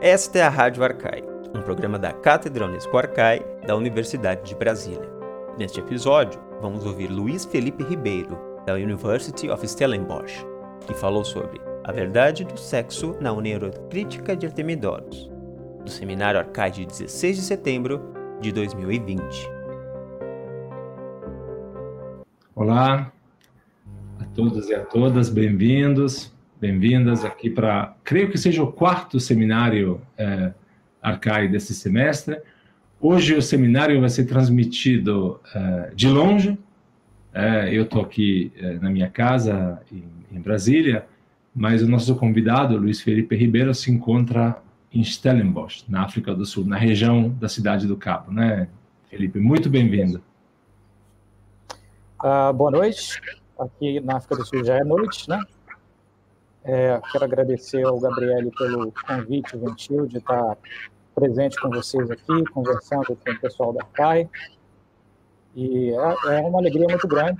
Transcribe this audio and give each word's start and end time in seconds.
Esta 0.00 0.38
é 0.38 0.42
a 0.42 0.48
Rádio 0.48 0.84
Arcai, 0.84 1.24
um 1.52 1.60
programa 1.60 1.98
da 1.98 2.12
Cátedra 2.12 2.66
Unesco 2.66 2.96
Arcai 2.96 3.44
da 3.66 3.74
Universidade 3.74 4.48
de 4.48 4.54
Brasília. 4.54 5.10
Neste 5.58 5.80
episódio, 5.80 6.40
vamos 6.62 6.86
ouvir 6.86 7.08
Luiz 7.08 7.44
Felipe 7.44 7.82
Ribeiro, 7.82 8.38
da 8.64 8.74
University 8.74 9.50
of 9.50 9.66
Stellenbosch, 9.66 10.46
que 10.86 10.94
falou 10.94 11.24
sobre 11.24 11.60
a 11.82 11.90
verdade 11.90 12.44
do 12.44 12.56
sexo 12.56 13.16
na 13.20 13.34
Neurocrítica 13.34 14.36
de 14.36 14.46
Artemidoros, 14.46 15.28
do 15.84 15.90
Seminário 15.90 16.38
Arcai 16.38 16.70
de 16.70 16.86
16 16.86 17.36
de 17.36 17.42
setembro 17.42 18.00
de 18.40 18.52
2020. 18.52 19.50
Olá 22.54 23.12
a 24.20 24.24
todos 24.26 24.68
e 24.68 24.76
a 24.76 24.84
todas, 24.84 25.28
bem-vindos 25.28 26.37
bem-vindas 26.60 27.24
aqui 27.24 27.48
para, 27.48 27.94
creio 28.02 28.30
que 28.30 28.38
seja 28.38 28.62
o 28.62 28.72
quarto 28.72 29.20
seminário 29.20 30.00
é, 30.16 30.52
Arcai 31.00 31.46
desse 31.46 31.72
semestre. 31.74 32.40
Hoje 33.00 33.34
o 33.34 33.42
seminário 33.42 34.00
vai 34.00 34.08
ser 34.08 34.24
transmitido 34.24 35.40
é, 35.54 35.92
de 35.94 36.08
longe. 36.08 36.58
É, 37.32 37.72
eu 37.72 37.84
estou 37.84 38.02
aqui 38.02 38.52
é, 38.56 38.74
na 38.74 38.90
minha 38.90 39.08
casa 39.08 39.80
em, 39.92 40.04
em, 40.32 40.40
Brasília, 40.40 41.06
mas 41.54 41.82
o 41.82 41.88
nosso 41.88 42.16
convidado, 42.16 42.76
Luiz 42.76 43.00
Felipe 43.00 43.36
Ribeiro, 43.36 43.72
se 43.72 43.92
encontra 43.92 44.60
em 44.92 45.04
Stellenbosch, 45.04 45.84
na 45.88 46.02
África 46.02 46.34
do 46.34 46.44
Sul, 46.44 46.64
na 46.64 46.76
região 46.76 47.28
da 47.28 47.48
cidade 47.48 47.86
do 47.86 47.96
Cabo, 47.96 48.32
né, 48.32 48.68
Felipe? 49.08 49.38
Muito 49.38 49.70
bem-vindo. 49.70 50.20
Uh, 52.20 52.52
boa 52.52 52.70
noite. 52.70 53.20
Aqui 53.58 54.00
na 54.00 54.16
África 54.16 54.36
do 54.36 54.44
Sul 54.44 54.64
já 54.64 54.76
é 54.76 54.82
noite, 54.82 55.28
né? 55.28 55.38
É, 56.70 57.00
quero 57.10 57.24
agradecer 57.24 57.82
ao 57.82 57.98
Gabriele 57.98 58.50
pelo 58.50 58.92
convite 59.06 59.58
gentil 59.58 60.06
de 60.06 60.18
estar 60.18 60.54
presente 61.14 61.58
com 61.58 61.70
vocês 61.70 62.10
aqui, 62.10 62.44
conversando 62.52 63.06
com 63.06 63.30
o 63.30 63.40
pessoal 63.40 63.72
da 63.72 63.82
CAI. 63.86 64.28
E 65.56 65.90
é, 65.90 66.36
é 66.36 66.40
uma 66.42 66.58
alegria 66.58 66.86
muito 66.86 67.08
grande 67.08 67.38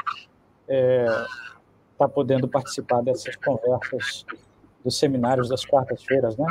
é, 0.66 1.04
estar 1.92 2.08
podendo 2.08 2.48
participar 2.48 3.02
dessas 3.02 3.36
conversas 3.36 4.24
dos 4.82 4.98
seminários 4.98 5.50
das 5.50 5.62
quartas-feiras, 5.62 6.38
né? 6.38 6.46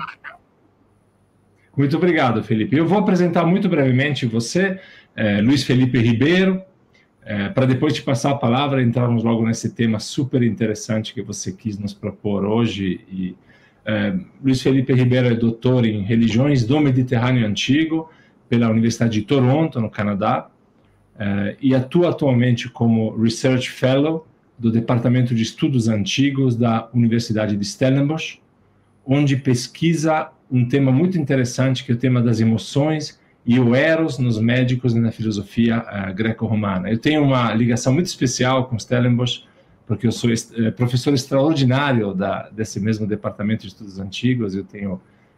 Muito 1.75 1.97
obrigado, 1.97 2.43
Felipe. 2.43 2.77
Eu 2.77 2.85
vou 2.85 2.99
apresentar 2.99 3.43
muito 3.43 3.67
brevemente 3.67 4.27
você, 4.27 4.79
é, 5.15 5.41
Luiz 5.41 5.63
Felipe 5.63 5.97
Ribeiro, 5.97 6.61
é, 7.29 7.49
para 7.49 7.65
depois 7.65 7.93
de 7.93 8.01
passar 8.01 8.31
a 8.31 8.35
palavra, 8.35 8.81
entrarmos 8.81 9.21
logo 9.21 9.45
nesse 9.45 9.71
tema 9.71 9.99
super 9.99 10.41
interessante 10.41 11.13
que 11.13 11.21
você 11.21 11.51
quis 11.51 11.77
nos 11.77 11.93
propor 11.93 12.45
hoje. 12.45 13.01
E, 13.11 13.35
é, 13.85 14.17
Luiz 14.41 14.61
Felipe 14.61 14.93
Ribeiro 14.93 15.27
é 15.27 15.35
doutor 15.35 15.85
em 15.85 16.03
religiões 16.03 16.63
do 16.63 16.79
Mediterrâneo 16.79 17.45
Antigo 17.45 18.09
pela 18.47 18.69
Universidade 18.69 19.19
de 19.19 19.23
Toronto, 19.23 19.81
no 19.81 19.89
Canadá, 19.89 20.47
é, 21.19 21.57
e 21.61 21.75
atua 21.75 22.11
atualmente 22.11 22.69
como 22.69 23.13
Research 23.21 23.71
Fellow 23.71 24.25
do 24.57 24.71
Departamento 24.71 25.35
de 25.35 25.43
Estudos 25.43 25.89
Antigos 25.89 26.55
da 26.55 26.87
Universidade 26.93 27.57
de 27.57 27.65
Stellenbosch, 27.65 28.39
onde 29.05 29.35
pesquisa 29.35 30.29
um 30.49 30.65
tema 30.65 30.93
muito 30.93 31.17
interessante, 31.17 31.83
que 31.83 31.91
é 31.91 31.95
o 31.95 31.97
tema 31.97 32.21
das 32.21 32.39
emoções 32.39 33.19
e 33.47 33.57
o 33.61 33.73
Eros 33.73 34.19
nos 34.19 34.37
médicos 34.37 34.93
e 34.93 34.99
na 34.99 35.09
filosofia 35.09 35.77
uh, 35.79 36.13
greco-romana. 36.13 36.91
Eu 36.91 36.97
tenho 36.97 37.23
uma 37.23 37.53
ligação 37.53 37.93
muito 37.93 38.07
especial 38.07 38.65
com 38.65 38.77
Stellenbosch, 38.77 39.45
porque 39.85 40.05
eu 40.05 40.11
sou 40.11 40.29
uh, 40.29 40.71
professor 40.73 41.13
extraordinário 41.13 42.13
da, 42.13 42.49
desse 42.49 42.77
mesmo 42.81 43.07
departamento 43.07 43.61
de 43.61 43.69
estudos 43.69 43.99
antigos, 43.99 44.53
eu 44.53 44.65
tenho 44.65 44.95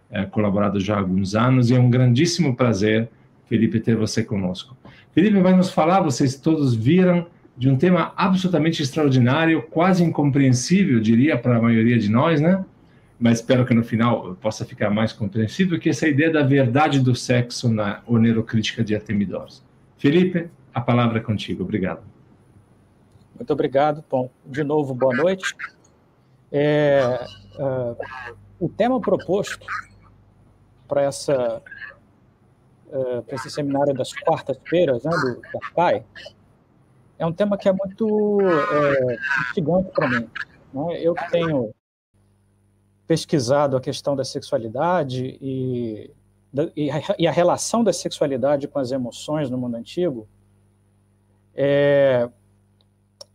uh, 0.10 0.28
colaborado 0.32 0.80
já 0.80 0.96
há 0.96 0.98
alguns 0.98 1.36
anos, 1.36 1.70
e 1.70 1.76
é 1.76 1.80
um 1.80 1.88
grandíssimo 1.88 2.56
prazer, 2.56 3.08
Felipe, 3.48 3.80
ter 3.80 3.95
você 3.95 4.23
conosco. 4.23 4.76
Felipe 5.14 5.39
vai 5.39 5.56
nos 5.56 5.70
falar, 5.70 6.02
vocês 6.02 6.36
todos 6.36 6.73
viram, 6.73 7.28
de 7.56 7.70
um 7.70 7.76
tema 7.76 8.12
absolutamente 8.16 8.82
extraordinário, 8.82 9.62
quase 9.70 10.04
incompreensível, 10.04 11.00
diria, 11.00 11.38
para 11.38 11.58
a 11.58 11.62
maioria 11.62 12.00
de 12.00 12.10
nós, 12.10 12.42
né? 12.42 12.64
Mas 13.20 13.40
espero 13.40 13.66
que 13.66 13.74
no 13.74 13.84
final 13.84 14.36
possa 14.36 14.66
ficar 14.66 14.90
mais 14.90 15.12
compreensível, 15.12 15.78
que 15.78 15.90
essa 15.90 16.08
ideia 16.08 16.32
da 16.32 16.42
verdade 16.42 17.00
do 17.02 17.14
sexo 17.14 17.68
na 17.72 18.02
onerocrítica 18.08 18.84
de 18.84 18.96
Artemidoros. 18.96 19.62
Felipe, 19.98 20.50
a 20.74 20.80
palavra 20.80 21.20
é 21.20 21.22
contigo. 21.22 21.64
Obrigado. 21.64 22.02
Muito 23.36 23.52
obrigado. 23.52 24.04
Bom, 24.10 24.30
de 24.46 24.64
novo, 24.64 24.94
boa 24.94 25.14
noite. 25.14 25.54
É, 26.52 27.20
uh, 27.56 28.36
o 28.60 28.70
tema 28.70 29.00
proposto 29.02 29.68
para 30.88 31.04
essa 31.04 31.62
uh, 32.88 33.22
para 33.24 33.36
esse 33.36 33.50
seminário 33.50 33.94
das 33.94 34.14
quartas-feiras, 34.14 35.04
né, 35.04 35.12
do, 35.12 35.42
da 35.76 36.04
é 37.20 37.26
um 37.26 37.34
tema 37.34 37.58
que 37.58 37.68
é 37.68 37.74
muito 37.74 38.40
é, 38.42 39.18
instigante 39.42 39.92
para 39.92 40.08
mim. 40.08 40.30
Né? 40.74 41.02
Eu 41.02 41.14
que 41.14 41.30
tenho 41.30 41.74
pesquisado 43.09 43.75
a 43.75 43.81
questão 43.81 44.15
da 44.15 44.23
sexualidade 44.23 45.36
e, 45.42 46.11
e, 46.77 47.27
a, 47.27 47.31
relação 47.31 47.83
da 47.83 47.92
sexualidade 47.92 48.67
com 48.67 48.77
as 48.77 48.92
emoções 48.92 49.49
no 49.49 49.58
mundo 49.58 49.77
antigo, 49.77 50.27
é, 51.55 52.30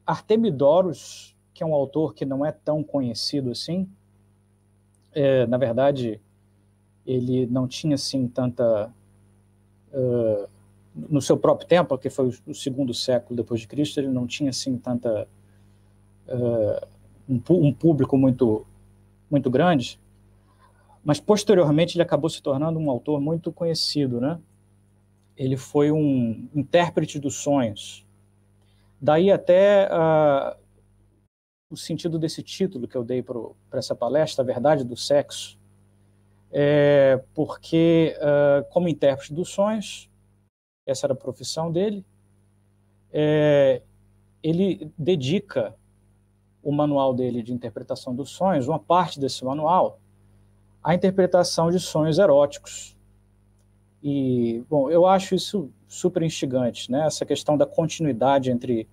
Artemidoros, 0.06 1.36
que 1.52 1.64
é 1.64 1.66
um 1.66 1.74
autor 1.74 2.14
que 2.14 2.24
não 2.24 2.46
é 2.46 2.52
tão 2.52 2.84
conhecido 2.84 3.50
assim, 3.50 3.90
é, 5.12 5.44
na 5.48 5.58
verdade, 5.58 6.20
ele 7.04 7.44
não 7.46 7.66
tinha 7.66 7.96
assim 7.96 8.28
tanta. 8.28 8.88
Uh, 9.92 10.48
no 10.94 11.20
seu 11.20 11.36
próprio 11.36 11.66
tempo, 11.66 11.98
que 11.98 12.08
foi 12.08 12.32
o 12.46 12.54
segundo 12.54 12.94
século 12.94 13.36
depois 13.36 13.60
de 13.60 13.66
Cristo, 13.66 13.98
ele 13.98 14.08
não 14.08 14.24
tinha 14.24 14.50
assim 14.50 14.78
tanta. 14.78 15.26
Uh, 16.28 16.86
um 17.28 17.72
público 17.72 18.16
muito 18.16 18.64
muito 19.34 19.50
grande, 19.50 20.00
mas 21.04 21.18
posteriormente 21.18 21.96
ele 21.96 22.02
acabou 22.02 22.30
se 22.30 22.40
tornando 22.40 22.78
um 22.78 22.88
autor 22.88 23.20
muito 23.20 23.52
conhecido, 23.52 24.20
né? 24.20 24.38
Ele 25.36 25.56
foi 25.56 25.90
um 25.90 26.48
intérprete 26.54 27.18
dos 27.18 27.34
sonhos. 27.34 28.06
Daí 29.00 29.32
até 29.32 29.88
uh, 29.88 30.56
o 31.68 31.76
sentido 31.76 32.16
desse 32.16 32.44
título 32.44 32.86
que 32.86 32.96
eu 32.96 33.02
dei 33.02 33.22
para 33.22 33.78
essa 33.80 33.94
palestra, 33.94 34.44
A 34.44 34.46
Verdade 34.46 34.84
do 34.84 34.96
Sexo, 34.96 35.58
é 36.52 37.20
porque, 37.34 38.16
uh, 38.18 38.64
como 38.72 38.88
intérprete 38.88 39.34
dos 39.34 39.48
sonhos, 39.48 40.08
essa 40.86 41.06
era 41.06 41.12
a 41.12 41.16
profissão 41.16 41.72
dele, 41.72 42.06
é, 43.12 43.82
ele 44.42 44.92
dedica 44.96 45.74
o 46.64 46.72
manual 46.72 47.14
dele 47.14 47.42
de 47.42 47.52
interpretação 47.52 48.14
dos 48.14 48.30
sonhos, 48.30 48.66
uma 48.66 48.78
parte 48.78 49.20
desse 49.20 49.44
manual, 49.44 50.00
a 50.82 50.94
interpretação 50.94 51.70
de 51.70 51.78
sonhos 51.78 52.18
eróticos. 52.18 52.96
E, 54.02 54.64
bom, 54.68 54.90
eu 54.90 55.06
acho 55.06 55.34
isso 55.34 55.70
super 55.86 56.22
instigante, 56.22 56.90
né? 56.90 57.06
Essa 57.06 57.24
questão 57.24 57.56
da 57.56 57.66
continuidade 57.66 58.50
entre 58.50 58.88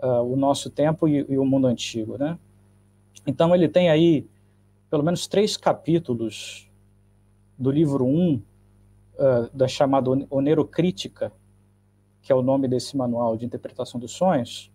uh, 0.00 0.22
o 0.22 0.36
nosso 0.36 0.70
tempo 0.70 1.08
e, 1.08 1.24
e, 1.28 1.38
o 1.38 1.44
mundo 1.44 1.66
antigo, 1.66 2.18
né? 2.18 2.38
Então, 3.26 3.54
ele 3.54 3.68
tem 3.68 3.90
aí 3.90 4.26
pelo 4.90 5.02
menos 5.02 5.26
três 5.26 5.56
capítulos 5.56 6.70
do 7.58 7.70
livro 7.70 8.04
1, 8.04 8.08
um, 8.08 8.34
uh, 8.34 9.50
da 9.52 9.68
chamada 9.68 10.10
Onerocrítica, 10.30 11.32
que 12.22 12.32
é 12.32 12.34
o 12.34 12.42
nome 12.42 12.68
desse 12.68 12.96
manual 12.96 13.36
de 13.36 13.44
interpretação 13.44 14.00
dos 14.00 14.12
sonhos, 14.12 14.70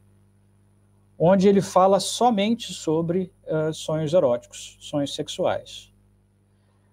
onde 1.25 1.47
ele 1.47 1.61
fala 1.61 2.01
somente 2.01 2.73
sobre 2.73 3.31
uh, 3.45 3.73
sonhos 3.73 4.13
eróticos, 4.13 4.75
sonhos 4.81 5.15
sexuais. 5.15 5.89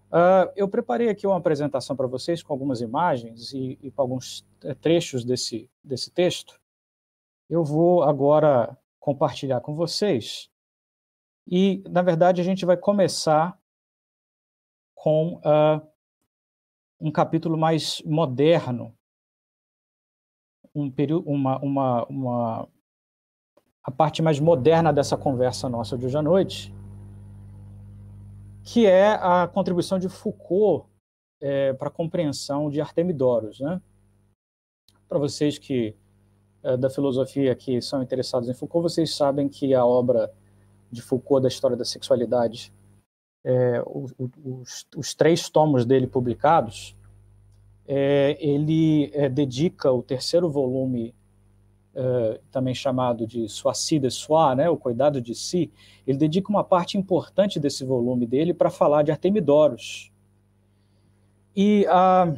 Uh, 0.06 0.46
eu 0.54 0.68
preparei 0.68 1.08
aqui 1.08 1.26
uma 1.26 1.36
apresentação 1.36 1.96
para 1.96 2.06
vocês 2.06 2.40
com 2.40 2.52
algumas 2.52 2.80
imagens 2.80 3.52
e, 3.52 3.76
e 3.82 3.90
com 3.90 4.02
alguns 4.02 4.46
eh, 4.62 4.72
trechos 4.74 5.24
desse, 5.24 5.68
desse 5.82 6.12
texto. 6.12 6.60
Eu 7.48 7.64
vou 7.64 8.04
agora 8.04 8.78
compartilhar 9.00 9.60
com 9.62 9.74
vocês. 9.74 10.48
E, 11.44 11.82
na 11.88 12.00
verdade, 12.00 12.40
a 12.40 12.44
gente 12.44 12.64
vai 12.64 12.76
começar 12.76 13.58
com 14.94 15.38
uh, 15.38 15.84
um 17.00 17.10
capítulo 17.10 17.58
mais 17.58 18.00
moderno, 18.02 18.96
um 20.72 20.88
período, 20.88 21.28
uma, 21.28 21.58
uma, 21.58 22.04
uma 22.06 22.68
a 23.82 23.90
parte 23.90 24.22
mais 24.22 24.38
moderna 24.38 24.92
dessa 24.92 25.16
conversa 25.16 25.68
nossa 25.68 25.96
de 25.96 26.06
hoje 26.06 26.16
à 26.16 26.22
noite, 26.22 26.74
que 28.62 28.86
é 28.86 29.12
a 29.14 29.48
contribuição 29.48 29.98
de 29.98 30.08
Foucault 30.08 30.86
é, 31.40 31.72
para 31.72 31.88
a 31.88 31.92
compreensão 31.92 32.70
de 32.70 32.80
Artemidoros. 32.80 33.60
Né? 33.60 33.80
Para 35.08 35.18
vocês 35.18 35.58
que 35.58 35.96
é, 36.62 36.76
da 36.76 36.90
filosofia 36.90 37.54
que 37.54 37.80
são 37.80 38.02
interessados 38.02 38.48
em 38.48 38.54
Foucault, 38.54 38.82
vocês 38.82 39.14
sabem 39.14 39.48
que 39.48 39.74
a 39.74 39.84
obra 39.84 40.32
de 40.90 41.00
Foucault 41.00 41.42
da 41.42 41.48
história 41.48 41.76
da 41.76 41.84
sexualidade 41.84 42.72
é, 43.44 43.82
os, 43.86 44.86
os, 44.94 45.14
três 45.14 45.48
tomos 45.48 45.84
dele 45.84 46.06
publicados, 46.06 46.96
é, 47.86 48.36
ele 48.40 49.10
é, 49.14 49.28
dedica 49.28 49.90
o 49.90 50.02
terceiro 50.02 50.50
volume, 50.50 51.14
é, 51.94 52.40
também 52.50 52.74
chamado 52.74 53.26
de 53.26 53.48
Soici 53.48 53.98
de 53.98 54.10
Soi, 54.10 54.54
né, 54.54 54.68
o 54.68 54.76
Cuidado 54.76 55.20
de 55.20 55.34
Si, 55.34 55.70
ele 56.06 56.18
dedica 56.18 56.48
uma 56.48 56.64
parte 56.64 56.96
importante 56.96 57.58
desse 57.58 57.84
volume 57.84 58.26
dele 58.26 58.54
para 58.54 58.70
falar 58.70 59.02
de 59.02 59.10
Artemidoros. 59.10 60.12
E 61.54 61.84
a, 61.88 62.32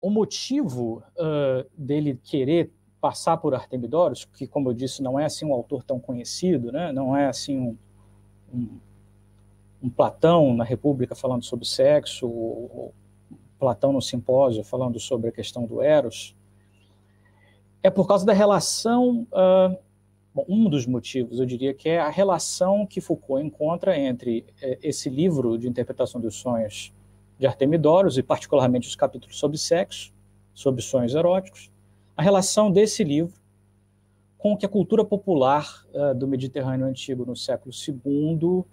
o 0.00 0.10
motivo 0.10 1.02
uh, 1.16 1.68
dele 1.76 2.18
querer 2.22 2.72
passar 3.00 3.36
por 3.36 3.54
Artemidoros, 3.54 4.24
que, 4.24 4.46
como 4.46 4.70
eu 4.70 4.74
disse, 4.74 5.02
não 5.02 5.18
é 5.18 5.24
assim 5.24 5.44
um 5.44 5.54
autor 5.54 5.84
tão 5.84 6.00
conhecido, 6.00 6.72
né, 6.72 6.92
não 6.92 7.16
é 7.16 7.26
assim 7.26 7.58
um, 7.58 7.76
um 8.52 8.78
um 9.82 9.88
Platão 9.88 10.54
na 10.54 10.64
República 10.64 11.14
falando 11.14 11.44
sobre 11.44 11.64
sexo, 11.66 12.26
ou 12.26 12.92
Platão 13.58 13.92
no 13.92 14.02
Simpósio 14.02 14.62
falando 14.64 14.98
sobre 15.00 15.28
a 15.28 15.32
questão 15.32 15.64
do 15.66 15.82
Eros, 15.82 16.36
é 17.82 17.90
por 17.90 18.06
causa 18.06 18.24
da 18.24 18.32
relação. 18.32 19.26
Uh, 19.32 19.76
um 20.48 20.68
dos 20.68 20.86
motivos, 20.86 21.40
eu 21.40 21.46
diria, 21.46 21.74
que 21.74 21.88
é 21.88 21.98
a 21.98 22.08
relação 22.08 22.86
que 22.86 23.00
Foucault 23.00 23.44
encontra 23.44 23.98
entre 23.98 24.46
uh, 24.62 24.78
esse 24.82 25.10
livro 25.10 25.58
de 25.58 25.68
interpretação 25.68 26.20
dos 26.20 26.36
sonhos 26.36 26.92
de 27.38 27.46
Artemidoros, 27.46 28.18
e 28.18 28.22
particularmente 28.22 28.88
os 28.88 28.96
capítulos 28.96 29.38
sobre 29.38 29.58
sexo, 29.58 30.12
sobre 30.54 30.82
sonhos 30.82 31.14
eróticos, 31.14 31.70
a 32.16 32.22
relação 32.22 32.70
desse 32.70 33.04
livro 33.04 33.38
com 34.36 34.52
o 34.52 34.56
que 34.56 34.64
a 34.64 34.68
cultura 34.68 35.04
popular 35.04 35.84
uh, 35.92 36.14
do 36.14 36.26
Mediterrâneo 36.26 36.86
Antigo 36.86 37.24
no 37.26 37.36
século 37.36 37.72
II 37.74 38.64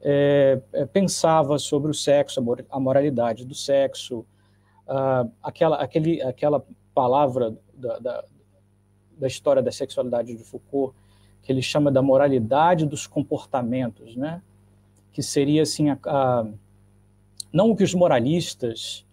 é, 0.00 0.60
é, 0.72 0.84
pensava 0.84 1.58
sobre 1.58 1.90
o 1.90 1.94
sexo, 1.94 2.42
a 2.68 2.80
moralidade 2.80 3.44
do 3.44 3.54
sexo, 3.54 4.26
uh, 4.86 5.30
aquela, 5.42 5.76
aquele, 5.76 6.20
aquela 6.20 6.62
palavra 6.94 7.56
da, 7.74 7.98
da, 7.98 8.24
da, 9.18 9.26
história 9.26 9.62
da 9.62 9.72
sexualidade 9.72 10.34
de 10.34 10.44
Foucault, 10.44 10.94
que 11.42 11.52
ele 11.52 11.62
chama 11.62 11.90
da 11.90 12.02
moralidade 12.02 12.86
dos 12.86 13.06
comportamentos, 13.06 14.16
né? 14.16 14.40
que 15.12 15.22
seria 15.22 15.62
assim, 15.62 15.90
a, 15.90 15.98
a, 16.06 16.46
não 17.52 17.70
o 17.70 17.76
que 17.76 17.84
os 17.84 17.94
moralistas 17.94 19.06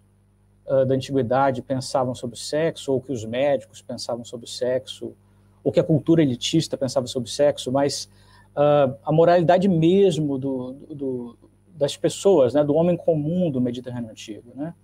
uh, 0.66 0.84
da 0.84 0.94
antiguidade 0.94 1.62
pensavam 1.62 2.14
sobre 2.14 2.34
o 2.34 2.38
sexo, 2.38 2.92
ou 2.92 3.00
que 3.00 3.12
os 3.12 3.24
médicos 3.24 3.80
pensavam 3.80 4.24
sobre 4.24 4.46
o 4.46 4.48
sexo, 4.48 5.14
ou 5.62 5.70
que 5.70 5.78
a 5.78 5.84
cultura 5.84 6.22
elitista 6.22 6.76
pensava 6.76 7.06
sobre 7.06 7.28
o 7.28 7.32
sexo, 7.32 7.70
mas 7.70 8.10
uh, 8.56 8.96
a 9.04 9.12
moralidade 9.12 9.68
mesmo 9.68 10.38
do, 10.38 10.72
do, 10.90 11.38
das 11.74 11.96
pessoas, 11.96 12.52
né, 12.54 12.64
do 12.64 12.74
homem 12.74 12.96
comum 12.96 13.50
do 13.50 13.60
Mediterrâneo 13.60 14.10
antigo, 14.10 14.52
né? 14.54 14.74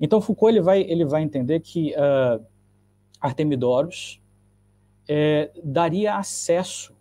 Então 0.00 0.20
Foucault 0.20 0.50
ele 0.50 0.62
vai 0.62 0.80
ele 0.80 1.04
vai 1.04 1.22
entender 1.22 1.60
que 1.60 1.92
uh, 1.92 2.42
é, 5.12 5.50
daria 5.64 6.14
acesso 6.14 6.94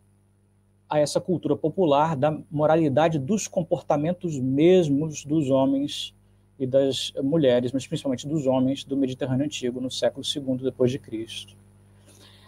a 0.90 0.98
essa 0.98 1.22
cultura 1.22 1.56
popular 1.56 2.16
da 2.16 2.36
moralidade 2.50 3.20
dos 3.20 3.48
comportamentos 3.48 4.40
mesmos 4.40 5.24
dos 5.24 5.52
homens 5.52 6.16
e 6.58 6.66
das 6.66 7.14
mulheres, 7.22 7.72
mas 7.72 7.86
principalmente 7.86 8.28
dos 8.28 8.48
homens 8.48 8.84
do 8.84 8.98
Mediterrâneo 8.98 9.46
antigo 9.46 9.80
no 9.80 9.92
século 9.92 10.26
II 10.26 10.58
depois 10.64 10.90
de 10.90 10.98
Cristo. 10.98 11.56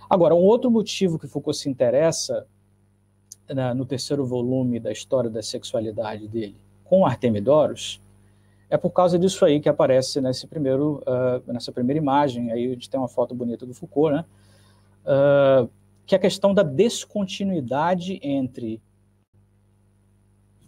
Agora, 0.10 0.34
um 0.34 0.42
outro 0.42 0.72
motivo 0.72 1.20
que 1.20 1.28
Foucault 1.28 1.56
se 1.56 1.70
interessa 1.70 2.48
na, 3.48 3.76
no 3.76 3.86
terceiro 3.86 4.26
volume 4.26 4.80
da 4.80 4.92
história 4.92 5.30
da 5.30 5.44
sexualidade 5.44 6.28
dele 6.28 6.56
com 6.86 7.06
Artemidoros, 7.06 8.02
é 8.68 8.78
por 8.78 8.90
causa 8.90 9.20
disso 9.20 9.46
aí 9.46 9.60
que 9.60 9.70
aparece 9.70 10.20
nesse 10.22 10.48
primeiro, 10.48 11.04
uh, 11.06 11.54
nessa 11.54 11.72
primeira 11.72 12.00
imagem, 12.00 12.52
aí 12.52 12.66
a 12.66 12.70
gente 12.70 12.90
tem 12.90 13.00
uma 13.00 13.08
foto 13.08 13.36
bonita 13.36 13.64
do 13.64 13.76
Foucault, 13.76 14.16
né? 14.16 14.26
Uh, 15.04 15.70
que 16.06 16.16
é 16.16 16.18
a 16.18 16.22
questão 16.22 16.54
da 16.54 16.64
descontinuidade 16.64 18.20
entre 18.22 18.82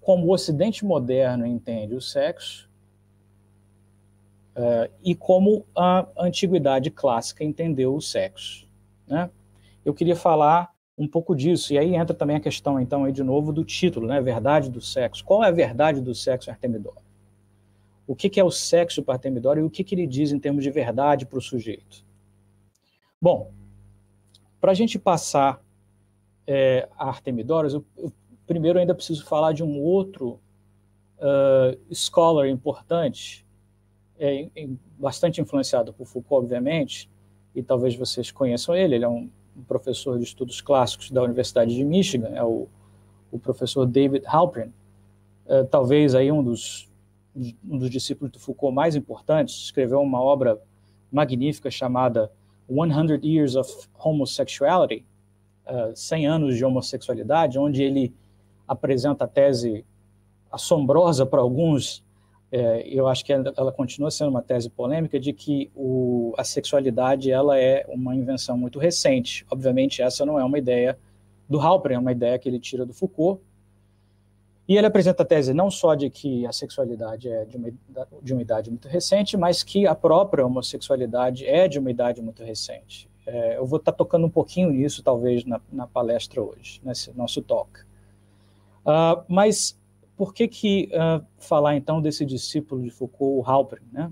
como 0.02 0.28
o 0.28 0.34
Ocidente 0.34 0.84
moderno 0.86 1.46
entende 1.46 1.96
o 1.96 2.02
sexo 2.02 2.70
uh, 4.56 4.92
e 5.04 5.16
como 5.16 5.66
a 5.76 6.08
antiguidade 6.18 6.90
clássica 6.92 7.44
entendeu 7.44 7.96
o 7.96 8.02
sexo. 8.02 8.68
Né? 9.08 9.30
Eu 9.86 9.94
queria 9.94 10.16
falar 10.16 10.74
um 10.98 11.08
pouco 11.08 11.36
disso. 11.36 11.74
E 11.74 11.78
aí 11.78 11.96
entra 11.96 12.16
também 12.16 12.36
a 12.36 12.40
questão, 12.40 12.80
então, 12.80 13.04
aí 13.04 13.12
de 13.12 13.24
novo, 13.24 13.52
do 13.52 13.64
título, 13.64 14.08
né? 14.08 14.22
Verdade 14.22 14.70
do 14.70 14.82
sexo. 14.82 15.24
Qual 15.24 15.44
é 15.44 15.48
a 15.48 15.52
verdade 15.52 16.02
do 16.02 16.14
sexo 16.14 16.50
Artemidoro? 16.50 17.02
O 18.06 18.16
que, 18.16 18.30
que 18.30 18.40
é 18.40 18.44
o 18.44 18.52
sexo 18.52 19.02
para 19.02 19.16
Artemidoro 19.16 19.60
e 19.60 19.64
o 19.64 19.70
que, 19.70 19.84
que 19.84 19.96
ele 19.96 20.06
diz 20.06 20.32
em 20.32 20.40
termos 20.40 20.64
de 20.64 20.70
verdade 20.70 21.26
para 21.26 21.40
o 21.40 21.42
sujeito? 21.42 22.06
Bom, 23.22 23.52
para 24.63 24.71
a 24.71 24.75
gente 24.75 24.98
passar 24.98 25.62
é, 26.48 26.88
a 26.98 27.10
Artemidoros, 27.10 27.74
eu, 27.74 27.83
eu, 27.98 28.13
primeiro 28.48 28.80
ainda 28.80 28.95
preciso 28.95 29.25
falar 29.25 29.51
de 29.51 29.62
um 29.62 29.77
outro 29.77 30.39
uh, 31.18 31.94
scholar 31.94 32.48
importante, 32.48 33.45
é, 34.18 34.48
bastante 34.98 35.42
influenciado 35.42 35.92
por 35.92 36.07
Foucault, 36.07 36.45
obviamente, 36.45 37.10
e 37.54 37.62
talvez 37.62 37.94
vocês 37.94 38.31
conheçam 38.31 38.74
ele, 38.74 38.95
ele 38.95 39.04
é 39.04 39.10
um 39.10 39.30
professor 39.68 40.18
de 40.18 40.24
estudos 40.24 40.62
clássicos 40.62 41.12
da 41.12 41.21
Universidade 41.21 41.75
de 41.75 41.83
Michigan, 41.83 42.30
é 42.30 42.44
o, 42.45 42.69
o 43.33 43.38
professor 43.38 43.86
David 43.86 44.25
Halpern, 44.25 44.71
é, 45.45 45.63
talvez 45.65 46.15
aí 46.15 46.31
um 46.31 46.42
dos, 46.42 46.89
um 47.36 47.77
dos 47.77 47.89
discípulos 47.89 48.31
do 48.31 48.39
Foucault 48.39 48.74
mais 48.74 48.95
importantes, 48.95 49.56
escreveu 49.56 50.00
uma 50.00 50.21
obra 50.21 50.57
magnífica 51.12 51.69
chamada 51.69 52.31
100 52.74 53.20
Years 53.24 53.56
of 53.56 53.88
Homosexuality, 53.98 55.06
uh, 55.68 55.92
é, 55.92 55.96
100 55.96 56.28
anos 56.28 56.58
de 56.58 56.66
homossexualidade, 56.66 57.60
onde 57.60 57.84
ele 57.84 58.14
apresenta 58.68 59.25
a 59.25 59.28
tese 59.28 59.86
assombrosa 60.52 61.25
para 61.25 61.42
alguns 61.42 62.04
é, 62.56 62.88
eu 62.88 63.08
acho 63.08 63.25
que 63.25 63.34
ela, 63.34 63.52
ela, 63.58 63.72
continua 63.72 64.12
sendo 64.12 64.30
uma 64.30 64.42
tese 64.44 64.70
polêmica 64.70 65.20
de 65.20 65.34
que 65.34 65.72
o, 65.75 66.36
a 66.38 66.44
sexualidade 66.44 67.31
ela 67.31 67.60
é 67.60 67.84
uma 67.90 68.16
invenção 68.16 68.56
muito 68.56 68.78
recente. 68.78 69.44
Obviamente, 69.50 70.04
essa 70.04 70.24
não 70.24 70.40
é 70.40 70.44
uma 70.44 70.60
ideia 70.60 70.96
do 71.50 71.60
Halperin, 71.60 71.96
é 71.96 71.98
uma 71.98 72.12
ideia 72.12 72.38
que 72.38 72.48
ele 72.48 72.60
tira 72.60 72.86
do 72.86 72.94
Foucault. 72.94 73.42
E 74.68 74.77
ele 74.77 74.88
apresenta 74.88 75.24
a 75.24 75.25
tese 75.25 75.53
não 75.53 75.70
só 75.70 75.93
de 75.93 76.10
que 76.10 76.46
a 76.48 76.51
sexualidade 76.51 77.29
é 77.29 77.43
de 77.43 77.58
uma, 77.58 77.70
de 78.22 78.34
uma 78.34 78.41
idade 78.41 78.70
muito 78.70 78.88
recente, 78.88 79.36
mas 79.36 79.62
que 79.62 79.86
a 79.86 79.93
própria 79.93 80.46
homossexualidade 80.46 81.46
é 81.46 81.67
de 81.67 81.79
uma 81.79 81.91
idade 81.91 82.22
muito 82.22 82.43
recente. 82.43 83.10
É, 83.25 83.58
eu 83.58 83.65
vou 83.65 83.77
estar 83.77 83.91
tocando 83.91 84.25
um 84.25 84.29
pouquinho 84.29 84.70
nisso, 84.70 85.03
talvez, 85.03 85.46
na, 85.46 85.60
na 85.72 85.88
palestra 85.88 86.41
hoje, 86.41 86.82
nesse 86.84 87.12
nosso 87.13 87.41
talk. 87.41 87.82
Uh, 88.86 89.24
mas 89.27 89.79
por 90.15 90.34
que, 90.34 90.48
que 90.48 90.89
uh, 90.93 91.25
falar 91.38 91.75
então 91.75 92.01
desse 92.01 92.25
discípulo 92.25 92.82
de 92.82 92.89
Foucault, 92.89 93.39
o 93.39 93.50
Halperin, 93.50 93.88
né? 93.91 94.12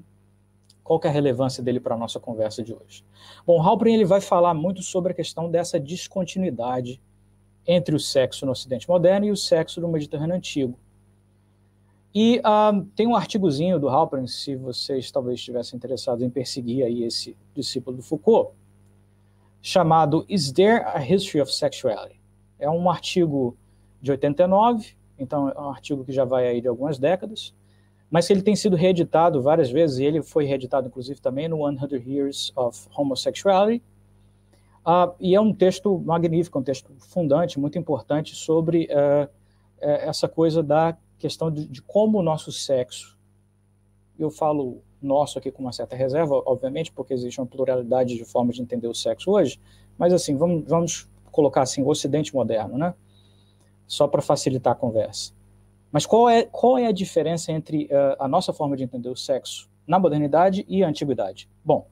Qual 0.84 1.00
que 1.00 1.08
é 1.08 1.10
a 1.10 1.14
relevância 1.14 1.64
dele 1.64 1.80
para 1.80 1.96
a 1.96 1.98
nossa 1.98 2.20
conversa 2.20 2.64
de 2.64 2.74
hoje? 2.74 3.06
Bom, 3.46 3.62
Halperin 3.62 3.94
ele 3.94 4.06
vai 4.06 4.20
falar 4.20 4.54
muito 4.54 4.82
sobre 4.82 5.12
a 5.12 5.16
questão 5.16 5.50
dessa 5.50 5.80
descontinuidade 5.80 7.02
entre 7.66 7.96
o 7.96 8.00
sexo 8.00 8.46
no 8.46 8.52
Ocidente 8.52 8.88
moderno 8.88 9.26
e 9.26 9.32
o 9.32 9.38
sexo 9.38 9.80
no 9.80 9.88
Mediterrâneo 9.88 10.36
antigo. 10.36 10.78
E 12.14 12.40
uh, 12.40 12.84
tem 12.96 13.08
um 13.08 13.16
artigozinho 13.16 13.80
do 13.80 13.88
Halperin, 13.88 14.28
se 14.28 14.56
vocês 14.56 15.10
talvez 15.12 15.40
estivessem 15.40 15.78
interessados 15.78 16.22
em 16.22 16.30
perseguir 16.30 16.84
aí 16.84 17.04
esse 17.04 17.38
discípulo 17.56 17.98
do 17.98 18.04
Foucault, 18.04 18.52
chamado 19.62 20.26
Is 20.28 20.52
There 20.52 20.84
a 20.86 21.00
History 21.00 21.42
of 21.42 21.54
Sexuality? 21.54 22.20
É 22.60 22.70
um 22.70 22.90
artigo 22.90 23.56
de 24.02 24.12
89, 24.12 24.94
então 25.18 25.50
é 25.50 25.60
um 25.60 25.70
artigo 25.70 26.04
que 26.04 26.12
já 26.12 26.26
vai 26.26 26.48
aí 26.48 26.60
de 26.60 26.68
algumas 26.68 27.00
décadas, 27.00 27.54
mas 28.10 28.30
ele 28.30 28.42
tem 28.42 28.58
sido 28.58 28.76
reeditado 28.76 29.42
várias 29.42 29.72
vezes, 29.72 30.00
e 30.00 30.04
ele 30.04 30.22
foi 30.22 30.44
reeditado 30.44 30.88
inclusive 30.88 31.22
também 31.22 31.48
no 31.48 31.60
100 31.66 32.12
Years 32.12 32.52
of 32.58 32.90
Homosexuality, 32.94 33.82
uh, 34.86 35.14
e 35.20 35.36
é 35.36 35.42
um 35.42 35.54
texto 35.54 36.00
magnífico, 36.00 36.60
um 36.60 36.64
texto 36.64 36.94
fundante, 37.00 37.60
muito 37.60 37.78
importante 37.78 38.36
sobre 38.36 38.86
uh, 38.86 39.30
essa 39.80 40.28
coisa 40.28 40.62
da 40.62 40.98
questão 41.18 41.52
de, 41.52 41.68
de 41.68 41.82
como 41.82 42.20
o 42.20 42.24
nosso 42.24 42.52
sexo, 42.52 43.18
eu 44.18 44.30
falo 44.30 44.82
nosso 45.02 45.40
aqui 45.40 45.52
com 45.52 45.64
uma 45.64 45.72
certa 45.72 45.96
reserva, 45.96 46.42
obviamente, 46.46 46.92
porque 46.92 47.14
existe 47.14 47.40
uma 47.42 47.48
pluralidade 47.48 48.16
de 48.16 48.24
formas 48.24 48.56
de 48.56 48.62
entender 48.62 48.88
o 48.88 48.94
sexo 48.94 49.32
hoje, 49.32 49.60
mas 49.98 50.14
assim, 50.14 50.38
vamos, 50.38 50.64
vamos 50.68 51.10
colocar 51.32 51.62
assim, 51.62 51.82
o 51.82 51.88
ocidente 51.88 52.34
moderno, 52.34 52.78
né? 52.78 52.94
só 53.92 54.08
para 54.08 54.22
facilitar 54.22 54.72
a 54.72 54.76
conversa. 54.76 55.34
Mas 55.92 56.06
qual 56.06 56.30
é, 56.30 56.44
qual 56.44 56.78
é 56.78 56.88
a 56.88 56.94
diferença 56.94 57.52
entre 57.52 57.86
uh, 57.88 58.16
a 58.20 58.26
nossa 58.26 58.54
forma 58.54 58.78
de 58.78 58.84
entender 58.84 59.10
o 59.10 59.18
sexo 59.18 59.70
na 59.86 60.00
modernidade 60.00 60.66
e 60.70 60.82
a 60.82 60.88
antiguidade? 60.88 61.50
Bom, 61.64 61.86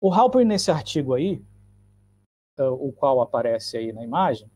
o 0.00 0.10
Halper, 0.10 0.46
nesse 0.46 0.70
artigo 0.70 1.12
aí, 1.12 1.42
o 2.64 2.92
qual 2.92 3.20
aparece 3.20 3.76
aí 3.76 3.92
na 3.92 4.02
imagem, 4.02 4.50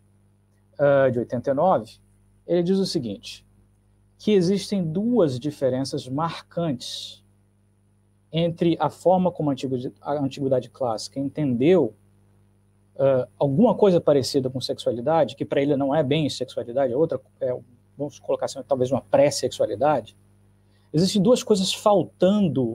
uh, 0.74 1.10
de 1.10 1.18
89, 1.18 1.98
ele 2.46 2.62
diz 2.62 2.78
o 2.78 2.86
seguinte, 2.86 3.46
que 4.18 4.32
existem 4.32 4.84
duas 4.84 5.38
diferenças 5.38 6.08
marcantes 6.08 7.22
entre 8.32 8.76
a 8.80 8.90
forma 8.90 9.30
como 9.30 9.50
a 9.50 10.12
antiguidade 10.20 10.68
clássica 10.68 11.20
entendeu 11.20 11.94
uh, 12.96 13.28
alguma 13.38 13.74
coisa 13.74 14.00
parecida 14.00 14.50
com 14.50 14.60
sexualidade, 14.60 15.36
que 15.36 15.44
para 15.44 15.62
ele 15.62 15.76
não 15.76 15.94
é 15.94 16.02
bem 16.02 16.28
sexualidade, 16.28 16.92
é 16.92 16.96
outra, 16.96 17.20
é, 17.40 17.56
vamos 17.96 18.18
colocar 18.18 18.46
assim, 18.46 18.60
talvez 18.66 18.90
uma 18.90 19.00
pré-sexualidade. 19.02 20.16
Existem 20.92 21.22
duas 21.22 21.42
coisas 21.42 21.72
faltando 21.72 22.72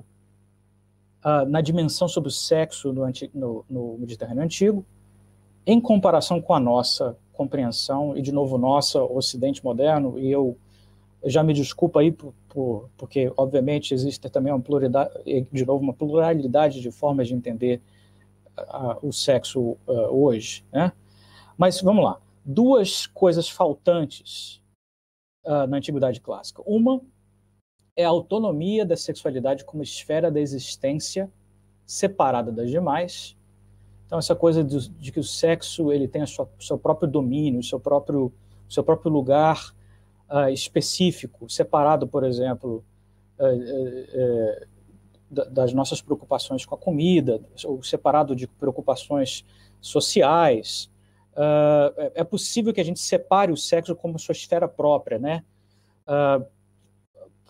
uh, 1.26 1.46
na 1.48 1.60
dimensão 1.62 2.08
sobre 2.08 2.30
o 2.30 2.32
sexo 2.32 2.94
no, 2.94 3.06
no, 3.34 3.66
no 3.70 3.98
Mediterrâneo 3.98 4.44
Antigo, 4.44 4.86
em 5.66 5.80
comparação 5.80 6.42
com 6.42 6.54
a 6.54 6.60
nossa 6.60 7.18
compreensão, 7.34 8.18
e 8.18 8.22
de 8.22 8.32
novo, 8.32 8.58
nossa 8.58 9.01
Ocidente 9.01 9.63
moderno, 9.63 10.20
e 10.20 10.30
eu 10.30 10.58
já 11.24 11.44
me 11.44 11.54
desculpa 11.54 12.00
aí 12.00 12.12
por, 12.12 12.34
por, 12.48 12.89
porque 12.98 13.32
obviamente 13.38 13.94
existe 13.94 14.30
também 14.30 14.51
uma 14.51 14.62
pluralidade, 14.62 15.12
de 15.51 15.66
novo 15.66 15.84
uma 15.84 15.94
pluralidade 15.94 16.82
de 16.82 16.92
formas 16.92 17.28
de 17.28 17.34
entender 17.34 17.82
uh, 18.58 19.08
o 19.08 19.12
sexo 19.12 19.60
uh, 19.62 19.78
hoje, 20.12 20.63
né? 20.72 20.92
Mas 21.58 21.82
vamos 21.82 22.04
lá, 22.04 22.20
duas 22.44 23.06
coisas 23.06 23.50
faltantes 23.50 24.62
uh, 25.46 25.68
na 25.68 25.78
antiguidade 25.78 26.22
clássica. 26.22 26.62
Uma 26.66 27.01
é 27.96 28.06
a 28.06 28.10
autonomia 28.10 28.86
da 28.86 28.96
sexualidade 28.96 29.66
como 29.66 29.84
esfera 29.84 30.32
da 30.32 30.39
existência 30.39 31.30
separada 31.86 32.51
das 32.51 32.70
demais. 32.70 33.36
Então 34.10 34.18
essa 34.18 34.36
coisa 34.36 34.63
de, 34.63 34.89
de 34.89 35.12
que 35.12 35.20
o 35.20 35.24
sexo 35.24 35.94
ele 35.94 36.08
tem 36.08 36.24
o 36.24 36.28
seu 36.60 36.80
próprio 36.80 37.08
domínio, 37.08 37.62
seu 37.62 37.80
próprio 37.80 38.34
seu 38.68 38.84
próprio 38.84 39.12
lugar 39.12 39.72
uh, 40.32 40.50
específico, 40.50 41.48
separado, 41.48 42.08
por 42.08 42.24
exemplo, 42.24 42.84
uh, 43.39 44.66
uh, 45.36 45.50
das 45.51 45.74
nossas 45.74 46.01
preocupações 46.01 46.66
com 46.66 46.74
a 46.74 46.78
comida, 46.78 47.39
ou 47.63 47.84
separado 47.84 48.36
de 48.36 48.48
preocupações 48.48 49.46
sociais. 49.80 50.89
É, 51.36 52.22
é 52.22 52.24
possível 52.24 52.74
que 52.74 52.82
a 52.82 52.84
gente 52.84 53.00
separe 53.00 53.51
o 53.51 53.56
sexo 53.58 53.96
como 53.96 54.18
sua 54.18 54.34
esfera 54.34 54.68
própria, 54.68 55.20
né? 55.20 55.44
Para 56.04 56.48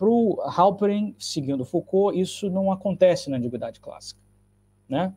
o 0.01 0.41
Halperin, 0.41 1.15
seguindo 1.17 1.63
Foucault, 1.63 2.19
isso 2.19 2.49
não 2.49 2.69
acontece 2.69 3.29
na 3.29 3.37
Antiguidade 3.37 3.79
Clássica, 3.79 4.19
né? 4.89 5.13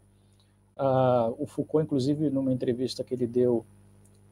O 0.76 1.46
Foucault, 1.46 1.84
inclusive, 1.84 2.30
numa 2.30 2.52
entrevista 2.52 3.04
que 3.04 3.14
ele 3.14 3.26
deu 3.26 3.64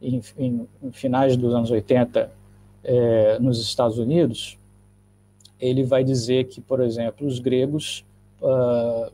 em, 0.01 0.21
em, 0.39 0.69
em 0.83 0.93
finais 0.93 1.37
dos 1.37 1.55
anos 1.55 1.71
80 1.71 2.31
é, 2.83 3.39
nos 3.39 3.61
Estados 3.61 3.99
Unidos, 3.99 4.59
ele 5.61 5.85
vai 5.85 6.03
dizer 6.03 6.49
que, 6.49 6.61
por 6.61 6.81
exemplo, 6.81 7.27
os 7.27 7.39
gregos 7.39 8.05
uh, 8.41 9.13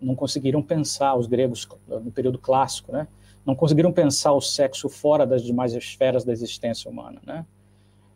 não 0.00 0.14
conseguiram 0.14 0.62
pensar, 0.62 1.14
os 1.14 1.26
gregos 1.26 1.68
no 1.86 2.10
período 2.10 2.38
clássico, 2.38 2.90
né, 2.90 3.06
não 3.44 3.54
conseguiram 3.54 3.92
pensar 3.92 4.32
o 4.32 4.40
sexo 4.40 4.88
fora 4.88 5.26
das 5.26 5.42
demais 5.42 5.74
esferas 5.74 6.24
da 6.24 6.32
existência 6.32 6.90
humana, 6.90 7.20
né? 7.26 7.44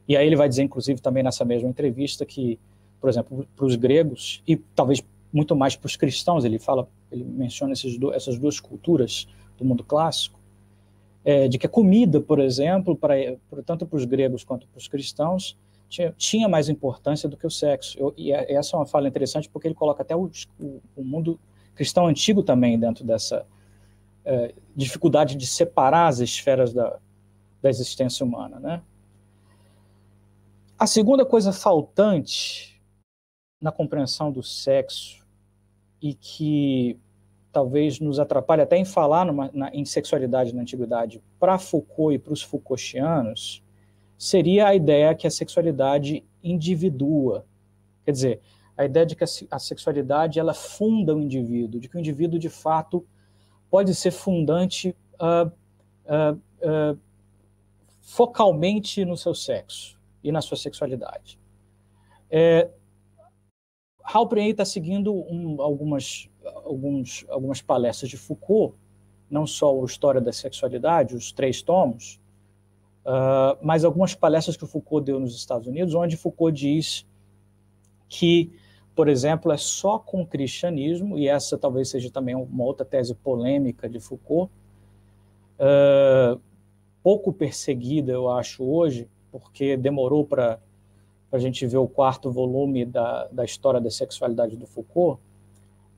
E 0.07 0.17
aí 0.17 0.27
ele 0.27 0.37
vai 0.37 0.49
dizer, 0.49 0.63
inclusive, 0.63 1.01
também 1.01 1.23
nessa 1.23 1.47
mesma 1.47 1.69
entrevista 1.69 2.27
que, 2.27 2.59
por 3.01 3.09
exemplo, 3.09 3.47
para 3.57 3.65
os 3.65 3.75
gregos 3.75 4.43
e 4.47 4.57
talvez 4.57 5.03
muito 5.35 5.57
mais 5.57 5.75
para 5.75 5.87
os 5.87 5.97
cristãos, 5.97 6.45
ele 6.45 6.61
fala, 6.61 6.89
ele 7.11 7.25
menciona 7.25 7.73
esses 7.73 7.99
do, 7.99 8.15
essas 8.15 8.39
duas 8.39 8.61
culturas 8.61 9.27
do 9.59 9.65
mundo 9.65 9.83
clássico, 9.83 10.39
é, 11.25 11.49
de 11.49 11.59
que 11.59 11.67
a 11.67 11.69
comida, 11.69 12.21
por 12.21 12.39
exemplo, 12.39 12.95
para, 12.95 13.15
tanto 13.67 13.85
para 13.85 13.97
os 13.97 14.05
gregos 14.05 14.45
quanto 14.45 14.69
para 14.69 14.79
os 14.79 14.87
cristãos, 14.87 15.59
tinha, 15.89 16.15
tinha, 16.17 16.49
mais 16.49 16.69
importância 16.69 17.29
do 17.29 17.37
que 17.37 17.47
o 17.47 17.51
sexo. 17.51 17.99
Eu, 17.99 18.15
e 18.17 18.33
é, 18.33 18.55
essa 18.55 18.77
é 18.77 18.79
uma 18.79 18.87
fala 18.87 19.09
interessante 19.09 19.49
porque 19.49 19.67
ele 19.67 19.75
coloca 19.75 20.03
até 20.03 20.15
o, 20.15 20.31
o, 20.61 20.81
o 20.95 21.05
mundo 21.05 21.41
cristão 21.75 22.07
antigo 22.07 22.41
também 22.45 22.79
dentro 22.79 23.05
dessa 23.05 23.45
é, 24.25 24.55
dificuldade 24.77 25.35
de 25.35 25.49
separar 25.49 26.07
as 26.07 26.21
esferas 26.21 26.73
da, 26.73 26.97
da 27.61 27.69
existência 27.69 28.25
humana. 28.25 28.61
Né? 28.61 28.83
A 30.79 30.87
segunda 30.87 31.27
coisa 31.27 31.53
faltante 31.53 32.81
na 33.61 33.73
compreensão 33.73 34.31
do 34.31 34.45
sexo 34.45 35.24
e 36.05 36.13
que 36.13 37.01
talvez 37.51 37.99
nos 37.99 38.21
atrapalhe 38.21 38.61
até 38.61 38.77
em 38.77 38.85
falar 38.85 39.25
numa, 39.25 39.51
na, 39.55 39.71
em 39.75 39.87
sexualidade 39.87 40.55
na 40.55 40.61
antiguidade, 40.61 41.23
para 41.41 41.59
Foucault 41.59 42.15
e 42.15 42.19
para 42.19 42.35
os 42.35 42.43
Foucaultianos, 42.43 43.65
seria 44.19 44.67
a 44.67 44.75
ideia 44.75 45.15
que 45.15 45.27
a 45.27 45.31
sexualidade 45.31 46.23
individua. 46.43 47.47
Quer 48.05 48.13
dizer, 48.13 48.41
a 48.77 48.85
ideia 48.85 49.07
de 49.07 49.17
que 49.17 49.25
a, 49.25 49.27
a 49.51 49.59
sexualidade 49.59 50.39
ela 50.39 50.53
funda 50.53 51.15
o 51.15 51.21
indivíduo, 51.23 51.81
de 51.81 51.89
que 51.89 51.97
o 51.97 52.01
indivíduo 52.01 52.39
de 52.39 52.51
fato 52.51 53.07
pode 53.71 53.95
ser 53.95 54.11
fundante 54.11 54.95
uh, 55.15 55.51
uh, 56.05 56.35
uh, 56.35 56.99
focalmente 58.03 59.07
no 59.07 59.17
seu 59.17 59.35
sexo 59.35 59.99
e 60.23 60.31
na 60.31 60.43
sua 60.43 60.59
sexualidade. 60.59 61.39
É, 62.31 62.69
Halperin 64.05 64.51
está 64.51 64.65
seguindo 64.65 65.13
um, 65.13 65.61
algumas 65.63 66.29
alguns, 66.65 67.25
algumas 67.29 67.63
palestras 67.63 68.11
de 68.11 68.17
Foucault, 68.17 68.77
não 69.31 69.47
só 69.47 69.75
o 69.75 69.85
História 69.85 70.21
da 70.21 70.33
Sexualidade, 70.33 71.15
os 71.15 71.33
três 71.33 71.63
tomos, 71.63 72.21
uh, 73.05 73.59
mas 73.63 73.85
algumas 73.85 74.15
palestras 74.15 74.57
que 74.57 74.65
o 74.65 74.67
Foucault 74.67 75.05
deu 75.05 75.19
nos 75.19 75.35
Estados 75.37 75.67
Unidos, 75.67 75.95
onde 75.95 76.17
Foucault 76.17 76.57
diz 76.57 77.07
que, 78.09 78.53
por 78.95 79.09
exemplo, 79.09 79.51
é 79.51 79.57
só 79.57 79.99
com 79.99 80.23
o 80.23 80.27
cristianismo, 80.27 81.19
e 81.19 81.27
essa 81.29 81.57
talvez 81.57 81.89
seja 81.89 82.11
também 82.11 82.35
uma 82.35 82.65
outra 82.65 82.85
tese 82.85 83.15
polêmica 83.15 83.89
de 83.89 83.99
Foucault, 83.99 84.53
uh, 85.59 86.41
pouco 87.03 87.33
perseguida, 87.33 88.13
eu 88.13 88.31
acho, 88.31 88.63
hoje, 88.63 89.09
porque 89.33 89.77
demorou 89.77 90.25
para 90.25 90.61
a 91.37 91.39
gente 91.39 91.67
ver 91.67 91.79
o 91.79 91.89
quarto 91.89 92.31
volume 92.31 92.85
da, 92.85 93.27
da 93.33 93.45
história 93.45 93.81
da 93.81 93.91
sexualidade 93.91 94.57
do 94.57 94.67
Foucault, 94.67 95.21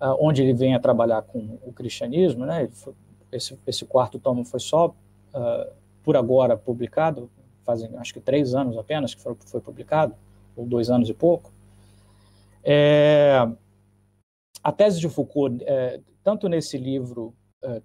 uh, 0.01 0.17
onde 0.19 0.43
ele 0.43 0.55
vem 0.55 0.75
a 0.75 0.81
trabalhar 0.81 1.23
com 1.23 1.59
o 1.63 1.73
cristianismo, 1.73 2.47
né? 2.47 2.69
Esse, 3.31 3.59
esse 3.67 3.85
quarto 3.85 4.19
tomo 4.19 4.45
foi 4.45 4.61
só 4.61 4.89
uh, 4.89 5.73
por 6.03 6.17
agora 6.17 6.57
publicado, 6.57 7.31
fazem 7.65 7.91
acho 7.97 8.15
que 8.15 8.21
três 8.21 8.55
anos 8.55 8.79
apenas 8.79 9.15
que 9.15 9.21
foi, 9.21 9.37
foi 9.47 9.61
publicado, 9.61 10.15
ou 10.57 10.65
dois 10.65 10.89
anos 10.89 11.09
e 11.09 11.15
pouco. 11.15 11.51
É, 12.65 13.47
a 14.63 14.73
tese 14.73 14.99
de 15.01 15.09
Foucault, 15.09 15.63
é, 15.67 16.01
tanto 16.25 16.49
nesse 16.49 16.79
livro 16.79 17.35
é, 17.63 17.83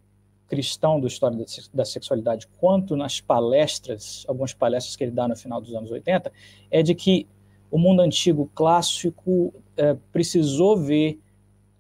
cristão 0.48 1.00
do 1.00 1.08
História 1.08 1.38
da 1.74 1.86
Sexualidade, 1.86 2.48
quanto 2.60 2.96
nas 2.96 3.22
palestras, 3.22 4.26
algumas 4.28 4.54
palestras 4.54 4.96
que 4.96 5.04
ele 5.04 5.12
dá 5.12 5.28
no 5.28 5.36
final 5.36 5.62
dos 5.62 5.74
anos 5.74 5.92
80, 5.92 6.32
é 6.70 6.84
de 6.84 6.94
que 6.94 7.28
o 7.72 7.78
mundo 7.78 8.02
antigo 8.02 8.52
clássico 8.54 9.54
é, 9.78 9.96
precisou 10.12 10.76
ver 10.76 11.20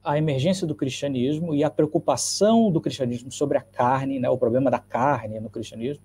a 0.04 0.18
emergência 0.18 0.66
do 0.66 0.74
cristianismo 0.74 1.54
e 1.54 1.64
a 1.64 1.70
preocupação 1.70 2.72
do 2.72 2.82
cristianismo 2.82 3.32
sobre 3.32 3.58
a 3.58 3.62
carne, 3.62 4.18
né, 4.18 4.30
o 4.30 4.38
problema 4.38 4.72
da 4.72 4.80
carne 4.80 5.40
no 5.40 5.50
cristianismo, 5.50 6.04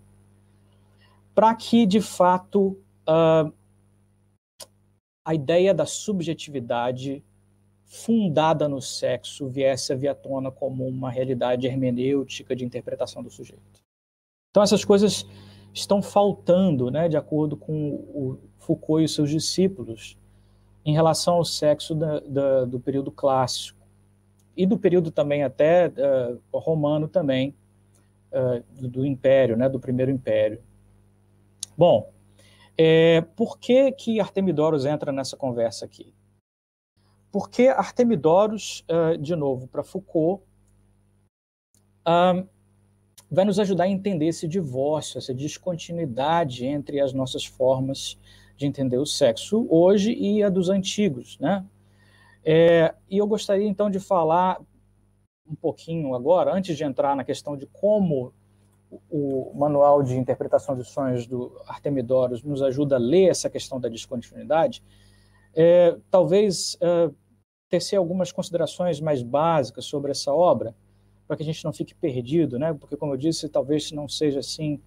para 1.35 1.55
que, 1.55 1.87
de 1.87 2.01
fato, 2.01 2.79
uh, 3.09 3.53
a 5.25 5.35
ideia 5.35 5.73
da 5.73 5.87
subjetividade 5.87 7.25
fundada 7.85 8.69
no 8.69 8.83
sexo 8.83 9.49
viesse 9.49 9.93
à 10.09 10.15
tona 10.15 10.51
como 10.51 10.87
uma 10.87 11.11
realidade 11.11 11.67
hermenêutica 11.67 12.55
de 12.55 12.65
interpretação 12.65 13.23
do 13.23 13.31
sujeito. 13.31 13.81
Então, 14.51 14.63
essas 14.63 14.85
coisas 14.85 15.27
estão 15.73 16.03
faltando, 16.03 16.91
né, 16.91 17.09
de 17.09 17.17
acordo 17.17 17.57
com 17.57 17.91
o 17.91 18.39
Foucault 18.59 19.05
e 19.05 19.09
seus 19.09 19.31
discípulos, 19.31 20.17
em 20.85 20.93
relação 20.93 21.35
ao 21.35 21.45
sexo 21.45 21.95
da, 21.95 22.21
da, 22.21 22.65
do 22.65 22.79
período 22.79 23.11
clássico 23.11 23.85
e 24.57 24.65
do 24.65 24.79
período 24.79 25.11
também 25.11 25.43
até 25.43 25.89
uh, 25.89 26.59
romano 26.59 27.09
também, 27.09 27.55
uh, 28.33 28.63
do, 28.81 28.89
do, 28.89 29.07
Império, 29.07 29.57
né, 29.57 29.69
do 29.69 29.81
Primeiro 29.81 30.11
Império. 30.11 30.63
Bom, 31.77 32.11
é, 32.79 33.21
por 33.35 33.59
que 33.59 33.93
que 33.93 34.21
Artemidoros 34.21 34.87
entra 34.87 35.13
nessa 35.13 35.37
conversa 35.37 35.85
aqui? 35.85 36.15
Porque 37.31 37.69
Artemidoros, 37.69 38.85
uh, 38.89 39.19
de 39.19 39.37
novo, 39.37 39.67
para 39.67 39.83
Foucault, 39.83 40.43
vai 43.29 43.45
nos 43.45 43.59
ajudar 43.59 43.85
a 43.85 43.89
entender 43.89 44.27
esse 44.27 44.47
divórcio, 44.47 45.19
essa 45.19 45.35
descontinuidade 45.35 46.65
entre 46.65 47.01
as 47.01 47.13
nossas 47.13 47.45
formas 47.45 48.17
de 48.57 48.67
entender 48.67 48.99
o 48.99 49.07
sexo 49.07 49.67
hoje 49.71 50.13
e 50.13 50.43
a 50.43 50.49
dos 50.49 50.69
antigos, 50.69 51.39
né? 51.39 51.65
É, 52.45 52.95
e 53.11 53.19
eu 53.19 53.27
gostaria 53.27 53.67
então 53.67 53.91
de 53.91 53.99
falar 53.99 54.61
um 55.49 55.55
pouquinho 55.55 56.15
agora, 56.15 56.55
antes 56.55 56.77
de 56.77 56.85
entrar 56.85 57.15
na 57.17 57.25
questão 57.25 57.57
de 57.57 57.67
como 57.67 58.33
o 59.11 59.53
manual 59.55 60.03
de 60.03 60.17
interpretação 60.17 60.77
de 60.77 60.85
sonhos 60.85 61.27
do 61.27 61.61
Artemidoros 61.67 62.43
nos 62.43 62.63
ajuda 62.63 62.97
a 62.97 62.99
ler 62.99 63.31
essa 63.31 63.51
questão 63.51 63.81
da 63.81 63.89
descontinuidade, 63.89 64.83
é, 65.55 65.97
talvez 66.11 66.77
é, 66.81 67.11
tecer 67.69 67.97
algumas 67.97 68.31
considerações 68.31 69.01
mais 69.01 69.23
básicas 69.23 69.85
sobre 69.85 70.11
essa 70.13 70.33
obra, 70.33 70.75
para 71.27 71.37
que 71.37 71.43
a 71.43 71.47
gente 71.47 71.65
não 71.65 71.73
fique 71.73 71.95
perdido, 71.95 72.59
né? 72.59 72.73
Porque, 72.73 72.97
como 72.97 73.13
eu 73.13 73.17
disse, 73.17 73.49
talvez 73.49 73.91
não 73.91 74.09
seja 74.09 74.39
assim 74.39 74.81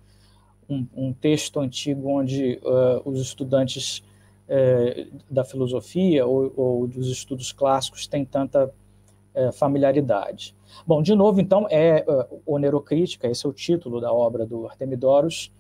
um, 0.70 0.86
um 0.96 1.14
texto 1.14 1.60
antigo 1.60 2.10
onde 2.10 2.60
uh, 2.64 3.02
os 3.04 3.20
estudantes 3.20 4.04
uh, 4.48 5.08
da 5.30 5.44
filosofia 5.44 6.26
ou, 6.26 6.54
ou, 6.56 6.88
dos 6.88 7.10
estudos 7.10 7.52
clássicos 7.52 8.06
têm 8.06 8.24
tanta 8.24 8.66
uh, 8.68 9.52
familiaridade. 9.54 10.56
Bom, 10.86 11.02
de 11.02 11.16
novo, 11.16 11.42
então, 11.42 11.68
é 11.70 12.06
Onerocrítica, 12.46 13.28
esse 13.28 13.46
é 13.46 13.50
o 13.50 13.54
título 13.54 14.00
da 14.00 14.14
obra 14.14 14.46
do 14.46 14.68
Artemidoros. 14.68 15.52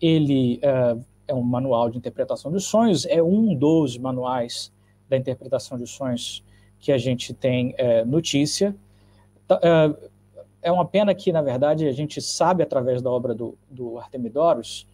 Ele 0.00 0.60
é 1.28 1.34
um 1.34 1.42
manual 1.42 1.90
de 1.90 1.98
interpretação 1.98 2.50
dos 2.50 2.64
sonhos, 2.64 3.04
é 3.06 3.22
um 3.22 3.54
dos 3.54 3.98
manuais 3.98 4.72
da 5.08 5.16
interpretação 5.16 5.78
dos 5.78 5.90
sonhos 5.90 6.42
que 6.78 6.90
a 6.90 6.98
gente 6.98 7.34
tem 7.34 7.74
notícia 8.06 8.74
é 10.66 10.72
uma 10.72 10.84
pena 10.84 11.14
que, 11.14 11.30
na 11.30 11.40
verdade, 11.40 11.86
a 11.86 11.92
gente 11.92 12.20
sabe 12.20 12.60
através 12.60 13.00
da 13.00 13.08
obra 13.08 13.32
do, 13.32 13.56
do 13.70 13.98
Artemidoros 13.98 14.84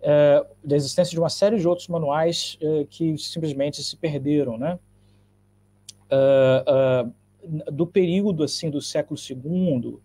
é, 0.00 0.46
da 0.62 0.76
existência 0.76 1.10
de 1.10 1.18
uma 1.18 1.28
série 1.28 1.58
de 1.58 1.66
outros 1.66 1.88
manuais 1.88 2.56
é, 2.60 2.86
que 2.88 3.18
simplesmente 3.18 3.82
se 3.82 3.96
perderam, 3.96 4.56
né? 4.56 4.78
É, 6.08 6.64
é 6.64 7.26
do 7.72 7.86
período 7.86 8.44
assim 8.44 8.70
do 8.70 8.80
século 8.80 9.18
II, 9.18 9.98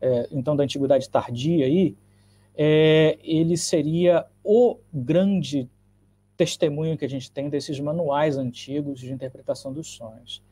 é, 0.00 0.28
então 0.32 0.54
da 0.54 0.64
antiguidade 0.64 1.08
tardia 1.08 1.66
aí, 1.66 1.94
ele 3.22 3.56
seria 3.58 4.26
o 4.42 4.78
grande 4.92 5.68
testemunho 6.36 6.96
que 6.96 7.04
a 7.04 7.08
gente 7.08 7.30
tem 7.30 7.48
desses 7.48 7.78
manuais 7.78 8.36
antigos 8.36 9.00
de 9.00 9.12
interpretação 9.12 9.72
dos 9.72 9.86
sonhos. 9.88 10.42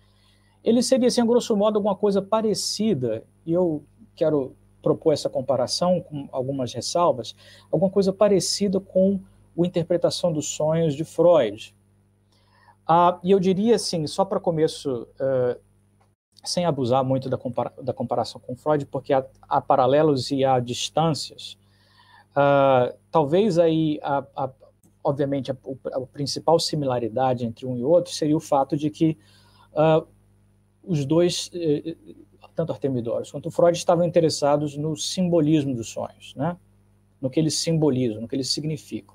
Ele 0.63 0.83
seria, 0.83 1.07
assim, 1.07 1.21
a 1.21 1.25
grosso 1.25 1.57
modo, 1.57 1.77
alguma 1.77 1.95
coisa 1.95 2.21
parecida, 2.21 3.23
e 3.47 3.53
eu 3.53 3.85
quero 4.17 4.57
propor 4.83 5.13
essa 5.13 5.29
comparação 5.29 6.01
com 6.01 6.29
algumas 6.33 6.73
ressalvas, 6.73 7.35
alguma 7.71 7.91
coisa 7.91 8.13
parecida 8.13 8.81
com 8.81 9.21
a 9.59 9.67
interpretação 9.67 10.33
dos 10.33 10.47
sonhos 10.49 10.95
de 10.95 11.05
Freud. 11.05 11.75
Ah, 12.87 13.19
e 13.23 13.33
eu 13.33 13.41
diria 13.41 13.75
assim, 13.75 14.07
só 14.07 14.25
para 14.25 14.39
começo, 14.39 15.09
uh, 15.21 15.61
sem 16.45 16.65
abusar 16.65 17.05
muito 17.05 17.29
da, 17.29 17.37
compara 17.37 17.73
da, 17.83 17.93
comparação 17.93 18.41
com 18.41 18.55
Freud, 18.55 18.87
porque 18.87 19.13
há, 19.13 19.27
há, 19.43 19.61
paralelos 19.61 20.31
e 20.31 20.45
há 20.45 20.61
distâncias, 20.61 21.59
uh, 22.31 22.97
talvez 23.11 23.59
aí, 23.59 23.99
a, 24.03 24.25
a, 24.37 24.51
obviamente, 25.03 25.51
a, 25.51 25.57
a, 25.95 26.01
principal 26.03 26.61
similaridade 26.61 27.45
entre 27.45 27.67
um 27.67 27.77
e 27.77 27.83
outro 27.83 28.13
seria 28.13 28.37
o 28.37 28.41
fato 28.41 28.77
de 28.77 28.89
que 28.89 29.19
uh, 29.73 30.07
os 30.87 31.05
dois 31.05 31.51
eh, 31.53 31.97
tanto 32.57 32.73
Artemidoros 32.73 33.31
quanto 33.31 33.51
Freud 33.51 33.77
estavam 33.77 34.05
interessados 34.05 34.77
no 34.77 34.97
simbolismo 34.97 35.75
dos 35.75 35.89
sonhos, 35.91 36.35
né? 36.35 36.57
no 37.21 37.31
que 37.31 37.39
eles 37.39 37.59
simbolizam, 37.59 38.21
no 38.21 38.27
que 38.27 38.35
eles 38.35 38.51
significam. 38.51 39.15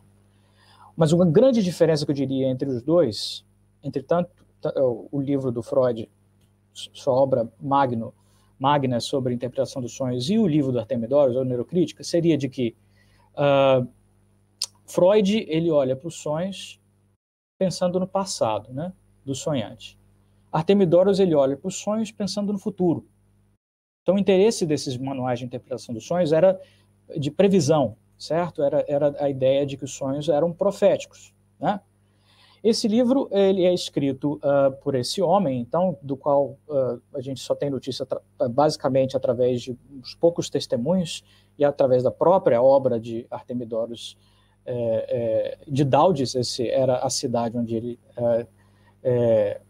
Mas 0.95 1.11
uma 1.11 1.25
grande 1.25 1.63
diferença 1.63 2.05
que 2.05 2.11
eu 2.11 2.15
diria 2.15 2.47
entre 2.47 2.69
os 2.69 2.81
dois, 2.81 3.43
entre 3.83 4.03
tanto 4.03 4.29
o 5.11 5.19
livro 5.19 5.51
do 5.51 5.63
Freud, 5.63 6.07
sua 6.71 7.13
obra 7.13 7.51
magno, 7.59 8.13
magna 8.59 8.99
sobre 8.99 9.33
a 9.33 9.35
interpretação 9.35 9.81
dos 9.81 9.93
sonhos, 9.93 10.29
e 10.29 10.37
o 10.37 10.47
livro 10.47 10.71
do 10.71 10.79
Artemidoros, 10.79 11.35
a 11.35 11.43
Neurocrítica, 11.43 12.03
seria 12.03 12.37
de 12.37 12.47
que 12.47 12.75
uh, 13.33 13.87
Freud 14.85 15.45
ele 15.47 15.71
olha 15.71 15.95
para 15.95 16.07
os 16.07 16.15
sonhos 16.15 16.79
pensando 17.57 17.99
no 17.99 18.07
passado, 18.07 18.71
né, 18.71 18.93
do 19.25 19.33
sonhante. 19.33 19.97
Artemidoros 20.51 21.19
ele 21.19 21.33
olha 21.33 21.55
para 21.55 21.67
os 21.67 21.75
sonhos 21.75 22.11
pensando 22.11 22.51
no 22.51 22.59
futuro. 22.59 23.07
Então, 24.01 24.15
o 24.15 24.19
interesse 24.19 24.65
desses 24.65 24.97
manuais 24.97 25.39
de 25.39 25.45
interpretação 25.45 25.93
dos 25.93 26.05
sonhos 26.05 26.33
era 26.33 26.59
de 27.17 27.29
previsão, 27.29 27.95
certo? 28.17 28.63
Era, 28.63 28.83
era 28.87 29.15
a 29.19 29.29
ideia 29.29 29.65
de 29.65 29.77
que 29.77 29.83
os 29.83 29.93
sonhos 29.93 30.27
eram 30.29 30.51
proféticos, 30.51 31.33
né? 31.59 31.79
Esse 32.63 32.87
livro 32.87 33.27
ele 33.31 33.65
é 33.65 33.73
escrito 33.73 34.33
uh, 34.35 34.71
por 34.83 34.93
esse 34.93 35.19
homem, 35.19 35.59
então, 35.59 35.97
do 35.99 36.15
qual 36.15 36.59
uh, 36.67 37.01
a 37.11 37.19
gente 37.19 37.39
só 37.39 37.55
tem 37.55 37.71
notícia 37.71 38.05
basicamente 38.51 39.17
através 39.17 39.63
de 39.63 39.75
uns 39.91 40.13
poucos 40.13 40.47
testemunhos 40.47 41.23
e 41.57 41.65
através 41.65 42.03
da 42.03 42.11
própria 42.11 42.61
obra 42.61 42.99
de 42.99 43.25
Artemidoros 43.31 44.15
é, 44.63 44.75
é, 44.75 45.57
de 45.67 45.83
Daudes, 45.83 46.35
esse 46.35 46.69
era 46.69 46.97
a 46.97 47.09
cidade 47.09 47.57
onde 47.57 47.75
ele 47.75 47.99
é, 49.03 49.61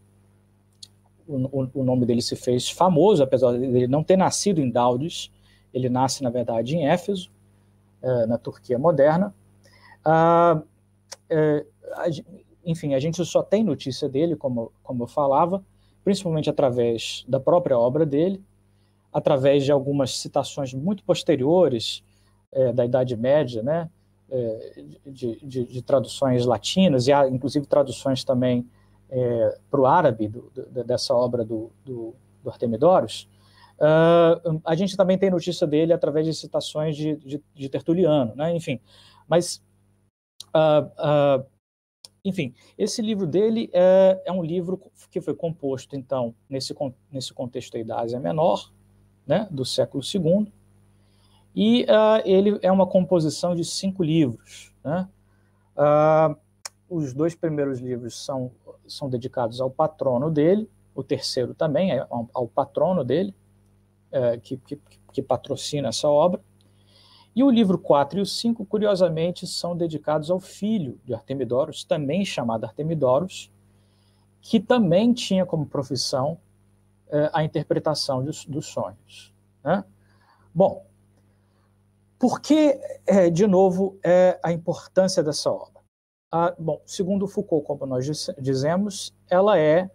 o, 1.34 1.70
o, 1.74 1.84
nome 1.84 2.06
dele 2.06 2.22
se 2.22 2.36
fez 2.36 2.68
famoso, 2.70 3.22
apesar 3.22 3.52
de 3.52 3.64
ele 3.64 3.86
não 3.86 4.02
ter 4.02 4.16
nascido 4.16 4.60
em 4.60 4.70
Daudes, 4.70 5.30
ele 5.72 5.88
nasce, 5.88 6.22
na 6.22 6.30
verdade, 6.30 6.76
em 6.76 6.86
Éfeso, 6.86 7.30
é, 8.02 8.26
na 8.26 8.38
Turquia 8.38 8.78
moderna. 8.78 9.34
Ah, 10.04 10.60
é, 11.30 11.64
a, 11.94 12.06
enfim, 12.64 12.94
a 12.94 12.98
gente 12.98 13.24
só 13.24 13.42
tem 13.42 13.64
notícia 13.64 14.08
dele, 14.08 14.36
como, 14.36 14.72
como 14.82 15.04
eu 15.04 15.08
falava, 15.08 15.64
principalmente 16.04 16.50
através 16.50 17.24
da 17.28 17.40
própria 17.40 17.78
obra 17.78 18.04
dele, 18.04 18.42
através 19.12 19.64
de 19.64 19.72
algumas 19.72 20.18
citações 20.18 20.72
muito 20.72 21.04
posteriores 21.04 22.02
é, 22.50 22.72
da 22.72 22.84
Idade 22.84 23.16
Média, 23.16 23.62
né, 23.62 23.88
é, 24.30 24.84
de, 25.06 25.38
de, 25.44 25.64
de, 25.64 25.82
traduções 25.82 26.46
latinas, 26.46 27.06
e 27.06 27.12
há 27.12 27.28
inclusive 27.28 27.66
traduções 27.66 28.24
também 28.24 28.66
é, 29.12 29.58
para 29.70 29.80
o 29.80 29.86
árabe 29.86 30.26
do, 30.26 30.50
do, 30.50 30.84
dessa 30.84 31.14
obra 31.14 31.44
do, 31.44 31.70
do, 31.84 32.14
do 32.42 32.50
Artemidoros, 32.50 33.28
uh, 33.78 34.60
a 34.64 34.74
gente 34.74 34.96
também 34.96 35.18
tem 35.18 35.30
notícia 35.30 35.66
dele 35.66 35.92
através 35.92 36.24
de 36.24 36.32
citações 36.32 36.96
de, 36.96 37.16
de, 37.16 37.42
de 37.54 37.68
Tertuliano, 37.68 38.34
né? 38.34 38.56
enfim. 38.56 38.80
Mas, 39.28 39.62
uh, 40.54 40.86
uh, 40.98 41.46
enfim, 42.24 42.54
esse 42.78 43.02
livro 43.02 43.26
dele 43.26 43.68
é, 43.74 44.22
é, 44.24 44.32
um 44.32 44.42
livro 44.42 44.80
que 45.10 45.20
foi 45.20 45.34
composto, 45.34 45.94
então, 45.94 46.34
nesse, 46.48 46.74
nesse 47.10 47.34
contexto 47.34 47.76
aí 47.76 47.84
da 47.84 48.00
Ásia 48.00 48.18
Menor, 48.18 48.72
né, 49.26 49.46
do 49.50 49.64
século 49.64 50.02
II, 50.02 50.50
e 51.54 51.84
ele 52.24 52.58
é 52.62 52.72
uma 52.72 52.86
composição 52.86 53.54
de 53.54 53.62
cinco 53.62 54.02
livros, 54.02 54.72
né? 54.82 55.06
os 56.92 57.14
dois 57.14 57.34
primeiros 57.34 57.78
livros 57.80 58.22
são 58.22 58.50
são 58.92 59.08
dedicados 59.08 59.60
ao 59.60 59.70
patrono 59.70 60.30
dele, 60.30 60.68
o 60.94 61.02
terceiro 61.02 61.54
também 61.54 61.92
é 61.92 62.06
ao, 62.10 62.46
patrono 62.46 63.02
dele, 63.02 63.34
é, 64.10 64.36
que, 64.36 64.56
que, 64.58 64.78
que, 65.12 65.22
patrocina 65.22 65.88
essa 65.88 66.08
obra. 66.08 66.40
E 67.34 67.42
o 67.42 67.50
livro 67.50 67.78
4 67.78 68.18
e 68.18 68.22
o 68.22 68.26
5, 68.26 68.64
curiosamente, 68.66 69.46
são 69.46 69.74
dedicados 69.74 70.30
ao 70.30 70.38
filho 70.38 71.00
de 71.04 71.14
Artemidoros, 71.14 71.82
também 71.82 72.24
chamado 72.24 72.64
Artemidoros, 72.64 73.50
que 74.42 74.60
também 74.60 75.14
tinha 75.14 75.46
como 75.46 75.64
profissão 75.64 76.38
é, 77.08 77.30
a 77.32 77.42
interpretação 77.42 78.22
dos, 78.22 78.44
dos 78.44 78.66
sonhos. 78.66 79.32
Né? 79.64 79.82
Bom, 80.54 80.84
por 82.18 82.40
que, 82.40 82.78
é, 83.06 83.30
de 83.30 83.46
novo, 83.46 83.98
é 84.04 84.38
a 84.42 84.52
importância 84.52 85.22
dessa 85.22 85.50
obra? 85.50 85.71
Ah, 86.34 86.54
bom, 86.58 86.80
segundo 86.86 87.28
Foucault, 87.28 87.66
como 87.66 87.84
nós 87.84 88.06
dizemos, 88.38 89.12
ela 89.28 89.58
é 89.58 89.90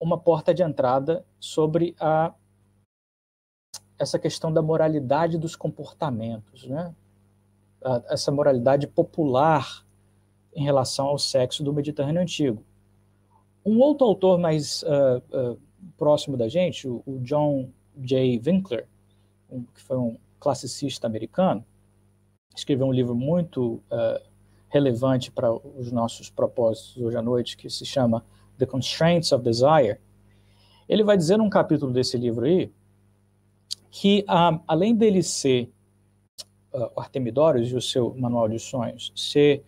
uma 0.00 0.18
porta 0.18 0.54
de 0.54 0.62
entrada 0.62 1.22
sobre 1.38 1.94
a, 2.00 2.32
essa 3.98 4.18
questão 4.18 4.50
da 4.50 4.62
moralidade 4.62 5.36
dos 5.36 5.54
comportamentos, 5.54 6.66
né? 6.66 6.94
essa 8.08 8.32
moralidade 8.32 8.86
popular 8.86 9.84
em 10.54 10.64
relação 10.64 11.08
ao 11.08 11.18
sexo 11.18 11.62
do 11.62 11.70
Mediterrâneo 11.70 12.22
Antigo. 12.22 12.64
Um 13.62 13.78
outro 13.78 14.06
autor 14.06 14.38
mais 14.38 14.82
uh, 14.84 15.52
uh, 15.52 15.60
próximo 15.98 16.34
da 16.34 16.48
gente, 16.48 16.88
o, 16.88 17.02
o 17.04 17.18
John 17.18 17.68
J. 17.98 18.40
Winkler, 18.42 18.86
um, 19.50 19.64
que 19.64 19.82
foi 19.82 19.98
um 19.98 20.16
classicista 20.40 21.06
americano, 21.06 21.62
escreveu 22.56 22.86
um 22.86 22.92
livro 22.92 23.14
muito 23.14 23.82
uh, 23.90 24.33
relevante 24.74 25.30
para 25.30 25.52
os 25.52 25.92
nossos 25.92 26.28
propósitos 26.28 26.96
hoje 27.00 27.16
à 27.16 27.22
noite, 27.22 27.56
que 27.56 27.70
se 27.70 27.86
chama 27.86 28.24
The 28.58 28.66
Constraints 28.66 29.30
of 29.30 29.44
Desire, 29.44 30.00
ele 30.88 31.04
vai 31.04 31.16
dizer 31.16 31.36
num 31.36 31.48
capítulo 31.48 31.92
desse 31.92 32.18
livro 32.18 32.44
aí 32.44 32.72
que, 33.88 34.24
ah, 34.26 34.60
além 34.66 34.92
dele 34.96 35.22
ser 35.22 35.72
uh, 36.72 36.90
Artemidorus 37.00 37.70
e 37.70 37.76
o 37.76 37.80
seu 37.80 38.12
Manual 38.16 38.48
de 38.48 38.58
Sonhos, 38.58 39.12
ser 39.14 39.64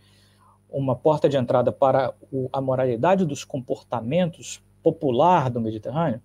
uma 0.68 0.96
porta 0.96 1.28
de 1.28 1.36
entrada 1.36 1.70
para 1.70 2.12
o, 2.32 2.50
a 2.52 2.60
moralidade 2.60 3.24
dos 3.24 3.44
comportamentos 3.44 4.60
popular 4.82 5.48
do 5.48 5.60
Mediterrâneo, 5.60 6.20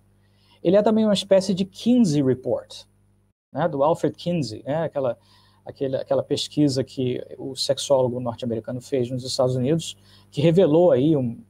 ele 0.60 0.74
é 0.74 0.82
também 0.82 1.04
uma 1.04 1.14
espécie 1.14 1.54
de 1.54 1.64
Kinsey 1.64 2.20
Report, 2.20 2.84
né, 3.52 3.68
do 3.68 3.84
Alfred 3.84 4.16
Kinsey, 4.16 4.64
né, 4.64 4.82
aquela 4.82 5.16
aquele, 5.64 5.96
aquela 5.96 6.22
pesquisa 6.22 6.82
que 6.82 7.24
o 7.38 7.54
sexólogo 7.54 8.20
norte-americano 8.20 8.80
fez 8.80 9.10
nos 9.10 9.24
Estados 9.24 9.56
Unidos, 9.56 9.96
que 10.30 10.40
revelou 10.40 10.90
aí 10.90 11.16
um, 11.16 11.42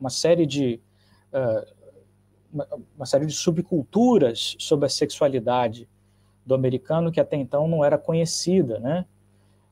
uma 0.00 0.10
série 0.10 0.46
de 0.46 0.80
uh, 1.32 1.76
uma, 2.52 2.68
uma, 2.96 3.06
série 3.06 3.26
de 3.26 3.32
subculturas 3.32 4.56
sobre 4.58 4.86
a 4.86 4.88
sexualidade 4.88 5.88
do 6.44 6.54
americano 6.54 7.10
que 7.10 7.20
até 7.20 7.36
então 7.36 7.68
não 7.68 7.84
era 7.84 7.98
conhecida, 7.98 8.78
né? 8.78 9.04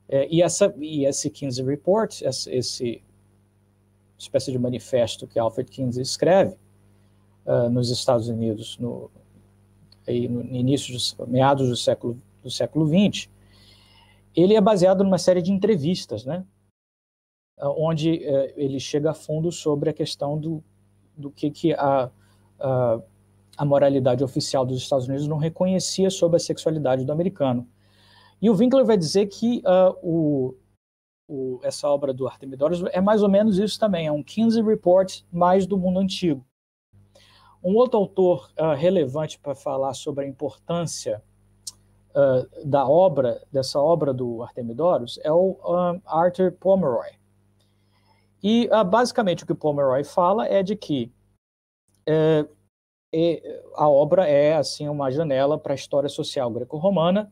É, 0.07 0.27
e 0.29 0.41
essa 0.41 0.73
e 0.77 1.05
esse 1.05 1.31
Kinsey 1.31 1.65
Report, 1.65 2.21
esse, 2.21 2.51
esse 2.51 3.01
espécie 4.19 4.51
de 4.51 4.59
manifesto 4.59 5.25
que 5.25 5.39
Alfred 5.39 5.69
Kinsey 5.71 6.03
escreve 6.03 6.55
uh, 7.45 7.69
nos 7.69 7.89
Estados 7.89 8.27
Unidos 8.27 8.77
no, 8.77 9.09
aí 10.07 10.27
no 10.27 10.43
início 10.55 10.93
dos 10.93 11.15
meados 11.27 11.67
do 11.69 11.75
século 11.75 12.17
do 12.43 12.51
século 12.51 12.85
20, 12.85 13.31
ele 14.35 14.55
é 14.55 14.61
baseado 14.61 15.03
numa 15.03 15.17
série 15.17 15.41
de 15.41 15.51
entrevistas, 15.51 16.25
né? 16.25 16.45
onde 17.61 18.15
uh, 18.17 18.53
ele 18.55 18.79
chega 18.79 19.11
a 19.11 19.13
fundo 19.13 19.51
sobre 19.51 19.89
a 19.89 19.93
questão 19.93 20.37
do, 20.37 20.63
do 21.15 21.31
que, 21.31 21.49
que 21.49 21.73
a, 21.73 22.11
a, 22.59 22.99
a, 23.57 23.65
moralidade 23.65 24.23
oficial 24.23 24.65
dos 24.65 24.77
Estados 24.77 25.07
Unidos 25.07 25.27
não 25.27 25.37
reconhecia 25.37 26.09
sobre 26.09 26.37
a 26.37 26.39
sexualidade 26.39 27.05
do 27.05 27.11
americano. 27.11 27.67
E 28.41 28.49
o 28.49 28.55
Winkler 28.55 28.85
vai 28.85 28.97
dizer 28.97 29.27
que 29.27 29.59
uh, 29.59 29.97
o, 30.03 30.55
o, 31.27 31.59
essa 31.63 31.89
obra 31.89 32.13
do 32.13 32.27
Artemidorus 32.27 32.83
é 32.91 32.99
mais 32.99 33.23
ou 33.23 33.29
menos 33.29 33.57
isso 33.57 33.79
também, 33.79 34.07
é 34.07 34.11
um 34.11 34.23
Kinsey 34.23 34.61
Report 34.61 35.21
mais 35.31 35.65
do 35.65 35.77
mundo 35.77 35.99
antigo. 35.99 36.45
Um 37.63 37.75
outro 37.75 37.97
autor 37.97 38.51
uh, 38.59 38.75
relevante 38.75 39.39
para 39.39 39.55
falar 39.55 39.93
sobre 39.93 40.25
a 40.25 40.27
importância 40.27 41.23
uh, 42.15 42.65
da 42.65 42.87
obra, 42.87 43.41
dessa 43.51 43.79
obra 43.79 44.13
do 44.13 44.41
Artemidorus, 44.41 45.19
é 45.23 45.31
o 45.31 45.57
Arthur 46.05 46.51
Pomeroy. 46.53 47.09
E 48.41 48.69
basicamente 48.87 49.43
o 49.43 49.47
que 49.47 49.55
Pomeroy 49.55 50.03
fala 50.03 50.47
é 50.47 50.61
de 50.61 50.75
que 50.75 51.11
é, 52.07 52.45
a 53.75 53.89
obra 53.89 54.27
é 54.27 54.55
assim 54.55 54.89
uma 54.89 55.09
janela 55.09 55.57
para 55.57 55.73
a 55.73 55.75
história 55.75 56.09
social 56.09 56.51
greco-romana 56.51 57.31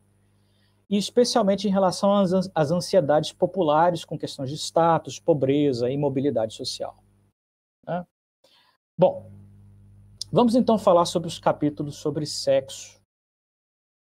e 0.90 0.98
especialmente 0.98 1.68
em 1.68 1.72
relação 1.72 2.14
às, 2.14 2.32
às 2.54 2.72
ansiedades 2.72 3.34
populares 3.34 4.06
com 4.06 4.18
questões 4.18 4.50
de 4.50 4.56
status, 4.56 5.20
pobreza 5.20 5.90
e 5.90 5.98
mobilidade 5.98 6.54
social. 6.54 7.04
Né? 7.86 8.06
Bom, 8.98 9.30
vamos 10.32 10.56
então 10.56 10.78
falar 10.78 11.06
sobre 11.06 11.28
os 11.28 11.40
capítulos 11.40 11.96
sobre 11.96 12.26
sexo, 12.26 13.02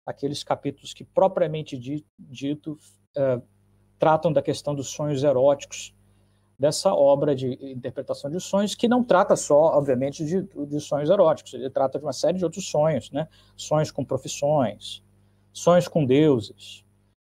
aqueles 0.05 0.43
capítulos 0.43 0.93
que 0.93 1.03
propriamente 1.03 1.77
dito 2.19 2.77
uh, 3.17 3.41
tratam 3.99 4.33
da 4.33 4.41
questão 4.41 4.73
dos 4.73 4.89
sonhos 4.89 5.23
eróticos 5.23 5.93
dessa 6.61 6.93
obra 6.93 7.35
de 7.35 7.53
interpretação 7.71 8.29
de 8.29 8.39
sonhos, 8.39 8.75
que 8.75 8.87
não 8.87 9.03
trata 9.03 9.35
só, 9.35 9.75
obviamente, 9.75 10.23
de, 10.23 10.43
de 10.43 10.79
sonhos 10.79 11.09
eróticos, 11.09 11.55
ele 11.55 11.71
trata 11.71 11.97
de 11.97 12.05
uma 12.05 12.13
série 12.13 12.37
de 12.37 12.43
outros 12.43 12.67
sonhos, 12.67 13.09
né? 13.09 13.27
sonhos 13.57 13.89
com 13.89 14.05
profissões, 14.05 15.03
sonhos 15.51 15.87
com 15.87 16.05
deuses. 16.05 16.85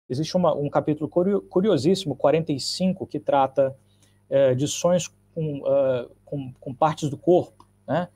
Existe 0.10 0.38
uma, 0.38 0.56
um 0.56 0.70
capítulo 0.70 1.10
curiosíssimo, 1.10 2.16
45, 2.16 3.06
que 3.06 3.20
trata 3.20 3.76
é, 4.30 4.56
de 4.56 4.66
sonhos 4.66 5.10
com, 5.36 5.60
uh, 5.60 6.10
com, 6.24 6.54
com, 6.54 6.74
partes 6.74 7.10
do 7.10 7.18
corpo, 7.18 7.68
né? 7.86 8.08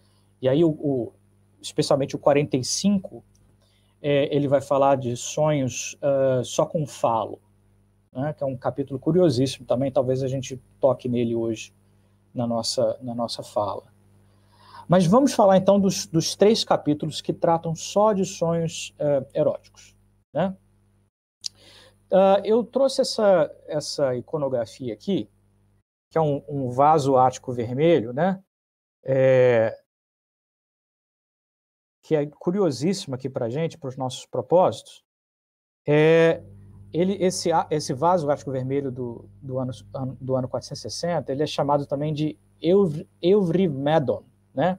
E 0.41 0.47
aí, 0.47 0.63
o, 0.63 0.69
o 0.69 1.13
especialmente 1.61 2.15
o 2.15 2.19
45, 2.19 3.21
é, 4.01 4.33
ele 4.35 4.47
vai 4.47 4.61
falar 4.61 4.95
de 4.97 5.15
sonhos 5.15 5.97
uh, 6.01 6.43
só 6.43 6.65
com 6.65 6.85
falo, 6.87 7.39
né? 8.11 8.33
que 8.33 8.43
é 8.43 8.47
um 8.47 8.57
capítulo 8.57 8.99
curiosíssimo 8.99 9.65
também, 9.65 9.91
talvez 9.91 10.23
a 10.23 10.27
gente 10.27 10.61
toque 10.79 11.07
nele 11.07 11.35
hoje 11.35 11.73
na 12.33 12.47
nossa, 12.47 12.97
na 13.01 13.13
nossa 13.13 13.43
fala. 13.43 13.83
Mas 14.87 15.05
vamos 15.05 15.33
falar 15.33 15.57
então 15.57 15.79
dos, 15.79 16.05
dos 16.05 16.35
três 16.35 16.63
capítulos 16.63 17.21
que 17.21 17.31
tratam 17.31 17.75
só 17.75 18.11
de 18.11 18.25
sonhos 18.25 18.93
uh, 18.99 19.25
eróticos. 19.33 19.95
Né? 20.33 20.55
Uh, 22.11 22.43
eu 22.43 22.63
trouxe 22.63 23.01
essa, 23.01 23.49
essa 23.67 24.15
iconografia 24.15 24.93
aqui, 24.93 25.29
que 26.09 26.17
é 26.17 26.21
um, 26.21 26.43
um 26.47 26.69
vaso 26.69 27.15
ático 27.15 27.53
vermelho, 27.53 28.11
né? 28.11 28.43
É, 29.03 29.80
que 32.01 32.15
é 32.15 32.25
curiosíssimo 32.25 33.15
aqui 33.15 33.29
para 33.29 33.45
a 33.45 33.49
gente, 33.49 33.77
para 33.77 33.89
os 33.89 33.97
nossos 33.97 34.25
propósitos. 34.25 35.03
É, 35.87 36.41
ele, 36.93 37.13
esse, 37.23 37.49
esse 37.69 37.93
vaso 37.93 38.29
ático 38.29 38.51
vermelho 38.51 38.91
do, 38.91 39.29
do, 39.41 39.59
ano, 39.59 39.71
do 40.19 40.35
ano 40.35 40.47
460, 40.47 41.31
ele 41.31 41.43
é 41.43 41.47
chamado 41.47 41.85
também 41.85 42.13
de 42.13 42.37
Euvrimedon, 43.21 44.23
né? 44.53 44.77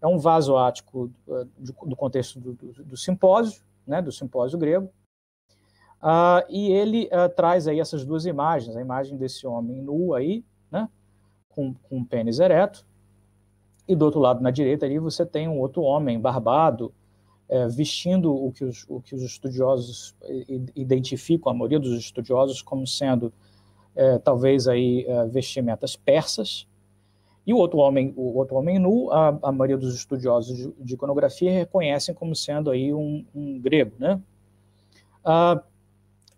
É 0.00 0.06
um 0.06 0.18
vaso 0.18 0.56
ático 0.56 1.10
uh, 1.26 1.44
do, 1.56 1.96
contexto 1.96 2.38
do, 2.38 2.52
do, 2.52 2.84
do 2.84 2.96
simpósio, 2.96 3.64
né, 3.86 4.02
do 4.02 4.12
simpósio 4.12 4.58
grego, 4.58 4.90
uh, 6.02 6.44
e 6.48 6.70
ele 6.70 7.06
uh, 7.06 7.28
traz 7.34 7.66
aí 7.66 7.80
essas 7.80 8.04
duas 8.04 8.26
imagens, 8.26 8.76
a 8.76 8.82
imagem 8.82 9.16
desse 9.16 9.46
homem 9.46 9.80
nu 9.80 10.12
aí, 10.12 10.44
né, 10.70 10.90
com, 11.48 11.72
com 11.72 11.98
um 11.98 12.04
pênis 12.04 12.38
ereto, 12.38 12.84
e 13.86 13.94
do 13.94 14.04
outro 14.04 14.20
lado, 14.20 14.42
na 14.42 14.50
direita 14.50 14.86
ali, 14.86 14.98
você 14.98 15.24
tem 15.26 15.48
um 15.48 15.58
outro 15.58 15.82
homem 15.82 16.18
barbado, 16.18 16.92
é, 17.48 17.68
vestindo 17.68 18.34
o 18.34 18.50
que, 18.50 18.64
os, 18.64 18.84
o 18.88 19.00
que 19.00 19.14
os 19.14 19.22
estudiosos 19.22 20.14
identificam, 20.74 21.52
a 21.52 21.54
maioria 21.54 21.78
dos 21.78 21.98
estudiosos, 21.98 22.62
como 22.62 22.86
sendo 22.86 23.32
é, 23.94 24.18
talvez 24.18 24.66
aí 24.66 25.04
é, 25.06 25.26
vestimentas 25.26 25.94
persas, 25.96 26.66
e 27.46 27.52
o 27.52 27.58
outro 27.58 27.78
homem, 27.78 28.14
o 28.16 28.38
outro 28.38 28.56
homem 28.56 28.78
nu, 28.78 29.10
a, 29.10 29.38
a 29.42 29.52
maioria 29.52 29.76
dos 29.76 29.94
estudiosos 29.94 30.56
de, 30.56 30.72
de, 30.80 30.94
iconografia 30.94 31.52
reconhecem 31.52 32.14
como 32.14 32.34
sendo 32.34 32.70
aí 32.70 32.92
um, 32.94 33.24
um 33.34 33.60
grego, 33.60 33.92
né? 33.98 34.18
Ah, 35.22 35.62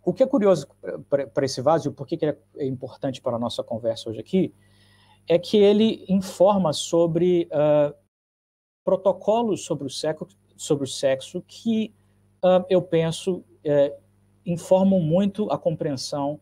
o 0.05 0.13
que 0.13 0.23
é 0.23 0.27
curioso 0.27 0.67
para 1.09 1.45
esse 1.45 1.61
vaso, 1.61 1.89
e 1.89 1.93
por 1.93 2.07
que, 2.07 2.17
que 2.17 2.27
é 2.27 2.67
importante 2.67 3.21
para 3.21 3.37
a 3.37 3.39
nossa 3.39 3.63
conversa 3.63 4.11
hoje 4.11 4.21
aqui, 4.21 4.53
é 5.29 5.39
que 5.39 5.57
ele 5.57 6.05
informa 6.09 6.73
sobre 6.73 7.49
uh, 7.53 7.95
protocolos 8.85 9.65
sobre 9.65 9.87
o, 9.87 9.91
sexo, 9.91 10.29
sobre 10.57 10.85
o 10.85 10.87
sexo 10.87 11.43
que 11.47 11.93
uh, 12.45 12.65
eu 12.71 12.81
penso 12.81 13.39
uh, 13.39 14.01
informam 14.47 15.01
muito 15.01 15.51
a 15.51 15.59
compreensão 15.59 16.41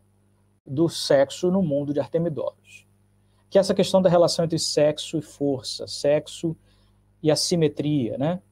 do 0.66 0.88
sexo 0.88 1.50
no 1.50 1.62
mundo 1.62 1.94
de 1.94 2.00
Artemidoros. 2.00 2.86
Que 3.48 3.58
essa 3.58 3.74
questão 3.74 4.02
da 4.02 4.10
relação 4.10 4.44
entre 4.44 4.58
sexo 4.58 5.16
e 5.16 5.22
força, 5.22 5.86
sexo 5.86 6.54
e 7.22 7.30
assimetria, 7.30 8.18
né? 8.18 8.42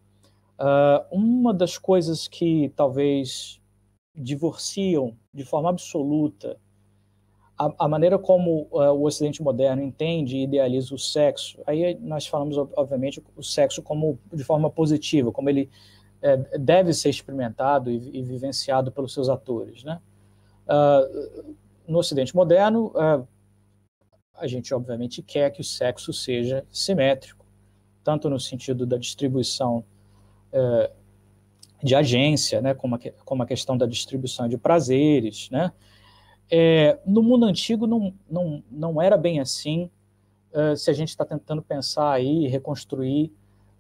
Uh, 0.59 1.05
uma 1.15 1.53
das 1.53 1.77
coisas 1.77 2.27
que 2.29 2.73
talvez 2.77 3.61
divorciam 4.15 5.17
de 5.35 5.45
forma 5.45 5.69
absoluta 5.69 6.59
a, 7.57 7.89
maneira 7.89 8.19
como 8.19 8.67
uh, 8.71 8.93
o 8.93 9.05
Ocidente 9.05 9.43
moderno 9.43 9.83
entende 9.83 10.37
e 10.37 10.45
idealiza 10.45 10.95
o 10.95 10.99
sexo. 10.99 11.61
Aí 11.67 11.97
nós 12.01 12.27
falamos, 12.27 12.57
obviamente, 12.77 13.23
o 13.37 13.43
sexo 13.43 13.83
como 13.83 14.19
de 14.33 14.43
forma 14.43 14.71
positiva, 14.71 15.31
como 15.31 15.49
ele 15.49 15.71
é, 16.21 16.37
deve 16.59 16.93
ser 16.93 17.11
experimentado 17.11 17.91
e, 17.91 18.19
e, 18.19 18.23
vivenciado 18.23 18.91
pelos 18.91 19.13
seus 19.13 19.29
atores, 19.29 19.85
né? 19.85 20.01
Uh, 20.67 21.55
no 21.87 21.99
Ocidente 21.99 22.35
moderno, 22.35 22.93
uh, 22.95 23.27
a 24.35 24.47
gente 24.47 24.73
obviamente 24.73 25.23
quer 25.23 25.51
que 25.51 25.61
o 25.61 25.65
sexo 25.65 26.13
seja 26.13 26.65
simétrico, 26.71 27.45
tanto 28.03 28.31
no 28.31 28.41
sentido 28.41 28.87
da 28.87 28.97
distribuição 28.97 29.85
de 31.83 31.95
agência, 31.95 32.61
né, 32.61 32.75
como 32.75 32.97
a, 32.97 32.99
como 33.25 33.43
a 33.43 33.47
questão 33.47 33.75
da 33.77 33.87
distribuição 33.87 34.47
de 34.47 34.59
prazeres, 34.59 35.49
né? 35.51 35.73
É, 36.55 36.99
no 37.07 37.23
mundo 37.23 37.47
antigo 37.47 37.87
não, 37.87 38.13
não, 38.31 38.63
não 38.71 39.01
era 39.01 39.17
bem 39.17 39.41
assim, 39.41 39.91
uh, 40.53 40.77
se 40.77 40.91
a 40.91 40.93
gente 40.93 41.09
está 41.09 41.25
tentando 41.25 41.63
pensar 41.63 42.13
aí, 42.13 42.47
reconstruir 42.47 43.33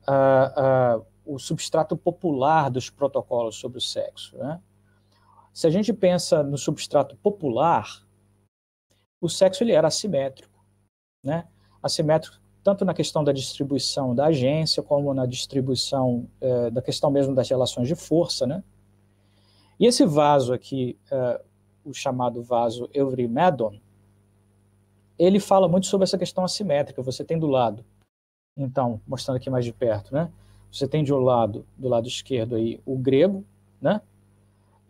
uh, 0.09 0.99
uh, 0.99 1.07
o 1.27 1.39
substrato 1.39 1.97
popular 1.97 2.71
dos 2.71 2.89
protocolos 2.89 3.57
sobre 3.57 3.77
o 3.77 3.81
sexo. 3.81 4.39
Né? 4.39 4.59
Se 5.53 5.67
a 5.67 5.71
gente 5.71 5.93
pensa 5.93 6.43
no 6.43 6.57
substrato 6.57 7.15
popular, 7.17 8.07
o 9.21 9.29
sexo 9.29 9.63
ele 9.63 9.73
era 9.73 9.89
assimétrico, 9.89 10.59
né? 11.23 11.47
assimétrico 11.83 12.43
tanto 12.63 12.85
na 12.85 12.95
questão 12.95 13.25
da 13.25 13.33
distribuição 13.33 14.15
da 14.15 14.27
agência, 14.27 14.83
como 14.83 15.13
na 15.13 15.27
distribuição 15.27 16.29
eh, 16.41 16.71
da 16.71 16.81
questão 16.81 17.11
mesmo 17.11 17.35
das 17.35 17.49
relações 17.49 17.89
de 17.89 17.95
força, 17.95 18.47
né? 18.47 18.63
E 19.81 19.87
esse 19.87 20.07
vaso 20.07 20.53
aqui, 20.53 20.97
eh, 21.11 21.41
o 21.85 21.93
chamado 21.93 22.43
vaso 22.43 22.89
Eurimedon, 22.93 23.79
ele 25.19 25.39
fala 25.39 25.69
muito 25.69 25.87
sobre 25.87 26.05
essa 26.05 26.19
questão 26.19 26.45
assimétrica. 26.45 27.03
Você 27.03 27.25
tem 27.25 27.39
do 27.39 27.47
lado, 27.47 27.85
então, 28.57 29.01
mostrando 29.07 29.37
aqui 29.37 29.51
mais 29.51 29.65
de 29.65 29.73
perto, 29.73 30.13
né? 30.13 30.31
Você 30.71 30.89
tem 30.89 31.05
de 31.05 31.13
um 31.13 31.19
lado, 31.19 31.67
do 31.77 31.89
lado 31.89 32.09
esquerdo 32.09 32.55
aí, 32.55 32.81
o 32.87 32.97
grego, 32.97 33.45
né? 33.81 34.01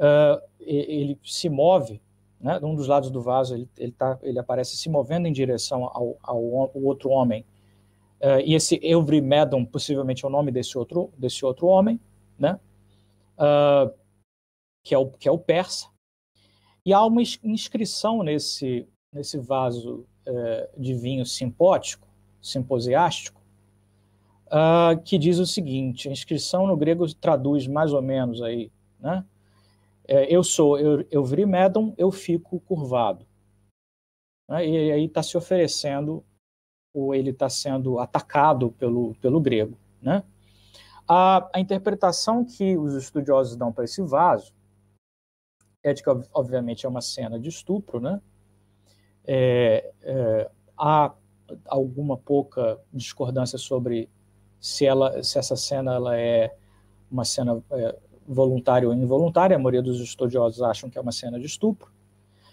uh, 0.02 0.42
ele 0.60 1.18
se 1.24 1.48
move, 1.48 2.00
né, 2.40 2.58
um 2.62 2.74
dos 2.74 2.88
lados 2.88 3.10
do 3.10 3.20
vaso 3.20 3.54
ele, 3.54 3.68
ele, 3.78 3.92
tá, 3.92 4.18
ele 4.22 4.38
aparece 4.38 4.76
se 4.76 4.88
movendo 4.88 5.26
em 5.26 5.32
direção 5.32 5.84
ao, 5.84 6.16
ao, 6.22 6.36
ao 6.62 6.82
outro 6.82 7.10
homem, 7.10 7.44
uh, 8.20 8.40
e 8.44 8.54
esse 8.54 8.80
Euvrimedon 8.82 9.64
possivelmente 9.64 10.24
é 10.24 10.28
o 10.28 10.30
nome 10.30 10.50
desse 10.50 10.76
outro, 10.76 11.12
desse 11.16 11.44
outro 11.44 11.66
homem, 11.66 12.00
né, 12.38 12.58
uh, 13.38 13.92
que, 14.82 14.94
é 14.94 14.98
o, 14.98 15.06
que 15.06 15.28
é 15.28 15.32
o 15.32 15.38
persa, 15.38 15.88
e 16.84 16.92
há 16.92 17.04
uma 17.04 17.22
inscrição 17.22 18.22
nesse, 18.22 18.86
nesse 19.12 19.38
vaso 19.38 20.06
de 20.76 20.94
vinho 20.94 21.26
simpótico, 21.26 22.06
simposiástico, 22.40 23.40
uh, 24.52 25.00
que 25.02 25.16
diz 25.16 25.38
o 25.38 25.46
seguinte: 25.46 26.08
a 26.08 26.12
inscrição 26.12 26.66
no 26.66 26.76
grego 26.76 27.12
traduz 27.14 27.66
mais 27.66 27.92
ou 27.92 28.02
menos 28.02 28.42
aí, 28.42 28.70
né? 29.00 29.24
É, 30.06 30.34
eu 30.34 30.42
sou 30.42 30.78
eu, 30.78 31.06
eu 31.10 31.24
vrimedon, 31.24 31.94
eu 31.96 32.10
fico 32.10 32.60
curvado. 32.60 33.24
Né? 34.50 34.66
E 34.66 34.92
aí 34.92 35.04
está 35.04 35.22
se 35.22 35.36
oferecendo, 35.36 36.24
ou 36.92 37.14
ele 37.14 37.30
está 37.30 37.48
sendo 37.48 37.98
atacado 38.00 38.72
pelo, 38.72 39.14
pelo 39.16 39.40
grego, 39.40 39.78
né? 40.00 40.24
A, 41.08 41.48
a 41.52 41.60
interpretação 41.60 42.44
que 42.44 42.76
os 42.76 42.94
estudiosos 42.94 43.56
dão 43.56 43.72
para 43.72 43.84
esse 43.84 44.02
vaso 44.02 44.52
é 45.82 45.94
que, 45.94 46.02
obviamente, 46.32 46.86
é 46.86 46.88
uma 46.88 47.00
cena 47.00 47.38
de 47.38 47.48
estupro, 47.48 48.00
né? 48.00 48.20
É, 49.24 49.92
é, 50.02 50.50
há 50.76 51.12
alguma 51.66 52.16
pouca 52.16 52.78
discordância 52.92 53.58
sobre 53.58 54.08
se, 54.60 54.86
ela, 54.86 55.22
se 55.22 55.38
essa 55.38 55.56
cena 55.56 55.94
ela 55.94 56.16
é 56.16 56.54
uma 57.10 57.24
cena 57.24 57.62
é, 57.70 57.98
voluntária 58.26 58.88
ou 58.88 58.94
involuntária, 58.94 59.56
a 59.56 59.58
maioria 59.58 59.82
dos 59.82 60.00
estudiosos 60.00 60.62
acham 60.62 60.88
que 60.88 60.96
é 60.96 61.00
uma 61.00 61.12
cena 61.12 61.38
de 61.38 61.46
estupro. 61.46 61.92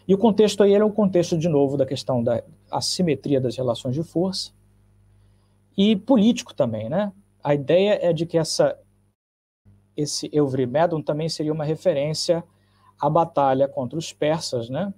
E 0.08 0.13
o 0.13 0.18
contexto 0.18 0.63
aí 0.63 0.74
é 0.74 0.84
o 0.84 0.92
contexto, 0.92 1.38
de 1.38 1.48
novo, 1.48 1.78
da 1.78 1.86
questão 1.86 2.24
da 2.24 2.44
assimetria 2.72 3.39
das 3.39 3.56
relações 3.56 3.94
de 3.94 4.04
força 4.04 4.52
e 5.78 5.96
político 5.96 6.54
também, 6.54 6.89
né? 6.89 7.13
A 7.44 7.54
ideia 7.54 8.00
é 8.02 8.12
de 8.12 8.26
que 8.26 8.38
essa, 8.38 8.78
esse 9.96 10.30
Euvrimedon 10.34 11.02
também 11.02 11.30
seria 11.30 11.54
uma 11.54 11.63
referência 11.63 12.44
à 13.00 13.10
batalha 13.10 13.68
contra 13.68 13.98
os 13.98 14.12
persas, 14.12 14.70
né? 14.70 14.94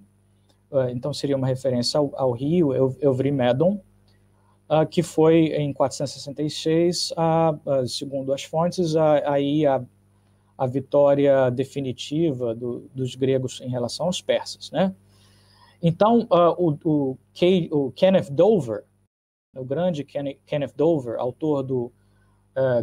É, 0.72 0.90
então 0.90 1.12
seria 1.12 1.36
uma 1.36 1.46
referência 1.46 1.98
ao, 1.98 2.10
ao 2.16 2.32
rio 2.32 2.72
Euvrimedon, 3.00 3.80
uh, 4.68 4.86
que 4.88 5.02
foi 5.02 5.48
em 5.54 5.72
466, 5.72 7.12
uh, 7.12 7.86
segundo 7.86 8.32
as 8.32 8.42
fontes, 8.42 8.96
aí 8.96 9.66
a, 9.66 9.82
a 10.56 10.66
vitória 10.66 11.50
definitiva 11.50 12.54
do, 12.54 12.88
dos 12.94 13.14
gregos 13.14 13.60
em 13.60 13.68
relação 13.68 14.06
aos 14.06 14.22
persas, 14.22 14.70
né? 14.70 14.94
Então, 15.84 16.28
o, 16.30 16.78
o, 16.84 17.18
o, 17.72 17.92
Kenneth 17.92 18.30
Dover, 18.30 18.84
o 19.56 19.64
grande 19.64 20.04
Kenneth 20.04 20.74
Dover, 20.76 21.18
autor 21.18 21.64
do 21.64 21.92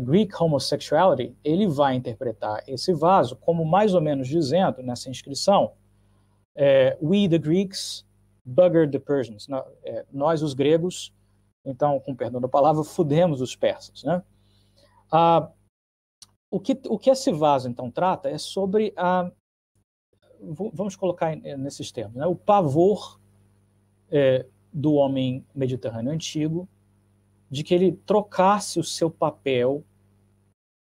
Greek 0.02 0.34
Homosexuality, 0.42 1.36
ele 1.44 1.68
vai 1.68 1.96
interpretar 1.96 2.64
esse 2.68 2.94
vaso 2.94 3.36
como 3.36 3.64
mais 3.64 3.94
ou 3.94 4.02
menos 4.02 4.28
dizendo 4.28 4.82
nessa 4.82 5.10
inscrição, 5.10 5.74
é, 6.56 6.98
we 7.02 7.30
the 7.30 7.38
Greeks 7.38 8.06
buggered 8.44 8.92
the 8.92 9.00
Persians, 9.00 9.48
é, 9.84 10.06
nós 10.12 10.42
os 10.42 10.54
gregos 10.54 11.14
então, 11.66 12.00
com 12.00 12.16
perdão 12.16 12.40
da 12.40 12.48
palavra, 12.48 12.84
fudemos 12.84 13.42
os 13.42 13.56
persas. 13.56 14.04
Né? 14.04 14.24
Ah, 15.12 15.50
o, 16.50 16.60
que, 16.60 16.80
o 16.88 16.98
que 16.98 17.10
esse 17.10 17.32
vaso, 17.32 17.70
então, 17.70 17.92
trata 17.92 18.30
é 18.30 18.38
sobre 18.38 18.94
a. 18.96 19.32
Vamos 20.74 20.96
colocar 20.96 21.36
nesses 21.36 21.92
termos: 21.92 22.16
né? 22.16 22.26
o 22.26 22.36
pavor 22.36 23.20
é, 24.10 24.46
do 24.72 24.94
homem 24.94 25.46
mediterrâneo 25.54 26.12
antigo 26.12 26.68
de 27.50 27.64
que 27.64 27.74
ele 27.74 27.94
trocasse 28.06 28.80
o 28.80 28.84
seu 28.84 29.10
papel 29.10 29.84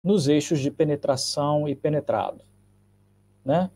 nos 0.04 0.28
eixos 0.28 0.60
de 0.60 0.70
penetração 0.70 1.68
e 1.68 1.76
penetrado. 1.76 2.44
Né? 3.44 3.72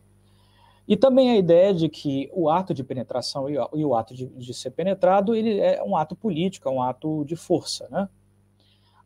E 0.86 0.96
também 0.96 1.30
a 1.30 1.36
ideia 1.36 1.74
de 1.74 1.88
que 1.88 2.30
o 2.32 2.48
ato 2.48 2.72
de 2.72 2.84
penetração 2.84 3.48
e, 3.48 3.84
o 3.84 3.94
ato 3.94 4.14
de, 4.14 4.26
de, 4.26 4.54
ser 4.54 4.70
penetrado 4.70 5.34
ele 5.34 5.58
é 5.58 5.82
um 5.82 5.96
ato 5.96 6.14
político, 6.14 6.68
é 6.68 6.72
um 6.72 6.82
ato 6.82 7.24
de 7.24 7.36
força. 7.36 7.88
Né? 7.90 8.08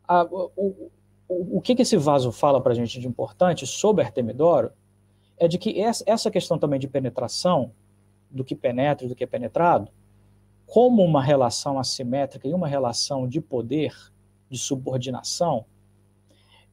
A, 0.07 0.23
o, 0.23 0.51
o, 0.55 1.57
o, 1.57 1.61
que, 1.61 1.75
que 1.75 1.81
esse 1.81 1.97
vaso 1.97 2.31
fala 2.31 2.61
para 2.61 2.73
a 2.73 2.75
gente 2.75 2.99
de 2.99 3.07
importante 3.07 3.65
sobre 3.65 4.03
Artemidoro 4.03 4.71
é 5.37 5.47
de 5.47 5.57
que 5.57 5.81
essa 5.81 6.29
questão 6.29 6.57
também 6.59 6.79
de 6.79 6.87
penetração, 6.87 7.71
do 8.29 8.43
que 8.43 8.55
penetra 8.55 9.05
e 9.05 9.09
do 9.09 9.15
que 9.15 9.23
é 9.23 9.27
penetrado, 9.27 9.91
como 10.73 11.03
uma 11.03 11.21
relação 11.21 11.77
assimétrica 11.77 12.47
e 12.47 12.53
uma 12.53 12.67
relação 12.67 13.27
de 13.27 13.39
poder, 13.39 13.95
de 14.49 14.57
subordinação, 14.57 15.67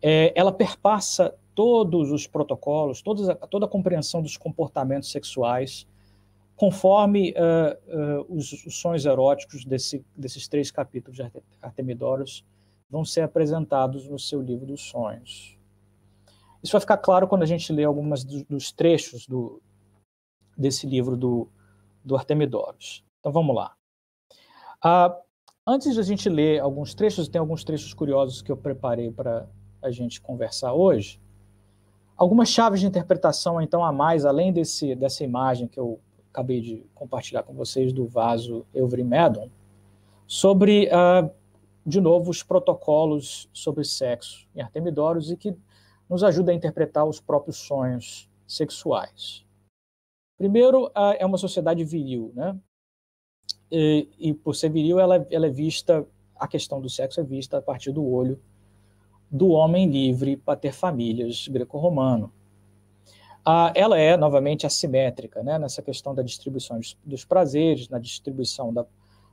é, 0.01 0.33
ela 0.35 0.51
perpassa 0.51 1.37
todos 1.55 2.11
os 2.11 2.27
protocolos, 2.27 3.03
toda, 3.03 3.35
toda 3.35 3.67
a 3.67 3.69
compreensão 3.69 4.23
dos 4.23 4.39
comportamentos 4.39 5.11
sexuais, 5.11 5.87
conforme 6.57 7.33
uh, 7.33 8.23
uh, 8.23 8.35
os, 8.35 8.65
os, 8.65 8.75
sonhos 8.81 9.05
eróticos 9.05 9.67
desse, 9.67 10.03
desses 10.17 10.49
três 10.49 10.71
capítulos 10.71 11.19
de 11.19 11.31
Artemidoros 11.61 12.43
vão 12.89 13.05
ser 13.05 13.21
apresentados 13.21 14.09
no 14.09 14.19
seu 14.19 14.41
livro 14.41 14.65
dos 14.65 14.81
sonhos. 14.81 15.59
Isso 16.63 16.73
vai 16.73 16.81
ficar 16.81 16.97
claro 16.97 17.29
quando 17.29 17.43
a 17.43 17.47
gente 17.47 17.71
lê 17.71 17.85
algumas 17.85 18.25
dos, 18.25 18.45
dos 18.45 18.73
trechos 18.73 19.27
do, 19.27 19.61
desse 20.57 20.87
livro 20.87 21.19
do, 21.19 21.47
do 22.03 22.17
Artemidoros. 22.17 23.05
Então 23.19 23.31
vamos 23.31 23.55
lá. 23.55 23.77
Uh, 24.85 25.15
antes 25.67 25.95
de 25.95 26.01
a 26.01 26.03
gente 26.03 26.29
ler 26.29 26.61
alguns 26.61 26.95
trechos, 26.95 27.29
tem 27.29 27.39
alguns 27.39 27.65
trechos 27.65 27.93
curiosos 27.93 28.41
que 28.41 28.51
eu 28.51 28.57
preparei 28.57 29.11
para 29.11 29.47
a 29.83 29.91
gente 29.91 30.21
conversar 30.21 30.73
hoje. 30.73 31.21
Algumas 32.17 32.49
chaves 32.49 32.81
de 32.81 32.87
interpretação, 32.87 33.61
então, 33.61 33.85
a 33.85 33.93
mais, 33.93 34.25
além 34.25 34.53
desse, 34.53 34.95
dessa 34.95 35.25
imagem 35.25 35.67
que 35.67 35.79
eu 35.79 36.01
acabei 36.31 36.61
de 36.61 36.87
compartilhar 36.95 37.43
com 37.43 37.55
vocês 37.55 37.93
do 37.93 38.07
vaso 38.07 38.67
Euvrimedon, 38.75 39.49
sobre, 40.27 40.89
uh, 40.89 41.31
de 41.85 42.01
novo, 42.01 42.31
os 42.31 42.43
protocolos 42.43 43.49
sobre 43.53 43.85
sexo 43.85 44.47
em 44.55 44.61
Artemidoros 44.61 45.31
e 45.31 45.37
que 45.37 45.57
nos 46.09 46.23
ajuda 46.23 46.53
a 46.53 46.55
interpretar 46.55 47.05
os 47.05 47.21
próprios 47.21 47.57
sonhos 47.57 48.29
sexuais. 48.47 49.45
Primeiro, 50.39 50.87
uh, 50.89 51.17
é 51.19 51.27
uma 51.27 51.39
sociedade 51.39 51.85
viril, 51.85 52.33
né? 52.35 52.57
E, 53.71 54.09
e, 54.19 54.35
por 54.35 54.55
ser 54.55 54.71
viril, 54.71 54.99
ela, 54.99 55.27
ela 55.31 55.47
é 55.47 55.51
vista, 55.51 56.07
a 56.37 56.49
questão 56.49 56.81
do 56.81 56.91
sexo 56.91 57.21
é 57.21 57.23
vista 57.23 57.59
a 57.59 57.63
partir 57.63 57.93
do 57.93 58.05
olho 58.05 58.39
do 59.31 59.51
homem 59.51 59.89
livre 59.89 60.37
para 60.37 60.57
ter 60.57 60.73
famílias 60.73 61.47
greco-romano. 61.47 62.33
Ah, 63.45 63.73
ela 63.75 63.99
é, 63.99 64.17
novamente, 64.17 64.67
assimétrica 64.67 65.43
né, 65.43 65.59
nessa 65.59 65.81
questão 65.81 66.15
da 66.15 66.23
distribuição 66.23 66.81
dos 67.05 67.25
prazeres, 67.25 67.89
na 67.89 67.99
distribuição 67.99 68.73
da, 68.73 68.85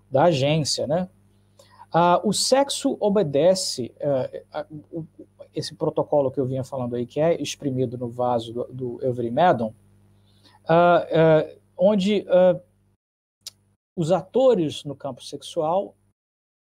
da 0.10 0.26
agência. 0.26 0.86
Né? 0.86 1.10
Ah, 1.92 2.22
o 2.24 2.32
sexo 2.32 2.96
obedece 3.00 3.92
ah, 4.54 4.66
esse 5.54 5.74
protocolo 5.74 6.30
que 6.30 6.40
eu 6.40 6.46
vinha 6.46 6.64
falando 6.64 6.96
aí, 6.96 7.06
que 7.06 7.20
é 7.20 7.42
exprimido 7.42 7.98
no 7.98 8.08
vaso 8.08 8.54
do, 8.54 8.64
do 8.66 9.00
Euvrimedon, 9.02 9.74
ah, 10.68 11.08
ah, 11.12 11.56
onde 11.78 12.26
os 13.98 14.12
atores 14.12 14.84
no 14.84 14.96
campo 14.96 15.24
sexual 15.24 15.96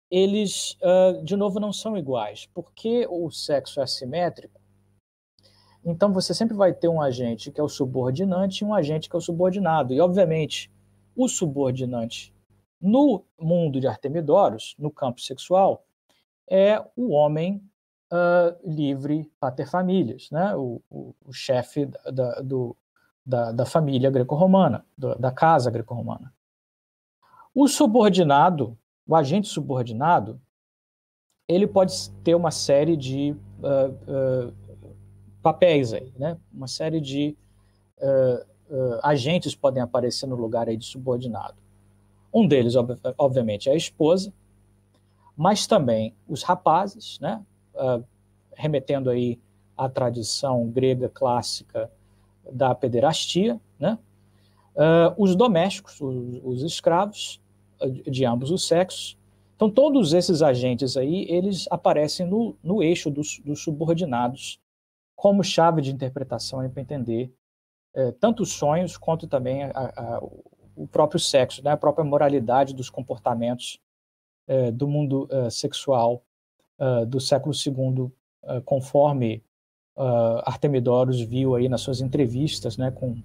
eles, 0.10 0.78
uh, 0.82 1.24
de 1.24 1.38
novo, 1.38 1.58
não 1.58 1.72
são 1.72 1.96
iguais. 1.96 2.50
Porque 2.54 3.08
o 3.10 3.32
sexo 3.32 3.80
é 3.80 3.84
assimétrico, 3.84 4.60
então 5.86 6.12
você 6.12 6.34
sempre 6.34 6.56
vai 6.56 6.74
ter 6.74 6.90
um 6.90 7.02
agente 7.02 7.50
que 7.50 7.62
é 7.62 7.64
o 7.64 7.70
subordinante 7.70 8.64
e 8.64 8.68
um 8.68 8.74
agente 8.74 9.10
que 9.10 9.16
é 9.16 9.20
o 9.20 9.22
subordinado. 9.22 9.94
E, 9.94 10.02
obviamente, 10.02 10.70
o 11.16 11.30
subordinante 11.30 12.34
no 12.82 13.24
mundo 13.40 13.80
de 13.80 13.88
Artemidoros, 13.88 14.76
no 14.78 14.92
campo 14.92 15.22
sexual, 15.22 15.86
é 16.50 16.84
o 16.96 17.12
homem 17.12 17.64
uh, 18.12 18.70
livre 18.70 19.32
para 19.40 19.54
ter 19.54 19.68
famílias, 19.68 20.30
né? 20.32 20.56
o, 20.56 20.82
o, 20.90 21.16
o 21.24 21.32
chefe 21.32 21.86
da, 21.86 22.42
do, 22.42 22.76
da, 23.26 23.52
da 23.52 23.66
família 23.66 24.12
greco-romana, 24.12 24.86
da 24.98 25.32
casa 25.32 25.72
greco-romana. 25.72 26.34
O 27.54 27.68
subordinado 27.68 28.78
o 29.12 29.16
agente 29.16 29.50
subordinado 29.50 30.40
ele 31.48 31.68
pode 31.68 32.10
ter 32.24 32.34
uma 32.34 32.50
série 32.50 32.96
de 32.96 33.36
uh, 33.60 34.48
uh, 34.48 34.54
papéis 35.42 35.94
aí, 35.94 36.14
né? 36.18 36.38
Uma 36.54 36.68
série 36.68 37.02
de 37.02 37.36
uh, 37.98 39.00
agentes 39.04 39.54
podem 39.54 39.84
aparecer 39.84 40.28
no 40.28 40.36
lugar 40.38 40.70
aí 40.70 40.78
de 40.78 40.86
subordinado. 40.86 41.58
Um 42.34 42.48
deles, 42.48 42.78
ob 42.78 42.98
obviamente, 43.18 43.68
é 43.68 43.74
a 43.74 43.76
esposa, 43.76 44.32
mas 45.36 45.68
também 45.68 46.16
os 46.26 46.42
rapazes, 46.44 47.20
né? 47.20 47.44
remetendo 48.54 49.10
aí 49.10 49.38
à 49.76 49.90
tradição 49.90 50.70
grega 50.70 51.10
clássica 51.10 51.92
da 52.50 52.74
pederastia, 52.74 53.60
né? 53.78 53.98
Uh, 54.76 55.14
os 55.18 55.36
domésticos, 55.36 56.00
os, 56.00 56.40
os 56.44 56.64
escravos 56.64 57.42
de 57.90 58.26
ambos 58.26 58.52
os 58.52 58.68
sexos. 58.68 59.18
Então, 59.56 59.70
todos 59.70 60.14
esses 60.14 60.42
agentes 60.42 60.98
aí, 60.98 61.26
eles 61.30 61.68
aparecem 61.70 62.26
no, 62.26 62.56
no 62.64 62.82
eixo 62.82 63.10
dos, 63.10 63.40
dos 63.40 63.62
subordinados 63.62 64.60
como 65.16 65.44
chave 65.44 65.82
de 65.82 65.92
interpretação 65.92 66.68
para 66.70 66.82
entender 66.82 67.32
é, 67.94 68.12
tanto 68.14 68.42
os 68.44 68.54
sonhos 68.54 68.98
quanto 68.98 69.28
também 69.28 69.64
a, 69.64 69.72
a, 69.76 70.24
o 70.76 70.88
próprio 70.88 71.20
sexo, 71.20 71.64
né? 71.64 71.72
a 71.72 71.78
própria 71.78 72.04
moralidade 72.04 72.74
dos 72.74 72.90
comportamentos 72.90 73.80
é, 74.48 74.72
do 74.72 74.88
mundo 74.88 75.28
é, 75.30 75.50
sexual 75.50 76.24
é, 76.80 77.06
do 77.06 77.20
século 77.20 77.54
II, 77.54 78.12
conforme 78.66 79.44
Artemidoros 80.46 81.22
viu 81.22 81.54
aí 81.54 81.70
nas 81.70 81.82
suas 81.82 82.02
entrevistas 82.02 82.76
né, 82.76 82.90
com 82.90 83.22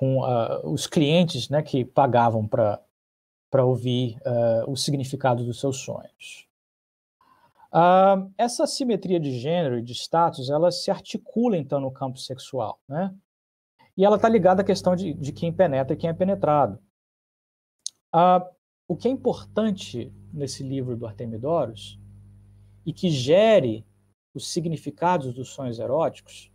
com 0.00 0.20
uh, 0.20 0.66
os 0.70 0.86
clientes 0.86 1.50
né, 1.50 1.62
que 1.62 1.84
pagavam 1.84 2.48
para 2.48 3.64
ouvir 3.64 4.16
uh, 4.24 4.70
o 4.70 4.74
significado 4.74 5.44
dos 5.44 5.60
seus 5.60 5.76
sonhos. 5.76 6.48
Uh, 7.70 8.32
essa 8.38 8.66
simetria 8.66 9.20
de 9.20 9.38
gênero 9.38 9.78
e 9.78 9.82
de 9.82 9.92
status, 9.92 10.48
ela 10.48 10.72
se 10.72 10.90
articula 10.90 11.54
então 11.54 11.78
no 11.78 11.90
campo 11.90 12.18
sexual, 12.18 12.80
né? 12.88 13.14
E 13.94 14.02
ela 14.02 14.16
está 14.16 14.26
ligada 14.26 14.62
à 14.62 14.64
questão 14.64 14.96
de, 14.96 15.12
de, 15.12 15.32
quem 15.32 15.52
penetra 15.52 15.92
e 15.92 15.96
quem 15.98 16.08
é 16.08 16.14
penetrado. 16.14 16.80
o 18.88 18.96
que 18.96 19.06
é 19.06 19.10
importante 19.10 20.10
nesse 20.32 20.62
livro 20.62 20.96
do 20.96 21.06
Artemidoros 21.06 22.00
e 22.86 22.92
que 22.94 23.10
gere 23.10 23.84
os 24.32 24.48
significados 24.50 25.34
dos 25.34 25.50
sonhos 25.50 25.78
eróticos 25.78 26.49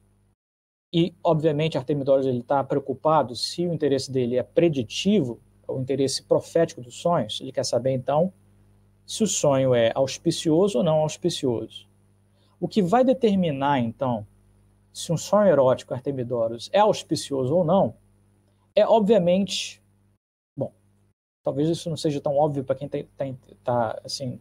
e, 0.96 1.14
obviamente, 1.22 1.78
Artemidoros 1.78 2.26
está 2.26 2.64
preocupado 2.64 3.36
se 3.36 3.68
o 3.68 3.74
interesse 3.74 4.10
dele 4.10 4.38
é 4.38 4.44
preditivo, 4.44 5.42
o 5.68 5.78
interesse 5.78 6.24
profético 6.24 6.80
dos 6.80 6.96
sonhos. 6.96 7.42
Ele 7.42 7.52
quer 7.52 7.66
saber, 7.66 7.92
então, 7.92 8.32
se 9.06 9.22
o 9.22 9.28
sonho 9.28 9.76
é 9.76 9.92
auspicioso 9.94 10.78
ou 10.78 10.86
não 10.86 11.00
auspicioso. 11.00 11.86
O 12.62 12.66
que 12.70 12.82
vai 12.82 13.04
determinar, 13.04 13.78
então, 13.80 14.26
se 14.94 15.12
um 15.12 15.18
sonho 15.18 15.50
erótico 15.50 15.94
Artemidoros 15.94 16.70
é 16.72 16.80
auspicioso 16.80 17.54
ou 17.54 17.66
não, 17.66 17.96
é, 18.74 18.88
obviamente, 18.88 19.84
bom, 20.56 20.72
talvez 21.44 21.68
isso 21.68 21.90
não 21.90 21.98
seja 21.98 22.22
tão 22.22 22.38
óbvio 22.38 22.64
para 22.64 22.74
quem 22.74 22.88
está, 22.88 23.36
tá, 23.66 24.02
assim, 24.02 24.40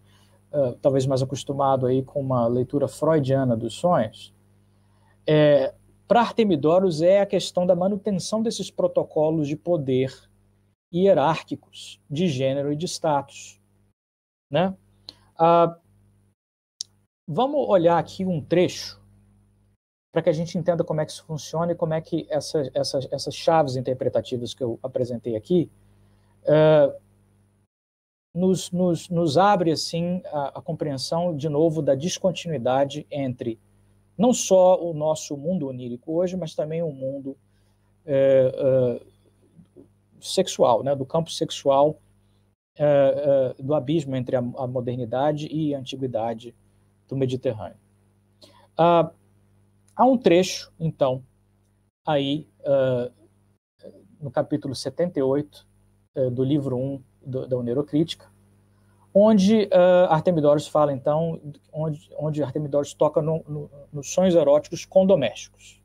uh, 0.53 0.77
talvez 0.81 1.05
mais 1.05 1.21
acostumado 1.21 1.85
aí 1.85 2.05
com 2.05 2.21
uma 2.21 2.47
leitura 2.47 2.87
freudiana 2.87 3.57
dos 3.57 3.75
sonhos, 3.75 4.33
é, 5.27 5.75
para 6.07 6.21
Artemidoros 6.21 7.03
é 7.03 7.21
a 7.21 7.27
questão 7.27 7.67
da 7.67 7.75
manutenção 7.75 8.43
desses 8.43 8.71
protocolos 8.71 9.49
de 9.49 9.57
poder 9.57 10.13
hierárquicos, 10.93 12.01
de 12.09 12.29
gênero 12.29 12.73
e 12.73 12.77
de 12.77 12.87
status. 12.87 13.61
Né? 14.51 14.77
Ah, 15.37 15.77
vamos 17.27 17.69
olhar 17.69 17.99
aqui 17.99 18.25
um 18.25 18.41
trecho 18.41 19.03
para 20.13 20.23
que 20.23 20.29
a 20.29 20.33
gente 20.33 20.57
entenda 20.57 20.85
como 20.85 21.01
é 21.01 21.05
que 21.05 21.11
isso 21.11 21.25
funciona 21.25 21.73
e 21.73 21.75
como 21.75 21.93
é 21.93 22.01
que 22.01 22.25
essa, 22.31 22.71
essa, 22.73 23.01
essas 23.11 23.35
chaves 23.35 23.75
interpretativas 23.75 24.55
que 24.55 24.63
eu 24.63 24.79
apresentei 24.81 25.35
aqui 25.35 25.69
uh, 26.45 26.95
nos, 28.33 28.71
nos, 28.71 29.09
nos, 29.09 29.37
abre 29.37 29.73
assim 29.73 30.23
a, 30.27 30.59
a 30.59 30.63
compreensão 30.63 31.37
de 31.37 31.49
novo 31.49 31.83
da 31.83 31.97
descontinuidade 31.97 33.05
entre 33.11 33.59
não 34.17 34.33
só 34.33 34.81
o 34.81 34.95
nosso 34.95 35.37
mundo 35.37 35.69
onírico 35.69 36.13
hoje, 36.13 36.37
mas 36.37 36.55
também 36.55 36.83
o 36.83 36.91
mundo 36.91 37.37
é, 38.07 38.53
é, 38.55 39.07
sexual, 40.21 40.83
né, 40.83 40.95
do 40.95 41.05
campo 41.05 41.31
sexual, 41.31 41.99
é, 42.77 43.55
é 43.59 43.63
do 43.63 43.75
abismo 43.75 44.17
entre 44.17 44.37
a, 44.37 44.41
a, 44.41 44.67
modernidade 44.67 45.47
e 45.47 45.75
a 45.75 45.79
antiguidade 45.79 46.55
do 47.09 47.17
Mediterrâneo. 47.17 47.79
Ah, 48.77 49.11
há 49.95 50.05
um 50.05 50.19
trecho, 50.19 50.73
então, 50.79 51.23
aí, 52.07 52.49
ah, 52.65 53.11
no 54.21 54.31
capítulo 54.31 54.75
78 54.75 55.67
é, 56.15 56.31
do 56.31 56.43
livro 56.43 56.77
1 56.77 57.03
do, 57.25 57.47
da 57.47 57.57
Onerocrítica, 57.57 58.27
onde 59.15 59.65
uh, 59.67 60.69
fala, 60.71 60.93
então, 60.93 61.41
onde, 61.73 62.11
onde 62.19 62.43
toca 62.97 63.23
no, 63.23 63.45
no, 63.47 63.71
nos 63.93 64.13
sonhos 64.13 64.35
eróticos 64.35 64.85
com 64.85 65.07
domésticos. 65.07 65.81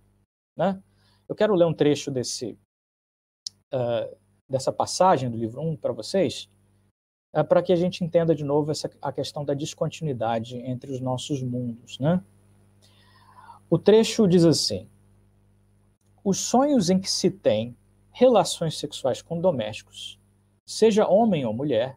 Né? 0.58 0.82
Eu 1.28 1.36
quero 1.36 1.54
ler 1.54 1.66
um 1.66 1.74
trecho 1.74 2.10
desse, 2.10 2.58
uh, 3.72 4.18
dessa 4.50 4.72
passagem 4.72 5.30
do 5.30 5.38
livro 5.38 5.62
1 5.62 5.78
para 5.78 5.94
vocês, 5.94 6.50
uh, 7.36 7.44
para 7.44 7.62
que 7.62 7.72
a 7.72 7.76
gente 7.76 8.04
entenda 8.04 8.34
de 8.34 8.44
novo 8.44 8.72
essa, 8.72 8.90
a 9.00 9.12
questão 9.12 9.46
da 9.46 9.54
descontinuidade 9.54 10.58
entre 10.58 10.92
os 10.92 11.00
nossos 11.00 11.44
mundos. 11.44 12.00
Né? 12.00 12.24
O 13.70 13.78
trecho 13.78 14.28
diz 14.28 14.44
assim: 14.44 14.90
Os 16.24 16.40
sonhos 16.40 16.90
em 16.90 17.00
que 17.00 17.10
se 17.10 17.30
tem 17.30 17.78
relações 18.12 18.76
sexuais 18.80 19.22
com 19.22 19.40
domésticos, 19.40 20.20
seja 20.66 21.08
homem 21.08 21.46
ou 21.46 21.54
mulher, 21.54 21.96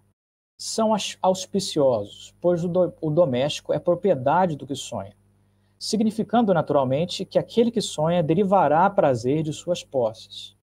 são 0.64 0.94
auspiciosos, 1.20 2.33
pois 2.40 2.64
o, 2.64 2.68
do, 2.68 2.94
o 3.01 3.11
doméstico 3.11 3.72
é 3.72 3.81
propriedade 3.81 4.55
do 4.55 4.64
que 4.64 4.77
sonha, 4.77 5.12
significando 5.77 6.55
naturalmente 6.55 7.25
que 7.25 7.37
aquele 7.37 7.72
que 7.72 7.81
sonha 7.81 8.22
derivará 8.22 8.88
prazer 8.88 9.42
de 9.42 9.53
suas 9.53 9.83
posses. 9.83 10.57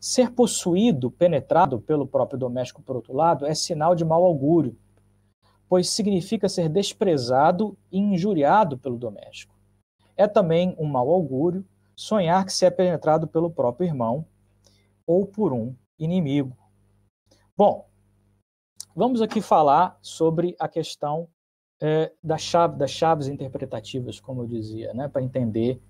Ser 0.00 0.30
possuído, 0.30 1.10
penetrado 1.10 1.78
pelo 1.78 2.06
próprio 2.06 2.38
doméstico, 2.38 2.80
por 2.80 2.96
outro 2.96 3.12
lado, 3.12 3.44
é 3.44 3.54
sinal 3.54 3.94
de 3.94 4.02
mau 4.02 4.24
augúrio, 4.24 4.74
pois 5.68 5.90
significa 5.90 6.48
ser 6.48 6.70
desprezado 6.70 7.76
e 7.92 7.98
injuriado 7.98 8.78
pelo 8.78 8.96
doméstico. 8.96 9.54
É 10.16 10.26
também 10.26 10.74
um 10.78 10.86
mau 10.86 11.10
augúrio 11.10 11.66
sonhar 11.94 12.46
que 12.46 12.52
se 12.54 12.64
é 12.64 12.70
penetrado 12.70 13.28
pelo 13.28 13.50
próprio 13.50 13.86
irmão 13.86 14.24
ou 15.06 15.26
por 15.26 15.52
um 15.52 15.74
inimigo. 15.98 16.56
Bom, 17.54 17.89
Vamos 19.00 19.22
aqui 19.22 19.40
falar 19.40 19.98
sobre 20.02 20.54
a 20.60 20.68
questão 20.68 21.26
é, 21.80 22.12
da 22.22 22.36
chave, 22.36 22.76
das 22.76 22.90
chaves 22.90 23.28
interpretativas, 23.28 24.20
como 24.20 24.42
eu 24.42 24.46
dizia, 24.46 24.92
né, 24.92 25.08
para 25.08 25.22
entender 25.22 25.80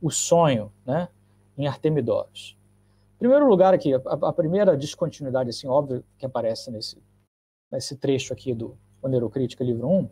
o 0.00 0.10
sonho 0.10 0.72
né, 0.86 1.06
em 1.58 1.66
Artemidoros. 1.66 2.56
Em 3.16 3.18
primeiro 3.18 3.46
lugar 3.46 3.74
aqui, 3.74 3.92
a, 3.92 3.98
a, 3.98 4.32
primeira 4.32 4.74
descontinuidade 4.74 5.50
assim, 5.50 5.68
óbvia 5.68 6.02
que 6.16 6.24
aparece 6.24 6.70
nesse, 6.70 6.96
nesse 7.70 7.94
trecho 7.94 8.32
aqui 8.32 8.54
do 8.54 8.74
Onerocrítica, 9.02 9.62
livro 9.62 9.86
1, 9.86 10.08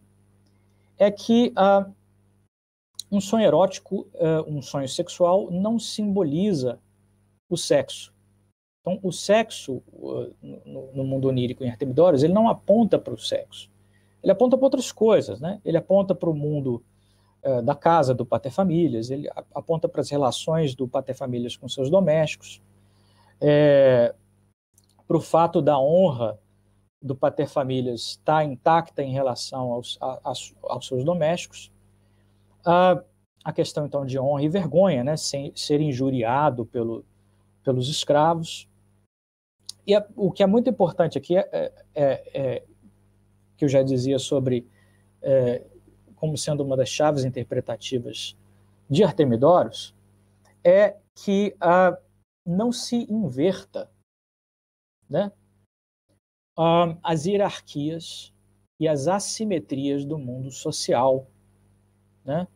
é 0.98 1.11
que 1.11 1.50
uh, 1.57 1.90
um 3.11 3.22
sonho 3.22 3.46
erótico, 3.46 4.07
uh, 4.16 4.44
um 4.46 4.61
sonho 4.61 4.87
sexual, 4.87 5.50
não 5.50 5.78
simboliza 5.78 6.78
o 7.48 7.57
sexo. 7.57 8.13
Então, 8.85 9.01
o 9.03 9.11
sexo 9.11 9.83
no, 10.42 11.05
mundo 11.05 11.27
onírico 11.27 11.64
em 11.64 11.70
Artemidoros, 11.70 12.23
ele 12.23 12.35
não 12.35 12.51
aponta 12.51 12.99
para 12.99 13.14
o 13.14 13.18
sexo. 13.18 13.70
Ele 14.23 14.31
aponta 14.31 14.59
para 14.59 14.66
outras 14.66 14.92
coisas, 14.92 15.40
né? 15.40 15.59
Ele 15.64 15.79
aponta 15.79 16.14
para 16.14 16.29
o 16.29 16.35
mundo 16.35 16.85
uh, 17.42 17.62
da 17.62 17.75
casa 17.75 18.12
do 18.12 18.27
paterfamilias, 18.27 19.09
ele 19.09 19.27
aponta 19.55 19.88
para 19.88 20.03
as 20.03 20.11
relações 20.11 20.75
do 20.75 20.87
paterfamilias 20.87 21.57
com 21.57 21.66
seus 21.66 21.88
domésticos, 21.88 22.61
é, 23.40 24.14
para 25.09 25.16
o 25.16 25.20
fato 25.20 25.62
da 25.62 25.79
honra 25.79 26.38
do 27.01 27.14
paterfamilias 27.14 28.01
estar 28.03 28.37
tá 28.37 28.44
intacta 28.44 29.03
em 29.03 29.12
relação 29.12 29.73
aos, 29.73 29.97
a, 29.99 30.20
a, 30.25 30.33
aos 30.64 30.87
seus 30.87 31.03
domésticos. 31.05 31.73
Uh, 32.61 33.03
a 33.43 33.53
questão, 33.53 33.87
então, 33.87 34.05
de 34.05 34.18
honra 34.18 34.43
e 34.43 34.49
vergonha, 34.49 35.03
né? 35.03 35.16
Sem, 35.16 35.53
ser 35.55 35.80
injuriado 35.80 36.66
pelo, 36.66 37.03
pelos 37.62 37.89
escravos. 37.89 38.68
E 39.87 39.95
a, 39.95 40.07
o 40.16 40.32
que 40.32 40.43
é 40.43 40.47
muito 40.47 40.70
importante 40.70 41.18
aqui 41.18 41.37
é, 41.37 41.49
é, 41.53 41.72
é, 41.95 42.22
é 42.35 42.62
que 43.57 43.64
eu 43.64 43.68
já 43.68 43.82
dizia 43.82 44.18
sobre 44.18 44.66
é, 45.22 45.62
como 46.16 46.39
sendo 46.39 46.62
uma 46.62 46.76
das 46.76 46.89
chaves 46.89 47.24
interpretativas 47.24 48.37
de 48.89 49.05
Artemidoros, 49.05 49.95
é 50.64 50.97
que 51.14 51.55
a, 51.61 51.99
não 52.47 52.72
se 52.72 53.07
inverta 53.11 53.91
né, 55.09 55.30
as 57.03 57.26
hierarquias 57.26 58.32
e 58.80 58.89
as 58.89 59.07
assimetrias 59.09 60.05
do 60.05 60.18
mundo 60.18 60.51
social. 60.51 61.26
Né? 62.24 62.47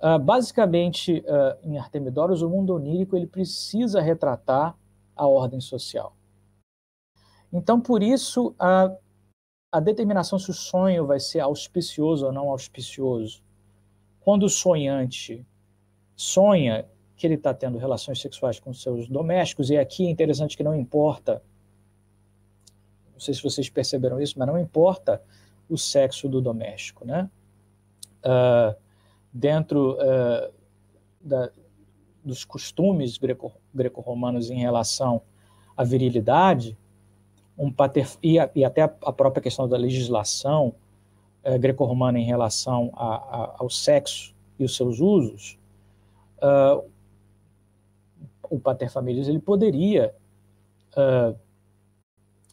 Uh, 0.00 0.18
basicamente, 0.18 1.24
uh, 1.26 1.58
em 1.68 1.78
Artemidoros, 1.78 2.42
o 2.42 2.48
mundo 2.48 2.74
onírico 2.74 3.16
ele 3.16 3.26
precisa 3.26 4.00
retratar 4.00 4.76
a 5.16 5.26
ordem 5.26 5.60
social. 5.60 6.16
Então, 7.52 7.80
por 7.80 8.02
isso, 8.02 8.54
a, 8.58 8.90
a 9.70 9.80
determinação 9.80 10.38
se 10.38 10.50
o 10.50 10.54
sonho 10.54 11.06
vai 11.06 11.20
ser 11.20 11.40
auspicioso 11.40 12.26
ou 12.26 12.32
não 12.32 12.48
auspicioso, 12.48 13.42
quando 14.20 14.44
o 14.44 14.48
sonhante 14.48 15.44
sonha 16.16 16.86
que 17.16 17.26
ele 17.26 17.34
está 17.34 17.52
tendo 17.52 17.78
relações 17.78 18.20
sexuais 18.20 18.58
com 18.58 18.72
seus 18.72 19.08
domésticos, 19.08 19.70
e 19.70 19.76
aqui 19.76 20.06
é 20.06 20.10
interessante 20.10 20.56
que 20.56 20.62
não 20.62 20.74
importa, 20.74 21.42
não 23.12 23.20
sei 23.20 23.34
se 23.34 23.42
vocês 23.42 23.68
perceberam 23.68 24.20
isso, 24.20 24.38
mas 24.38 24.48
não 24.48 24.58
importa 24.58 25.22
o 25.68 25.76
sexo 25.76 26.28
do 26.28 26.40
doméstico, 26.40 27.04
né? 27.04 27.30
Uh, 28.24 28.76
dentro 29.32 29.92
uh, 29.94 30.52
da, 31.20 31.50
dos 32.24 32.44
costumes 32.44 33.18
greco-romanos 33.74 34.50
em 34.50 34.58
relação 34.58 35.22
à 35.76 35.82
virilidade, 35.82 36.76
um 37.62 37.70
pater, 37.70 38.08
e, 38.20 38.40
a, 38.40 38.50
e, 38.56 38.64
até 38.64 38.82
a, 38.82 39.12
própria 39.12 39.40
questão 39.40 39.68
da 39.68 39.76
legislação 39.76 40.74
uh, 41.44 41.56
greco-romana 41.60 42.18
em 42.18 42.24
relação 42.24 42.90
a, 42.94 43.14
a, 43.14 43.56
ao 43.60 43.70
sexo 43.70 44.34
e 44.58 44.64
os 44.64 44.74
seus 44.74 44.98
usos, 44.98 45.56
uh, 46.38 46.84
o 48.50 48.58
paterfamilias 48.58 49.28
ele 49.28 49.38
poderia 49.38 50.12
uh, 50.96 51.38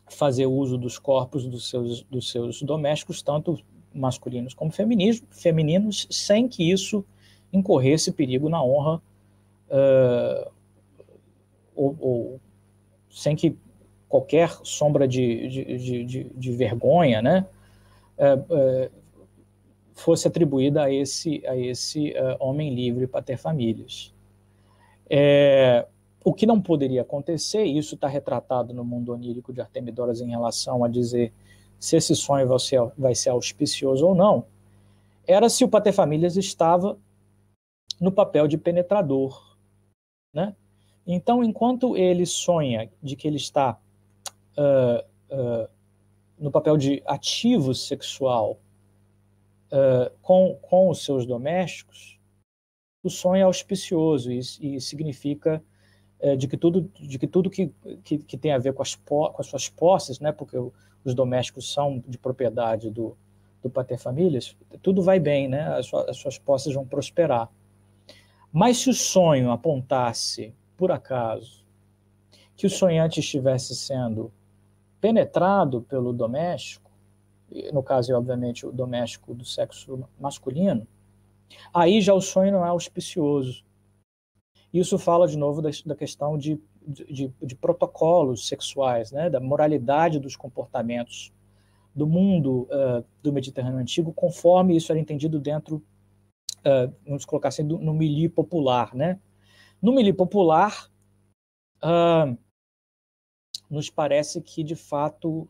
fazer 0.07 0.45
uso 0.45 0.77
dos 0.77 0.99
corpos 0.99 1.47
dos 1.47 1.67
seus, 1.67 2.03
dos 2.03 2.29
seus 2.29 2.61
domésticos, 2.61 3.23
tanto 3.23 3.59
masculinos 3.91 4.53
como 4.53 4.71
femininos, 4.71 6.07
sem 6.11 6.47
que 6.47 6.71
isso 6.71 7.03
incorresse 7.51 8.11
perigo 8.11 8.47
na 8.47 8.63
honra 8.63 9.01
uh, 9.71 10.51
ou, 11.75 11.97
ou, 11.99 12.41
sem 13.09 13.35
que 13.35 13.57
qualquer 14.09 14.49
sombra 14.63 15.07
de, 15.07 15.47
de, 15.47 16.03
de, 16.03 16.23
de 16.23 16.51
vergonha 16.51 17.21
né, 17.21 17.45
uh, 18.17 18.87
uh, 18.87 18.91
fosse 19.93 20.27
atribuída 20.27 20.83
a 20.83 20.91
esse, 20.91 21.45
a 21.47 21.55
esse 21.55 22.13
homem 22.39 22.73
livre 22.73 23.05
para 23.05 23.21
ter 23.21 23.37
famílias. 23.37 24.13
É, 25.09 25.85
o 26.23 26.33
que 26.33 26.45
não 26.45 26.61
poderia 26.61 27.01
acontecer, 27.01 27.65
e 27.65 27.77
isso 27.77 27.95
está 27.95 28.07
retratado 28.07 28.73
no 28.73 28.83
mundo 28.83 29.11
onírico 29.11 29.51
de 29.51 29.61
Artemidoras 29.61 30.21
em 30.21 30.29
relação 30.29 30.83
a 30.83 30.87
dizer 30.87 31.33
se 31.79 31.95
esse 31.95 32.15
sonho 32.15 32.47
vai 32.47 32.59
ser, 32.59 32.91
vai 32.97 33.15
ser 33.15 33.29
auspicioso 33.29 34.05
ou 34.05 34.13
não, 34.13 34.45
era 35.25 35.49
se 35.49 35.63
o 35.63 35.69
paterfamilias 35.69 36.35
estava 36.35 36.97
no 37.99 38.11
papel 38.11 38.47
de 38.47 38.57
penetrador. 38.57 39.55
Né? 40.33 40.55
Então, 41.07 41.43
enquanto 41.43 41.95
ele 41.95 42.25
sonha 42.25 42.89
de 43.01 43.15
que 43.15 43.27
ele 43.27 43.37
está 43.37 43.79
uh, 44.59 45.69
no 46.37 46.51
papel 46.51 46.77
de 46.77 47.03
ativo 47.05 47.73
sexual 47.73 48.59
uh, 49.71 50.11
com, 50.21 50.57
com 50.61 50.89
os 50.89 51.03
seus 51.03 51.25
domésticos, 51.25 52.19
o 53.03 53.09
sonho 53.09 53.41
é 53.41 53.43
auspicioso 53.43 54.31
e, 54.31 54.39
e 54.61 54.81
significa 54.81 55.63
é, 56.19 56.35
de 56.35 56.47
que 56.47 56.57
tudo, 56.57 56.91
de 56.99 57.17
que, 57.17 57.27
tudo 57.27 57.49
que, 57.49 57.71
que, 58.03 58.17
que, 58.17 58.37
tem 58.37 58.51
a 58.51 58.57
ver 58.57 58.73
com 58.73 58.81
as, 58.81 58.95
com 58.95 59.35
as 59.37 59.47
suas 59.47 59.69
posses, 59.69 60.19
né, 60.19 60.33
porque 60.33 60.57
os 60.57 61.15
domésticos 61.15 61.71
são 61.71 62.03
de 62.05 62.17
propriedade 62.17 62.89
do, 62.89 63.17
do 63.63 63.69
pater-famílias, 63.69 64.55
tudo 64.81 65.01
vai 65.01 65.17
bem, 65.17 65.47
né, 65.47 65.61
as, 65.77 65.85
suas, 65.85 66.09
as 66.09 66.17
suas 66.17 66.37
posses 66.37 66.73
vão 66.73 66.85
prosperar. 66.85 67.49
Mas 68.51 68.79
se 68.79 68.89
o 68.89 68.93
sonho 68.93 69.49
apontasse, 69.49 70.53
por 70.75 70.91
acaso, 70.91 71.63
que 72.57 72.67
o 72.67 72.69
sonhante 72.69 73.21
estivesse 73.21 73.73
sendo 73.73 74.33
penetrado 74.99 75.81
pelo 75.81 76.13
doméstico, 76.13 76.89
no 77.73 77.81
caso, 77.81 78.13
obviamente, 78.13 78.65
o 78.65 78.71
doméstico 78.71 79.33
do 79.33 79.43
sexo 79.43 80.07
masculino, 80.19 80.87
aí 81.73 82.01
já 82.01 82.13
o 82.13 82.21
sonho 82.21 82.51
não 82.51 82.65
é 82.65 82.69
auspicioso. 82.69 83.63
Isso 84.71 84.99
fala, 84.99 85.27
de 85.27 85.37
novo, 85.37 85.61
da, 85.61 85.69
da 85.85 85.95
questão 85.95 86.37
de, 86.37 86.61
de, 86.85 87.33
de, 87.41 87.55
protocolos 87.55 88.47
sexuais, 88.47 89.11
né? 89.11 89.29
da 89.29 89.39
moralidade 89.39 90.19
dos 90.19 90.35
comportamentos 90.35 91.33
do 91.95 92.05
mundo 92.05 92.67
uh, 92.69 93.03
do 93.23 93.33
Mediterrâneo 93.33 93.79
Antigo, 93.79 94.13
conforme 94.13 94.75
isso 94.75 94.91
era 94.91 95.01
entendido 95.01 95.39
dentro, 95.39 95.83
uh, 96.59 96.93
vamos 97.05 97.25
colocar 97.25 97.49
assim, 97.49 97.65
do, 97.65 97.79
no 97.79 97.95
milieu 97.95 98.29
popular. 98.29 98.93
Né? 98.93 99.19
No 99.81 99.91
milieu 99.91 100.13
popular, 100.13 100.87
uh, 101.83 102.37
nos 103.69 103.89
parece 103.89 104.41
que, 104.41 104.63
de 104.63 104.75
fato, 104.75 105.47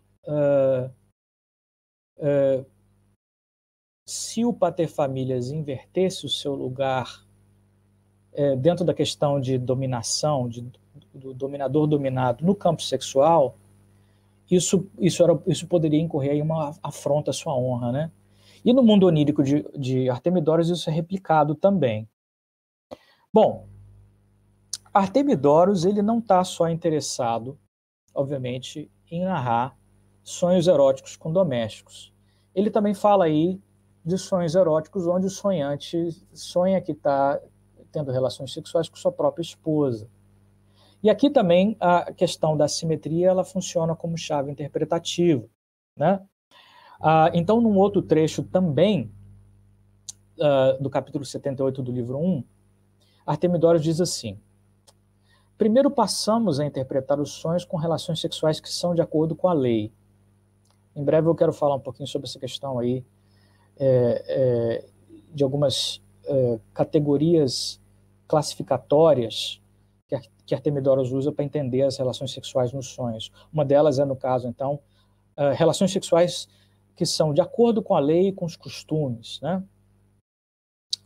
se 4.05 4.43
o 4.43 4.51
pater-famílias 4.51 5.51
invertesse 5.51 6.25
o 6.25 6.29
seu 6.29 6.55
lugar 6.55 7.25
é, 8.33 8.55
dentro 8.55 8.83
da 8.83 8.93
questão 8.93 9.39
de 9.39 9.57
dominação, 9.57 10.49
de, 10.49 10.61
do 11.13 11.33
dominador 11.33 11.87
dominado 11.87 12.45
no 12.45 12.55
campo 12.55 12.81
sexual, 12.81 13.55
isso, 14.49 14.89
isso, 14.99 15.23
era, 15.23 15.39
isso 15.45 15.67
poderia 15.67 15.99
incorrer 15.99 16.33
em 16.33 16.41
uma 16.41 16.75
afronta 16.81 17.31
à 17.31 17.33
sua 17.33 17.55
honra, 17.55 17.91
né? 17.91 18.11
E 18.65 18.73
no 18.73 18.83
mundo 18.83 19.05
onírico 19.05 19.43
de, 19.43 19.63
de 19.77 20.09
Artemidoros 20.09 20.69
isso 20.69 20.89
é 20.89 20.93
replicado 20.93 21.55
também. 21.55 22.09
Bom, 23.31 23.67
Artemidoros 24.93 25.85
ele 25.85 26.01
não 26.01 26.19
está 26.19 26.43
só 26.43 26.67
interessado, 26.67 27.57
obviamente, 28.19 28.91
em 29.09 29.23
narrar 29.23 29.77
sonhos 30.21 30.67
eróticos 30.67 31.15
com 31.15 31.31
domésticos. 31.31 32.13
Ele 32.53 32.69
também 32.69 32.93
fala 32.93 33.25
aí 33.25 33.61
de 34.03 34.17
sonhos 34.17 34.55
eróticos 34.55 35.07
onde 35.07 35.27
o 35.27 35.29
sonhante 35.29 36.09
sonha 36.33 36.81
que 36.81 36.91
está 36.91 37.39
tendo 37.91 38.11
relações 38.11 38.53
sexuais 38.53 38.89
com 38.89 38.97
sua 38.97 39.11
própria 39.11 39.41
esposa. 39.41 40.09
E 41.01 41.09
aqui 41.09 41.29
também 41.29 41.77
a 41.79 42.11
questão 42.11 42.57
da 42.57 42.67
simetria 42.67 43.29
ela 43.29 43.45
funciona 43.45 43.95
como 43.95 44.17
chave 44.17 44.51
interpretativa. 44.51 45.47
Né? 45.95 46.21
Ah, 47.01 47.31
então, 47.33 47.61
num 47.61 47.77
outro 47.77 48.01
trecho 48.01 48.43
também, 48.43 49.09
uh, 50.37 50.81
do 50.81 50.89
capítulo 50.89 51.23
78 51.23 51.81
do 51.81 51.91
livro 51.91 52.17
1, 52.17 52.43
Artemidoro 53.25 53.79
diz 53.79 54.01
assim: 54.01 54.37
Primeiro 55.59 55.91
passamos 55.91 56.57
a 56.57 56.65
interpretar 56.65 57.19
os 57.19 57.33
sonhos 57.33 57.65
com 57.65 57.75
relações 57.75 58.21
sexuais 58.21 58.61
que 58.61 58.69
são 58.69 58.95
de 58.95 59.01
acordo 59.01 59.35
com 59.35 59.45
a 59.45 59.51
lei. 59.51 59.91
Em 60.95 61.03
breve 61.03 61.27
eu 61.27 61.35
quero 61.35 61.51
falar 61.51 61.75
um 61.75 61.81
pouquinho 61.81 62.07
sobre 62.07 62.29
essa 62.29 62.39
questão 62.39 62.79
aí, 62.79 63.05
é, 63.77 64.23
é, 64.25 64.89
de 65.33 65.43
algumas 65.43 66.01
é, 66.23 66.59
categorias 66.73 67.77
classificatórias 68.25 69.61
que, 70.07 70.17
que 70.45 70.55
Artemidoros 70.55 71.11
usa 71.11 71.29
para 71.29 71.43
entender 71.43 71.81
as 71.81 71.97
relações 71.97 72.31
sexuais 72.31 72.71
nos 72.71 72.87
sonhos. 72.87 73.29
Uma 73.51 73.65
delas 73.65 73.99
é, 73.99 74.05
no 74.05 74.15
caso, 74.15 74.47
então, 74.47 74.79
uh, 75.37 75.53
relações 75.55 75.91
sexuais 75.91 76.47
que 76.95 77.05
são 77.05 77.33
de 77.33 77.41
acordo 77.41 77.81
com 77.81 77.95
a 77.95 77.99
lei 77.99 78.29
e 78.29 78.31
com 78.31 78.45
os 78.45 78.55
costumes. 78.55 79.41
Né? 79.41 79.61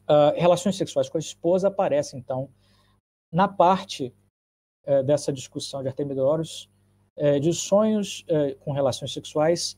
Uh, 0.07 0.37
relações 0.39 0.75
sexuais 0.75 1.09
com 1.09 1.17
a 1.17 1.19
esposa 1.19 1.69
aparecem, 1.69 2.19
então, 2.19 2.49
na 3.31 3.47
parte 3.47 4.13
uh, 4.87 5.03
dessa 5.03 5.31
discussão 5.31 5.81
de 5.81 5.87
Artemidoros 5.87 6.69
uh, 7.17 7.39
de 7.39 7.53
sonhos 7.53 8.25
com 8.59 8.71
relações 8.71 9.13
sexuais 9.13 9.77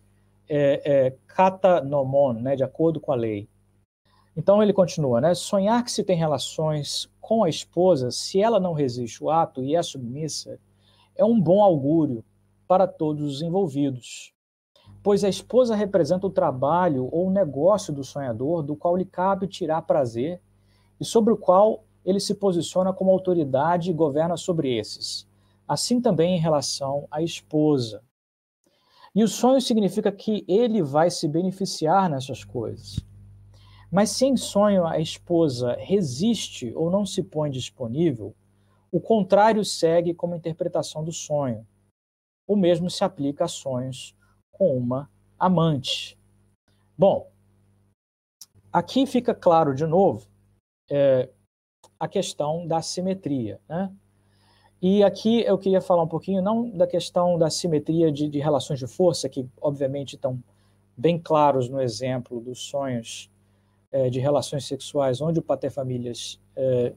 kata-nomon, 1.27 2.33
né, 2.33 2.55
de 2.55 2.63
acordo 2.63 2.99
com 2.99 3.11
a 3.11 3.15
lei. 3.15 3.49
Então 4.37 4.61
ele 4.61 4.73
continua, 4.73 5.21
né? 5.21 5.33
Sonhar 5.33 5.81
que 5.83 5.91
se 5.91 6.03
tem 6.03 6.17
relações 6.17 7.09
com 7.21 7.43
a 7.43 7.49
esposa, 7.49 8.11
se 8.11 8.41
ela 8.41 8.59
não 8.59 8.73
resiste 8.73 9.23
o 9.23 9.29
ato 9.29 9.63
e 9.63 9.75
é 9.75 9.81
submissa, 9.81 10.59
é 11.15 11.23
um 11.23 11.39
bom 11.39 11.63
augúrio 11.63 12.23
para 12.67 12.85
todos 12.85 13.23
os 13.23 13.41
envolvidos. 13.41 14.33
Pois 15.01 15.23
a 15.23 15.29
esposa 15.29 15.73
representa 15.73 16.27
o 16.27 16.31
trabalho 16.31 17.07
ou 17.11 17.27
o 17.27 17.31
negócio 17.31 17.93
do 17.93 18.03
sonhador, 18.03 18.61
do 18.61 18.75
qual 18.75 18.97
lhe 18.97 19.05
cabe 19.05 19.47
tirar 19.47 19.81
prazer 19.83 20.41
e 20.99 21.05
sobre 21.05 21.31
o 21.31 21.37
qual 21.37 21.84
ele 22.05 22.19
se 22.19 22.35
posiciona 22.35 22.93
como 22.93 23.11
autoridade 23.11 23.89
e 23.89 23.93
governa 23.93 24.37
sobre 24.37 24.77
esses. 24.77 25.27
Assim 25.67 25.99
também 25.99 26.35
em 26.35 26.39
relação 26.39 27.07
à 27.09 27.21
esposa. 27.21 28.03
E 29.13 29.23
o 29.23 29.27
sonho 29.27 29.59
significa 29.59 30.11
que 30.11 30.45
ele 30.47 30.83
vai 30.83 31.09
se 31.09 31.27
beneficiar 31.27 32.09
nessas 32.09 32.43
coisas. 32.43 32.99
Mas 33.91 34.11
se 34.11 34.25
em 34.25 34.37
sonho 34.37 34.85
a 34.85 34.99
esposa 34.99 35.75
resiste 35.79 36.71
ou 36.75 36.91
não 36.91 37.05
se 37.05 37.23
põe 37.23 37.49
disponível, 37.49 38.35
o 38.91 38.99
contrário 38.99 39.63
segue 39.65 40.13
como 40.13 40.35
interpretação 40.35 41.03
do 41.03 41.11
sonho. 41.11 41.65
O 42.47 42.55
mesmo 42.55 42.89
se 42.89 43.03
aplica 43.03 43.45
a 43.45 43.47
sonhos 43.47 44.15
com 44.51 44.77
uma 44.77 45.09
amante. 45.39 46.19
Bom, 46.97 47.31
aqui 48.71 49.05
fica 49.05 49.33
claro 49.33 49.73
de 49.73 49.85
novo 49.85 50.27
é, 50.89 51.29
a 52.05 52.07
questão 52.07 52.65
da 52.65 52.81
simetria. 52.81 53.59
Né? 53.67 53.91
E 54.81 55.03
aqui 55.03 55.41
eu 55.41 55.57
queria 55.57 55.81
falar 55.81 56.03
um 56.03 56.07
pouquinho, 56.07 56.41
não 56.41 56.69
da 56.69 56.87
questão 56.87 57.37
da 57.37 57.49
simetria 57.49 58.11
de, 58.11 58.29
de 58.29 58.39
relações 58.39 58.79
de 58.79 58.87
força, 58.87 59.27
que 59.27 59.47
obviamente 59.59 60.15
estão 60.15 60.41
bem 60.95 61.19
claros 61.19 61.67
no 61.67 61.81
exemplo 61.81 62.39
dos 62.39 62.61
sonhos 62.61 63.29
é, 63.91 64.09
de 64.09 64.19
relações 64.19 64.65
sexuais 64.65 65.21
onde 65.21 65.39
o 65.39 65.41
paterfamilias 65.41 66.39
é, 66.55 66.93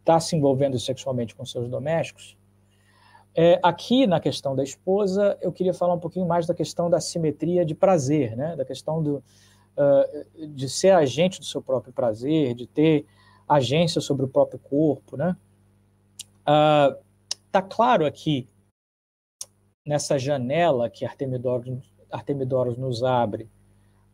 está 0.00 0.20
se 0.20 0.36
envolvendo 0.36 0.78
sexualmente 0.78 1.34
com 1.34 1.44
seus 1.44 1.68
domésticos. 1.68 2.36
É, 3.34 3.58
aqui, 3.62 4.06
na 4.06 4.20
questão 4.20 4.54
da 4.54 4.62
esposa, 4.62 5.38
eu 5.40 5.50
queria 5.50 5.72
falar 5.72 5.94
um 5.94 5.98
pouquinho 5.98 6.26
mais 6.26 6.46
da 6.46 6.52
questão 6.52 6.90
da 6.90 7.00
simetria 7.00 7.64
de 7.64 7.74
prazer, 7.74 8.36
né? 8.36 8.54
da 8.56 8.64
questão 8.64 9.02
do, 9.02 9.24
uh, 9.76 10.48
de 10.48 10.68
ser 10.68 10.90
agente 10.90 11.38
do 11.38 11.44
seu 11.44 11.62
próprio 11.62 11.92
prazer, 11.92 12.54
de 12.54 12.66
ter 12.66 13.06
agência 13.48 14.00
sobre 14.00 14.24
o 14.24 14.28
próprio 14.28 14.58
corpo. 14.58 15.16
Né? 15.16 15.36
Uh, 16.42 16.96
tá 17.50 17.62
claro 17.62 18.06
aqui, 18.06 18.48
nessa 19.84 20.18
janela 20.18 20.88
que 20.88 21.04
Artemidoros, 21.04 21.78
Artemidoros 22.10 22.76
nos 22.76 23.02
abre, 23.02 23.48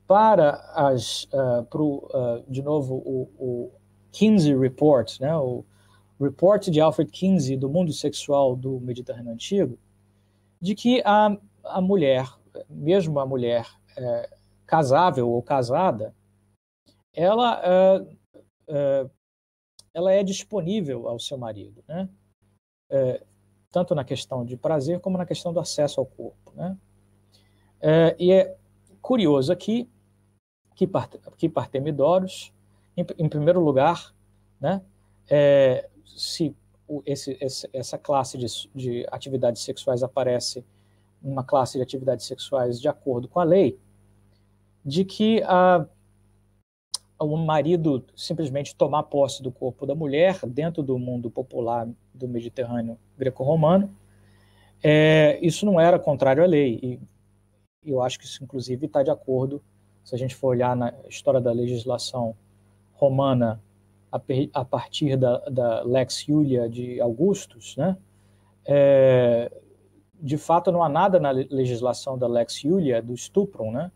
para 0.07 0.53
as, 0.75 1.25
uh, 1.25 1.65
pro, 1.69 2.09
de 2.49 2.63
novo, 2.63 2.95
o, 2.95 3.29
o 3.39 3.73
Kinsey 4.11 4.57
Report, 4.57 5.21
né? 5.21 5.37
o 5.37 5.65
Report 6.19 6.69
de 6.69 6.81
Alfred 6.81 7.11
Kinsey 7.11 7.57
do 7.57 7.69
mundo 7.69 7.93
sexual 7.93 8.57
do 8.57 8.81
Mediterrâneo 8.81 9.33
Antigo, 9.33 9.79
de 10.61 10.75
que 10.75 11.03
a, 11.05 11.37
a 11.65 11.81
mulher, 11.81 12.27
mesmo 12.69 13.21
a 13.21 13.27
mulher 13.27 13.67
é, 13.97 14.31
casável 14.69 15.29
ou 15.31 15.43
casada, 15.43 16.15
ela, 17.15 17.61
é, 17.65 18.07
é, 18.69 19.11
ela 19.95 20.13
é 20.13 20.23
disponível 20.23 21.09
ao 21.09 21.19
seu 21.19 21.39
marido, 21.39 21.83
né? 21.89 22.09
É, 22.91 23.25
tanto 23.73 23.95
na 23.95 24.05
questão 24.05 24.45
de 24.45 24.57
prazer 24.57 25.01
como 25.01 25.19
na 25.19 25.27
questão 25.27 25.53
do 25.53 25.59
acesso 25.59 26.01
ao 26.01 26.07
corpo. 26.07 26.53
Né? 26.55 26.79
E 28.19 28.33
é 28.33 28.57
curioso 29.03 29.53
aqui 29.53 29.87
que, 30.75 30.89
que 31.37 31.51
Partemidoros, 31.51 32.51
em, 32.97 33.05
em 33.19 33.29
primeiro 33.29 33.61
lugar, 33.61 34.15
né, 34.59 34.83
é, 35.29 35.87
se 36.07 36.57
esse, 37.05 37.37
esse, 37.43 37.69
essa 37.75 37.99
classe 37.99 38.39
de, 38.39 38.47
de 38.75 39.07
atividades 39.11 39.63
sexuais 39.63 40.03
aparece 40.03 40.65
uma 41.23 41.45
classe 41.45 41.77
de 41.77 41.83
atividades 41.83 42.25
sexuais 42.25 42.81
de 42.81 42.89
acordo 42.89 43.29
com 43.29 43.39
a 43.39 43.45
lei, 43.45 43.79
de 44.85 45.05
que 45.05 45.43
a, 45.45 45.87
o 47.19 47.37
marido 47.37 48.05
simplesmente 48.17 48.75
tomar 48.75 49.05
posse 49.05 49.43
do 49.43 49.51
corpo 49.51 49.87
da 49.87 49.95
mulher 49.95 50.39
dentro 50.47 50.83
do 50.83 50.99
mundo 50.99 51.31
popular 51.31 51.89
do 52.15 52.29
Mediterrâneo 52.29 52.99
greco-romano, 53.17 53.91
é, 54.83 55.39
isso 55.43 55.67
não 55.67 55.81
era 55.81 55.99
contrário 55.99 56.43
à 56.43 56.47
lei. 56.47 56.79
E 57.85 57.91
eu 57.91 58.03
acho 58.03 58.19
que 58.19 58.25
isso, 58.25 58.43
inclusive, 58.43 58.87
está 58.87 59.03
de 59.03 59.11
acordo, 59.11 59.63
se 60.05 60.15
a 60.15 60.19
gente 60.19 60.35
for 60.35 60.49
olhar 60.49 60.77
na 60.77 60.93
história 61.09 61.41
da 61.41 61.53
legislação 61.53 62.35
romana 62.93 63.61
a, 64.11 64.21
a 64.55 64.65
partir 64.65 65.17
da, 65.17 65.39
da, 65.51 65.83
Lex 65.83 66.25
Julia 66.25 66.69
de 66.69 67.01
Augustus, 67.01 67.77
né? 67.77 67.97
É, 68.65 69.51
de 70.21 70.37
fato, 70.37 70.73
não 70.73 70.83
há 70.83 70.89
nada 70.89 71.21
na 71.21 71.31
legislação 71.31 72.19
da 72.19 72.27
Lex 72.27 72.61
Julia, 72.61 73.01
do 73.01 73.15
estupro, 73.15 73.71
né? 73.71 73.91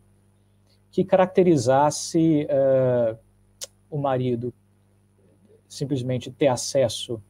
Que 0.92 1.02
caracterizasse 1.02 2.46
é, 2.48 3.16
o 3.90 3.98
marido 3.98 4.54
simplesmente 5.66 6.30
ter 6.30 6.48
acesso 6.48 7.20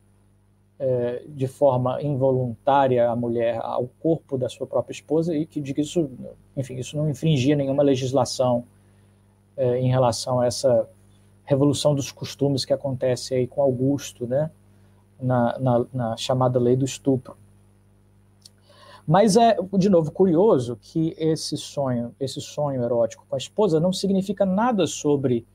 é, 0.78 1.22
de 1.28 1.46
forma 1.46 2.02
involuntária 2.02 3.08
à 3.08 3.14
mulher 3.14 3.60
ao 3.62 3.86
corpo 4.00 4.36
da 4.36 4.48
sua 4.48 4.66
própria 4.66 4.92
esposa 4.92 5.34
e 5.34 5.46
que 5.46 5.60
isso, 5.80 6.10
enfim, 6.56 6.74
isso 6.74 6.96
não 6.96 7.08
infringia 7.08 7.54
nenhuma 7.54 7.84
legislação 7.84 8.64
é, 9.56 9.78
em 9.78 9.88
relação 9.88 10.40
a 10.40 10.46
essa 10.46 10.88
revolução 11.44 11.94
dos 11.94 12.10
costumes 12.10 12.64
que 12.64 12.72
acontece 12.72 13.32
aí 13.34 13.46
com 13.46 13.62
Augusto, 13.62 14.26
né? 14.26 14.50
Na, 15.20 15.56
na, 15.60 15.86
na, 15.92 16.16
chamada 16.16 16.58
lei 16.58 16.74
do 16.74 16.84
estupro. 16.84 17.36
Mas 19.06 19.36
é, 19.36 19.56
de 19.78 19.88
novo, 19.88 20.12
curioso 20.12 20.78
que 20.80 21.14
esse 21.18 21.56
sonho, 21.56 22.14
esse 22.20 22.40
sonho 22.40 22.82
erótico 22.82 23.26
com 23.28 23.34
a 23.34 23.38
esposa 23.38 23.80
não 23.80 23.92
significa 23.92 24.46
nada 24.46 24.86
sobre 24.86 25.46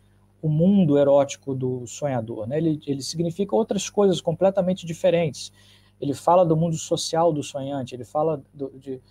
o 0.41 0.49
mundo 0.49 0.97
erótico 0.97 1.55
do 1.55 1.87
sonhador, 1.87 2.47
né? 2.47 2.57
Ele, 2.57 2.79
ele 2.85 3.01
significa 3.01 3.55
outras 3.55 3.89
coisas 3.89 4.21
completamente 4.21 4.85
diferentes. 4.85 5.51
Ele 5.99 6.13
fala 6.13 6.45
do 6.45 6.55
mundo 6.55 6.75
social 6.75 7.33
do 7.33 7.41
sonhante, 7.41 7.95
ele 7.95 8.03
fala 8.03 8.41
do, 8.53 8.71
de, 8.77 9.01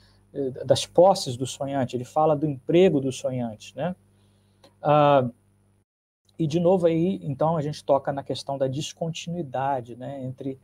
das 0.64 0.87
posses 0.87 1.37
do 1.37 1.47
sonhante, 1.47 1.97
ele 1.97 2.05
fala 2.05 2.37
do 2.37 2.47
emprego 2.47 3.01
do 3.01 3.11
sonhante, 3.11 3.74
né? 3.74 3.97
Ah, 4.82 5.28
e 6.39 6.47
de 6.47 6.61
novo 6.61 6.87
aí, 6.87 7.18
então 7.22 7.57
a 7.57 7.62
gente 7.62 7.82
toca 7.82 8.12
na 8.12 8.22
questão 8.22 8.59
da 8.59 8.66
descontinuidade, 8.66 9.97
né, 9.97 10.22
entre 10.22 10.59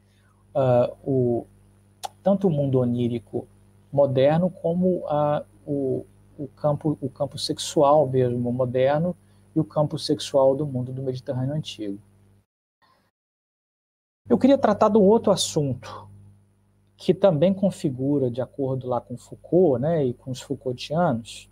uh, 0.54 0.94
o 1.02 1.46
tanto 2.22 2.46
o 2.46 2.50
mundo 2.50 2.78
onírico 2.78 3.48
moderno 3.92 4.50
como 4.50 5.04
uh, 5.06 5.44
o, 5.66 6.06
o 6.38 6.48
campo 6.48 6.96
o 7.00 7.10
campo 7.10 7.38
sexual 7.38 8.08
mesmo 8.08 8.50
moderno 8.52 9.14
e 9.54 9.60
o 9.60 9.64
campo 9.64 9.98
sexual 9.98 10.56
do 10.56 10.66
mundo 10.66 10.92
do 10.92 11.02
Mediterrâneo 11.02 11.54
antigo. 11.54 11.98
Eu 14.28 14.38
queria 14.38 14.56
tratar 14.56 14.88
de 14.88 14.96
um 14.96 15.02
outro 15.02 15.30
assunto 15.30 16.08
que 16.96 17.12
também 17.12 17.52
configura, 17.52 18.30
de 18.30 18.40
acordo 18.40 18.86
lá 18.86 19.00
com 19.00 19.16
Foucault, 19.16 19.82
né, 19.82 20.06
e 20.06 20.14
com 20.14 20.30
os 20.30 20.40
Foucaultianos, 20.40 21.50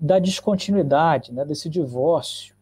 da 0.00 0.18
descontinuidade, 0.18 1.32
né, 1.32 1.44
desse 1.44 1.68
divórcio 1.68 2.54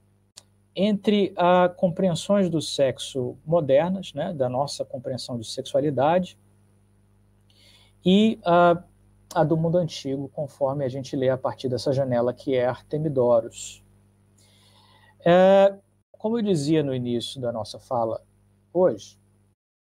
entre 0.74 1.32
a 1.36 1.68
compreensões 1.68 2.49
do 2.49 2.61
sexo 2.61 3.36
modernas, 3.45 4.12
né, 4.14 4.32
da 4.32 4.49
nossa 4.49 4.84
compreensão 4.84 5.38
de 5.38 5.47
sexualidade, 5.47 6.38
e 8.05 8.38
a, 8.44 8.82
a, 9.34 9.44
do 9.44 9.57
mundo 9.57 9.78
antigo, 9.78 10.28
conforme 10.28 10.84
a 10.84 10.88
gente 10.88 11.14
lê 11.16 11.28
a 11.28 11.38
partir 11.38 11.68
dessa 11.68 11.92
janela 11.92 12.32
que 12.32 12.55
é 12.55 12.66
Artemidoros. 12.66 13.82
É, 15.24 15.76
como 16.12 16.38
eu 16.38 16.42
dizia 16.42 16.82
no 16.82 16.94
início 16.94 17.40
da 17.40 17.53
nossa 17.53 17.78
fala 17.78 18.20
hoje, 18.72 19.18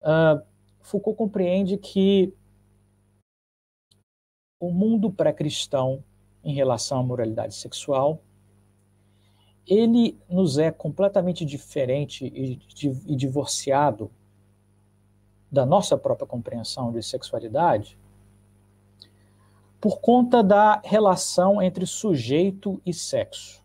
uh, 0.02 0.44
Foucault 0.82 1.18
compreende 1.18 1.78
que 1.78 2.34
o 4.60 4.72
mundo 4.72 5.12
pré-cristão 5.12 6.04
em 6.44 6.54
relação 6.54 7.00
à 7.00 7.04
moralidade 7.04 7.56
sexual 7.56 8.22
ele 9.66 10.20
nos 10.30 10.58
é 10.58 10.72
completamente 10.72 11.46
diferente 11.46 12.26
e, 12.26 12.60
e 13.08 13.16
divorciado 13.16 14.12
da 15.54 15.68
nossa 15.68 15.96
própria 15.96 16.26
compreensão 16.26 16.92
de 16.92 17.04
sexualidade 17.04 17.96
por 19.80 20.02
conta 20.02 20.42
da 20.42 20.82
relação 20.84 21.62
entre 21.62 21.86
sujeito 21.86 22.82
e 22.84 22.92
sexo. 22.92 23.64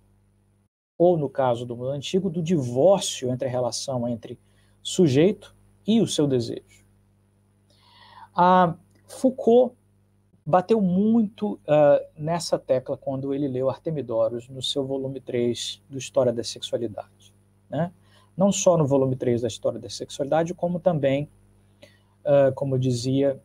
Ou, 0.99 1.17
no 1.17 1.31
caso 1.31 1.65
do 1.65 1.75
mundo 1.75 1.89
antigo, 1.89 2.29
do 2.29 2.43
divórcio 2.43 3.31
entre 3.31 3.49
a 3.49 3.51
relação 3.51 4.07
entre 4.07 4.39
sujeito 4.83 5.57
e 5.87 6.03
o 6.03 6.07
seu 6.07 6.27
desejo. 6.27 6.85
A 8.37 8.75
Foucault 9.07 9.75
bateu 10.45 10.83
muito 10.83 11.55
uh, 11.55 12.05
nessa 12.15 12.59
tecla 12.59 12.99
quando 12.99 13.33
ele 13.33 13.49
leu 13.49 13.71
Artemidoros 13.71 14.47
no 14.49 14.63
seu 14.63 14.85
volume 14.85 15.21
3 15.21 15.83
do 15.89 15.97
História 15.97 16.33
da 16.35 16.45
Sexualidade. 16.45 17.35
Né? 17.71 17.91
Não 18.37 18.53
só 18.53 18.77
no 18.77 18.87
volume 18.87 19.17
3 19.17 19.41
da 19.41 19.49
História 19.49 19.79
da 19.79 19.89
Sexualidade, 19.89 20.53
como 20.53 20.79
também, 20.79 21.31
uh, 22.29 22.53
como 22.55 22.79
dizia, 22.79 23.41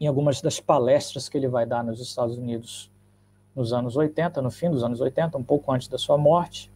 em 0.00 0.06
algumas 0.06 0.40
das 0.40 0.60
palestras 0.60 1.28
que 1.28 1.36
ele 1.36 1.48
vai 1.48 1.66
dar 1.66 1.82
nos 1.82 2.00
Estados 2.00 2.38
Unidos 2.38 2.90
nos 3.54 3.72
anos 3.72 3.96
80, 3.96 4.40
no 4.40 4.50
fim 4.50 4.70
dos 4.70 4.82
anos 4.82 5.00
80, 5.00 5.36
um 5.36 5.44
pouco 5.44 5.70
antes 5.72 5.86
da 5.88 5.98
sua 5.98 6.16
morte, 6.16 6.72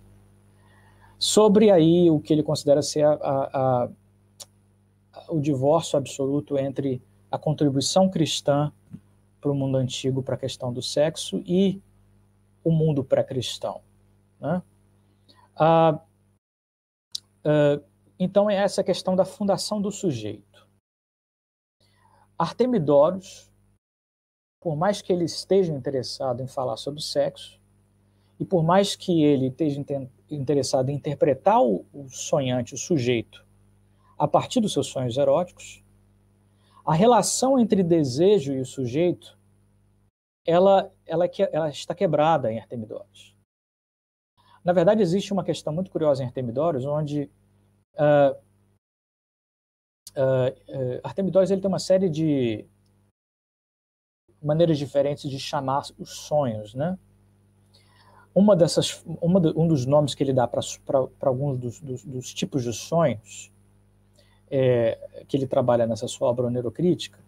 sobre 1.18 1.70
aí 1.70 2.10
o 2.10 2.20
que 2.20 2.32
ele 2.32 2.42
considera 2.42 2.82
ser 2.82 3.04
a, 3.04 3.14
a, 3.14 3.84
a, 3.84 3.88
o 5.28 5.40
divórcio 5.40 5.98
absoluto 5.98 6.56
entre 6.56 7.02
a 7.30 7.38
contribuição 7.38 8.08
cristã 8.08 8.72
para 9.40 9.50
o 9.50 9.54
mundo 9.54 9.76
antigo 9.76 10.22
para 10.22 10.34
a 10.34 10.38
questão 10.38 10.72
do 10.72 10.80
sexo 10.80 11.42
e 11.44 11.80
o 12.62 12.70
mundo 12.70 13.02
pré-cristão. 13.02 13.80
Né? 14.40 14.62
Ah, 15.56 16.00
ah, 17.44 17.80
então, 18.18 18.50
é 18.50 18.56
essa 18.56 18.82
questão 18.82 19.14
da 19.14 19.24
fundação 19.24 19.80
do 19.80 19.90
sujeito. 19.92 20.47
Artemidoros, 22.38 23.50
por 24.60 24.76
mais 24.76 25.02
que 25.02 25.12
ele 25.12 25.24
esteja 25.24 25.72
interessado 25.72 26.42
em 26.42 26.46
falar 26.46 26.76
sobre 26.76 27.02
sexo, 27.02 27.60
e 28.38 28.44
por 28.44 28.62
mais 28.62 28.94
que 28.94 29.24
ele 29.24 29.48
esteja 29.48 29.84
interessado 30.30 30.90
em 30.90 30.94
interpretar 30.94 31.60
o, 31.60 31.84
sonhante, 32.08 32.74
o 32.74 32.78
sujeito, 32.78 33.44
a 34.16 34.28
partir 34.28 34.60
dos 34.60 34.72
seus 34.72 34.86
sonhos 34.86 35.16
eróticos, 35.16 35.82
a 36.86 36.94
relação 36.94 37.58
entre 37.58 37.82
desejo 37.82 38.54
e 38.54 38.60
o 38.60 38.66
sujeito, 38.66 39.36
ela, 40.46 40.90
ela, 41.04 41.26
é 41.26 41.30
ela 41.52 41.68
está 41.68 41.94
quebrada 41.94 42.50
em 42.50 42.58
Artemidoros. 42.58 43.36
Na 44.64 44.72
verdade, 44.72 45.02
existe 45.02 45.32
uma 45.32 45.44
questão 45.44 45.72
muito 45.72 45.90
curiosa 45.90 46.22
em 46.22 46.26
Artemidoros, 46.26 46.84
onde 46.84 47.30
uh, 47.94 48.38
uh, 50.18 51.00
Artemidorus 51.02 51.50
ele 51.50 51.60
tem 51.60 51.68
uma 51.68 51.78
série 51.78 52.08
de 52.08 52.64
maneiras 54.42 54.78
diferentes 54.78 55.30
de 55.30 55.38
chamar 55.38 55.82
os 55.98 56.10
sonhos, 56.10 56.74
né? 56.74 56.98
Uma 58.34 58.54
dessas, 58.54 59.02
uma 59.04 59.40
um 59.56 59.66
dos 59.66 59.84
nomes 59.84 60.14
que 60.14 60.22
ele 60.22 60.32
dá 60.32 60.46
para 60.46 60.60
alguns 61.22 61.58
dos, 61.58 61.80
dos, 61.80 62.04
dos, 62.04 62.34
tipos 62.34 62.62
de 62.62 62.72
sonhos 62.72 63.50
é, 64.50 65.24
que 65.26 65.36
ele 65.36 65.46
trabalha 65.46 65.86
nessa 65.86 66.06
sua 66.06 66.28
obra 66.28 66.48
neurocrítica 66.48 67.18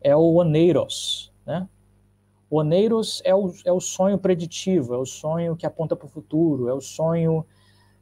é 0.00 0.16
o 0.16 0.34
oneiros, 0.34 1.30
né? 1.44 1.68
O 2.48 2.58
oneiros 2.58 3.20
é 3.24 3.34
o, 3.34 3.52
é 3.64 3.72
o 3.72 3.80
sonho 3.80 4.18
preditivo, 4.18 4.94
é 4.94 4.98
o 4.98 5.06
sonho 5.06 5.54
que 5.56 5.66
aponta 5.66 5.94
para 5.94 6.06
o 6.06 6.08
futuro, 6.08 6.68
é 6.68 6.74
o 6.74 6.80
sonho 6.80 7.44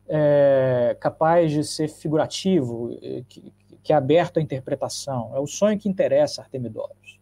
é, 0.09 0.97
capaz 1.01 1.53
de 1.53 1.63
ser 1.65 1.89
figurativo, 1.89 2.97
que, 3.29 3.53
que, 3.89 3.93
é 3.93 3.97
aberto 3.97 4.39
à 4.39 4.43
interpretação, 4.43 5.35
é 5.35 5.41
o 5.41 5.47
sonho 5.47 5.79
que 5.79 5.89
interessa 5.89 6.43
Artemidoros. 6.43 7.19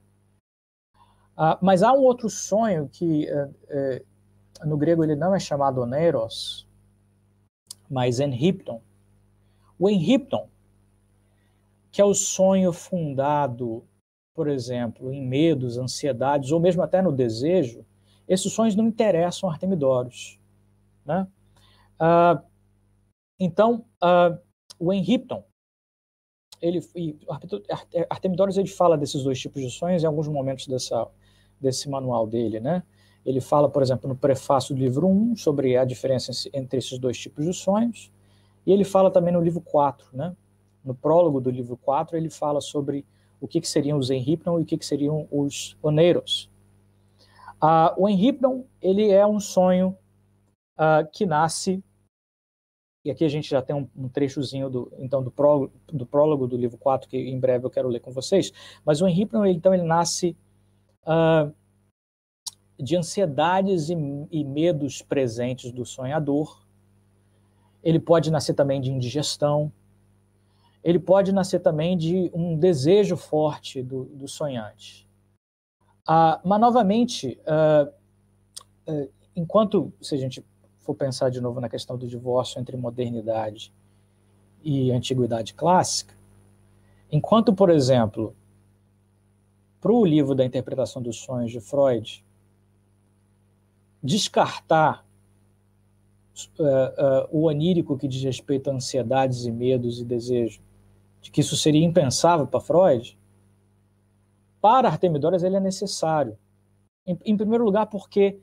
Ah, 1.37 1.57
mas 1.63 1.83
há 1.83 1.93
um 1.93 2.01
outro 2.01 2.29
sonho 2.29 2.89
que 2.89 3.29
é, 3.29 3.51
é, 3.69 4.03
no 4.65 4.77
grego 4.77 5.05
ele 5.05 5.15
não 5.15 5.33
é 5.33 5.39
chamado 5.39 5.81
oneiros, 5.81 6.67
mas 7.89 8.19
enhipton. 8.19 8.83
O 9.79 9.89
enhipton, 9.89 10.49
que 11.93 12.01
é 12.01 12.05
o 12.05 12.15
sonho 12.15 12.73
fundado 12.73 13.85
por 14.35 14.49
exemplo, 14.49 15.11
em 15.11 15.27
medos, 15.27 15.79
ansiedades, 15.79 16.53
ou 16.53 16.61
mesmo 16.61 16.83
até 16.83 17.01
no 17.01 17.11
desejo, 17.11 17.87
esses 18.29 18.53
sonhos 18.53 18.77
não 18.77 18.87
interessam 18.87 19.49
Artemidoros. 19.49 20.39
Né? 21.07 21.27
Ah, 21.99 22.43
então, 23.41 23.87
ah, 23.99 24.37
o 24.79 24.93
Henripton, 24.93 25.43
ele, 26.61 26.81
Artemidoros 28.09 28.57
ele 28.57 28.69
fala 28.69 28.97
desses 28.97 29.23
dois 29.23 29.39
tipos 29.39 29.63
de 29.63 29.71
sonhos 29.71 30.03
em 30.03 30.07
alguns 30.07 30.29
momentos 30.29 30.67
dessa, 30.67 31.07
desse 31.61 31.89
manual 31.89 32.27
dele. 32.27 32.61
Né? 32.61 32.83
Ele 33.25 33.41
fala, 33.41 33.69
por 33.69 33.83
exemplo, 33.83 34.09
no 34.09 34.17
prefácio 34.17 34.75
do 34.75 34.81
livro 34.81 35.07
1 35.07 35.37
sobre 35.37 35.77
a 35.77 35.85
diferença 35.85 36.33
entre 36.53 36.79
esses 36.79 36.99
dois 36.99 37.19
tipos 37.19 37.45
de 37.45 37.53
sonhos, 37.53 38.11
e 38.67 38.73
ele 38.73 38.85
fala 38.85 39.11
também 39.11 39.33
no 39.33 39.41
livro 39.41 39.61
4, 39.61 40.09
né? 40.13 40.35
no 40.85 40.95
prólogo 40.95 41.41
do 41.41 41.51
livro 41.51 41.77
4, 41.77 42.17
ele 42.17 42.31
fala 42.31 42.61
sobre 42.61 43.05
o 43.41 43.47
que, 43.47 43.61
que 43.61 43.69
seriam 43.69 43.99
os 43.99 44.11
Enripnon 44.11 44.59
e 44.59 44.63
o 44.63 44.65
que, 44.65 44.79
que 44.79 44.87
seriam 44.87 45.27
os 45.31 45.77
Oneiros. 45.83 46.51
Uh, 47.63 48.03
o 48.03 48.09
Enripnon, 48.09 48.63
ele 48.81 49.11
é 49.11 49.27
um 49.27 49.41
sonho 49.41 49.97
uh, 50.79 51.09
que 51.13 51.27
nasce, 51.27 51.83
e 53.07 53.11
aqui 53.11 53.25
a 53.25 53.29
gente 53.29 53.49
já 53.49 53.63
tem 53.63 53.75
um, 53.75 53.89
um 53.97 54.09
trechozinho 54.09 54.69
do, 54.69 54.93
então, 54.99 55.23
do, 55.23 55.31
prólogo, 55.31 55.73
do 55.87 56.05
prólogo 56.05 56.47
do 56.49 56.57
livro 56.57 56.77
4, 56.77 57.09
que 57.09 57.17
em 57.17 57.39
breve 57.39 57.65
eu 57.65 57.71
quero 57.71 57.89
ler 57.89 58.01
com 58.01 58.11
vocês, 58.11 58.53
mas 58.85 59.01
o 59.01 59.07
Enripnon, 59.07 59.47
então, 59.47 59.73
ele 59.73 59.85
nasce 59.85 60.37
uh, 61.05 61.55
de 62.77 62.97
ansiedades 62.97 63.91
e, 63.91 63.95
e 64.31 64.43
medos 64.43 65.03
presentes 65.03 65.71
do 65.71 65.85
sonhador, 65.85 66.67
ele 67.81 68.01
pode 68.01 68.29
nascer 68.29 68.55
também 68.55 68.81
de 68.81 68.91
indigestão, 68.91 69.73
ele 70.83 70.99
pode 70.99 71.31
nascer 71.31 71.61
também 71.61 71.97
de 71.97 72.29
um 72.35 72.59
desejo 72.59 73.17
forte 73.17 73.85
do, 73.85 74.07
do 74.07 74.27
sonhante. 74.27 75.09
Ah, 76.05 76.41
mas, 76.45 76.61
novamente, 76.61 77.39
ah, 77.47 77.89
enquanto, 79.37 79.93
se 80.01 80.15
a 80.15 80.19
gente 80.19 80.45
for 80.87 80.95
pensar 80.95 81.31
de 81.31 81.41
novo 81.41 81.61
na 81.61 81.69
questão 81.69 81.99
do 81.99 82.07
divórcio 82.07 82.61
entre 82.61 82.77
modernidade 82.77 83.73
e 84.63 84.93
antiguidade 84.93 85.53
clássica, 85.53 86.15
enquanto, 87.11 87.53
por 87.53 87.71
exemplo, 87.71 88.35
para 89.81 89.93
o 89.93 90.05
livro 90.05 90.35
da 90.35 90.45
interpretação 90.45 91.03
dos 91.03 91.17
sonhos 91.17 91.51
de 91.51 91.61
Freud, 91.61 92.25
descartar 94.03 95.05
uh, 96.59 96.63
uh, 96.63 97.29
o 97.31 97.43
onírico 97.45 97.99
que 97.99 98.09
diz 98.09 98.23
respeito 98.23 98.71
a 98.71 98.75
ansiedades 98.75 99.45
e 99.45 99.51
medos 99.51 100.01
e 100.01 100.05
desejos 100.05 100.61
de 101.21 101.31
que 101.31 101.41
isso 101.41 101.57
seria 101.57 101.85
impensável 101.85 102.47
para 102.47 102.61
Freud, 102.61 103.19
para 104.61 104.89
Artemidoras 104.89 105.43
ele 105.43 105.57
é 105.57 105.61
necessário. 105.61 106.39
Em, 107.07 107.19
em 107.25 107.37
primeiro 107.37 107.65
lugar, 107.65 107.87
porque 107.87 108.41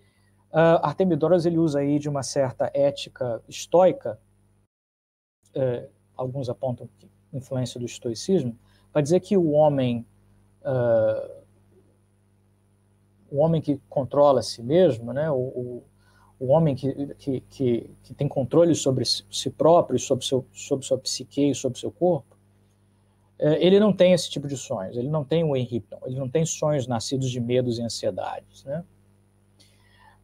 uh, 0.54 0.80
Artemidoras 0.82 1.45
ele 1.45 1.58
usa 1.58 1.80
aí 1.80 1.99
de 1.99 2.08
uma 2.08 2.24
certa 2.24 2.72
ética 2.74 3.41
estoica, 3.49 4.20
uh, 5.56 5.89
alguns 6.16 6.47
apontam 6.47 6.88
influência 7.34 7.80
do 7.80 7.86
estoicismo, 7.86 8.58
para 8.91 9.01
dizer 9.01 9.20
que 9.20 9.36
o 9.36 9.51
homem 9.51 10.06
uh, 10.62 11.43
o 13.34 13.39
homem 13.39 13.60
que 13.60 13.82
controla 13.89 14.41
a 14.41 14.43
si 14.43 14.62
mesmo, 14.62 15.12
né, 15.12 15.30
o, 15.32 15.36
o, 15.36 15.84
o 16.39 16.47
homem 16.49 16.76
que, 16.76 17.16
que, 17.16 17.41
que, 17.49 17.89
que, 18.04 18.14
tem 18.14 18.28
controle 18.28 18.76
sobre 18.76 19.04
si 19.06 19.49
próprio, 19.49 19.97
sobre, 19.97 20.24
seu, 20.24 20.45
sobre 20.54 20.86
sua 20.86 20.99
psique 20.99 21.49
e 21.49 21.56
sobre 21.56 21.80
seu 21.80 21.91
corpo, 21.91 22.38
é, 23.39 23.66
ele 23.66 23.80
não 23.80 23.91
tem 23.91 24.14
esse 24.14 24.30
tipo 24.30 24.47
de 24.47 24.56
sonhos, 24.56 24.95
ele 24.95 25.10
não 25.10 25.26
tem 25.26 25.43
o 25.43 25.56
Enripton, 25.56 25.99
ele 26.06 26.20
não 26.20 26.30
tem 26.30 26.45
sonhos 26.45 26.86
nascidos 26.86 27.32
de 27.32 27.39
medos 27.39 27.80
e 27.80 27.82
ansiedades. 27.82 28.64
Né? 28.66 28.86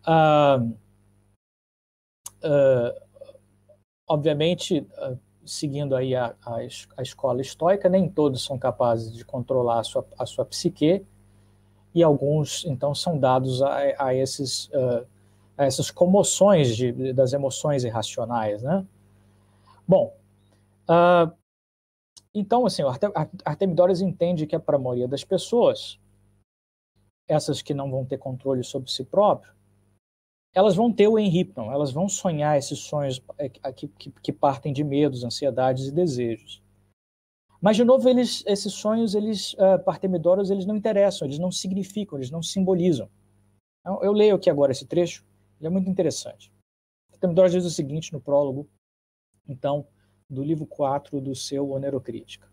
Ah, 0.05 0.59
ah, 2.43 2.95
obviamente, 4.07 4.85
ah, 4.97 5.15
seguindo 5.45 5.95
aí 5.95 6.15
a, 6.15 6.35
a, 6.45 6.57
a, 6.97 7.01
escola 7.01 7.41
estoica, 7.41 7.89
nem 7.89 8.09
todos 8.09 8.43
são 8.43 8.57
capazes 8.57 9.13
de 9.13 9.25
controlar 9.25 9.79
a 9.79 9.83
sua, 9.83 10.05
a 10.17 10.25
sua 10.25 10.45
psique, 10.45 11.05
e 11.93 12.03
alguns, 12.03 12.65
então, 12.65 12.93
são 12.93 13.17
dados 13.17 13.61
a, 13.61 13.77
a 13.97 14.13
esses, 14.13 14.67
uh, 14.67 15.05
a 15.57 15.65
essas 15.65 15.89
comoções 15.89 16.75
de, 16.75 17.13
das 17.13 17.33
emoções 17.33 17.83
irracionais. 17.83 18.61
Né? 18.61 18.85
Bom, 19.87 20.15
uh, 20.87 21.33
então, 22.33 22.65
assim, 22.65 22.83
o 22.83 22.89
Artemidoras 23.43 24.01
entende 24.01 24.45
que 24.45 24.55
é 24.55 24.59
para 24.59 24.75
a 24.75 24.79
maioria 24.79 25.07
das 25.07 25.23
pessoas, 25.23 25.99
essas 27.27 27.61
que 27.61 27.73
não 27.73 27.89
vão 27.89 28.05
ter 28.05 28.19
controle 28.19 28.63
sobre 28.63 28.91
si 28.91 29.03
próprio, 29.03 29.51
elas 30.53 30.75
vão 30.75 30.91
ter 30.91 31.07
o 31.07 31.19
enripnon, 31.19 31.71
elas 31.71 31.91
vão 31.91 32.09
sonhar 32.09 32.57
esses 32.57 32.79
sonhos 32.79 33.21
é, 33.37 33.49
que, 33.49 33.87
que, 33.87 34.11
que, 34.11 34.33
partem 34.33 34.73
de 34.73 34.83
medos, 34.83 35.23
ansiedades 35.23 35.87
e 35.87 35.91
desejos. 35.91 36.61
Mas, 37.61 37.75
de 37.75 37.83
novo, 37.83 38.07
eles, 38.07 38.43
esses 38.47 38.73
sonhos, 38.73 39.13
eles, 39.13 39.53
uh, 39.53 39.77
para 39.83 39.93
Artemidoras, 39.93 40.49
eles 40.49 40.65
não 40.65 40.75
interessam, 40.75 41.27
eles 41.27 41.39
não 41.39 41.51
significam, 41.51 42.17
eles 42.17 42.31
não 42.31 42.41
simbolizam. 42.41 43.09
Então, 43.81 44.01
eu 44.01 44.13
leio 44.13 44.35
aqui 44.35 44.49
agora 44.49 44.71
esse 44.71 44.85
trecho, 44.85 45.25
ele 45.59 45.67
é 45.67 45.69
muito 45.69 45.89
interessante. 45.89 46.51
Artemidoras 47.11 47.51
diz 47.51 47.65
o 47.65 47.69
seguinte 47.69 48.13
no 48.13 48.21
prólogo, 48.21 48.67
então, 49.47 49.85
do 50.29 50.43
livro 50.43 50.65
4 50.65 51.19
do 51.19 51.35
seu 51.35 51.69
Onerocrítica. 51.71 52.47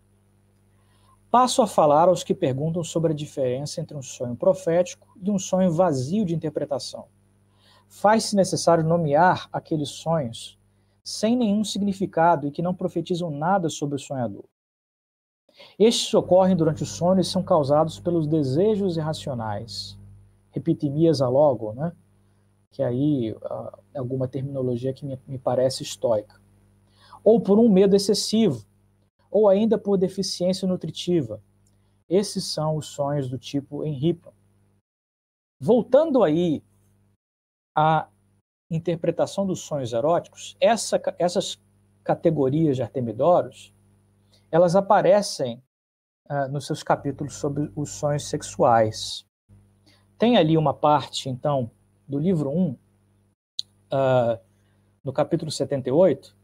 Passo 1.31 1.61
a 1.61 1.67
falar 1.67 2.07
aos 2.07 2.23
que 2.23 2.33
perguntam 2.33 2.83
sobre 2.83 3.11
a 3.11 3.15
diferença 3.15 3.81
entre 3.81 3.95
um 3.95 4.01
sonho 4.01 4.35
profético 4.35 5.07
e 5.21 5.29
um 5.29 5.37
sonho 5.39 5.71
vazio 5.71 6.25
de 6.25 6.35
interpretação. 6.35 7.07
Faz-se 7.87 8.35
necessário 8.35 8.83
nomear 8.83 9.49
aqueles 9.51 9.89
sonhos 9.89 10.57
sem 11.03 11.35
nenhum 11.35 11.63
significado 11.63 12.47
e 12.47 12.51
que 12.51 12.61
não 12.61 12.73
profetizam 12.75 13.31
nada 13.31 13.69
sobre 13.69 13.95
o 13.95 13.99
sonhador. 13.99 14.43
Estes 15.79 16.13
ocorrem 16.13 16.55
durante 16.55 16.83
o 16.83 16.85
sonho 16.85 17.21
e 17.21 17.23
são 17.23 17.41
causados 17.41 17.99
pelos 17.99 18.27
desejos 18.27 18.97
irracionais. 18.97 19.97
Repitimias 20.51 21.21
a 21.21 21.29
logo, 21.29 21.73
né? 21.73 21.93
que 22.71 22.83
aí 22.83 23.31
uh, 23.31 23.79
alguma 23.95 24.27
terminologia 24.27 24.93
que 24.93 25.05
me, 25.05 25.19
me 25.25 25.39
parece 25.39 25.81
estoica 25.81 26.39
ou 27.27 27.41
por 27.41 27.59
um 27.59 27.67
medo 27.67 27.93
excessivo, 27.93 28.65
ou 29.29 29.49
ainda 29.49 29.77
por 29.77 29.97
deficiência 29.97 30.65
nutritiva. 30.65 31.43
Esses 32.07 32.45
são 32.45 32.77
os 32.77 32.87
sonhos 32.87 33.29
do 33.29 33.37
tipo 33.37 33.83
Enripon. 33.83 34.31
Voltando 35.59 36.23
aí 36.23 36.63
à 37.77 38.09
interpretação 38.71 39.45
dos 39.45 39.59
sonhos 39.59 39.93
eróticos, 39.93 40.57
essa, 40.59 40.99
essas 41.19 41.61
categorias 42.03 42.75
de 42.75 42.81
Artemidoros, 42.81 43.71
elas 44.49 44.75
aparecem 44.75 45.61
uh, 46.27 46.47
nos 46.49 46.65
seus 46.65 46.81
capítulos 46.81 47.35
sobre 47.35 47.71
os 47.75 47.91
sonhos 47.91 48.27
sexuais. 48.27 49.23
Tem 50.17 50.37
ali 50.37 50.57
uma 50.57 50.73
parte, 50.73 51.29
então, 51.29 51.69
do 52.07 52.17
livro 52.17 52.49
1, 52.49 52.71
uh, 52.71 52.77
ah, 53.91 54.39
no 55.03 55.13
capítulo 55.13 55.51
78, 55.51 56.35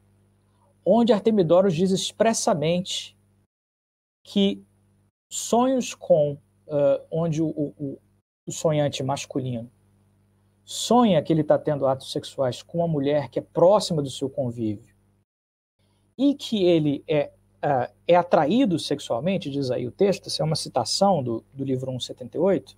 onde 0.85 1.11
Artemidoros 1.11 1.73
diz 1.73 1.89
expressamente 1.89 3.17
que 4.23 4.63
sonhos 5.31 5.95
com 5.95 6.33
uh, 6.67 7.03
onde 7.09 7.41
o, 7.41 7.47
o, 7.47 7.99
o, 8.45 8.51
sonhante 8.51 9.01
masculino 9.01 9.71
sonha 10.63 11.21
que 11.21 11.31
ele 11.31 11.41
está 11.41 11.57
tendo 11.57 11.85
atos 11.85 12.11
sexuais 12.11 12.61
com 12.61 12.79
uma 12.79 12.87
mulher 12.87 13.29
que 13.29 13.39
é 13.39 13.41
próxima 13.41 14.01
do 14.01 14.09
seu 14.09 14.29
convívio 14.29 14.95
e 16.17 16.33
que 16.35 16.63
ele 16.63 17.03
é 17.07 17.31
uh, 17.63 17.91
é 18.07 18.15
atraído 18.15 18.77
sexualmente, 18.77 19.49
diz 19.49 19.71
aí 19.71 19.87
o 19.87 19.91
texto, 19.91 20.27
essa 20.27 20.43
é 20.43 20.45
uma 20.45 20.55
citação 20.55 21.23
do, 21.23 21.43
do 21.53 21.63
livro 21.63 21.89
178, 21.89 22.77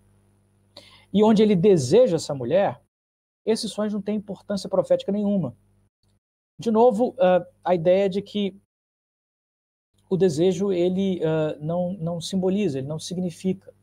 e 1.12 1.24
onde 1.24 1.42
ele 1.42 1.56
deseja 1.56 2.18
essa 2.18 2.36
mulher, 2.36 2.80
esses 3.46 3.72
sonhos 3.72 3.94
não 3.94 4.02
têm 4.02 4.18
importância 4.18 4.70
profética 4.70 5.12
nenhuma. 5.12 5.56
De 6.60 6.72
novo, 6.72 7.10
uh, 7.12 7.46
a 7.64 7.74
ideia 7.74 8.10
de 8.10 8.22
que 8.22 8.56
o 10.10 10.16
desejo 10.16 10.72
ele 10.72 11.20
uh, 11.20 11.64
não, 11.64 11.94
não 11.94 12.22
simboliza, 12.22 12.78
ele 12.78 12.88
não 12.88 13.00
significa. 13.00 13.74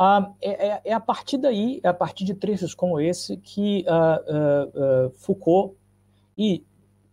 Uh, 0.00 0.32
é, 0.40 0.90
é, 0.90 0.92
a 0.92 1.00
partir 1.00 1.38
daí, 1.38 1.80
é 1.82 1.88
a 1.88 1.94
partir 1.94 2.24
de 2.24 2.34
trechos 2.34 2.74
como 2.74 3.00
esse, 3.00 3.36
que 3.38 3.84
Foucault 5.16 5.76
e 6.36 6.64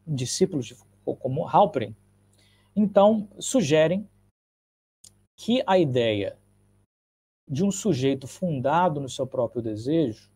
discípulos 0.06 0.68
de 0.68 0.76
Foucault, 0.76 1.20
como 1.20 1.48
Halperin, 1.48 1.96
então 2.76 3.28
sugerem 3.40 4.08
que 5.36 5.64
a 5.66 5.78
ideia 5.80 6.38
de 7.50 7.64
um 7.64 7.72
sujeito 7.72 8.28
fundado 8.28 9.00
no 9.00 9.10
seu 9.10 9.26
próprio 9.26 9.62
desejo 9.62 10.32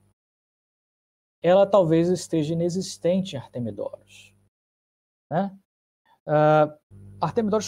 ela 1.41 1.65
talvez 1.65 2.09
esteja 2.09 2.53
inexistente 2.53 3.35
em 3.35 3.39
Artemidoros. 3.39 4.33
Né? 5.31 5.57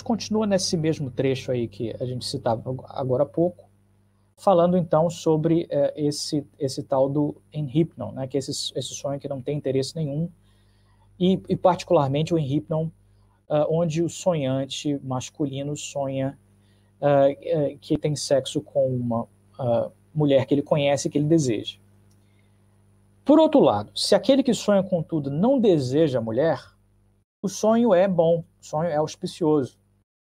Continua 0.03 0.45
nesse 0.45 0.75
mesmo 0.75 1.09
trecho 1.09 1.51
aí 1.51 1.67
que 1.67 1.91
a 2.01 2.05
gente 2.05 2.25
citava 2.25 2.63
agora 2.89 3.23
há 3.23 3.25
pouco, 3.25 3.70
falando 4.41 4.75
então 4.75 5.07
sobre 5.07 5.65
uh, 5.65 5.93
esse, 5.95 6.43
esse 6.57 6.81
tal 6.81 7.07
do 7.07 7.35
enhypnon, 7.53 8.11
né? 8.11 8.27
que 8.27 8.37
é 8.37 8.39
esse, 8.39 8.51
esse 8.75 8.95
sonho 8.95 9.19
que 9.19 9.29
não 9.29 9.39
tem 9.39 9.55
interesse 9.55 9.95
nenhum, 9.95 10.27
e, 11.19 11.39
e 11.47 11.55
particularmente 11.55 12.33
o 12.33 12.39
enhypnon, 12.39 12.85
uh, 12.85 13.67
onde 13.69 14.01
o 14.01 14.09
sonhante 14.09 14.99
masculino 15.03 15.77
sonha 15.77 16.39
uh, 16.99 17.77
que 17.79 17.99
tem 17.99 18.15
sexo 18.15 18.61
com 18.61 18.87
uma 18.87 19.27
mulher 20.11 20.47
que 20.47 20.55
ele 20.55 20.63
conhece 20.63 21.07
e 21.07 21.11
que 21.11 21.19
ele 21.19 21.27
deseja. 21.27 21.77
Por 23.23 23.39
outro 23.39 23.59
lado, 23.59 23.91
se 23.95 24.15
aquele 24.15 24.41
que 24.41 24.55
sonha 24.55 24.81
com 24.81 25.03
tudo 25.03 25.29
não 25.29 25.59
deseja 25.59 26.17
a 26.17 26.21
mulher, 26.21 26.59
o 27.43 27.47
sonho 27.47 27.93
é 27.93 28.07
bom, 28.07 28.43
o 28.59 28.65
sonho 28.65 28.89
é 28.89 28.95
auspicioso. 28.95 29.77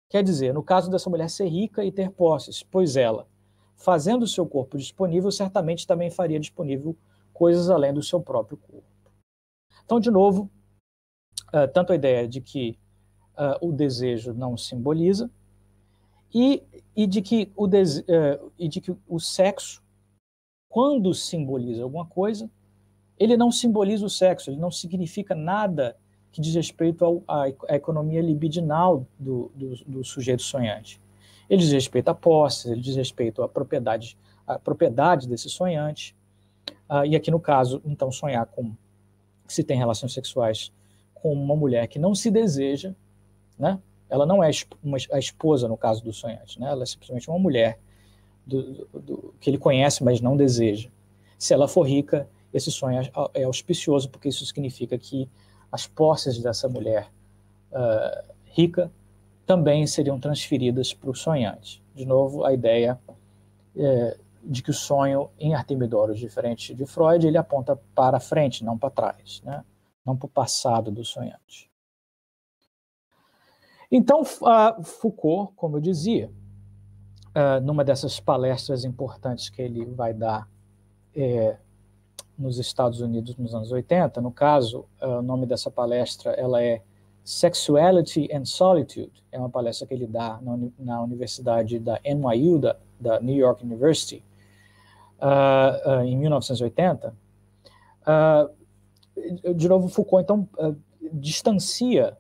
Quer 0.09 0.23
dizer, 0.23 0.55
no 0.55 0.63
caso 0.63 0.91
dessa 0.91 1.11
mulher 1.11 1.29
ser 1.29 1.49
rica 1.49 1.85
e 1.85 1.93
ter 1.93 2.11
posses, 2.11 2.63
pois 2.63 2.97
ela, 2.97 3.29
fazendo 3.77 4.23
o 4.23 4.29
seu 4.29 4.47
corpo 4.47 4.79
disponível, 4.79 5.31
certamente 5.31 5.87
também 5.87 6.11
faria 6.11 6.41
disponível 6.41 6.97
coisas 7.33 7.71
além 7.71 7.93
do 7.93 8.03
seu 8.03 8.21
próprio 8.21 8.57
corpo. 8.57 8.87
Então, 9.85 10.01
de 10.01 10.11
novo, 10.11 10.51
uh, 11.49 11.69
tanto 11.73 11.93
a 11.93 11.97
ideia 11.97 12.27
de 12.27 12.41
que 12.41 12.79
uh, 13.35 13.69
o 13.69 13.73
desejo 13.73 14.33
não 14.33 14.57
simboliza 14.57 15.31
e, 16.35 16.63
e, 16.95 17.07
de 17.07 17.23
que 17.23 17.53
o 17.55 17.67
uh, 17.67 18.53
e 18.59 18.69
de 18.69 18.81
que 18.81 18.97
o 19.07 19.21
sexo, 19.21 19.83
quando 20.69 21.15
simboliza 21.15 21.83
alguma 21.83 22.07
coisa, 22.07 22.51
ele 23.19 23.37
não 23.37 23.51
simboliza 23.51 24.05
o 24.05 24.11
sexo, 24.11 24.51
ele 24.51 24.59
não 24.59 24.71
significa 24.71 25.35
nada 25.35 25.97
que 26.33 26.41
diz 26.41 26.55
respeito 26.55 27.25
à, 27.27 27.45
à, 27.45 27.77
economia 27.77 28.21
libidinal 28.21 29.07
do, 29.19 29.51
do, 29.55 29.75
do, 29.87 30.05
sujeito 30.05 30.43
sonhante. 30.43 31.01
Ele 31.49 31.61
diz 31.61 31.73
respeito 31.73 32.09
à 32.09 32.15
posse, 32.15 32.71
ele 32.71 32.81
diz 32.81 32.97
respeito 32.97 33.43
à 33.43 33.49
propriedade, 33.49 34.17
à 34.47 34.59
propriedade 34.59 35.29
desse 35.29 35.49
sonhante. 35.49 36.15
Ah, 36.89 37.07
e 37.07 37.17
aqui 37.17 37.31
no 37.31 37.41
caso, 37.41 37.81
então, 37.85 38.11
sonhar 38.11 38.47
com 38.47 38.73
se 39.49 39.63
tem 39.63 39.79
relações 39.79 40.13
sexuais 40.13 40.73
com 41.15 41.33
uma 41.33 41.55
mulher 41.55 41.87
que 41.87 41.99
não 41.99 42.15
se 42.15 42.31
deseja, 42.31 42.93
né? 43.59 43.79
Ela 44.09 44.27
não 44.27 44.43
é 44.43 44.51
uma, 44.83 44.97
a 45.13 45.19
esposa 45.19 45.69
no 45.69 45.77
caso 45.77 46.03
do 46.03 46.13
sonhante, 46.13 46.61
né? 46.61 46.69
Ela 46.69 46.83
é 46.83 46.87
simplesmente 46.87 47.29
uma 47.29 47.39
mulher 47.39 47.79
do, 48.47 48.87
do, 48.93 49.35
que 49.41 49.51
ele 49.51 49.59
conhece, 49.59 50.05
mas 50.05 50.21
não 50.21 50.37
deseja. 50.37 50.89
Se 51.39 51.53
ela 51.53 51.67
for 51.67 51.83
rica, 51.83 52.29
esse 52.53 52.71
sonho 52.71 53.01
é, 53.01 53.11
é 53.35 53.45
auspicioso, 53.45 54.09
porque 54.09 54.29
isso 54.29 54.45
significa 54.47 54.97
que 54.97 55.29
as 55.71 55.87
posses 55.87 56.39
dessa 56.39 56.69
mulher 56.69 57.11
uh, 57.73 58.33
rica 58.45 58.91
também 59.47 59.87
seriam 59.87 60.19
transferidas 60.19 60.93
para 60.93 61.11
o 61.11 61.15
sonhante. 61.15 61.83
De 61.95 62.05
novo, 62.05 62.45
a 62.45 62.53
ideia 62.53 62.99
é, 63.77 64.19
de 64.43 64.63
que 64.63 64.71
o 64.71 64.75
sonho 64.75 65.31
em 65.39 65.55
Artemidoros, 65.55 66.19
diferente 66.19 66.75
de 66.75 66.85
Freud, 66.85 67.27
ele 67.27 67.39
aponta 67.39 67.77
para 67.95 68.21
frente, 68.21 68.65
não 68.65 68.77
para 68.77 68.91
trás, 68.91 69.41
né? 69.45 69.65
não 70.05 70.17
para 70.17 70.27
o 70.27 70.31
passado 70.31 70.91
do 70.91 71.05
sonhante. 71.05 71.71
Então, 73.91 74.25
Foucault, 74.25 75.53
como 75.55 75.77
eu 75.77 75.81
dizia, 75.81 76.31
uh, 77.37 77.61
numa 77.61 77.85
dessas 77.85 78.19
palestras 78.19 78.85
importantes 78.85 79.49
que 79.49 79.63
ele 79.63 79.85
vai 79.85 80.13
dar 80.13 80.49
é, 81.15 81.57
nos 82.39 82.59
Estados 82.59 83.01
Unidos 83.01 83.37
nos 83.37 83.55
anos 83.55 83.71
80. 83.71 84.21
No 84.21 84.33
caso, 84.33 84.87
uh, 85.01 85.19
o 85.19 85.23
nome 85.23 85.47
dessa 85.47 85.71
palestra 85.71 86.33
ela 86.33 86.63
é 86.63 86.83
Sexuality 87.27 88.29
and 88.33 88.45
Solitude. 88.45 89.13
É 89.33 89.39
uma 89.39 89.51
palestra 89.51 89.85
que 89.85 89.93
ele 89.93 90.07
dá 90.07 90.39
na, 90.41 90.57
na 90.79 91.03
Universidade 91.03 91.81
da 91.81 92.01
NYU, 92.05 92.61
da, 92.61 92.77
da 93.01 93.21
New 93.21 93.35
York 93.35 93.65
University, 93.65 94.23
uh, 95.21 95.91
uh, 95.91 96.05
em 96.05 96.17
1980. 96.17 97.13
de 99.57 99.69
novo, 99.69 99.89
Foucault, 99.89 100.23
então, 100.23 100.49
distancia 101.13 102.17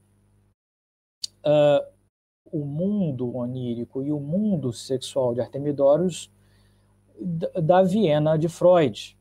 o 2.50 2.64
mundo 2.64 3.36
onírico 3.36 4.02
e 4.02 4.10
o 4.10 4.18
mundo 4.18 4.72
sexual 4.72 5.34
de 5.34 5.40
Artemidoros 5.40 6.32
da 7.62 7.84
Viena 7.84 8.36
de 8.36 8.48
Freud 8.48 9.15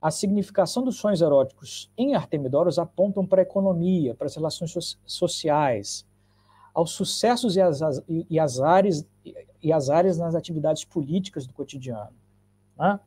a 0.00 0.10
significação 0.10 0.84
dos 0.84 0.96
sonhos 0.96 1.20
eróticos 1.20 1.90
em 1.96 2.14
Artemidoros 2.14 2.78
apontam 2.78 3.26
para 3.26 3.40
a 3.40 3.42
economia, 3.42 4.14
para 4.14 4.26
as 4.26 4.34
relações 4.34 4.72
so 4.72 4.98
sociais, 5.04 6.06
aos 6.72 6.92
sucessos 6.92 7.56
e 7.56 7.60
as, 7.60 7.80
e, 8.08 8.38
as 8.38 8.60
áreas, 8.60 9.06
e 9.60 9.72
as 9.72 9.90
áreas 9.90 10.16
nas 10.18 10.36
atividades 10.36 10.84
políticas 10.84 11.46
do 11.46 11.52
cotidiano. 11.52 12.14
Né? 12.78 13.00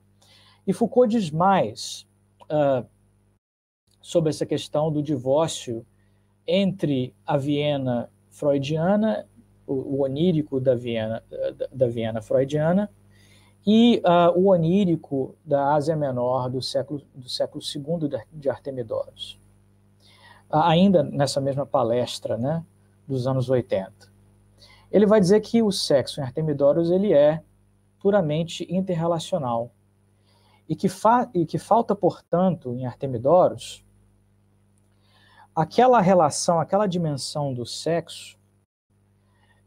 E 0.68 0.74
Foucault 0.74 1.10
diz 1.10 1.32
mais 1.32 2.06
uh, 2.44 2.86
sobre 4.02 4.30
essa 4.30 4.46
questão 4.46 4.92
do 4.92 5.02
divórcio 5.02 5.86
entre 6.46 7.16
a 7.26 7.38
Viena 7.38 8.10
freudiana, 8.30 9.26
o, 9.66 9.74
o 9.74 10.02
onírico 10.04 10.60
da 10.60 10.76
Viena, 10.76 11.24
da, 11.56 11.68
da 11.72 11.88
Viena 11.88 12.22
freudiana, 12.22 12.90
e 13.66 14.02
uh, 14.06 14.38
o 14.40 14.48
onírico 14.50 15.36
da 15.46 15.74
Ásia 15.74 15.96
Menor 15.96 16.50
do 16.50 16.62
século, 16.62 17.02
do 17.14 17.30
século 17.30 17.64
II 17.64 18.10
de 18.32 18.50
Artemidoros. 18.50 19.40
Ainda 20.50 21.04
nessa 21.04 21.40
mesma 21.40 21.66
palestra 21.66 22.38
né, 22.38 22.64
dos 23.08 23.28
anos 23.28 23.50
80. 23.50 23.92
Ele 24.92 25.06
vai 25.06 25.20
dizer 25.20 25.40
que 25.40 25.62
o 25.62 25.72
sexo 25.72 26.20
em 26.20 26.24
Artemidoros 26.24 26.92
ele 26.92 27.14
é 27.14 27.42
puramente 28.00 28.68
interrelacional 28.70 29.72
e 30.68 30.76
que, 30.76 30.88
e 31.34 31.46
que 31.46 31.58
falta, 31.58 31.96
portanto, 31.96 32.74
em 32.74 32.86
Artemidoros 32.86 33.86
aquela 35.56 36.02
relação, 36.02 36.60
aquela 36.60 36.88
dimensão 36.88 37.54
do 37.54 37.66
sexo 37.66 38.41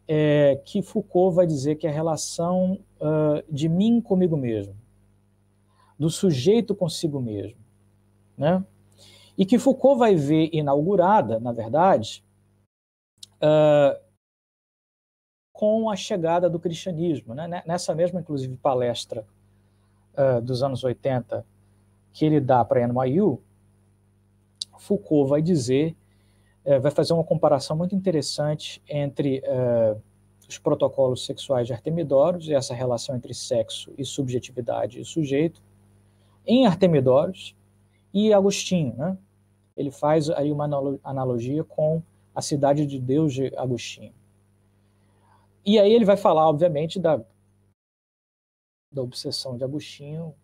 é, 0.07 0.61
que 0.65 0.83
Foucault 0.83 1.35
vai 1.35 1.47
dizer 1.47 1.77
que 1.77 1.87
é 1.87 1.91
a 1.91 1.93
relação 1.93 2.79
uh, 3.01 3.43
de 3.53 3.69
mim 3.69 4.01
comigo 4.01 4.37
mesmo, 4.37 4.77
do 5.99 6.11
sujeito 6.11 6.75
consigo 6.75 7.21
mesmo, 7.21 7.59
né? 8.37 8.65
E 9.37 9.45
que 9.45 9.59
Foucault 9.59 9.99
vai 9.99 10.15
ver 10.15 10.51
inaugurada, 10.53 11.41
na 11.41 11.53
verdade, 11.53 12.23
uh, 13.37 13.99
com 15.53 15.89
a 15.89 15.97
chegada 15.97 16.49
do 16.49 16.61
cristianismo, 16.61 17.35
né? 17.35 17.63
Nessa 17.67 17.95
mesma, 17.95 18.21
inclusive, 18.21 18.57
palestra 18.57 19.27
uh, 20.15 20.41
dos 20.41 20.63
anos 20.63 20.85
80 20.85 21.45
que 22.13 22.25
ele 22.25 22.41
dá 22.41 22.65
para 22.65 22.87
NYU, 22.87 23.43
Foucault 24.79 25.29
vai 25.29 25.43
dizer 25.43 25.97
é, 26.65 26.79
vai 26.79 26.91
fazer 26.91 27.13
uma 27.13 27.25
comparação 27.25 27.77
muito 27.77 27.95
interessante 27.95 28.83
entre 28.89 29.43
é, 29.45 29.97
os 30.49 30.59
protocolos 30.59 31.25
sexuais 31.25 31.67
de 31.67 31.73
Artemidoros 31.73 32.49
e 32.49 32.55
essa 32.55 32.75
relação 32.75 33.15
entre 33.15 33.35
sexo 33.35 33.93
e 33.99 34.05
subjetividade 34.05 35.01
e 35.01 35.05
sujeito 35.05 35.63
em 36.47 36.67
Artemidoros 36.67 37.55
e 38.13 38.33
Agostinho, 38.33 38.95
né? 38.97 39.19
Ele 39.77 39.91
faz 39.91 40.31
aí 40.31 40.53
uma 40.53 40.65
analogia 41.03 41.65
com 41.65 42.01
a 42.35 42.41
cidade 42.41 42.87
de 42.87 43.01
Deus 43.01 43.35
de 43.35 43.53
Agostinho. 43.57 44.15
E 45.67 45.79
aí 45.79 45.93
ele 45.93 46.05
vai 46.05 46.17
falar, 46.17 46.49
obviamente, 46.49 47.01
da, 47.01 47.21
da 48.93 49.03
obsessão 49.03 49.57
de 49.57 49.65
Agostinho 49.65 50.35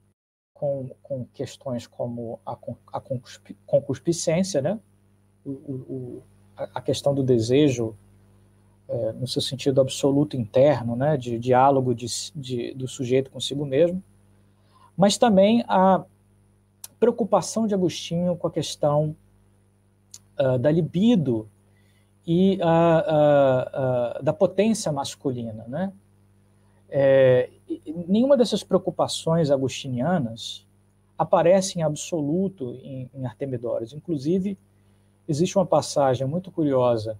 com, 0.53 0.91
com 1.03 1.25
questões 1.27 1.87
como 1.87 2.41
a, 2.45 2.59
a 2.93 3.01
concupiscência, 3.67 4.61
né? 4.61 4.81
O, 5.45 5.51
o, 5.51 6.23
a 6.57 6.81
questão 6.81 7.15
do 7.15 7.23
desejo 7.23 7.97
é, 8.89 9.13
no 9.13 9.27
seu 9.27 9.41
sentido 9.41 9.81
absoluto 9.81 10.37
interno, 10.37 10.97
né, 10.97 11.17
de 11.17 11.39
diálogo 11.39 11.95
de, 11.95 12.07
de, 12.35 12.75
do 12.75 12.89
sujeito 12.89 13.31
consigo 13.31 13.65
mesmo, 13.65 14.03
mas 14.97 15.17
também 15.17 15.65
a 15.69 16.05
preocupação 16.99 17.67
de 17.67 17.75
Agostinho 17.75 18.37
com 18.37 18.47
a 18.47 18.51
questão 18.51 19.17
uh, 20.39 20.59
da 20.59 20.71
libido 20.71 21.49
e 22.27 22.59
uh, 22.59 24.21
uh, 24.21 24.23
da 24.23 24.33
potência 24.33 24.93
masculina. 24.93 25.65
Né? 25.67 25.93
É, 26.91 27.49
nenhuma 28.07 28.37
dessas 28.37 28.63
preocupações 28.63 29.51
agostinianas 29.51 30.67
aparece 31.17 31.79
em 31.79 31.83
absoluto 31.83 32.75
em, 32.83 33.09
em. 33.15 33.93
Inclusive, 33.95 34.59
existe 35.31 35.57
uma 35.57 35.67
passagem 35.67 36.27
muito 36.27 36.51
curiosa 36.51 37.19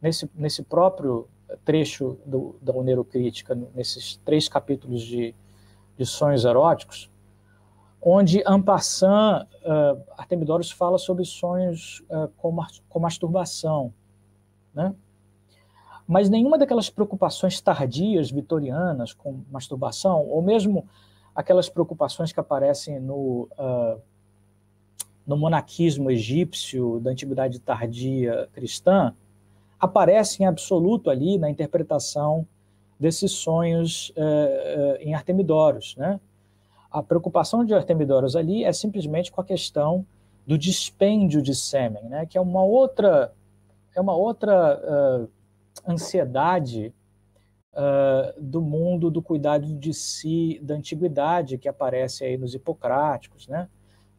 nesse, 0.00 0.30
nesse 0.34 0.62
próprio 0.62 1.28
trecho 1.64 2.16
do, 2.24 2.56
da 2.62 2.72
Onerocrítica, 2.72 3.54
nesses 3.74 4.16
três 4.24 4.48
capítulos 4.48 5.02
de, 5.02 5.34
de 5.96 6.06
sonhos 6.06 6.44
eróticos, 6.44 7.10
onde 8.00 8.42
Ampassan, 8.46 9.46
uh, 9.62 10.02
Artemidoros 10.16 10.70
fala 10.70 10.96
sobre 10.96 11.24
sonhos 11.24 12.04
uh, 12.08 12.28
com, 12.36 12.56
com 12.88 13.00
masturbação, 13.00 13.92
né? 14.72 14.94
Mas 16.06 16.28
nenhuma 16.28 16.58
daquelas 16.58 16.90
preocupações 16.90 17.60
tardias, 17.60 18.32
vitorianas, 18.32 19.12
com 19.12 19.44
masturbação, 19.48 20.26
ou 20.26 20.42
mesmo 20.42 20.88
aquelas 21.34 21.68
preocupações 21.68 22.32
que 22.32 22.40
aparecem 22.40 22.98
no, 22.98 23.48
uh, 23.52 24.00
no 25.30 25.36
monaquismo 25.36 26.10
egípcio 26.10 26.98
da 26.98 27.12
antiguidade 27.12 27.60
tardia 27.60 28.48
cristã, 28.52 29.14
aparece 29.78 30.42
em 30.42 30.46
absoluto 30.46 31.08
ali 31.08 31.38
na 31.38 31.48
interpretação 31.48 32.44
desses 32.98 33.30
sonhos 33.30 34.10
uh, 34.10 34.14
uh, 34.14 34.96
em 34.98 35.14
Artemidoros. 35.14 35.94
Né? 35.96 36.18
A 36.90 37.00
preocupação 37.00 37.64
de 37.64 37.72
Artemidoros 37.72 38.34
ali 38.34 38.64
é 38.64 38.72
simplesmente 38.72 39.30
com 39.30 39.40
a 39.40 39.44
questão 39.44 40.04
do 40.44 40.58
dispêndio 40.58 41.40
de 41.40 41.54
sêmen, 41.54 42.02
né? 42.08 42.26
que 42.26 42.36
é 42.36 42.40
uma 42.40 42.64
outra, 42.64 43.32
é 43.94 44.00
uma 44.00 44.16
outra 44.16 44.80
uh, 44.82 45.28
ansiedade 45.88 46.92
do 48.36 48.60
mundo 48.60 49.12
do 49.12 49.22
cuidado 49.22 49.72
de 49.78 49.94
si 49.94 50.58
da 50.60 50.74
antiguidade 50.74 51.56
que 51.56 51.68
aparece 51.68 52.24
aí 52.24 52.36
nos 52.36 52.52
hipocráticos, 52.52 53.46
né? 53.46 53.68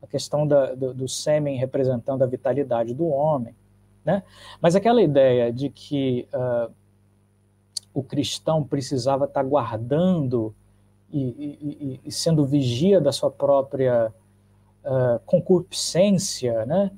A 0.02 0.08
questão 0.08 0.48
da, 0.48 0.74
do, 0.74 0.94
do 0.94 1.08
sêmen 1.08 1.58
representando 1.58 2.24
a 2.24 2.28
vitalidade 2.28 2.94
do 2.94 3.08
homem. 3.08 3.56
Né? 4.04 4.24
Mas 4.60 4.76
aquela 4.76 5.02
ideia 5.02 5.52
de 5.52 5.70
que 5.70 6.28
uh, 6.34 6.72
o 7.94 8.02
cristão 8.02 8.64
precisava 8.64 9.26
estar 9.26 9.44
guardando 9.44 10.56
e, 11.12 11.20
e, 11.22 12.00
e, 12.06 12.12
sendo 12.12 12.46
vigia 12.46 13.02
da 13.02 13.12
sua 13.12 13.30
própria 13.30 14.14
uh, 14.84 15.20
concupiscência, 15.26 16.66
né? 16.66 16.92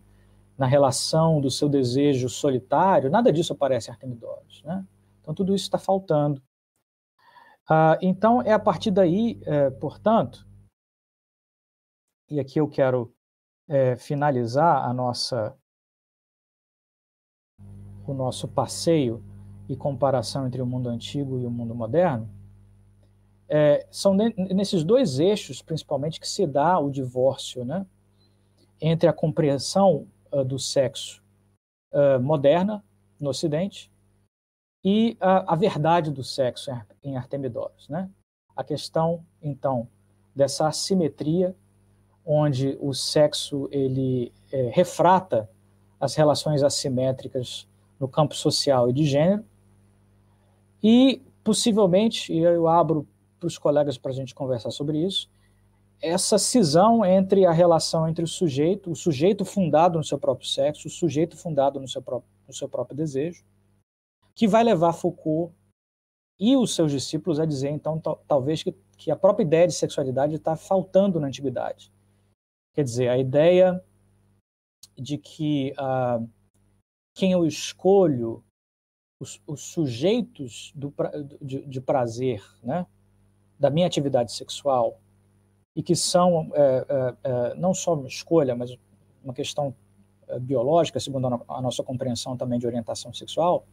na 0.57 0.67
relação 0.67 1.41
do 1.41 1.49
seu 1.49 1.67
desejo 1.67 2.29
solitário, 2.29 3.09
nada 3.09 3.33
disso 3.33 3.53
aparece 3.53 3.89
em 3.89 3.93
Artemidoros. 3.93 4.61
Né? 4.63 4.85
Então, 5.21 5.33
tudo 5.33 5.55
isso 5.55 5.65
está 5.65 5.79
faltando. 5.79 6.41
Uh, 7.69 7.97
então, 8.01 8.41
é 8.41 8.53
a 8.53 8.59
partir 8.59 8.91
daí, 8.91 9.39
eh, 9.45 9.69
portanto, 9.69 10.45
e 12.29 12.39
aqui 12.39 12.59
eu 12.59 12.67
quero 12.67 13.13
eh, 13.67 13.95
finalizar 13.95 14.85
a 14.85 14.93
nossa 14.93 15.55
o 18.05 18.13
nosso 18.13 18.47
passeio 18.47 19.23
e 19.67 19.75
comparação 19.75 20.45
entre 20.45 20.61
o 20.61 20.65
mundo 20.65 20.89
antigo 20.89 21.39
e 21.39 21.45
o 21.45 21.51
mundo 21.51 21.73
moderno, 21.73 22.29
é, 23.47 23.85
são 23.91 24.13
nesses 24.15 24.83
dois 24.83 25.19
eixos, 25.19 25.61
principalmente, 25.61 26.19
que 26.19 26.27
se 26.27 26.47
dá 26.47 26.79
o 26.79 26.89
divórcio, 26.89 27.63
né? 27.63 27.85
Entre 28.81 29.07
a 29.07 29.13
compreensão 29.13 30.07
uh, 30.31 30.43
do 30.43 30.57
sexo 30.57 31.23
uh, 31.91 32.19
moderna 32.19 32.83
no 33.19 33.29
Ocidente 33.29 33.91
e 34.83 35.15
a, 35.19 35.53
a, 35.53 35.55
verdade 35.55 36.11
do 36.11 36.23
sexo 36.23 36.71
em 37.03 37.15
Artemidoros, 37.15 37.87
né? 37.87 38.09
A 38.55 38.63
questão, 38.63 39.23
então, 39.41 39.87
dessa 40.35 40.67
assimetria, 40.67 41.55
onde 42.25 42.77
o 42.79 42.93
sexo 42.93 43.67
ele 43.71 44.31
é, 44.51 44.69
refrata 44.69 45.49
as 45.99 46.15
relações 46.15 46.63
assimétricas 46.63 47.67
no 47.99 48.07
campo 48.07 48.35
social 48.35 48.89
e 48.89 48.93
de 48.93 49.05
gênero. 49.05 49.43
E, 50.81 51.21
possivelmente, 51.43 52.33
e 52.33 52.39
eu 52.39 52.67
abro 52.67 53.07
para 53.39 53.47
os 53.47 53.57
colegas 53.57 53.97
para 53.97 54.11
a 54.11 54.13
gente 54.13 54.35
conversar 54.35 54.71
sobre 54.71 54.97
isso, 54.97 55.29
essa 56.01 56.37
cisão 56.37 57.05
entre 57.05 57.45
a 57.45 57.51
relação 57.51 58.09
entre 58.09 58.25
o 58.25 58.27
sujeito, 58.27 58.91
o 58.91 58.95
sujeito 58.95 59.45
fundado 59.45 59.97
no 59.97 60.03
seu 60.03 60.19
próprio 60.19 60.47
sexo, 60.47 60.89
o 60.89 60.91
sujeito 60.91 61.37
fundado 61.37 61.79
no 61.79 61.87
seu 61.87 62.01
próprio, 62.01 62.29
no 62.45 62.53
seu 62.53 62.67
próprio 62.67 62.97
desejo, 62.97 63.45
que 64.35 64.45
vai 64.45 64.63
levar 64.65 64.91
Foucault 64.91 65.53
e 66.37 66.57
os 66.57 66.75
seus 66.75 66.91
discípulos 66.91 67.39
a 67.39 67.45
dizer, 67.45 67.69
então, 67.69 68.01
talvez 68.27 68.61
que, 68.61 68.75
que 68.97 69.11
a 69.11 69.15
própria 69.15 69.45
ideia 69.45 69.67
de 69.67 69.73
sexualidade 69.73 70.35
está 70.35 70.57
faltando 70.57 71.19
na 71.21 71.27
antiguidade. 71.27 71.92
Quer 72.73 72.83
dizer, 72.83 73.09
a 73.09 73.17
ideia 73.17 73.83
de 74.97 75.17
que 75.17 75.73
uh, 75.73 76.27
quem 77.13 77.31
eu 77.31 77.45
escolho, 77.45 78.43
os, 79.19 79.41
os 79.45 79.61
sujeitos 79.61 80.71
do, 80.75 80.93
de, 81.41 81.65
de, 81.65 81.79
prazer, 81.79 82.43
né, 82.61 82.85
da 83.59 83.69
minha 83.69 83.87
atividade 83.87 84.31
sexual, 84.33 84.99
e 85.75 85.81
que 85.81 85.95
são 85.95 86.51
é, 86.53 86.85
é, 86.87 87.15
é, 87.23 87.55
não 87.55 87.73
só 87.73 87.93
uma 87.93 88.07
escolha, 88.07 88.55
mas 88.55 88.75
uma 89.23 89.33
questão 89.33 89.73
é, 90.27 90.39
biológica, 90.39 90.99
segundo 90.99 91.27
a, 91.47 91.61
nossa 91.61 91.83
compreensão 91.83 92.35
também 92.37 92.59
de 92.59 92.67
orientação 92.67 93.13
sexual, 93.13 93.65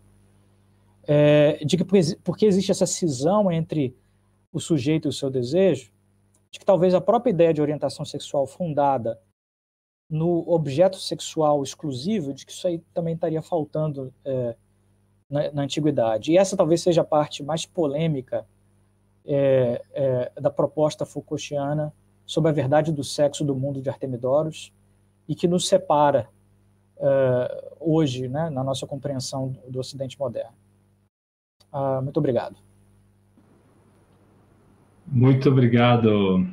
é, 1.07 1.63
de 1.65 1.77
que 1.77 1.85
porque 2.23 2.47
existe 2.47 2.71
essa 2.71 2.87
cisão 2.87 3.51
entre 3.51 3.97
o 4.53 4.61
sujeito 4.61 5.09
e 5.09 5.11
o 5.11 5.13
seu 5.13 5.31
desejo, 5.31 5.93
de 6.53 6.59
que 6.59 6.65
talvez 6.65 6.95
a 6.95 7.01
própria 7.01 7.31
ideia 7.31 7.55
de 7.55 7.63
orientação 7.63 8.05
sexual 8.05 8.47
fundada 8.47 9.21
no 10.09 10.51
objeto 10.51 10.97
sexual 10.97 11.63
exclusivo, 11.63 12.35
de 12.35 12.45
que 12.45 12.51
isso 12.51 12.67
aí 12.67 12.81
também 12.93 13.15
estaria 13.15 13.41
faltando 13.41 14.13
é, 14.25 14.57
na, 15.29 15.53
na, 15.53 15.63
antiguidade. 15.63 16.33
E 16.33 16.37
essa 16.37 16.57
talvez 16.57 16.83
seja 16.83 17.03
a 17.03 17.05
parte 17.05 17.45
mais 17.45 17.65
polêmica 17.65 18.45
é, 19.25 19.81
é, 19.93 20.33
da 20.41 20.51
proposta 20.51 21.07
Foucaultiana 21.07 21.95
sobre 22.27 22.51
a 22.51 22.55
verdade 22.55 22.93
do 22.93 23.05
sexo 23.05 23.45
do 23.45 23.55
mundo 23.55 23.81
de 23.81 23.89
Artemidoros 23.89 24.73
e 25.29 25.35
que 25.35 25.47
nos 25.47 25.69
separa 25.69 26.29
é, 26.99 27.75
hoje, 27.79 28.29
né, 28.29 28.51
na 28.51 28.65
nossa 28.65 28.87
compreensão 28.87 29.57
do, 29.69 29.79
Ocidente 29.79 30.19
moderno. 30.19 30.55
Ah, 31.73 32.01
muito 32.03 32.17
obrigado. 32.17 32.57
Muito 35.13 35.51
obrigado, 35.51 36.47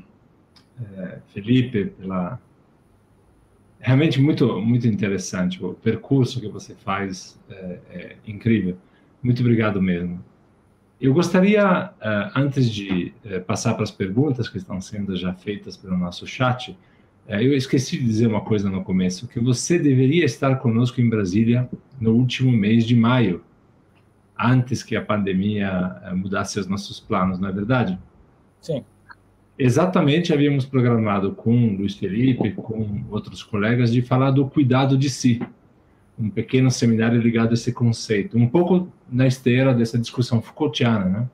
é, 0.97 1.19
Felipe, 1.27 1.85
pela 1.85 2.39
realmente 3.79 4.19
muito 4.19 4.59
muito 4.59 4.87
interessante 4.87 5.63
o 5.63 5.75
percurso 5.75 6.41
que 6.41 6.47
você 6.47 6.73
faz 6.73 7.39
é, 7.51 7.79
é 7.91 8.15
incrível. 8.25 8.75
Muito 9.21 9.41
obrigado 9.41 9.79
mesmo. 9.79 10.23
Eu 10.99 11.13
gostaria 11.13 11.91
é, 12.01 12.31
antes 12.35 12.67
de 12.71 13.13
passar 13.45 13.75
para 13.75 13.83
as 13.83 13.91
perguntas 13.91 14.49
que 14.49 14.57
estão 14.57 14.81
sendo 14.81 15.15
já 15.15 15.35
feitas 15.35 15.77
pelo 15.77 15.95
nosso 15.95 16.25
chat 16.25 16.75
eu 17.27 17.53
esqueci 17.53 17.97
de 17.97 18.05
dizer 18.05 18.25
uma 18.27 18.41
coisa 18.41 18.69
no 18.69 18.83
começo 18.83 19.27
que 19.27 19.39
você 19.39 19.77
deveria 19.77 20.23
estar 20.23 20.55
conosco 20.55 21.01
em 21.01 21.09
Brasília 21.09 21.69
no 21.99 22.13
último 22.13 22.51
mês 22.51 22.85
de 22.85 22.95
maio 22.95 23.43
antes 24.39 24.81
que 24.81 24.95
a 24.95 25.01
pandemia 25.01 26.01
mudasse 26.15 26.57
os 26.59 26.67
nossos 26.67 26.99
planos 27.01 27.37
não 27.37 27.49
é 27.49 27.51
verdade 27.51 27.99
sim 28.61 28.83
exatamente 29.57 30.31
havíamos 30.31 30.65
programado 30.65 31.33
com 31.33 31.75
Luiz 31.75 31.95
Felipe, 31.95 32.51
com 32.51 33.03
outros 33.09 33.41
colegas, 33.41 33.91
de 33.91 34.01
falar 34.01 34.31
do 34.31 34.47
cuidado 34.47 34.97
de 34.97 35.09
si. 35.09 35.41
Um 36.19 36.29
pequeno 36.29 36.69
seminário 36.71 37.19
ligado 37.19 37.51
a 37.51 37.53
esse 37.53 37.71
conceito, 37.71 38.37
um 38.37 38.47
pouco 38.47 38.91
na 39.09 39.27
esteira 39.27 39.73
dessa 39.73 39.97
discussão 39.97 40.41
Foucaultiana, 40.41 41.05
né? 41.05 41.29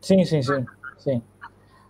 Sim, 0.00 0.24
sim, 0.24 0.42
sim. 0.42 0.64
sim. 0.98 1.22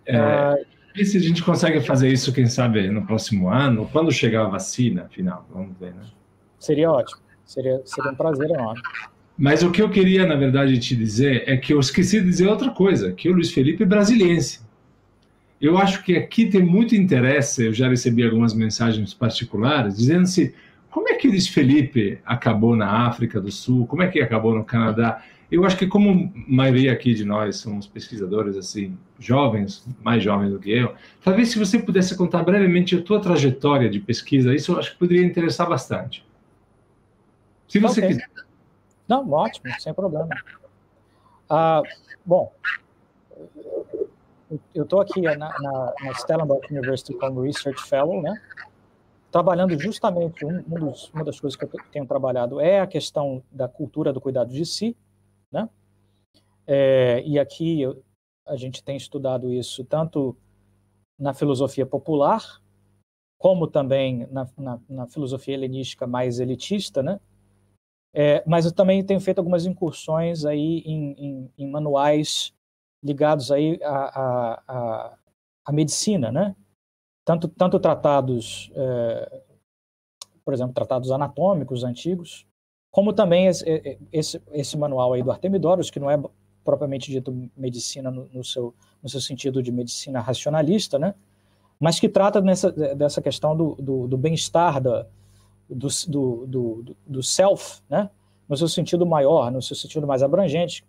É, 0.05 0.19
uh... 0.19 0.65
E 0.95 1.05
se 1.05 1.17
a 1.17 1.21
gente 1.21 1.43
consegue 1.43 1.79
fazer 1.81 2.11
isso, 2.11 2.33
quem 2.33 2.47
sabe, 2.47 2.89
no 2.89 3.05
próximo 3.05 3.49
ano, 3.49 3.87
quando 3.91 4.11
chegar 4.11 4.45
a 4.45 4.49
vacina, 4.49 5.03
afinal, 5.03 5.45
vamos 5.53 5.77
ver, 5.77 5.93
né? 5.93 6.01
Seria 6.59 6.91
ótimo. 6.91 7.21
Seria, 7.45 7.81
seria 7.85 8.11
um 8.11 8.15
prazer 8.15 8.49
enorme. 8.49 8.81
Mas 9.37 9.61
o 9.61 9.69
que 9.69 9.81
eu 9.81 9.89
queria, 9.89 10.25
na 10.25 10.35
verdade, 10.35 10.79
te 10.79 10.95
dizer 10.95 11.43
é 11.45 11.55
que 11.55 11.71
eu 11.71 11.79
esqueci 11.79 12.19
de 12.19 12.25
dizer 12.27 12.47
outra 12.47 12.71
coisa, 12.71 13.11
que 13.11 13.29
o 13.29 13.33
Luiz 13.33 13.51
Felipe 13.51 13.83
é 13.83 13.85
brasiliense. 13.85 14.61
Eu 15.61 15.77
acho 15.77 16.03
que 16.03 16.15
aqui 16.15 16.47
tem 16.47 16.63
muito 16.63 16.95
interesse, 16.95 17.65
eu 17.65 17.73
já 17.73 17.87
recebi 17.87 18.23
algumas 18.23 18.53
mensagens 18.53 19.13
particulares, 19.13 19.97
dizendo 19.97 20.25
se 20.25 20.53
como 20.89 21.09
é 21.09 21.13
que 21.13 21.27
o 21.27 21.31
Luiz 21.31 21.47
Felipe 21.47 22.19
acabou 22.25 22.75
na 22.75 23.07
África 23.07 23.39
do 23.39 23.51
Sul? 23.51 23.85
Como 23.85 24.01
é 24.01 24.07
que 24.07 24.19
acabou 24.19 24.55
no 24.55 24.63
Canadá? 24.63 25.23
Eu 25.51 25.63
acho 25.63 25.77
que 25.77 25.85
como 25.85 26.33
a 26.35 26.51
maioria 26.51 26.91
aqui 26.91 27.13
de 27.13 27.23
nós 27.23 27.57
somos 27.57 27.85
pesquisadores 27.87 28.57
assim 28.57 28.97
jovens, 29.19 29.87
mais 30.03 30.23
jovens 30.23 30.51
do 30.51 30.59
que 30.59 30.71
eu, 30.71 30.93
talvez 31.23 31.49
se 31.49 31.59
você 31.59 31.79
pudesse 31.79 32.17
contar 32.17 32.43
brevemente 32.43 32.95
a 32.95 33.01
tua 33.01 33.19
trajetória 33.19 33.89
de 33.89 33.99
pesquisa, 33.99 34.53
isso 34.53 34.71
eu 34.71 34.79
acho 34.79 34.93
que 34.93 34.97
poderia 34.97 35.25
interessar 35.25 35.69
bastante. 35.69 36.25
Se 37.67 37.79
você 37.79 37.99
okay. 37.99 38.15
quiser. 38.15 38.46
Não, 39.07 39.29
ótimo, 39.31 39.71
sem 39.79 39.93
problema. 39.93 40.29
Ah, 41.49 41.81
bom, 42.25 42.51
eu 44.73 44.83
estou 44.83 45.01
aqui 45.01 45.21
na, 45.21 45.35
na, 45.35 45.93
na, 46.01 46.13
Stellenbosch 46.15 46.69
University 46.71 47.13
como 47.13 47.41
Research 47.41 47.81
Fellow, 47.83 48.21
né? 48.21 48.33
Trabalhando 49.31 49.77
justamente, 49.79 50.45
um, 50.45 50.57
um 50.59 50.79
dos, 50.79 51.09
uma 51.13 51.23
das 51.23 51.39
coisas 51.39 51.57
que 51.57 51.65
eu 51.65 51.69
tenho 51.91 52.05
trabalhado 52.05 52.59
é 52.59 52.79
a 52.79 52.87
questão 52.87 53.43
da 53.51 53.67
cultura 53.67 54.13
do 54.13 54.21
cuidado 54.21 54.51
de 54.51 54.65
si, 54.65 54.95
né? 55.51 55.69
É, 56.65 57.21
e 57.25 57.39
aqui 57.39 57.81
eu, 57.81 58.03
a 58.45 58.55
gente 58.55 58.83
tem 58.83 58.95
estudado 58.95 59.51
isso 59.51 59.83
tanto 59.83 60.35
na 61.19 61.33
filosofia 61.33 61.85
popular, 61.85 62.61
como 63.37 63.67
também 63.67 64.27
na, 64.31 64.47
na, 64.57 64.79
na 64.89 65.07
filosofia 65.07 65.53
helenística 65.53 66.07
mais 66.07 66.39
elitista, 66.39 67.03
né? 67.03 67.19
É, 68.13 68.43
mas 68.47 68.65
eu 68.65 68.71
também 68.71 69.03
tenho 69.03 69.19
feito 69.19 69.39
algumas 69.39 69.65
incursões 69.65 70.45
aí 70.45 70.79
em, 70.85 71.11
em, 71.13 71.51
em 71.57 71.69
manuais 71.69 72.53
ligados 73.03 73.51
aí 73.51 73.79
à, 73.83 74.61
à, 74.67 75.17
à, 75.65 75.71
medicina, 75.71 76.31
né? 76.31 76.55
Tanto, 77.23 77.47
tanto 77.47 77.79
tratados, 77.79 78.71
é, 78.73 79.41
por 80.43 80.53
exemplo, 80.53 80.73
tratados 80.73 81.11
anatômicos 81.11 81.83
antigos, 81.83 82.47
como 82.89 83.13
também 83.13 83.47
esse, 83.47 83.99
esse, 84.11 84.41
esse 84.51 84.77
manual 84.77 85.13
aí 85.13 85.21
do 85.21 85.31
Artemidoros, 85.31 85.91
que 85.91 85.99
não 85.99 86.09
é 86.09 86.17
propriamente 86.63 87.11
dito 87.11 87.49
medicina 87.55 88.09
no, 88.09 88.27
no, 88.33 88.43
seu, 88.43 88.73
no 89.03 89.09
seu 89.09 89.21
sentido 89.21 89.61
de 89.61 89.71
medicina 89.71 90.19
racionalista, 90.19 90.97
né? 90.97 91.13
mas 91.79 91.99
que 91.99 92.09
trata 92.09 92.41
nessa, 92.41 92.71
dessa 92.71 93.21
questão 93.21 93.55
do, 93.55 93.75
do, 93.75 94.07
do 94.07 94.17
bem-estar 94.17 94.81
do, 95.69 95.87
do, 96.07 96.45
do, 96.47 96.97
do, 97.05 97.23
self, 97.23 97.81
né? 97.89 98.09
no 98.47 98.55
seu 98.55 98.67
sentido 98.67 99.05
maior, 99.05 99.51
no 99.51 99.61
seu 99.61 99.75
sentido 99.75 100.07
mais 100.07 100.23
abrangente, 100.23 100.85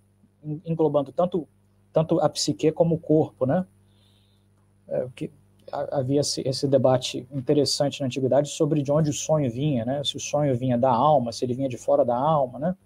englobando 0.65 1.13
tanto, 1.13 1.49
tanto 1.93 2.21
a 2.21 2.29
psique 2.29 2.71
como 2.73 2.95
o 2.95 2.99
corpo. 2.99 3.45
Né? 3.47 3.67
É, 4.89 5.09
que, 5.15 5.31
havia 5.73 6.21
esse, 6.21 6.41
esse, 6.47 6.67
debate 6.67 7.27
interessante 7.31 8.01
na 8.01 8.07
antiguidade 8.07 8.49
sobre 8.49 8.83
de 8.83 8.91
onde 8.91 9.11
o 9.11 9.13
sonho 9.13 9.51
vinha, 9.51 9.85
né? 9.85 10.03
Se 10.03 10.17
o 10.17 10.21
sonho 10.21 10.57
vinha 10.57 10.79
da 10.79 10.91
alma, 10.91 11.33
se 11.33 11.45
ele 11.45 11.55
vinha 11.55 11.69
de 11.69 11.77
fora 11.77 12.05
da 12.05 12.17
alma, 12.17 12.59
né? 12.59 12.77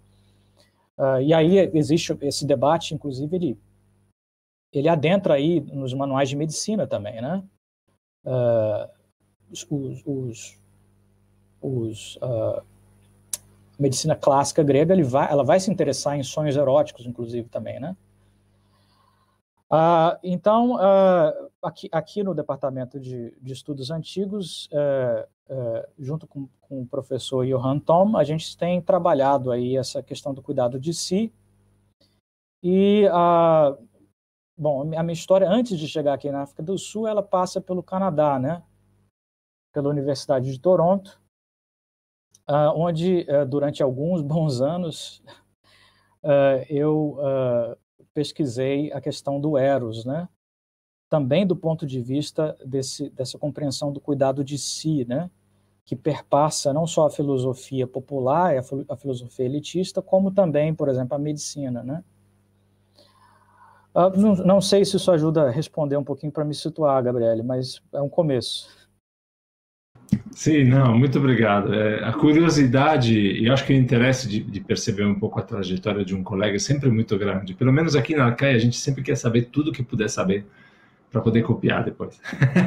Uh, 0.97 1.21
e 1.21 1.33
aí 1.33 1.57
existe 1.73 2.15
esse 2.21 2.45
debate, 2.45 2.93
inclusive 2.93 3.35
ele 3.35 3.57
ele 4.71 4.89
adentra 4.89 5.35
aí 5.35 5.61
nos 5.61 5.93
manuais 5.93 6.29
de 6.29 6.35
medicina 6.35 6.87
também, 6.87 7.21
né? 7.21 7.43
Uh, 8.25 8.89
os, 9.51 9.67
os, 10.05 10.59
os 11.63 12.17
uh, 12.17 12.61
medicina 13.79 14.15
clássica 14.15 14.61
grega, 14.61 15.01
vai, 15.03 15.31
ela 15.31 15.43
vai 15.43 15.59
se 15.59 15.71
interessar 15.71 16.17
em 16.17 16.23
sonhos 16.23 16.55
eróticos, 16.55 17.05
inclusive 17.05 17.49
também, 17.49 17.79
né? 17.79 17.95
Uh, 19.73 20.19
então, 20.23 20.75
uh, 20.75 21.49
aqui, 21.63 21.89
aqui, 21.91 22.23
no 22.23 22.35
Departamento 22.35 22.99
de, 22.99 23.35
de 23.41 23.53
Estudos 23.53 23.89
Antigos, 23.89 24.67
uh, 24.67 25.27
junto 25.97 26.27
com, 26.27 26.47
com, 26.61 26.81
o 26.83 26.85
professor 26.85 27.43
Johan 27.43 27.79
Tom, 27.79 28.15
a 28.15 28.23
gente 28.23 28.55
tem 28.55 28.79
trabalhado 28.79 29.51
aí 29.51 29.75
essa 29.75 30.03
questão 30.03 30.31
do 30.31 30.43
cuidado 30.43 30.79
de 30.79 30.93
si. 30.93 31.33
E, 32.61 33.09
bom, 34.55 34.81
a 34.95 35.03
minha 35.03 35.13
história, 35.13 35.49
antes 35.49 35.77
de 35.77 35.87
chegar 35.87 36.13
aqui 36.13 36.31
na 36.31 36.43
África 36.43 36.63
do 36.63 36.77
Sul, 36.77 37.07
ela 37.07 37.21
passa 37.21 37.59
pelo 37.59 37.83
Canadá, 37.83 38.39
né? 38.39 38.63
Pela 39.73 39.89
Universidade 39.89 40.51
de 40.51 40.59
Toronto, 40.59 41.19
onde, 42.47 43.25
durante 43.47 43.81
alguns 43.81 44.21
bons 44.23 44.61
anos, 44.61 45.21
eu 46.69 47.17
pesquisei 48.13 48.91
a 48.91 49.01
questão 49.01 49.39
do 49.39 49.57
eros, 49.57 50.05
né? 50.05 50.27
Também 51.09 51.45
do 51.45 51.55
ponto 51.55 51.85
de 51.85 52.01
vista 52.01 52.57
desse, 52.65 53.09
dessa 53.09 53.37
compreensão 53.37 53.91
do 53.91 53.99
cuidado 53.99 54.43
de 54.43 54.57
si, 54.57 55.05
né? 55.05 55.29
Que 55.85 55.95
perpassa 55.95 56.73
não 56.73 56.87
só 56.87 57.07
a 57.07 57.09
filosofia 57.09 57.85
popular, 57.85 58.55
a 58.89 58.95
filosofia 58.95 59.45
elitista, 59.45 60.01
como 60.01 60.31
também, 60.31 60.73
por 60.73 60.87
exemplo, 60.87 61.15
a 61.15 61.19
medicina, 61.19 61.83
né? 61.83 62.03
Uh, 63.93 64.09
não, 64.19 64.35
não, 64.35 64.61
sei 64.61 64.83
se 64.83 64.97
isso 64.97 65.11
ajuda 65.11 65.43
a 65.43 65.51
responder 65.51 65.95
um 65.97 66.03
pouquinho 66.03 66.31
para 66.31 66.43
me 66.43 66.55
situar, 66.55 67.03
Gabriele, 67.03 67.43
mas 67.43 67.79
é 67.93 68.01
um 68.01 68.09
começo. 68.09 68.67
Sim, 70.35 70.63
não, 70.63 70.97
muito 70.97 71.19
obrigado. 71.19 71.73
É, 71.73 72.03
a 72.03 72.11
curiosidade 72.11 73.15
e 73.15 73.49
acho 73.49 73.65
que 73.65 73.71
o 73.71 73.75
interesse 73.75 74.27
de, 74.27 74.39
de, 74.39 74.59
perceber 74.59 75.05
um 75.05 75.13
pouco 75.13 75.39
a 75.39 75.43
trajetória 75.43 76.03
de 76.03 76.15
um 76.15 76.23
colega 76.23 76.55
é 76.55 76.59
sempre 76.59 76.89
muito 76.89 77.17
grande. 77.17 77.53
Pelo 77.53 77.71
menos 77.71 77.95
aqui 77.95 78.15
na 78.15 78.25
Arcaia 78.25 78.55
a 78.55 78.59
gente 78.59 78.75
sempre 78.75 79.03
quer 79.03 79.15
saber 79.15 79.43
tudo 79.51 79.71
que 79.71 79.83
puder 79.83 80.09
saber 80.09 80.45
para 81.11 81.21
poder 81.21 81.43
copiar 81.43 81.83
depois. 81.83 82.19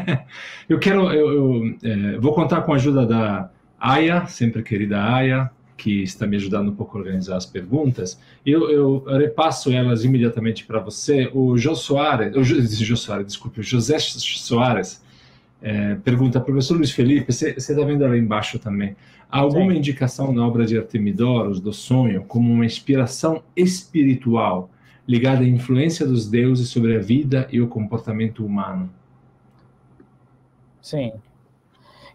eu 0.68 0.78
quero, 0.78 1.12
eu, 1.12 1.32
eu 1.32 1.76
é, 1.82 2.18
vou 2.18 2.32
contar 2.32 2.62
com 2.62 2.72
a 2.72 2.76
ajuda 2.76 3.04
da 3.04 3.50
Aya, 3.80 4.26
sempre 4.26 4.62
querida 4.62 5.02
Aya, 5.02 5.50
que 5.76 6.04
está 6.04 6.24
me 6.24 6.36
ajudando 6.36 6.70
um 6.70 6.74
pouco 6.74 6.96
a 6.96 7.00
organizar 7.00 7.36
as 7.36 7.44
perguntas. 7.44 8.20
Eu, 8.44 8.70
eu 8.70 9.04
repasso 9.18 9.72
elas 9.72 10.04
imediatamente 10.04 10.64
para 10.64 10.78
você. 10.78 11.28
O 11.34 11.58
Jô 11.58 11.74
Soares, 11.74 12.34
o 12.36 12.44
Jô 12.44 12.96
Soares, 12.96 13.26
desculpe, 13.26 13.58
o 13.58 13.62
José 13.62 13.98
Soares 13.98 15.04
é, 15.62 15.94
pergunta, 15.96 16.40
professor 16.40 16.76
Luiz 16.76 16.90
Felipe, 16.90 17.32
você 17.32 17.50
está 17.56 17.84
vendo 17.84 18.04
ali 18.04 18.18
embaixo 18.18 18.58
também, 18.58 18.94
há 19.30 19.40
alguma 19.40 19.72
Sim. 19.72 19.78
indicação 19.78 20.32
na 20.32 20.46
obra 20.46 20.66
de 20.66 20.78
Artemidoros, 20.78 21.60
do 21.60 21.72
sonho, 21.72 22.24
como 22.24 22.52
uma 22.52 22.64
inspiração 22.64 23.42
espiritual 23.56 24.70
ligada 25.08 25.42
à 25.42 25.48
influência 25.48 26.06
dos 26.06 26.28
deuses 26.28 26.68
sobre 26.68 26.96
a 26.96 27.00
vida 27.00 27.48
e 27.50 27.60
o 27.60 27.68
comportamento 27.68 28.44
humano? 28.44 28.90
Sim. 30.82 31.12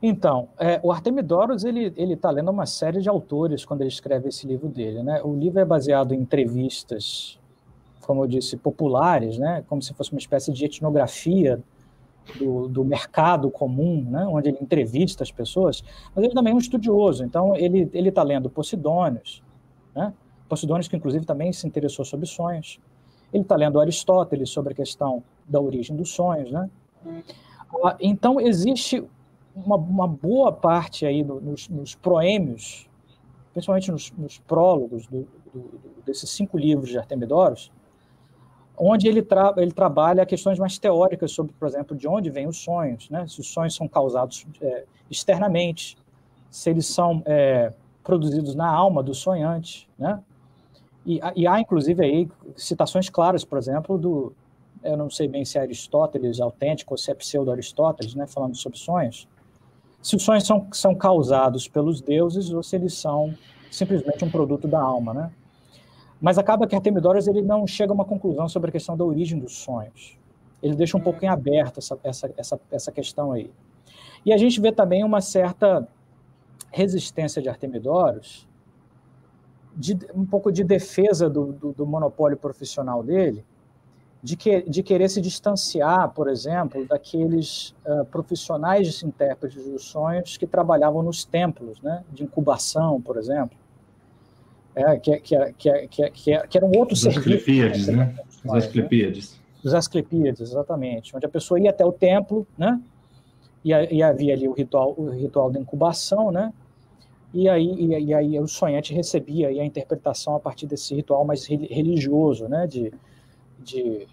Então, 0.02 0.50
é, 0.60 0.80
o 0.82 0.92
Artemidoros 0.92 1.64
ele 1.64 1.94
ele 1.96 2.14
está 2.14 2.32
lendo 2.32 2.50
uma 2.50 2.66
série 2.66 3.02
de 3.02 3.08
autores 3.08 3.64
quando 3.64 3.82
ele 3.82 3.90
escreve 3.90 4.30
esse 4.30 4.48
livro 4.48 4.68
dele, 4.68 5.04
né? 5.04 5.22
O 5.24 5.36
livro 5.36 5.60
é 5.60 5.66
baseado 5.66 6.14
em 6.14 6.20
entrevistas, 6.20 7.40
como 8.02 8.24
eu 8.24 8.28
disse, 8.28 8.58
populares, 8.58 9.38
né? 9.38 9.64
Como 9.68 9.82
se 9.82 9.94
fosse 9.94 10.12
uma 10.12 10.18
espécie 10.20 10.52
de 10.52 10.66
etnografia 10.66 11.62
do, 12.38 12.68
do, 12.68 12.84
mercado 12.86 13.50
comum, 13.50 14.04
né, 14.10 14.26
onde 14.28 14.50
ele 14.50 14.58
entrevista 14.62 15.24
as 15.24 15.32
pessoas, 15.32 15.84
mas 16.16 16.24
ele 16.24 16.34
também 16.34 16.54
é 16.54 16.56
um 16.56 16.60
estudioso, 16.60 17.24
então 17.24 17.56
ele 17.56 17.90
está 17.94 18.24
lendo 18.24 18.50
Posidônios, 18.50 19.44
né, 19.96 20.14
Posidônios 20.48 20.88
que 20.88 20.96
inclusive 20.96 21.26
também 21.26 21.52
se 21.52 21.68
interessou 21.68 22.06
sobre 22.06 22.26
sonhos, 22.26 22.80
ele 23.34 23.44
está 23.44 23.56
lendo 23.56 23.80
Aristóteles 23.80 24.50
sobre 24.50 24.74
a 24.74 24.76
questão 24.76 25.24
da 25.48 25.60
origem 25.60 25.96
dos 25.96 26.10
sonhos, 26.10 26.52
né, 26.52 26.70
ah, 27.84 27.96
então 28.00 28.40
existe 28.40 29.04
uma, 29.56 29.76
uma, 29.76 30.08
boa 30.08 30.52
parte 30.52 31.06
aí 31.06 31.24
no, 31.24 31.40
nos, 31.42 31.68
nos, 31.68 31.96
proêmios, 31.96 32.88
principalmente 33.54 33.92
nos, 33.92 34.12
nos 34.12 34.38
prólogos 34.40 35.08
do, 35.08 35.28
do, 35.54 35.72
desses 36.06 36.30
cinco 36.30 36.58
livros 36.58 36.90
de 36.90 36.98
Artemidoros, 36.98 37.72
onde 38.78 39.08
ele, 39.08 39.22
tra 39.22 39.54
ele 39.58 39.72
trabalha 39.72 40.26
questões 40.26 40.58
mais 40.58 40.78
teóricas 40.78 41.32
sobre, 41.32 41.54
por 41.54 41.68
exemplo, 41.68 41.96
de 41.96 42.08
onde 42.08 42.30
vêm 42.30 42.48
os 42.48 42.58
sonhos, 42.58 43.10
né? 43.10 43.28
se 43.28 43.40
os 43.40 43.48
sonhos 43.48 43.76
são 43.76 43.88
causados 43.88 44.46
é, 44.62 44.86
externamente, 45.10 45.98
se 46.50 46.70
eles 46.70 46.86
são 46.88 47.22
é, 47.26 47.72
produzidos 48.04 48.56
na 48.56 48.68
alma 48.68 49.04
do 49.04 49.14
sonhante. 49.14 49.88
Né? 49.98 50.20
E, 51.06 51.20
e, 51.36 51.48
há, 51.48 51.60
inclusive, 51.60 52.04
aí 52.04 52.30
citações 52.56 53.10
claras, 53.10 53.44
por 53.44 53.58
exemplo, 53.58 53.98
do. 53.98 54.34
Eu 54.84 54.98
não 54.98 55.12
sei 55.12 55.28
bem 55.28 55.46
se 55.46 55.60
é 55.60 55.62
Aristóteles 55.62 56.40
autêntico 56.40 56.96
ou 56.96 56.98
se 56.98 57.12
é 57.12 57.14
pseudo-Aristóteles, 57.14 58.16
né, 58.16 58.26
falando 58.26 58.56
sobre 58.56 58.80
sonhos. 58.80 59.28
Se 60.02 60.16
os 60.16 60.24
sonhos 60.24 60.44
são, 60.44 60.68
são 60.72 60.96
causados 60.96 61.68
pelos 61.68 62.02
deuses 62.02 62.52
ou 62.52 62.64
se 62.64 62.76
eles 62.76 62.96
são 62.96 63.36
simplesmente 63.70 64.26
um 64.26 64.32
produto 64.32 64.68
da 64.68 64.82
alma, 64.82 65.14
né? 65.14 65.32
Mas 66.22 66.38
acaba 66.38 66.68
que 66.68 66.76
Artemidoros 66.76 67.28
ele 67.28 67.42
não 67.42 67.66
chega 67.66 67.92
a 67.92 67.96
uma 67.96 68.06
conclusão 68.06 68.48
sobre 68.48 68.70
a 68.70 68.72
questão 68.72 68.96
da 68.96 69.04
origem 69.04 69.40
dos 69.40 69.58
sonhos. 69.58 70.20
Ele 70.62 70.76
deixa 70.76 70.96
um 70.96 71.02
pouco 71.02 71.26
em 71.26 71.28
aberto 71.28 71.80
essa, 71.80 72.00
essa, 72.04 72.32
essa, 72.38 72.62
essa 72.72 72.92
questão 72.92 73.32
aí. 73.32 73.52
E 74.24 74.32
a 74.32 74.38
gente 74.38 74.62
vê 74.62 74.72
também 74.72 75.04
uma 75.04 75.20
certa 75.20 75.88
resistência 76.70 77.42
de 77.42 77.50
Artemidoros, 77.50 78.48
de, 79.76 79.98
um 80.14 80.26
pouco 80.26 80.52
de 80.52 80.64
defesa 80.64 81.28
do, 81.28 81.52
do, 81.54 81.74
do 81.74 81.88
monopólio 81.88 82.38
profissional 82.38 83.02
dele, 83.02 83.44
de, 84.22 84.38
que, 84.38 84.62
de 84.62 84.84
querer 84.84 85.10
se 85.10 85.20
distanciar, 85.20 86.10
por 86.12 86.30
exemplo, 86.30 86.86
daqueles 86.86 87.74
uh, 87.86 88.06
profissionais 88.06 89.02
intérpretes 89.02 89.64
dos 89.66 89.86
sonhos 89.86 90.38
que 90.38 90.46
trabalhavam 90.46 91.02
nos 91.02 91.26
templos, 91.26 91.82
né, 91.82 92.04
de 92.12 92.24
incubação, 92.24 93.02
por 93.02 93.18
exemplo, 93.18 93.58
é, 94.76 94.98
que, 94.98 95.18
que, 95.20 95.54
que, 95.58 95.88
que, 95.88 96.10
que, 96.12 96.48
que 96.48 96.58
era 96.58 96.66
um 96.66 96.78
outro 96.78 96.94
Os 96.94 97.02
serviço. 97.02 97.20
Asclepíades, 97.20 97.88
né? 97.88 98.16
Os 98.44 98.54
Asclepíades. 98.54 99.40
Os 99.64 99.74
Asclepíades, 99.74 100.42
exatamente, 100.42 101.16
onde 101.16 101.26
a 101.26 101.30
pessoa 101.30 101.60
ia 101.60 101.70
até 101.70 101.86
o 101.86 101.92
templo, 101.92 102.48
né, 102.58 102.82
e, 103.64 103.70
e 103.70 104.02
havia 104.02 104.34
ali 104.34 104.48
o 104.48 104.54
ritual, 104.54 104.96
o 104.98 105.10
ritual 105.10 105.52
da 105.52 105.60
incubação, 105.60 106.32
né, 106.32 106.52
e 107.32 107.48
aí, 107.48 107.72
e, 107.78 108.06
e 108.06 108.14
aí 108.14 108.40
o 108.40 108.48
sonhante 108.48 108.94
recebia 108.94 109.50
a 109.50 109.66
interpretação 109.66 110.36
a 110.36 110.40
partir 110.40 110.66
desse 110.66 110.96
ritual 110.96 111.24
mais 111.24 111.46
religioso, 111.46 112.48
né, 112.48 112.66
de, 112.66 112.92
de, 113.60 114.08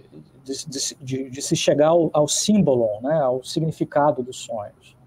de, 0.44 0.94
de, 1.00 1.30
de 1.30 1.42
se 1.42 1.56
chegar 1.56 1.88
ao, 1.88 2.10
ao 2.12 2.28
símbolo, 2.28 2.86
né, 3.00 3.18
ao 3.22 3.42
significado 3.42 4.22
dos 4.22 4.36
sonhos. 4.36 4.97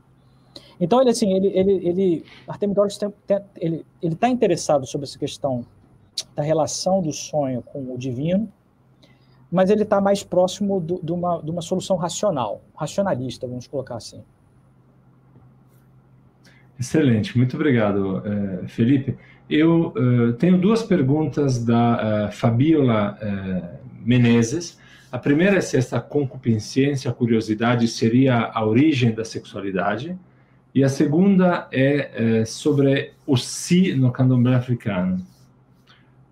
Então 0.82 1.00
ele 1.00 1.12
assim, 1.12 1.32
ele, 1.32 1.48
ele, 1.50 1.74
ele 1.88 2.26
ele 3.62 3.86
está 4.04 4.28
interessado 4.28 4.88
sobre 4.88 5.06
essa 5.06 5.18
questão 5.18 5.64
da 6.36 6.42
relação 6.42 7.02
do 7.02 7.14
sonho 7.14 7.62
com 7.62 7.94
o 7.94 7.98
divino, 7.98 8.52
mas 9.52 9.70
ele 9.70 9.84
está 9.84 10.02
mais 10.02 10.24
próximo 10.24 10.80
do, 10.80 11.00
de, 11.02 11.12
uma, 11.12 11.42
de 11.42 11.52
uma 11.52 11.62
solução 11.62 11.96
racional, 11.98 12.62
racionalista, 12.76 13.48
vamos 13.48 13.68
colocar 13.68 13.96
assim. 13.96 14.24
Excelente, 16.80 17.38
muito 17.38 17.56
obrigado, 17.56 18.24
eh, 18.26 18.68
Felipe. 18.68 19.16
Eu 19.48 19.94
uh, 19.96 20.34
tenho 20.34 20.58
duas 20.58 20.82
perguntas 20.82 21.64
da 21.64 22.30
uh, 22.30 22.32
Fabiola 22.32 23.18
uh, 23.22 23.78
Menezes. 24.04 24.80
A 25.12 25.20
primeira 25.20 25.58
é 25.58 25.62
se 25.62 25.76
essa 25.76 26.00
concupiscência, 26.00 27.12
a 27.12 27.14
curiosidade, 27.14 27.88
seria 27.88 28.50
a 28.52 28.66
origem 28.66 29.14
da 29.14 29.26
sexualidade. 29.26 30.18
E 30.74 30.84
a 30.84 30.90
segunda 30.90 31.68
é, 31.72 32.40
é 32.42 32.46
sobre 32.46 33.14
o 33.28 33.36
si 33.36 33.94
no 33.94 34.12
candomblé 34.12 34.56
africano. 34.56 35.26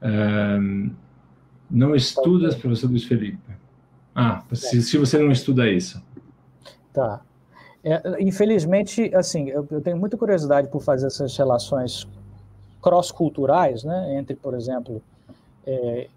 Um, 0.02 0.92
não 1.70 1.94
estudas, 1.94 2.56
professor 2.56 2.90
Luiz 2.90 3.04
Felipe? 3.04 3.40
Ah, 4.16 4.44
se, 4.54 4.82
se 4.82 4.98
você 4.98 5.18
não 5.18 5.32
estuda 5.32 5.70
isso. 5.70 6.02
Tá. 6.94 7.22
É, 7.84 8.22
infelizmente, 8.22 9.14
assim, 9.14 9.50
eu, 9.50 9.68
eu, 9.70 9.82
tenho 9.82 9.98
muita 9.98 10.18
curiosidade 10.18 10.68
por 10.70 10.82
fazer 10.82 11.08
essas 11.08 11.36
relações 11.38 12.08
cross-culturais, 12.82 13.84
né, 13.84 14.18
entre, 14.18 14.36
por 14.36 14.54
exemplo, 14.54 15.02
é, 15.66 16.08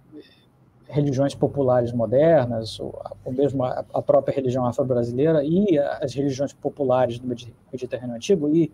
religiões 0.92 1.34
populares 1.34 1.90
modernas, 1.90 2.78
ou, 2.78 3.02
ou 3.24 3.32
mesmo 3.32 3.64
a, 3.64 3.84
a, 3.94 4.02
própria 4.02 4.34
religião 4.34 4.66
afro-brasileira 4.66 5.42
e 5.42 5.78
as 5.78 6.12
religiões 6.14 6.52
populares 6.52 7.18
do 7.18 7.26
Mediterrâneo 7.26 8.14
Antigo, 8.14 8.48
e 8.54 8.70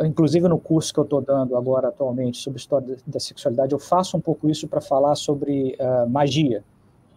inclusive 0.00 0.48
no 0.48 0.58
curso 0.58 0.92
que 0.92 0.98
eu 0.98 1.04
estou 1.04 1.20
dando 1.20 1.56
agora 1.56 1.88
atualmente 1.88 2.38
sobre 2.38 2.58
história 2.58 2.96
da 3.06 3.20
sexualidade, 3.20 3.72
eu 3.72 3.78
faço 3.78 4.16
um 4.16 4.20
pouco 4.20 4.50
isso 4.50 4.66
para 4.66 4.80
falar 4.80 5.14
sobre 5.14 5.76
uh, 5.78 6.08
magia, 6.08 6.64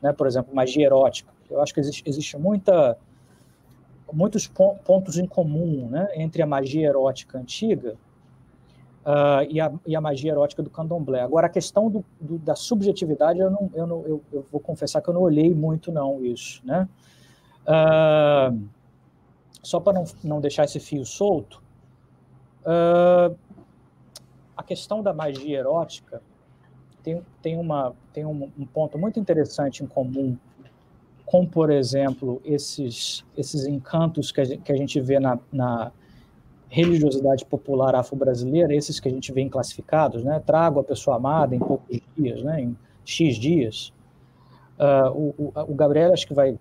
né? 0.02 0.14
por 0.14 0.28
exemplo, 0.28 0.54
magia 0.54 0.86
erótica. 0.86 1.32
Eu 1.50 1.60
acho 1.60 1.74
que 1.74 1.80
existe, 1.80 2.04
existe 2.06 2.38
muita, 2.38 2.98
muitos 4.14 4.48
pontos 4.86 5.18
em 5.18 5.26
comum 5.26 5.88
né? 5.90 6.08
entre 6.16 6.42
a 6.44 6.46
magia 6.46 6.88
erótica 6.88 7.40
antiga 7.40 7.98
uh, 9.06 9.46
e, 9.50 9.60
a, 9.60 9.72
e, 9.86 9.96
a, 9.96 10.02
magia 10.02 10.32
erótica 10.32 10.62
do 10.62 10.70
candomblé. 10.70 11.22
Agora, 11.22 11.48
a 11.48 11.50
questão 11.50 11.90
do, 11.90 12.06
do, 12.20 12.38
da 12.38 12.56
subjetividade, 12.56 13.40
eu, 13.40 13.50
não, 13.50 13.70
eu, 13.74 13.88
não, 13.88 14.02
eu, 14.06 14.24
eu, 14.32 14.46
vou 14.52 14.60
confessar 14.60 15.02
que 15.02 15.10
eu 15.10 15.14
não 15.14 15.22
olhei 15.22 15.54
muito, 15.54 15.92
não, 15.92 16.24
isso. 16.24 16.62
Né? 16.66 16.88
Uh, 17.64 18.68
só 19.62 19.80
para 19.80 19.94
não, 19.94 20.06
não 20.24 20.42
deixar 20.42 20.66
esse 20.66 20.80
fio 20.80 21.06
solto, 21.06 21.62
uh, 22.62 23.36
a 24.56 24.64
questão 24.64 25.02
da 25.02 25.14
magia 25.14 25.60
erótica 25.60 26.22
tem, 27.04 27.22
tem, 27.42 27.58
uma, 27.58 27.94
tem 28.14 28.26
um, 28.26 28.52
um 28.58 28.66
ponto 28.66 28.98
muito 28.98 29.20
interessante 29.20 29.84
em 29.84 29.88
comum 29.88 30.38
com, 31.26 31.46
por 31.46 31.72
exemplo, 31.72 32.42
esses, 32.44 33.24
esses 33.38 33.66
encantos 33.66 34.32
que 34.32 34.42
a 34.42 34.44
gente, 34.44 34.62
que 34.64 34.72
a 34.72 34.76
gente 34.76 35.00
vê 35.00 35.18
na, 35.18 35.40
na 35.52 35.92
religiosidade 36.72 37.46
popular 37.46 37.94
afro-brasileira, 37.96 38.74
esses 38.74 38.98
que 38.98 39.10
a 39.10 39.12
gente 39.12 39.30
vê 39.34 39.48
classificados, 39.50 40.24
né? 40.24 40.42
Trago 40.46 40.80
a 40.80 40.84
pessoa 40.84 41.18
amada 41.18 41.54
em 41.54 41.60
poucos 41.60 42.00
dias, 42.18 42.42
né? 42.42 42.62
Em 42.62 42.78
X 43.04 43.36
dias. 43.36 43.94
Uh, 44.80 45.36
o, 45.38 45.54
o, 45.54 45.76
Gabriel 45.76 46.14
acho 46.14 46.26
que 46.26 46.34
vai 46.34 46.58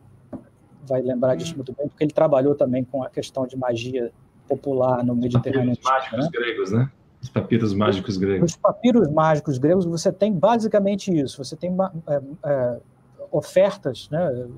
vai 0.87 1.01
lembrar 1.01 1.37
disso 1.37 1.55
muito 1.55 1.73
bem, 1.73 1.87
porque 1.87 2.03
ele 2.03 2.13
trabalhou 2.13 2.57
também 2.57 2.83
com 2.83 3.05
a 3.05 3.09
questão 3.09 3.47
de 3.47 3.57
magia 3.57 4.11
popular 4.49 5.05
no 5.05 5.15
Mediterrâneo. 5.15 5.73
Os 5.73 5.79
papiros 5.79 6.11
mágicos 6.11 6.25
né? 6.25 6.31
gregos, 6.33 6.73
né? 6.73 6.91
Os 7.23 7.29
papiros 7.29 7.75
mágicos 7.75 8.17
gregos. 8.17 8.51
Os 8.51 8.57
papiros 8.57 9.09
mágicos 9.13 9.59
gregos, 9.59 9.85
você 9.85 10.11
tem 10.11 10.33
basicamente 10.33 11.17
isso. 11.17 11.45
Você 11.45 11.55
tem 11.55 11.71
é, 12.09 12.21
é, 12.45 12.81
ofertas, 13.31 14.09
né? 14.11 14.49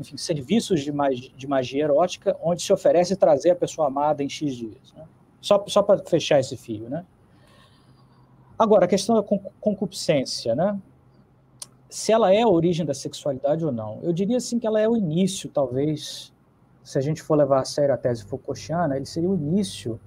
Enfim, 0.00 0.16
serviços 0.16 0.80
de 0.80 0.90
magia, 0.90 1.30
de 1.36 1.46
magia 1.46 1.84
erótica, 1.84 2.36
onde 2.42 2.62
se 2.62 2.72
oferece 2.72 3.14
trazer 3.14 3.50
a 3.50 3.56
pessoa 3.56 3.88
amada 3.88 4.22
em 4.22 4.28
X 4.28 4.56
dias. 4.56 4.92
Né? 4.96 5.04
Só, 5.40 5.62
só 5.68 5.82
para 5.82 5.98
fechar 5.98 6.40
esse 6.40 6.56
fio. 6.56 6.88
Né? 6.88 7.04
Agora, 8.58 8.86
a 8.86 8.88
questão 8.88 9.14
da 9.14 9.22
concupiscência, 9.60 10.54
né? 10.54 10.80
se 11.88 12.12
ela 12.12 12.32
é 12.32 12.40
a 12.40 12.48
origem 12.48 12.86
da 12.86 12.94
sexualidade 12.94 13.64
ou 13.64 13.70
não. 13.70 13.98
Eu 14.02 14.12
diria 14.12 14.38
assim 14.38 14.58
que 14.58 14.66
ela 14.66 14.80
é 14.80 14.88
o 14.88 14.96
início, 14.96 15.50
talvez, 15.50 16.32
se 16.82 16.96
a 16.96 17.00
gente 17.00 17.20
for 17.20 17.36
levar 17.36 17.60
a 17.60 17.64
sério 17.64 17.92
a 17.92 17.98
tese 17.98 18.24
Foucaultiana, 18.24 18.96
ele 18.96 19.06
seria 19.06 19.28
o 19.28 19.34
início 19.34 20.00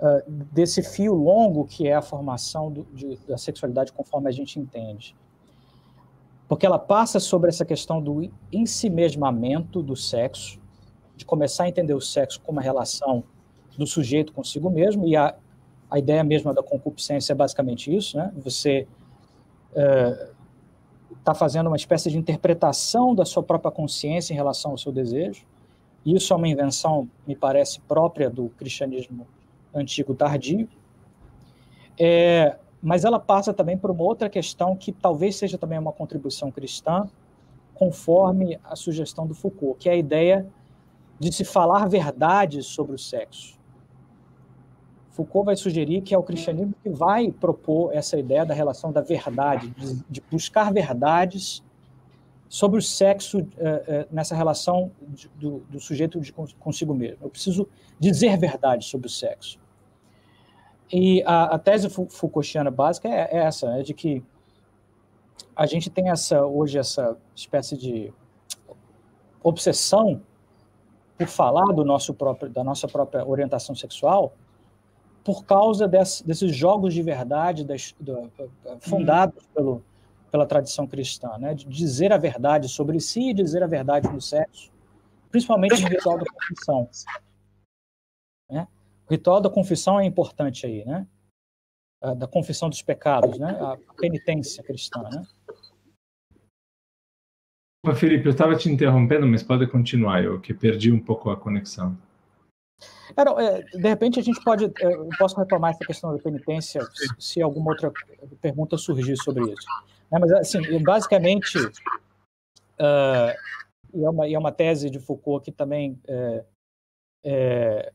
uh, 0.00 0.30
desse 0.52 0.82
fio 0.82 1.14
longo 1.14 1.64
que 1.64 1.88
é 1.88 1.94
a 1.94 2.02
formação 2.02 2.70
do, 2.70 2.84
de, 2.92 3.16
da 3.28 3.38
sexualidade 3.38 3.92
conforme 3.92 4.28
a 4.28 4.32
gente 4.32 4.58
entende 4.58 5.16
porque 6.52 6.66
ela 6.66 6.78
passa 6.78 7.18
sobre 7.18 7.48
essa 7.48 7.64
questão 7.64 8.02
do 8.02 8.30
ensimesmamento 8.52 9.82
do 9.82 9.96
sexo, 9.96 10.60
de 11.16 11.24
começar 11.24 11.64
a 11.64 11.68
entender 11.70 11.94
o 11.94 12.00
sexo 12.02 12.42
como 12.42 12.58
uma 12.58 12.62
relação 12.62 13.24
do 13.78 13.86
sujeito 13.86 14.34
consigo 14.34 14.68
mesmo, 14.68 15.08
e 15.08 15.16
a, 15.16 15.34
a 15.90 15.98
ideia 15.98 16.22
mesma 16.22 16.52
da 16.52 16.62
concupiscência 16.62 17.32
é 17.32 17.34
basicamente 17.34 17.96
isso, 17.96 18.18
né? 18.18 18.30
Você 18.36 18.86
está 19.70 21.32
é, 21.32 21.34
fazendo 21.34 21.68
uma 21.68 21.76
espécie 21.76 22.10
de 22.10 22.18
interpretação 22.18 23.14
da 23.14 23.24
sua 23.24 23.42
própria 23.42 23.72
consciência 23.72 24.34
em 24.34 24.36
relação 24.36 24.72
ao 24.72 24.76
seu 24.76 24.92
desejo. 24.92 25.46
Isso 26.04 26.34
é 26.34 26.36
uma 26.36 26.48
invenção, 26.48 27.08
me 27.26 27.34
parece, 27.34 27.80
própria 27.80 28.28
do 28.28 28.50
cristianismo 28.50 29.26
antigo 29.74 30.14
tardio. 30.14 30.68
É, 31.98 32.58
mas 32.82 33.04
ela 33.04 33.20
passa 33.20 33.54
também 33.54 33.78
por 33.78 33.90
uma 33.90 34.02
outra 34.02 34.28
questão 34.28 34.74
que 34.74 34.90
talvez 34.90 35.36
seja 35.36 35.56
também 35.56 35.78
uma 35.78 35.92
contribuição 35.92 36.50
cristã, 36.50 37.08
conforme 37.74 38.58
a 38.64 38.74
sugestão 38.74 39.26
do 39.26 39.34
Foucault, 39.34 39.78
que 39.78 39.88
é 39.88 39.92
a 39.92 39.96
ideia 39.96 40.46
de 41.18 41.32
se 41.32 41.44
falar 41.44 41.88
verdades 41.88 42.66
sobre 42.66 42.94
o 42.94 42.98
sexo. 42.98 43.60
Foucault 45.10 45.46
vai 45.46 45.56
sugerir 45.56 46.00
que 46.00 46.14
é 46.14 46.18
o 46.18 46.22
cristianismo 46.22 46.74
que 46.82 46.88
vai 46.88 47.30
propor 47.30 47.94
essa 47.94 48.18
ideia 48.18 48.44
da 48.44 48.54
relação 48.54 48.90
da 48.90 49.00
verdade, 49.00 49.70
de, 49.70 50.02
de 50.10 50.20
buscar 50.30 50.72
verdades 50.72 51.62
sobre 52.48 52.78
o 52.78 52.82
sexo 52.82 53.38
uh, 53.38 53.42
uh, 53.42 53.46
nessa 54.10 54.34
relação 54.34 54.90
de, 55.08 55.28
do, 55.36 55.60
do, 55.70 55.80
sujeito 55.80 56.20
de 56.20 56.32
consigo 56.32 56.94
mesmo. 56.94 57.18
Eu 57.22 57.30
preciso 57.30 57.68
dizer 57.98 58.36
verdade 58.36 58.84
sobre 58.84 59.06
o 59.06 59.10
sexo. 59.10 59.58
E 60.92 61.22
a, 61.24 61.54
a 61.54 61.58
tese 61.58 61.88
Foucaultiana 61.88 62.70
básica 62.70 63.08
é, 63.08 63.28
é 63.32 63.38
essa, 63.38 63.66
é 63.78 63.82
de 63.82 63.94
que 63.94 64.22
a 65.56 65.64
gente 65.64 65.88
tem 65.88 66.10
essa 66.10 66.44
hoje 66.44 66.78
essa 66.78 67.16
espécie 67.34 67.76
de 67.76 68.12
obsessão 69.42 70.20
por 71.16 71.26
falar 71.26 71.72
do 71.72 71.84
nosso 71.84 72.12
próprio, 72.12 72.50
da 72.50 72.62
nossa 72.62 72.86
própria 72.86 73.26
orientação 73.26 73.74
sexual 73.74 74.34
por 75.24 75.44
causa 75.44 75.88
desse, 75.88 76.26
desses 76.26 76.54
jogos 76.54 76.92
de 76.92 77.02
verdade 77.02 77.64
das, 77.64 77.94
do, 77.98 78.30
fundados 78.80 79.46
pelo, 79.54 79.82
pela 80.30 80.46
tradição 80.46 80.86
cristã, 80.86 81.38
né? 81.38 81.54
de 81.54 81.64
dizer 81.66 82.12
a 82.12 82.18
verdade 82.18 82.68
sobre 82.68 83.00
si 83.00 83.30
e 83.30 83.34
dizer 83.34 83.62
a 83.62 83.66
verdade 83.66 84.08
no 84.08 84.20
sexo, 84.20 84.70
principalmente 85.30 85.80
no 85.80 85.88
ritual 85.88 86.18
da 86.18 86.24
confissão. 86.24 86.88
Né? 88.50 88.66
O 89.12 89.14
ritual 89.14 89.42
da 89.42 89.50
confissão 89.50 90.00
é 90.00 90.06
importante 90.06 90.64
aí, 90.64 90.86
né? 90.86 91.06
Da 92.16 92.26
confissão 92.26 92.70
dos 92.70 92.80
pecados, 92.80 93.38
né? 93.38 93.50
A 93.60 93.76
penitência 94.00 94.64
cristã, 94.64 95.02
né? 95.02 95.26
Felipe, 97.94 98.24
eu 98.24 98.30
estava 98.30 98.56
te 98.56 98.70
interrompendo, 98.70 99.26
mas 99.26 99.42
pode 99.42 99.66
continuar, 99.66 100.24
eu 100.24 100.40
que 100.40 100.54
perdi 100.54 100.90
um 100.90 100.98
pouco 100.98 101.28
a 101.28 101.36
conexão. 101.36 101.94
É, 103.14 103.62
de 103.76 103.86
repente 103.86 104.18
a 104.18 104.22
gente 104.22 104.42
pode, 104.42 104.64
é, 104.64 104.94
eu 104.94 105.10
posso 105.18 105.38
retomar 105.38 105.72
essa 105.72 105.84
questão 105.84 106.16
da 106.16 106.22
penitência 106.22 106.80
se 107.18 107.42
alguma 107.42 107.72
outra 107.72 107.92
pergunta 108.40 108.78
surgir 108.78 109.18
sobre 109.18 109.44
isso. 109.44 109.66
Né? 110.10 110.18
Mas 110.18 110.32
assim, 110.32 110.82
basicamente 110.82 111.58
uh, 111.58 113.32
e, 113.92 114.02
é 114.02 114.08
uma, 114.08 114.26
e 114.26 114.32
é 114.32 114.38
uma 114.38 114.52
tese 114.52 114.88
de 114.88 114.98
Foucault 114.98 115.44
que 115.44 115.52
também 115.52 116.00
é, 116.08 116.44
é, 117.24 117.92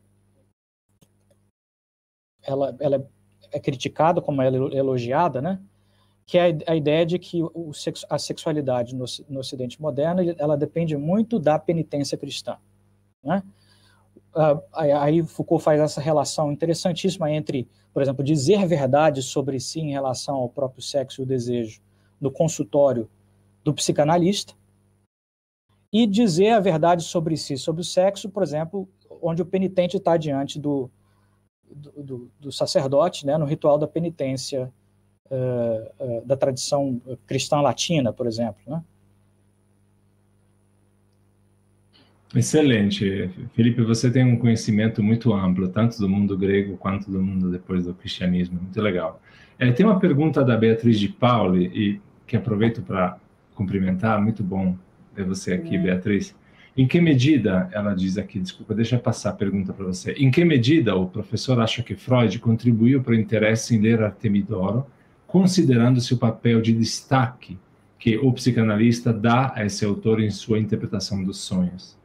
ela, 2.48 2.76
ela 2.80 3.08
é 3.52 3.60
criticada 3.60 4.20
como 4.20 4.42
ela 4.42 4.56
é 4.72 4.76
elogiada, 4.76 5.40
né? 5.40 5.60
que 6.26 6.36
é 6.36 6.58
a 6.66 6.76
ideia 6.76 7.06
de 7.06 7.18
que 7.18 7.42
o, 7.42 7.70
a 8.10 8.18
sexualidade 8.18 8.94
no, 8.94 9.06
no 9.30 9.40
Ocidente 9.40 9.80
moderno 9.80 10.34
ela 10.36 10.58
depende 10.58 10.94
muito 10.94 11.38
da 11.38 11.58
penitência 11.58 12.18
cristã. 12.18 12.58
Né? 13.24 13.42
Uh, 14.34 14.62
aí 14.74 15.22
Foucault 15.22 15.64
faz 15.64 15.80
essa 15.80 16.02
relação 16.02 16.52
interessantíssima 16.52 17.30
entre, 17.30 17.66
por 17.94 18.02
exemplo, 18.02 18.22
dizer 18.22 18.66
verdade 18.66 19.22
sobre 19.22 19.58
si 19.58 19.80
em 19.80 19.92
relação 19.92 20.36
ao 20.36 20.50
próprio 20.50 20.82
sexo 20.82 21.22
e 21.22 21.24
o 21.24 21.26
desejo 21.26 21.80
no 22.20 22.30
consultório 22.30 23.08
do 23.64 23.72
psicanalista 23.72 24.52
e 25.90 26.06
dizer 26.06 26.50
a 26.50 26.60
verdade 26.60 27.04
sobre 27.04 27.38
si, 27.38 27.56
sobre 27.56 27.80
o 27.80 27.84
sexo, 27.84 28.28
por 28.28 28.42
exemplo, 28.42 28.86
onde 29.22 29.40
o 29.40 29.46
penitente 29.46 29.96
está 29.96 30.18
diante 30.18 30.58
do, 30.58 30.90
do, 31.74 32.02
do, 32.02 32.30
do 32.40 32.52
sacerdote, 32.52 33.26
né, 33.26 33.36
no 33.36 33.44
ritual 33.44 33.78
da 33.78 33.86
penitência 33.86 34.72
uh, 35.30 36.04
uh, 36.04 36.26
da 36.26 36.36
tradição 36.36 37.00
cristã 37.26 37.60
latina, 37.60 38.12
por 38.12 38.26
exemplo. 38.26 38.60
Né? 38.66 38.82
Excelente. 42.34 43.30
Felipe, 43.54 43.82
você 43.82 44.10
tem 44.10 44.24
um 44.24 44.38
conhecimento 44.38 45.02
muito 45.02 45.32
amplo, 45.32 45.68
tanto 45.68 45.98
do 45.98 46.08
mundo 46.08 46.36
grego 46.36 46.76
quanto 46.76 47.10
do 47.10 47.22
mundo 47.22 47.50
depois 47.50 47.86
do 47.86 47.94
cristianismo. 47.94 48.60
Muito 48.60 48.80
legal. 48.82 49.20
É, 49.58 49.72
tem 49.72 49.86
uma 49.86 49.98
pergunta 49.98 50.44
da 50.44 50.56
Beatriz 50.56 51.00
de 51.00 51.08
Pauli, 51.08 51.66
e 51.74 52.00
que 52.26 52.36
aproveito 52.36 52.82
para 52.82 53.18
cumprimentar. 53.54 54.20
Muito 54.22 54.44
bom 54.44 54.76
ver 55.14 55.24
você 55.24 55.54
aqui, 55.54 55.76
é. 55.76 55.78
Beatriz. 55.78 56.36
Em 56.78 56.86
que 56.86 57.00
medida, 57.00 57.68
ela 57.72 57.92
diz 57.92 58.16
aqui, 58.16 58.38
desculpa, 58.38 58.72
deixa 58.72 58.94
eu 58.94 59.00
passar 59.00 59.30
a 59.30 59.32
pergunta 59.32 59.72
para 59.72 59.84
você. 59.84 60.12
Em 60.12 60.30
que 60.30 60.44
medida 60.44 60.94
o 60.94 61.08
professor 61.08 61.58
acha 61.58 61.82
que 61.82 61.96
Freud 61.96 62.38
contribuiu 62.38 63.02
para 63.02 63.14
o 63.14 63.16
interesse 63.16 63.74
em 63.74 63.80
ler 63.80 64.00
Artemidoro 64.00 64.86
considerando 65.26 66.00
seu 66.00 66.16
papel 66.16 66.62
de 66.62 66.72
destaque 66.72 67.58
que 67.98 68.16
o 68.16 68.32
psicanalista 68.32 69.12
dá 69.12 69.52
a 69.56 69.66
esse 69.66 69.84
autor 69.84 70.20
em 70.20 70.30
sua 70.30 70.60
interpretação 70.60 71.24
dos 71.24 71.38
sonhos? 71.38 71.98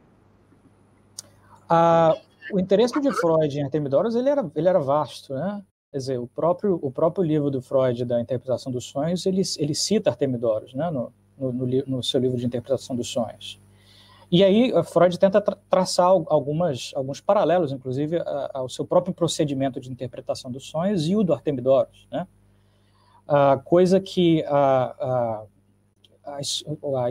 Ah, 1.68 2.16
o 2.50 2.58
interesse 2.58 3.00
de 3.00 3.12
Freud 3.12 3.56
em 3.56 3.62
Artemidoros 3.62 4.16
ele 4.16 4.28
era, 4.28 4.44
ele 4.56 4.68
era 4.68 4.80
vasto, 4.80 5.34
né? 5.34 5.62
Quer 5.92 5.98
dizer, 5.98 6.18
o 6.18 6.26
próprio, 6.26 6.80
o 6.82 6.90
próprio 6.90 7.24
livro 7.24 7.48
do 7.48 7.62
Freud 7.62 8.04
da 8.04 8.20
interpretação 8.20 8.72
dos 8.72 8.86
sonhos, 8.86 9.24
ele, 9.24 9.42
ele 9.56 9.72
cita 9.72 10.10
Artemidoros, 10.10 10.74
né? 10.74 10.90
No, 10.90 11.12
no, 11.38 11.66
no 11.86 12.02
seu 12.02 12.18
livro 12.18 12.36
de 12.36 12.44
interpretação 12.44 12.96
dos 12.96 13.06
sonhos. 13.06 13.62
E 14.34 14.42
aí 14.42 14.72
Freud 14.82 15.16
tenta 15.16 15.40
tra 15.40 15.56
traçar 15.70 16.08
algumas, 16.08 16.90
alguns 16.96 17.20
paralelos, 17.20 17.70
inclusive, 17.70 18.20
ao 18.52 18.68
seu 18.68 18.84
próprio 18.84 19.14
procedimento 19.14 19.78
de 19.78 19.88
interpretação 19.88 20.50
dos 20.50 20.66
sonhos 20.66 21.06
e 21.06 21.14
o 21.14 21.22
do 21.22 21.32
Artemidoros, 21.32 22.08
né? 22.10 22.26
uh, 23.28 23.62
coisa 23.62 24.00
que 24.00 24.42
uh, 24.42 25.46
as, 26.24 26.64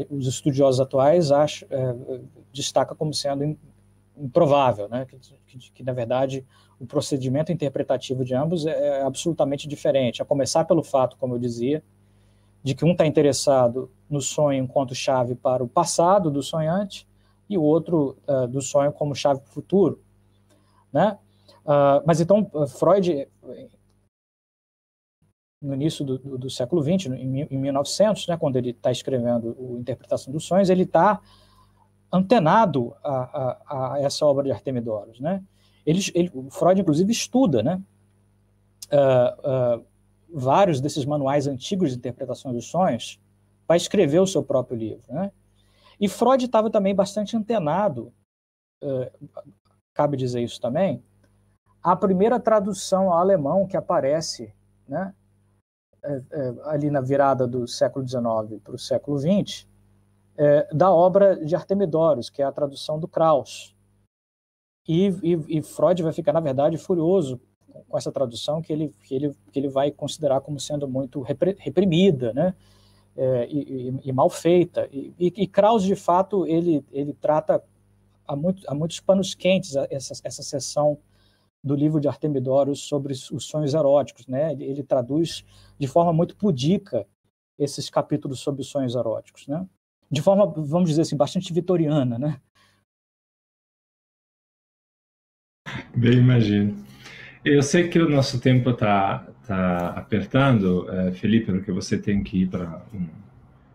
os 0.10 0.28
estudiosos 0.28 0.82
atuais 0.82 1.32
acham, 1.32 1.66
uh, 1.72 2.28
destaca 2.52 2.94
como 2.94 3.14
sendo 3.14 3.58
improvável, 4.18 4.90
né? 4.90 5.06
Que, 5.06 5.18
que, 5.48 5.72
que, 5.72 5.82
na 5.82 5.94
verdade 5.94 6.46
o 6.78 6.86
procedimento 6.86 7.54
interpretativo 7.54 8.26
de 8.26 8.36
ambos 8.36 8.66
é, 8.66 9.00
é 9.00 9.02
absolutamente 9.04 9.66
diferente, 9.66 10.22
a 10.22 10.26
começar 10.26 10.66
pelo 10.66 10.84
fato, 10.84 11.16
como 11.16 11.36
eu 11.36 11.40
dizia, 11.40 11.82
de 12.62 12.76
que 12.76 12.84
um 12.84 12.92
está 12.92 13.06
interessado 13.06 13.90
no 14.10 14.20
sonho 14.20 14.62
enquanto 14.62 14.94
chave 14.94 15.36
para 15.36 15.64
o 15.64 15.70
passado 15.70 16.30
do 16.30 16.44
sonhante 16.44 17.08
e 17.50 17.58
o 17.58 17.62
outro 17.62 18.18
uh, 18.28 18.48
do 18.48 18.62
sonho 18.62 18.92
como 18.92 19.16
chave 19.16 19.40
para 19.42 19.50
o 19.50 19.54
futuro, 19.54 20.02
né? 20.92 21.18
Uh, 21.66 22.04
mas 22.06 22.20
então 22.20 22.50
Freud 22.68 23.28
no 25.64 25.74
início 25.74 26.04
do, 26.04 26.18
do, 26.18 26.38
do 26.38 26.50
século 26.50 26.84
XX, 26.84 27.08
em, 27.14 27.48
em 27.50 27.58
1900, 27.58 28.28
né, 28.28 28.38
quando 28.38 28.58
ele 28.58 28.72
está 28.72 28.92
escrevendo 28.92 29.56
o 29.58 29.80
Interpretação 29.80 30.32
dos 30.32 30.44
Sonhos, 30.44 30.70
ele 30.70 30.84
está 30.84 31.22
antenado 32.12 32.94
a, 33.02 33.14
a, 33.14 33.94
a, 33.94 34.02
essa 34.02 34.26
obra 34.26 34.44
de 34.44 34.52
Artemidoros. 34.52 35.20
Né? 35.20 35.42
Ele, 35.86 36.00
ele, 36.14 36.32
Freud, 36.52 36.82
inclusive, 36.82 37.12
estuda 37.12 37.64
né, 37.64 37.82
uh, 38.92 39.80
uh, 39.80 39.86
vários 40.34 40.82
desses 40.82 41.06
manuais 41.06 41.48
antigos 41.48 41.92
de 41.92 41.98
interpretação 41.98 42.52
dos 42.52 42.66
sonhos 42.66 43.20
para 43.66 43.78
escrever 43.78 44.20
o 44.20 44.28
seu 44.28 44.44
próprio 44.44 44.78
livro. 44.78 45.02
Né? 45.10 45.32
E 46.00 46.08
Freud 46.08 46.46
estava 46.46 46.70
também 46.70 46.94
bastante 46.94 47.36
antenado, 47.36 48.14
uh, 48.84 49.30
cabe 49.94 50.18
dizer 50.18 50.42
isso 50.42 50.60
também, 50.60 51.04
a 51.82 51.96
primeira 51.96 52.40
tradução 52.40 53.12
ao 53.12 53.20
alemão 53.20 53.68
que 53.68 53.76
aparece 53.76 54.54
né, 54.88 55.14
é, 56.02 56.22
é, 56.32 56.54
ali 56.66 56.90
na 56.90 57.02
virada 57.02 57.46
do 57.46 57.68
século 57.68 58.08
XIX 58.08 58.62
para 58.64 58.76
o 58.76 58.80
século 58.80 59.18
XX, 59.20 59.68
da 60.74 60.92
obra 60.92 61.36
de 61.46 61.56
Artemidoros, 61.56 62.28
que 62.28 62.42
é 62.42 62.46
a 62.46 62.52
tradução 62.52 63.00
do 63.00 63.08
Krauss. 63.08 63.76
E, 64.88 65.08
e, 65.22 65.58
e, 65.60 65.62
Freud 65.62 66.02
vai 66.02 66.12
ficar, 66.12 66.34
na 66.34 66.40
verdade, 66.40 66.78
furioso 66.78 67.40
com 67.88 67.98
essa 67.98 68.12
tradução 68.12 68.62
que 68.62 68.72
ele, 68.72 68.94
que 69.04 69.16
ele, 69.16 69.36
que 69.52 69.60
ele 69.60 69.70
vai 69.70 69.92
considerar 69.92 70.42
como 70.42 70.60
sendo 70.60 70.88
muito 70.88 71.22
reprimida 71.22 72.34
né? 72.34 72.54
É, 73.16 73.48
e, 73.48 73.94
e, 74.04 74.12
mal 74.12 74.30
feita. 74.30 74.90
E, 74.92 75.14
e, 75.20 75.48
Krauss, 75.48 75.84
de 75.84 75.96
fato, 75.96 76.48
ele, 76.48 76.84
ele 76.92 77.14
trata 77.14 77.64
há, 78.28 78.36
muito, 78.36 78.64
há 78.68 78.74
muitos 78.74 79.00
panos 79.00 79.36
quentes 79.36 79.76
essa, 79.76 80.14
essa 80.24 80.42
sessão 80.42 80.98
do 81.64 81.76
livro 81.76 82.00
de 82.00 82.08
Artemidoros 82.08 82.82
sobre 82.82 83.14
os 83.14 83.46
sonhos 83.46 83.74
eróticos. 83.74 84.28
Né? 84.28 84.52
Ele, 84.52 84.66
ele, 84.66 84.84
traduz 84.84 85.46
de 85.80 85.88
forma 85.88 86.12
muito 86.12 86.36
pudica 86.36 87.06
esses 87.58 87.90
capítulos 87.90 88.40
sobre 88.40 88.62
os 88.62 88.68
sonhos 88.68 88.96
eróticos. 88.96 89.48
Né? 89.48 89.66
De 90.12 90.22
forma, 90.22 90.46
vamos 90.46 90.90
dizer 90.90 91.04
assim, 91.04 91.16
bastante 91.16 91.54
vitoriana. 91.54 92.18
Né? 92.18 92.42
Bem, 95.96 96.14
imagino. 96.14 96.84
Eu 97.46 97.62
sei 97.62 97.88
que 97.90 98.00
o 98.00 98.10
nosso 98.10 98.40
tempo 98.40 98.72
está 98.72 99.28
tá 99.48 99.90
apertando, 99.90 100.88
é, 100.90 101.12
Felipe, 101.12 101.52
porque 101.52 101.72
você 101.72 101.98
tem 101.98 102.24
que 102.24 102.44
ir 102.44 102.48
para 102.48 102.82
um, 102.94 103.06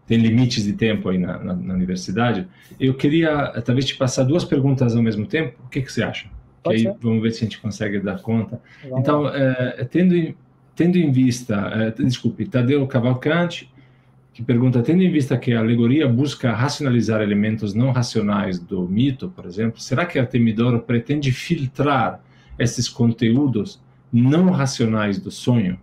tem 0.07 0.19
limites 0.19 0.65
de 0.65 0.73
tempo 0.73 1.11
aí 1.11 1.19
na, 1.19 1.39
na, 1.39 1.55
na, 1.55 1.75
universidade. 1.75 2.49
Eu 2.81 2.95
queria 2.95 3.53
talvez 3.63 3.85
te 3.85 3.95
passar 3.95 4.25
duas 4.25 4.45
perguntas 4.45 4.97
ao 4.97 5.03
mesmo 5.03 5.27
tempo. 5.27 5.59
O 5.67 5.69
que, 5.69 5.83
que 5.83 5.93
você 5.93 6.03
acha? 6.03 6.31
que 6.65 6.71
aí 6.71 6.95
vamos 7.01 7.23
ver 7.23 7.33
se 7.33 7.39
a 7.39 7.45
gente 7.45 7.61
consegue 7.61 8.01
dar 8.01 8.21
conta. 8.21 8.61
Vamos 8.83 9.01
então, 9.01 9.29
é, 9.29 9.85
tendo, 9.91 10.17
em, 10.17 10.35
tendo 10.75 10.97
em 10.97 11.11
vista, 11.13 11.55
é, 11.75 12.03
desculpe, 12.03 12.47
Tadeu 12.47 12.87
Cavalcante, 12.87 13.71
que 14.33 14.43
pergunta, 14.43 14.83
tendo 14.83 15.03
em 15.03 15.11
vista 15.11 15.37
que 15.37 15.53
a 15.53 15.59
alegoria 15.59 16.09
busca 16.09 16.53
racionalizar 16.53 17.21
elementos 17.21 17.75
não 17.75 17.91
racionais 17.91 18.59
do 18.59 18.89
mito, 18.89 19.29
por 19.35 19.45
exemplo, 19.45 19.81
será 19.81 20.07
que 20.07 20.19
Artemidoro 20.19 20.81
pretende 20.81 21.33
filtrar 21.33 22.21
esses 22.59 22.89
conteúdos 22.89 23.81
não 24.13 24.51
racionais 24.51 25.19
do 25.19 25.31
sonho? 25.31 25.79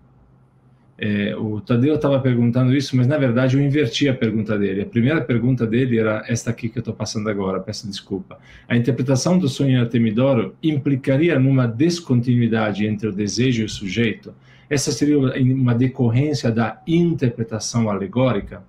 É, 0.97 1.35
o 1.35 1.60
Tadeu 1.60 1.95
estava 1.95 2.19
perguntando 2.22 2.73
isso, 2.73 2.95
mas 2.95 3.06
na 3.06 3.18
verdade 3.18 3.57
eu 3.57 3.61
inverti 3.61 4.07
a 4.07 4.14
pergunta 4.14 4.57
dele. 4.57 4.81
A 4.81 4.85
primeira 4.85 5.22
pergunta 5.22 5.68
dele 5.68 5.99
era 5.99 6.23
esta 6.27 6.49
aqui 6.52 6.69
que 6.69 6.77
eu 6.77 6.81
estou 6.81 6.93
passando 6.93 7.30
agora, 7.30 7.60
peço 7.60 7.85
desculpa. 7.85 8.39
A 8.68 8.77
interpretação 8.77 9.38
do 9.38 9.49
sonho 9.49 9.81
Artemidoro 9.81 10.56
implicaria 10.64 11.38
numa 11.38 11.68
descontinuidade 11.68 12.85
entre 12.85 13.10
o 13.10 13.11
desejo 13.11 13.64
e 13.64 13.65
o 13.65 13.69
sujeito? 13.69 14.34
Essa 14.69 14.91
seria 14.91 15.19
uma 15.19 15.76
decorrência 15.76 16.49
da 16.49 16.81
interpretação 16.88 17.89
alegórica? 17.89 18.64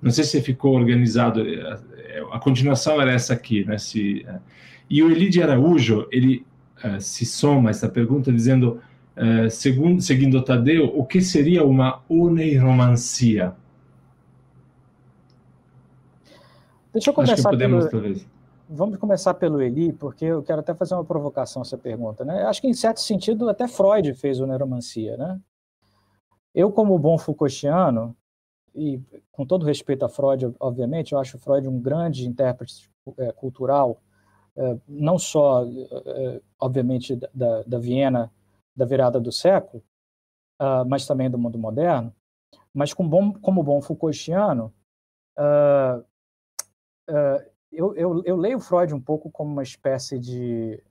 Não 0.00 0.12
sei 0.12 0.22
se 0.22 0.40
ficou 0.40 0.76
organizado. 0.76 1.42
É, 1.44 2.22
a 2.30 2.38
continuação 2.38 3.02
era 3.02 3.12
essa 3.12 3.32
aqui, 3.34 3.64
né? 3.64 3.78
Se, 3.78 4.24
é, 4.26 4.38
e 4.88 5.02
o 5.02 5.10
Elide 5.10 5.42
Araújo, 5.42 6.06
ele 6.10 6.46
uh, 6.84 7.00
se 7.00 7.24
soma 7.26 7.68
a 7.68 7.72
essa 7.72 7.88
pergunta 7.88 8.32
dizendo 8.32 8.80
eh, 9.20 9.50
segundo, 9.50 10.00
seguindo 10.00 10.40
Tadeu, 10.44 10.96
o 10.96 11.04
que 11.04 11.20
seria 11.20 11.64
uma 11.64 12.04
oneiromancia? 12.08 13.52
Deixa 16.92 17.10
eu 17.10 17.14
começar 17.14 17.50
podemos, 17.50 17.88
pelo... 17.88 17.90
Talvez. 17.90 18.26
Vamos 18.70 18.96
começar 18.96 19.34
pelo 19.34 19.60
Eli, 19.60 19.92
porque 19.92 20.24
eu 20.24 20.40
quero 20.40 20.60
até 20.60 20.72
fazer 20.72 20.94
uma 20.94 21.04
provocação 21.04 21.62
essa 21.62 21.76
pergunta. 21.76 22.24
Né? 22.24 22.44
Acho 22.44 22.60
que, 22.60 22.68
em 22.68 22.72
certo 22.72 23.00
sentido, 23.00 23.48
até 23.48 23.66
Freud 23.66 24.14
fez 24.14 24.38
oneiromancia. 24.38 25.16
Né? 25.16 25.40
Eu, 26.54 26.70
como 26.70 26.96
bom 26.96 27.18
Foucaultiano, 27.18 28.16
e 28.72 29.00
com 29.32 29.44
todo 29.44 29.66
respeito 29.66 30.04
a 30.04 30.08
Freud, 30.08 30.54
obviamente, 30.60 31.12
eu 31.12 31.18
acho 31.18 31.38
Freud 31.38 31.66
um 31.66 31.80
grande 31.80 32.28
intérprete 32.28 32.88
é, 33.16 33.32
cultural, 33.32 34.00
não 34.88 35.18
só, 35.18 35.64
é, 35.64 36.40
obviamente, 36.58 37.16
da, 37.32 37.62
da 37.62 37.78
Viena 37.78 38.30
da 38.78 38.84
virada 38.84 39.18
do 39.18 39.32
século, 39.32 39.82
uh, 40.62 40.88
mas 40.88 41.04
também 41.04 41.28
do 41.28 41.36
mundo 41.36 41.58
moderno, 41.58 42.14
mas 42.72 42.94
com 42.94 43.06
bom, 43.08 43.32
como 43.32 43.60
bom 43.60 43.82
Foucaultiano, 43.82 44.72
uh, 45.36 45.98
uh, 47.10 47.50
eu, 47.72 47.94
eu, 47.96 48.22
eu, 48.24 48.36
leio 48.36 48.60
Freud 48.60 48.94
um 48.94 49.00
pouco 49.00 49.30
como 49.32 49.50
uma 49.50 49.64
espécie 49.64 50.18
de, 50.18 50.82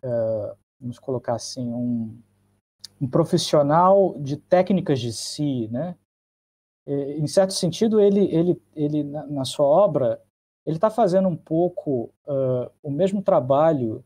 vamos 0.80 0.99
colocar 0.99 1.34
assim, 1.34 1.73
um, 1.73 2.22
um 3.02 3.07
profissional 3.07 4.15
de 4.19 4.38
técnicas 4.38 4.99
de 4.99 5.11
si, 5.11 5.68
né? 5.69 5.95
em 6.85 7.26
certo 7.27 7.52
sentido, 7.52 7.99
ele, 7.99 8.31
ele, 8.34 8.61
ele 8.76 9.03
na, 9.03 9.26
na 9.26 9.44
sua 9.44 9.65
obra, 9.65 10.22
ele 10.68 10.76
está 10.76 10.89
fazendo 10.89 11.30
um 11.30 11.35
pouco 11.35 12.14
uh, 12.27 12.69
o 12.84 12.91
mesmo 12.91 13.22
trabalho 13.22 14.03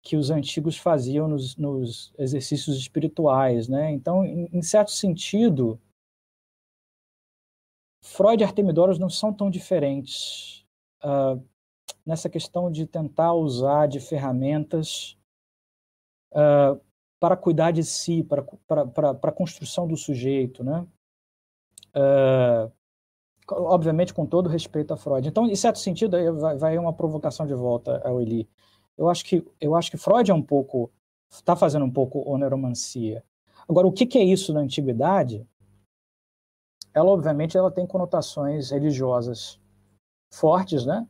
que 0.00 0.16
os 0.16 0.30
antigos 0.30 0.78
faziam 0.78 1.26
nos, 1.26 1.56
nos 1.56 2.14
exercícios 2.16 2.78
espirituais, 2.78 3.66
né? 3.66 3.90
Então, 3.90 4.24
em, 4.24 4.48
em, 4.52 4.62
certo 4.62 4.92
sentido, 4.92 5.80
Freud 8.00 8.40
e 8.40 8.44
Artemidoros 8.44 8.96
não 8.96 9.10
são 9.10 9.34
tão 9.34 9.50
diferentes 9.50 10.64
uh, 11.02 11.44
nessa 12.06 12.30
questão 12.30 12.70
de 12.70 12.86
tentar 12.86 13.34
usar 13.34 13.88
de 13.88 13.98
ferramentas 13.98 15.18
uh, 16.30 16.80
para 17.18 17.36
cuidar 17.36 17.72
de 17.72 17.82
si, 17.82 18.22
para, 18.22 18.44
para, 18.68 19.14
para, 19.14 19.30
a 19.30 19.34
construção 19.34 19.88
do 19.88 19.96
sujeito, 19.96 20.62
né? 20.62 20.86
Uh, 21.92 22.77
obviamente 23.50 24.14
com 24.14 24.26
todo 24.26 24.48
respeito 24.48 24.92
a 24.92 24.96
Freud. 24.96 25.26
Então, 25.26 25.46
em 25.46 25.56
certo 25.56 25.78
sentido, 25.78 26.16
vai 26.58 26.78
uma 26.78 26.92
provocação 26.92 27.46
de 27.46 27.54
volta 27.54 28.00
ao 28.04 28.20
Eli. 28.20 28.48
Eu 28.96 29.08
acho 29.08 29.24
que 29.24 29.46
eu 29.60 29.74
acho 29.74 29.90
que 29.90 29.96
Freud 29.96 30.30
é 30.30 30.34
um 30.34 30.42
pouco 30.42 30.90
está 31.30 31.54
fazendo 31.54 31.84
um 31.84 31.90
pouco 31.90 32.28
oneromancia. 32.28 33.24
Agora, 33.68 33.86
o 33.86 33.92
que, 33.92 34.06
que, 34.06 34.18
é 34.18 34.24
isso 34.24 34.52
na 34.52 34.60
antiguidade? 34.60 35.46
Ela 36.94 37.10
obviamente 37.10 37.56
ela 37.56 37.70
tem 37.70 37.86
conotações 37.86 38.70
religiosas 38.70 39.60
fortes, 40.32 40.86
né? 40.86 41.06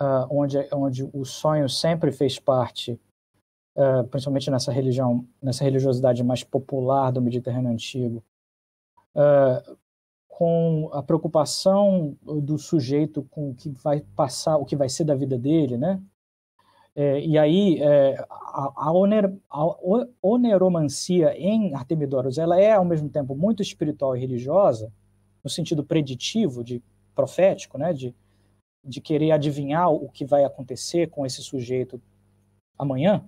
Uh, 0.00 0.26
onde 0.30 0.58
onde 0.72 1.04
o 1.12 1.24
sonho 1.24 1.68
sempre 1.68 2.12
fez 2.12 2.38
parte, 2.38 3.00
uh, 3.76 4.04
principalmente 4.08 4.50
nessa 4.50 4.72
religião, 4.72 5.26
nessa 5.40 5.64
religiosidade 5.64 6.22
mais 6.22 6.42
popular 6.42 7.10
do 7.10 7.22
Mediterrâneo 7.22 7.70
antigo, 7.70 8.22
uh, 9.14 9.76
com 10.36 10.90
a 10.92 11.02
preocupação 11.02 12.14
do 12.22 12.58
sujeito 12.58 13.22
com 13.30 13.48
o 13.48 13.54
que 13.54 13.70
vai 13.70 14.02
passar, 14.14 14.58
o 14.58 14.66
que 14.66 14.76
vai 14.76 14.86
ser 14.86 15.04
da 15.04 15.14
vida 15.14 15.38
dele, 15.38 15.78
né? 15.78 15.98
É, 16.94 17.20
e 17.20 17.38
aí 17.38 17.80
é, 17.80 18.22
a, 18.28 18.72
a, 18.76 18.92
oner, 18.92 19.34
a, 19.48 19.64
oneromancia 20.20 21.32
em 21.38 21.72
Artemidoros, 21.72 22.36
ela 22.36 22.60
é 22.60 22.72
ao 22.72 22.84
mesmo 22.84 23.08
tempo 23.08 23.34
muito 23.34 23.62
espiritual 23.62 24.14
e 24.14 24.20
religiosa, 24.20 24.92
no 25.42 25.48
sentido 25.48 25.82
preditivo, 25.82 26.62
de 26.62 26.82
profético, 27.14 27.78
né? 27.78 27.94
De, 27.94 28.14
de 28.84 29.00
querer 29.00 29.32
adivinhar 29.32 29.90
o 29.90 30.10
que 30.10 30.26
vai 30.26 30.44
acontecer 30.44 31.08
com 31.08 31.24
esse 31.24 31.42
sujeito 31.42 31.98
amanhã. 32.78 33.24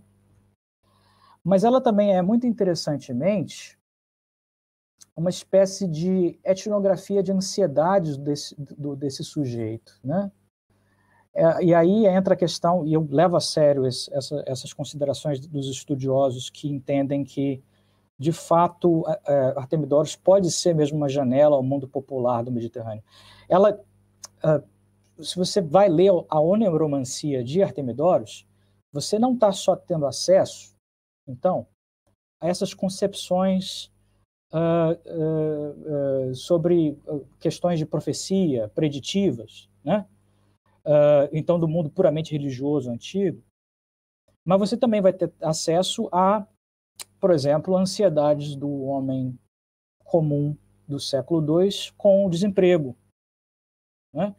Mas 1.43 1.65
ela 1.65 1.81
também 1.81 2.15
é 2.15 2.21
muito 2.21 2.47
interessantemente 2.47 3.78
uma 5.19 5.31
espécie 5.31 5.89
de 5.89 6.39
etnografia 6.45 7.25
de 7.25 7.33
ansiedades 7.33 8.17
desse, 8.17 8.55
do, 8.57 8.95
desse 8.95 9.25
sujeito, 9.25 9.99
né? 10.03 10.31
É, 11.35 11.65
e 11.65 11.75
aí 11.75 12.07
entra 12.07 12.35
a 12.35 12.37
questão, 12.37 12.87
e 12.87 12.93
eu 12.93 13.07
levo 13.11 13.37
a 13.37 13.41
sério 13.41 13.85
esse, 13.85 14.13
essa, 14.15 14.43
essas 14.47 14.73
considerações 14.73 15.45
dos 15.45 15.67
estudiosos 15.67 16.49
que 16.49 16.69
entendem 16.69 17.25
que, 17.25 17.61
de 18.17 18.31
fato, 18.31 19.05
é, 19.27 19.55
Artemidoros 19.57 20.15
pode 20.15 20.53
ser 20.53 20.75
mesmo 20.75 20.97
uma 20.97 21.09
janela 21.09 21.57
ao 21.57 21.63
mundo 21.65 21.89
popular 21.89 22.45
do 22.45 22.53
Mediterrâneo. 22.53 23.03
Ela, 23.49 23.81
uh, 24.45 25.23
se 25.23 25.37
você 25.37 25.61
vai 25.61 25.89
ler 25.89 26.13
a 26.29 26.41
oneuromancia 26.41 27.43
de 27.43 27.61
Artemidoros, 27.63 28.47
você 28.93 29.19
não 29.19 29.35
está 29.35 29.51
só 29.53 29.75
tendo 29.75 30.07
acesso, 30.07 30.75
então, 31.27 31.67
a 32.41 32.49
essas 32.49 32.73
concepções 32.73 33.93
uh, 34.53 36.31
uh, 36.31 36.35
sobre 36.35 36.99
questões 37.39 37.79
de 37.79 37.87
profecia 37.87 38.69
preditivas, 38.69 39.69
né? 39.85 40.07
então 41.33 41.59
do 41.59 41.69
mundo 41.69 41.91
puramente 41.91 42.33
religioso 42.33 42.91
antigo, 42.91 43.43
mas 44.43 44.59
você 44.59 44.75
também 44.75 45.03
vai 45.03 45.13
ter 45.13 45.31
acesso 45.43 46.09
a, 46.11 46.47
por 47.21 47.31
exemplo, 47.31 47.77
ansiedades 47.77 48.57
do 48.57 48.85
homem 48.85 49.39
comum 50.03 50.57
do 50.87 50.99
século 50.99 51.61
II 51.61 51.69
com 51.95 52.25
o 52.25 52.31
desemprego. 52.31 52.97
Né? 54.15 54.35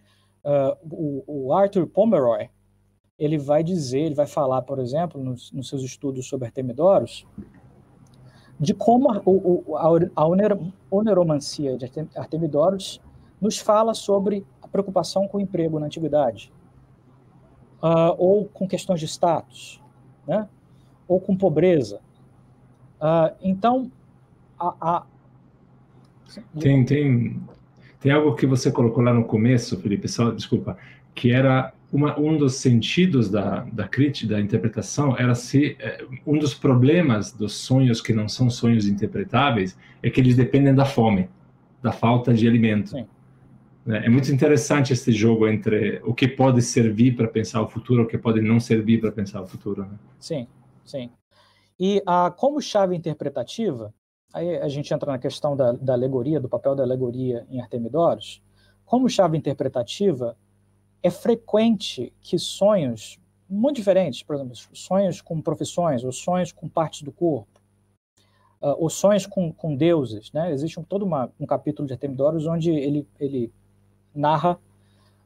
O, 0.91 1.23
o, 1.27 1.53
Arthur 1.53 1.85
Pomeroy 1.85 2.49
ele 3.19 3.37
vai 3.37 3.63
dizer, 3.63 3.99
ele 3.99 4.15
vai 4.15 4.25
falar, 4.25 4.63
por 4.63 4.79
exemplo, 4.79 5.23
nos, 5.23 5.51
nos 5.51 5.69
seus 5.69 5.83
estudos 5.83 6.27
sobre 6.27 6.47
Artemidoros, 6.47 7.27
de 8.59 8.73
como 8.73 9.11
a, 9.11 9.21
o, 9.25 9.77
a, 10.15 10.25
oneromancia 10.91 11.77
de 11.77 11.89
Artemidoros 12.15 13.01
nos 13.39 13.57
fala 13.57 13.93
sobre 13.93 14.45
a 14.61 14.67
preocupação 14.67 15.27
com 15.27 15.37
o 15.37 15.41
emprego 15.41 15.79
na 15.79 15.85
antiguidade, 15.85 16.51
uh, 17.81 18.13
ou 18.17 18.45
com 18.45 18.67
questões 18.67 18.99
de 18.99 19.07
status, 19.07 19.81
né? 20.27 20.47
ou 21.07 21.21
com 21.21 21.37
pobreza. 21.37 22.01
Uh, 22.99 23.33
então, 23.41 23.89
a, 24.59 24.75
a... 24.81 25.03
Tem, 26.59 26.83
tem, 26.83 27.41
tem 27.99 28.11
algo 28.11 28.35
que 28.35 28.45
você 28.45 28.71
colocou 28.71 29.01
lá 29.01 29.13
no 29.13 29.23
começo, 29.23 29.79
Felipe, 29.79 30.07
só, 30.09 30.31
desculpa, 30.31 30.77
que 31.15 31.31
era 31.31 31.73
uma, 31.91 32.19
um 32.19 32.37
dos 32.37 32.55
sentidos 32.55 33.29
da, 33.29 33.61
da 33.71 33.87
crítica, 33.87 34.35
da 34.35 34.41
interpretação, 34.41 35.17
era 35.17 35.33
se 35.33 35.75
é, 35.79 36.05
um 36.25 36.37
dos 36.37 36.53
problemas 36.53 37.31
dos 37.31 37.53
sonhos 37.53 38.01
que 38.01 38.13
não 38.13 38.27
são 38.27 38.49
sonhos 38.49 38.87
interpretáveis 38.87 39.77
é 40.01 40.09
que 40.09 40.19
eles 40.19 40.35
dependem 40.35 40.73
da 40.73 40.85
fome, 40.85 41.29
da 41.81 41.91
falta 41.91 42.33
de 42.33 42.47
alimento. 42.47 42.91
Sim. 42.91 43.07
É, 43.87 44.05
é 44.05 44.09
muito 44.09 44.31
interessante 44.31 44.93
esse 44.93 45.11
jogo 45.11 45.47
entre 45.47 45.99
o 46.03 46.13
que 46.13 46.27
pode 46.27 46.61
servir 46.61 47.15
para 47.15 47.27
pensar 47.27 47.61
o 47.61 47.67
futuro, 47.67 48.03
o 48.03 48.07
que 48.07 48.17
pode 48.17 48.39
não 48.41 48.59
servir 48.59 49.01
para 49.01 49.11
pensar 49.11 49.41
o 49.41 49.47
futuro. 49.47 49.81
Né? 49.81 49.97
Sim, 50.19 50.47
sim. 50.85 51.09
E 51.79 52.03
a, 52.05 52.29
como 52.29 52.61
chave 52.61 52.95
interpretativa, 52.95 53.91
aí 54.31 54.57
a 54.57 54.67
gente 54.67 54.93
entra 54.93 55.11
na 55.11 55.17
questão 55.17 55.55
da, 55.55 55.71
da 55.71 55.93
alegoria, 55.93 56.39
do 56.39 56.47
papel 56.47 56.75
da 56.75 56.83
alegoria 56.83 57.47
em 57.49 57.59
Artemidoros. 57.59 58.43
Como 58.85 59.09
chave 59.09 59.37
interpretativa, 59.37 60.37
é 61.01 61.09
frequente 61.09 62.13
que 62.21 62.37
sonhos 62.37 63.19
muito 63.49 63.77
diferentes, 63.77 64.21
por 64.21 64.35
exemplo, 64.35 64.55
sonhos 64.73 65.21
com 65.21 65.41
profissões, 65.41 66.03
ou 66.03 66.11
sonhos 66.11 66.51
com 66.51 66.69
partes 66.69 67.01
do 67.01 67.11
corpo, 67.11 67.59
uh, 68.61 68.75
ou 68.77 68.89
sonhos 68.89 69.25
com, 69.25 69.51
com 69.51 69.75
deuses, 69.75 70.31
né? 70.31 70.51
Existe 70.51 70.79
um, 70.79 70.83
todo 70.83 71.03
uma, 71.03 71.31
um 71.39 71.45
capítulo 71.45 71.87
de 71.87 71.93
Artemidoros 71.93 72.45
onde 72.45 72.69
ele, 72.71 73.07
ele 73.19 73.51
narra 74.13 74.59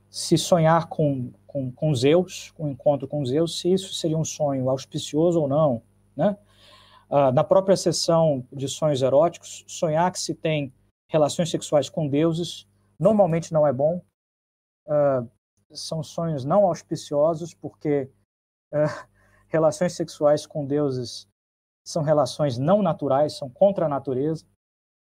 se 0.10 0.38
sonhar 0.38 0.88
com, 0.88 1.32
com, 1.46 1.72
com 1.72 1.94
Zeus, 1.94 2.52
com 2.52 2.66
um 2.66 2.70
encontro 2.70 3.08
com 3.08 3.26
Zeus, 3.26 3.60
se 3.60 3.74
isso 3.74 3.94
seria 3.94 4.18
um 4.18 4.24
sonho 4.24 4.70
auspicioso 4.70 5.42
ou 5.42 5.48
não, 5.48 5.82
né? 6.16 6.38
Uh, 7.10 7.32
na 7.32 7.44
própria 7.44 7.76
sessão 7.76 8.44
de 8.52 8.68
sonhos 8.68 9.02
eróticos, 9.02 9.64
sonhar 9.68 10.12
que 10.12 10.20
se 10.20 10.34
tem 10.34 10.74
relações 11.10 11.52
sexuais 11.52 11.90
com 11.90 12.08
deuses 12.08 12.66
normalmente 13.00 13.52
não 13.52 13.68
é 13.68 13.74
bom. 13.74 14.02
Uh, 14.88 15.28
são 15.74 16.04
sonhos 16.04 16.46
não 16.46 16.66
auspiciosos, 16.66 17.54
porque 17.54 18.10
é, 18.72 18.84
relações 19.50 19.94
sexuais 19.94 20.46
com 20.46 20.66
deuses 20.66 21.28
são 21.86 22.02
relações 22.02 22.58
não 22.58 22.82
naturais, 22.82 23.38
são 23.38 23.50
contra 23.50 23.86
a 23.86 23.90
natureza. 23.90 24.46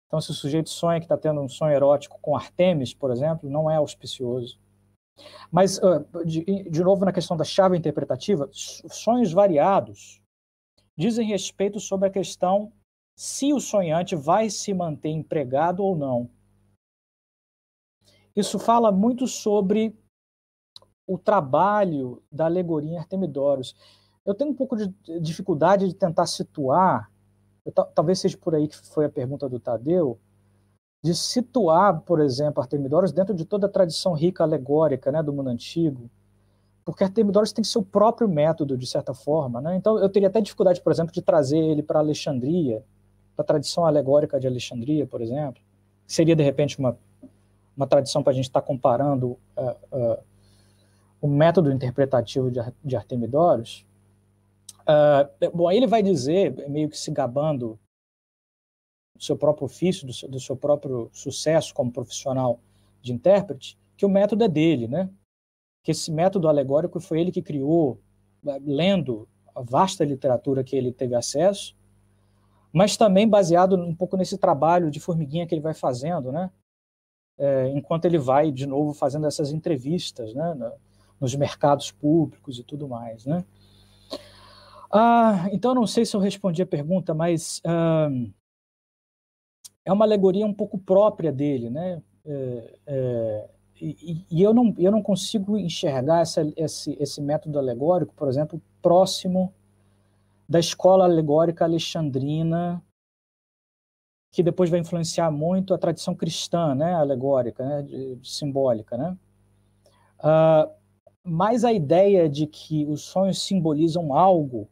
Então, 0.07 0.19
se 0.19 0.31
o 0.31 0.33
sujeito 0.33 0.69
sonha 0.69 0.99
que 0.99 1.05
está 1.05 1.17
tendo 1.17 1.41
um 1.41 1.49
sonho 1.49 1.73
erótico 1.73 2.19
com 2.21 2.35
Artemis, 2.35 2.93
por 2.93 3.11
exemplo, 3.11 3.49
não 3.49 3.69
é 3.69 3.75
auspicioso. 3.75 4.59
Mas, 5.51 5.79
de, 6.25 6.43
de 6.69 6.83
novo, 6.83 7.05
na 7.05 7.11
questão 7.11 7.35
da 7.35 7.43
chave 7.43 7.77
interpretativa, 7.77 8.49
sonhos 8.51 9.31
variados 9.31 10.21
dizem 10.97 11.27
respeito 11.27 11.79
sobre 11.79 12.07
a 12.07 12.11
questão 12.11 12.71
se 13.15 13.53
o 13.53 13.59
sonhante 13.59 14.15
vai 14.15 14.49
se 14.49 14.73
manter 14.73 15.09
empregado 15.09 15.83
ou 15.83 15.95
não. 15.95 16.29
Isso 18.35 18.57
fala 18.57 18.91
muito 18.91 19.27
sobre 19.27 19.93
o 21.09 21.17
trabalho 21.17 22.21
da 22.31 22.45
alegoria 22.45 22.91
em 22.91 22.97
Artemidoros. 22.97 23.75
Eu 24.23 24.35
tenho 24.35 24.51
um 24.51 24.53
pouco 24.53 24.77
de 24.77 24.93
dificuldade 25.19 25.87
de 25.87 25.95
tentar 25.95 26.27
situar, 26.27 27.09
eu, 27.65 27.71
talvez 27.71 28.19
seja 28.19 28.37
por 28.37 28.53
aí 28.53 28.67
que 28.67 28.77
foi 28.77 29.05
a 29.05 29.09
pergunta 29.09 29.49
do 29.49 29.59
Tadeu, 29.59 30.19
de 31.01 31.15
situar, 31.15 32.01
por 32.01 32.19
exemplo, 32.19 32.61
Artemidoros 32.61 33.11
dentro 33.11 33.33
de 33.33 33.43
toda 33.43 33.65
a 33.65 33.69
tradição 33.69 34.13
rica 34.13 34.43
alegórica 34.43 35.11
né, 35.11 35.23
do 35.23 35.33
mundo 35.33 35.49
antigo, 35.49 36.11
porque 36.85 37.03
Artemidoros 37.03 37.51
tem 37.51 37.63
seu 37.63 37.81
próprio 37.81 38.29
método, 38.29 38.77
de 38.77 38.85
certa 38.85 39.13
forma. 39.13 39.59
Né? 39.61 39.75
Então, 39.77 39.97
eu 39.97 40.09
teria 40.09 40.27
até 40.27 40.39
dificuldade, 40.39 40.79
por 40.79 40.91
exemplo, 40.91 41.11
de 41.11 41.23
trazer 41.23 41.57
ele 41.57 41.81
para 41.81 41.97
Alexandria, 41.97 42.83
para 43.35 43.43
a 43.43 43.47
tradição 43.47 43.83
alegórica 43.83 44.39
de 44.39 44.45
Alexandria, 44.45 45.07
por 45.07 45.21
exemplo. 45.21 45.59
Seria, 46.05 46.35
de 46.35 46.43
repente, 46.43 46.77
uma, 46.77 46.95
uma 47.75 47.87
tradição 47.87 48.21
para 48.21 48.31
a 48.31 48.35
gente 48.35 48.45
estar 48.45 48.61
tá 48.61 48.67
comparando 48.67 49.37
uh, 49.57 49.75
uh, 49.91 50.28
o 51.21 51.27
método 51.27 51.71
interpretativo 51.71 52.49
de, 52.49 52.59
de 52.83 52.95
Artemidoros, 52.95 53.85
uh, 54.81 55.49
bom, 55.51 55.67
aí 55.67 55.77
ele 55.77 55.87
vai 55.87 56.01
dizer, 56.01 56.69
meio 56.69 56.89
que 56.89 56.97
se 56.97 57.11
gabando 57.11 57.79
do 59.15 59.23
seu 59.23 59.37
próprio 59.37 59.65
ofício, 59.65 60.07
do 60.07 60.13
seu, 60.13 60.29
do 60.29 60.39
seu 60.39 60.55
próprio 60.55 61.09
sucesso 61.11 61.73
como 61.73 61.91
profissional 61.91 62.59
de 63.01 63.11
intérprete, 63.11 63.77
que 63.97 64.05
o 64.05 64.09
método 64.09 64.43
é 64.43 64.47
dele, 64.47 64.87
né? 64.87 65.09
Que 65.83 65.91
esse 65.91 66.11
método 66.11 66.47
alegórico 66.47 66.99
foi 66.99 67.19
ele 67.19 67.31
que 67.31 67.41
criou, 67.41 67.99
lendo 68.61 69.27
a 69.53 69.61
vasta 69.61 70.05
literatura 70.05 70.63
que 70.63 70.75
ele 70.75 70.93
teve 70.93 71.15
acesso, 71.15 71.75
mas 72.71 72.95
também 72.95 73.27
baseado 73.27 73.75
um 73.75 73.93
pouco 73.93 74.15
nesse 74.15 74.37
trabalho 74.37 74.89
de 74.89 74.99
formiguinha 74.99 75.45
que 75.45 75.53
ele 75.53 75.61
vai 75.61 75.73
fazendo, 75.73 76.31
né? 76.31 76.49
É, 77.37 77.69
enquanto 77.69 78.05
ele 78.05 78.17
vai, 78.17 78.51
de 78.51 78.65
novo, 78.65 78.93
fazendo 78.93 79.25
essas 79.25 79.51
entrevistas, 79.51 80.33
né? 80.33 80.73
Nos 81.19 81.35
mercados 81.35 81.91
públicos 81.91 82.59
e 82.59 82.63
tudo 82.63 82.87
mais, 82.87 83.25
né? 83.25 83.43
Ah, 84.91 85.47
então, 85.51 85.75
não 85.75 85.85
sei 85.85 86.05
se 86.05 86.15
eu 86.15 86.19
respondi 86.19 86.61
a 86.61 86.65
pergunta, 86.65 87.13
mas 87.13 87.61
ah, 87.65 88.09
é 89.85 89.91
uma 89.91 90.05
alegoria 90.05 90.45
um 90.45 90.53
pouco 90.53 90.77
própria 90.77 91.31
dele, 91.31 91.69
né? 91.69 92.01
É, 92.25 92.79
é, 92.85 93.49
e, 93.81 94.25
e, 94.29 94.43
eu, 94.43 94.53
não, 94.53 94.73
eu 94.77 94.91
não 94.91 95.01
consigo 95.01 95.57
enxergar 95.57 96.21
essa, 96.21 96.41
esse, 96.57 96.95
esse 96.99 97.21
método 97.21 97.57
alegórico, 97.57 98.13
por 98.13 98.27
exemplo, 98.27 98.61
próximo 98.81 99.53
da 100.47 100.59
escola 100.59 101.05
alegórica 101.05 101.63
alexandrina, 101.63 102.83
que 104.31 104.43
depois 104.43 104.69
vai 104.69 104.79
influenciar 104.79 105.31
muito 105.31 105.73
a 105.73 105.77
tradição 105.77 106.13
cristã, 106.13 106.75
né, 106.75 106.93
alegórica, 106.93 107.63
né, 107.63 107.81
de, 107.81 108.15
de 108.17 108.29
simbólica, 108.29 108.97
né? 108.97 109.17
Uh, 110.19 110.78
mas 111.23 111.63
a 111.63 111.71
ideia 111.71 112.29
de 112.29 112.47
que 112.47 112.85
os 112.85 113.03
sonhos 113.03 113.41
simbolizam 113.41 114.13
algo, 114.13 114.69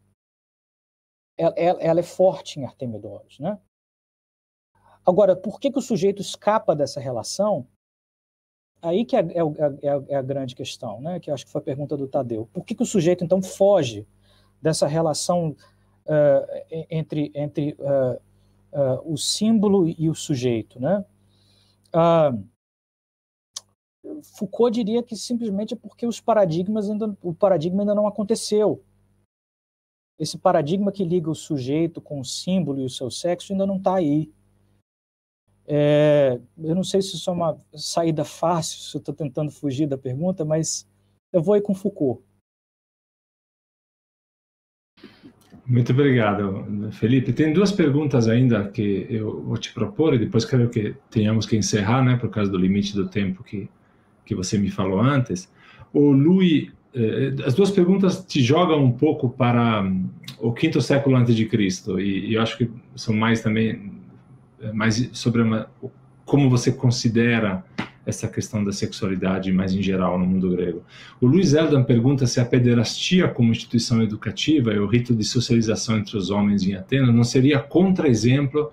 ela, 1.38 1.54
ela 1.58 2.00
é 2.00 2.04
forte 2.04 2.60
em 2.60 2.66
Artemidoros, 2.66 3.40
né? 3.40 3.60
Agora, 5.06 5.38
por 5.38 5.58
que, 5.58 5.72
que 5.72 5.80
o 5.80 5.82
sujeito 5.82 6.22
escapa 6.22 6.76
dessa 6.76 7.00
relação? 7.00 7.66
Aí 8.82 9.06
que 9.06 9.16
é, 9.16 9.20
é, 9.20 9.42
é, 9.82 10.04
é, 10.10 10.16
a 10.16 10.22
grande 10.22 10.54
questão, 10.54 11.00
né? 11.00 11.20
que 11.20 11.30
eu 11.30 11.34
acho 11.34 11.46
que 11.46 11.52
foi 11.52 11.62
a 11.62 11.64
pergunta 11.64 11.96
do 11.96 12.08
Tadeu. 12.08 12.48
Por 12.52 12.66
que, 12.66 12.76
que 12.76 12.84
o 12.84 12.86
sujeito, 12.86 13.24
então, 13.24 13.42
foge 13.42 14.06
dessa 14.62 14.86
relação 14.86 15.56
uh, 16.06 16.86
entre, 16.90 17.32
entre 17.34 17.76
uh, 17.80 18.20
uh, 18.74 19.14
o 19.14 19.18
símbolo 19.18 19.88
e 19.88 20.10
o 20.10 20.16
sujeito? 20.16 20.78
Né? 20.80 21.06
Foucault 24.24 24.74
diria 24.74 25.04
que 25.04 25.16
simplesmente 25.16 25.74
é 25.74 25.78
porque 25.78 26.06
os 26.06 26.20
paradigmas 26.20 26.90
ainda, 26.90 27.16
o 27.22 27.34
paradigma 27.34 27.82
ainda 27.82 27.96
não 27.96 28.08
aconteceu. 28.08 28.84
Esse 30.20 30.38
paradigma 30.38 30.92
que 30.92 31.04
liga 31.04 31.30
o 31.30 31.36
sujeito 31.36 32.02
com 32.02 32.20
o 32.20 32.26
símbolo 32.26 32.82
e 32.82 32.86
o 32.86 32.90
seu 32.90 33.12
sexo 33.12 33.54
ainda 33.54 33.66
não 33.66 33.78
está 33.78 33.96
aí. 33.96 34.32
É, 35.66 36.40
eu 36.58 36.74
não 36.74 36.84
sei 36.84 37.02
se 37.02 37.16
isso 37.16 37.30
é 37.30 37.34
uma 37.34 37.58
saída 37.74 38.24
fácil, 38.24 38.80
se 38.80 38.96
eu 38.96 39.00
estou 39.00 39.14
tentando 39.14 39.52
fugir 39.52 39.86
da 39.86 39.98
pergunta, 39.98 40.46
mas 40.46 40.88
eu 41.32 41.42
vou 41.42 41.58
ir 41.58 41.62
com 41.62 41.76
Foucault. 41.76 42.24
Muito 45.68 45.92
obrigado, 45.92 46.92
Felipe. 46.94 47.34
Tem 47.34 47.52
duas 47.52 47.74
perguntas 47.74 48.30
ainda 48.30 48.70
que 48.70 49.06
eu 49.10 49.44
vou 49.44 49.58
te 49.58 49.74
propor 49.74 50.14
e 50.14 50.20
depois 50.20 50.46
quero 50.46 50.70
que 50.70 50.96
tenhamos 51.12 51.46
que 51.46 51.58
encerrar, 51.58 52.02
né, 52.02 52.16
por 52.16 52.30
causa 52.30 52.50
do 52.50 52.58
limite 52.58 52.96
do 52.96 53.10
tempo 53.10 53.44
que 53.44 53.70
que 54.28 54.36
você 54.36 54.58
me 54.58 54.70
falou 54.70 55.00
antes, 55.00 55.50
o 55.94 56.12
Louis, 56.12 56.70
eh, 56.94 57.34
as 57.46 57.54
duas 57.54 57.72
perguntas 57.72 58.24
te 58.26 58.42
jogam 58.44 58.84
um 58.84 58.92
pouco 58.92 59.30
para 59.30 59.82
hum, 59.82 60.10
o 60.40 60.52
quinto 60.52 60.82
século 60.82 61.16
antes 61.16 61.36
de 61.36 61.46
Cristo 61.46 62.00
e, 62.00 62.34
eu 62.34 62.42
acho 62.42 62.58
que 62.58 62.70
são 62.96 63.16
mais 63.16 63.42
também 63.42 63.92
eh, 64.62 64.72
mais 64.74 65.10
sobre 65.14 65.42
uma, 65.42 65.70
como 66.26 66.50
você 66.50 66.72
considera 66.72 67.64
essa 68.06 68.28
questão 68.28 68.64
da 68.64 68.72
sexualidade 68.72 69.52
mais 69.52 69.74
em 69.74 69.82
geral 69.82 70.20
no 70.20 70.26
mundo 70.26 70.50
grego. 70.50 70.84
O 71.20 71.26
Luiz 71.26 71.54
Eldan 71.54 71.84
pergunta 71.84 72.26
se 72.26 72.40
a 72.40 72.46
pederastia 72.46 73.28
como 73.28 73.52
instituição 73.52 74.02
educativa 74.02 74.74
e 74.74 74.80
o 74.80 74.88
rito 74.88 75.16
de 75.16 75.24
socialização 75.24 75.98
entre 75.98 76.18
os 76.18 76.30
homens 76.30 76.64
em 76.64 76.74
Atenas 76.74 77.14
não 77.14 77.24
seria 77.24 77.60
contra-exemplo 77.60 78.72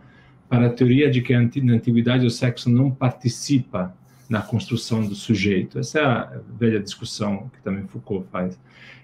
para 0.48 0.66
a 0.66 0.70
teoria 0.70 1.10
de 1.10 1.20
que 1.20 1.34
na 1.62 1.74
antiguidade 1.74 2.24
o 2.26 2.30
sexo 2.30 2.70
não 2.70 2.90
participa 2.90 3.94
na 4.28 4.40
construção 4.40 5.06
do 5.06 5.14
sujeito. 5.14 5.78
Essa 5.78 5.98
é 5.98 6.04
a 6.04 6.40
velha 6.58 6.80
discussão 6.80 7.50
que 7.54 7.62
também 7.62 7.86
Foucault 7.86 8.26
faz. 8.30 8.58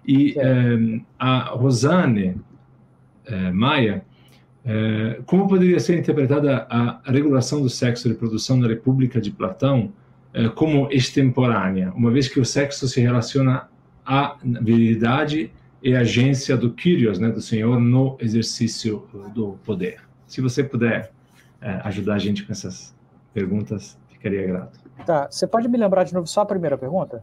E 0.07 0.35
é. 0.39 1.01
a 1.19 1.51
Rosane 1.51 2.41
é, 3.27 3.51
Maia, 3.53 4.05
é, 4.65 5.21
como 5.27 5.49
poderia 5.49 5.79
ser 5.81 5.99
interpretada 5.99 6.67
a 6.69 7.01
regulação 7.07 7.63
do 7.63 7.69
sexo 7.69 8.09
e 8.09 8.11
reprodução 8.11 8.57
na 8.57 8.69
República 8.69 9.21
de 9.21 9.31
Platão 9.31 9.93
como 10.55 10.89
extemporânea, 10.93 11.93
uma 11.93 12.09
vez 12.09 12.29
que 12.29 12.39
o 12.39 12.45
sexo 12.45 12.87
se 12.87 13.01
relaciona 13.01 13.69
à 14.07 14.37
virilidade 14.63 15.51
e 15.83 15.93
agência 15.93 16.57
do 16.57 16.71
Kyrios, 16.73 17.19
né, 17.19 17.31
do 17.31 17.41
Senhor, 17.41 17.81
no 17.81 18.17
exercício 18.21 19.09
do 19.35 19.59
poder? 19.65 19.99
Se 20.29 20.41
você 20.41 20.63
puder 20.63 21.11
ajudar 21.83 22.15
a 22.15 22.19
gente 22.19 22.45
com 22.45 22.53
essas 22.53 22.95
perguntas, 23.35 23.99
ficaria 24.09 24.47
grato. 24.47 24.80
Tá, 25.05 25.29
você 25.31 25.47
pode 25.47 25.69
me 25.69 25.79
lembrar 25.79 26.05
de 26.05 26.15
novo 26.15 26.27
só 26.27 26.43
a 26.43 26.47
primeira 26.47 26.77
pergunta? 26.77 27.23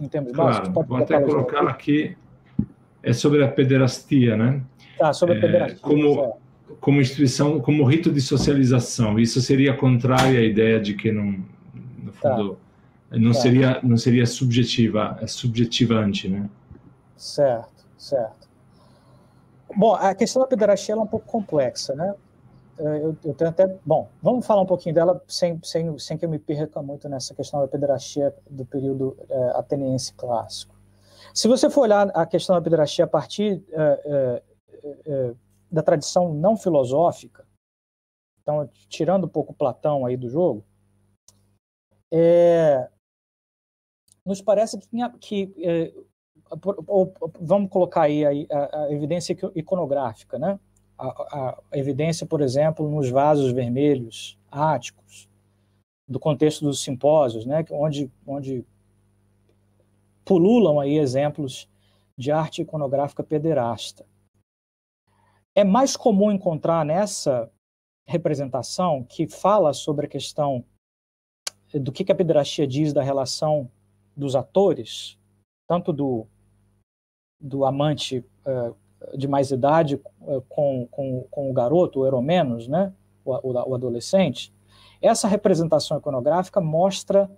Em 0.00 0.08
termos 0.08 0.32
claro, 0.32 0.70
básicos? 0.70 0.86
vou 0.86 0.96
até 0.96 1.20
colocá-la 1.20 1.70
aqui. 1.70 2.16
É 3.02 3.12
sobre 3.12 3.42
a 3.42 3.48
pederastia, 3.48 4.36
né? 4.36 4.62
Tá, 4.98 5.12
sobre 5.12 5.34
a 5.34 5.38
é, 5.38 5.40
pederastia. 5.40 5.76
É, 5.76 5.80
como, 5.80 6.38
como 6.80 7.00
instituição, 7.00 7.60
como 7.60 7.84
rito 7.84 8.10
de 8.12 8.20
socialização. 8.20 9.18
Isso 9.18 9.40
seria 9.40 9.76
contrário 9.76 10.38
à 10.38 10.42
ideia 10.42 10.80
de 10.80 10.94
que, 10.94 11.10
não, 11.10 11.44
no 12.02 12.12
tá. 12.20 12.36
fundo, 12.36 12.58
tá. 13.10 13.18
não, 13.18 13.32
tá. 13.32 13.40
Seria, 13.40 13.80
não 13.82 13.96
seria 13.96 14.26
subjetiva, 14.26 15.18
é 15.20 15.26
subjetivante, 15.26 16.28
né? 16.28 16.48
Certo, 17.16 17.84
certo. 17.98 18.48
Bom, 19.74 19.94
a 19.94 20.14
questão 20.14 20.42
da 20.42 20.48
pederastia 20.48 20.94
é 20.94 20.98
um 20.98 21.06
pouco 21.06 21.26
complexa, 21.26 21.94
né? 21.94 22.14
É, 22.78 22.82
eu, 23.04 23.16
eu, 23.24 23.34
tenho 23.34 23.50
até. 23.50 23.66
Bom, 23.84 24.08
vamos 24.22 24.46
falar 24.46 24.62
um 24.62 24.66
pouquinho 24.66 24.94
dela 24.94 25.22
sem, 25.28 25.60
sem, 25.62 25.98
sem 25.98 26.16
que 26.16 26.24
eu 26.24 26.28
me 26.28 26.38
perca 26.38 26.82
muito 26.82 27.08
nessa 27.08 27.34
questão 27.34 27.60
da 27.60 27.68
pederastia 27.68 28.34
do 28.50 28.64
período 28.64 29.16
é, 29.28 29.50
ateniense 29.58 30.14
clássico. 30.14 30.74
Se 31.34 31.48
você 31.48 31.70
for 31.70 31.82
olhar 31.82 32.10
a 32.14 32.26
questão 32.26 32.56
da 32.56 32.62
pederastia 32.62 33.04
a 33.04 33.08
partir 33.08 33.64
é, 33.70 34.42
é, 35.06 35.34
da 35.70 35.82
tradição 35.82 36.32
não 36.32 36.56
filosófica, 36.56 37.46
então, 38.40 38.68
tirando 38.88 39.24
um 39.24 39.28
pouco 39.28 39.54
Platão 39.54 40.04
aí 40.04 40.16
do 40.16 40.28
jogo, 40.28 40.64
é, 42.12 42.90
nos 44.26 44.42
parece 44.42 44.78
que, 44.78 44.88
que 45.20 45.94
ou, 46.86 47.14
vamos 47.40 47.70
colocar 47.70 48.02
aí 48.02 48.46
a, 48.50 48.84
a 48.84 48.92
evidência 48.92 49.36
iconográfica, 49.54 50.38
né? 50.38 50.58
A, 51.02 51.58
a 51.70 51.78
evidência, 51.78 52.26
por 52.26 52.40
exemplo, 52.40 52.88
nos 52.88 53.10
vasos 53.10 53.52
vermelhos 53.52 54.38
áticos, 54.50 55.28
do 56.06 56.20
contexto 56.20 56.64
dos 56.64 56.82
simpósios, 56.82 57.46
né, 57.46 57.64
onde, 57.70 58.10
onde 58.26 58.64
pululam 60.24 60.78
aí 60.78 60.98
exemplos 60.98 61.68
de 62.16 62.30
arte 62.30 62.62
iconográfica 62.62 63.24
pederasta. 63.24 64.06
É 65.54 65.64
mais 65.64 65.96
comum 65.96 66.30
encontrar 66.30 66.84
nessa 66.84 67.50
representação 68.06 69.04
que 69.04 69.26
fala 69.26 69.72
sobre 69.72 70.06
a 70.06 70.08
questão 70.08 70.64
do 71.72 71.90
que 71.90 72.10
a 72.10 72.14
pederastia 72.14 72.66
diz 72.66 72.92
da 72.92 73.02
relação 73.02 73.70
dos 74.14 74.36
atores, 74.36 75.18
tanto 75.66 75.92
do, 75.92 76.26
do 77.40 77.64
amante 77.64 78.18
uh, 78.18 78.76
de 79.16 79.28
mais 79.28 79.50
idade 79.50 80.00
eh, 80.28 80.42
com, 80.48 80.86
com, 80.90 81.22
com 81.30 81.50
o 81.50 81.52
garoto, 81.52 82.00
o 82.00 82.06
Eromenos, 82.06 82.68
né? 82.68 82.92
O, 83.24 83.32
o, 83.32 83.52
o, 83.52 83.74
adolescente, 83.74 84.52
essa 85.00 85.28
representação 85.28 85.98
iconográfica 85.98 86.60
mostra, 86.60 87.30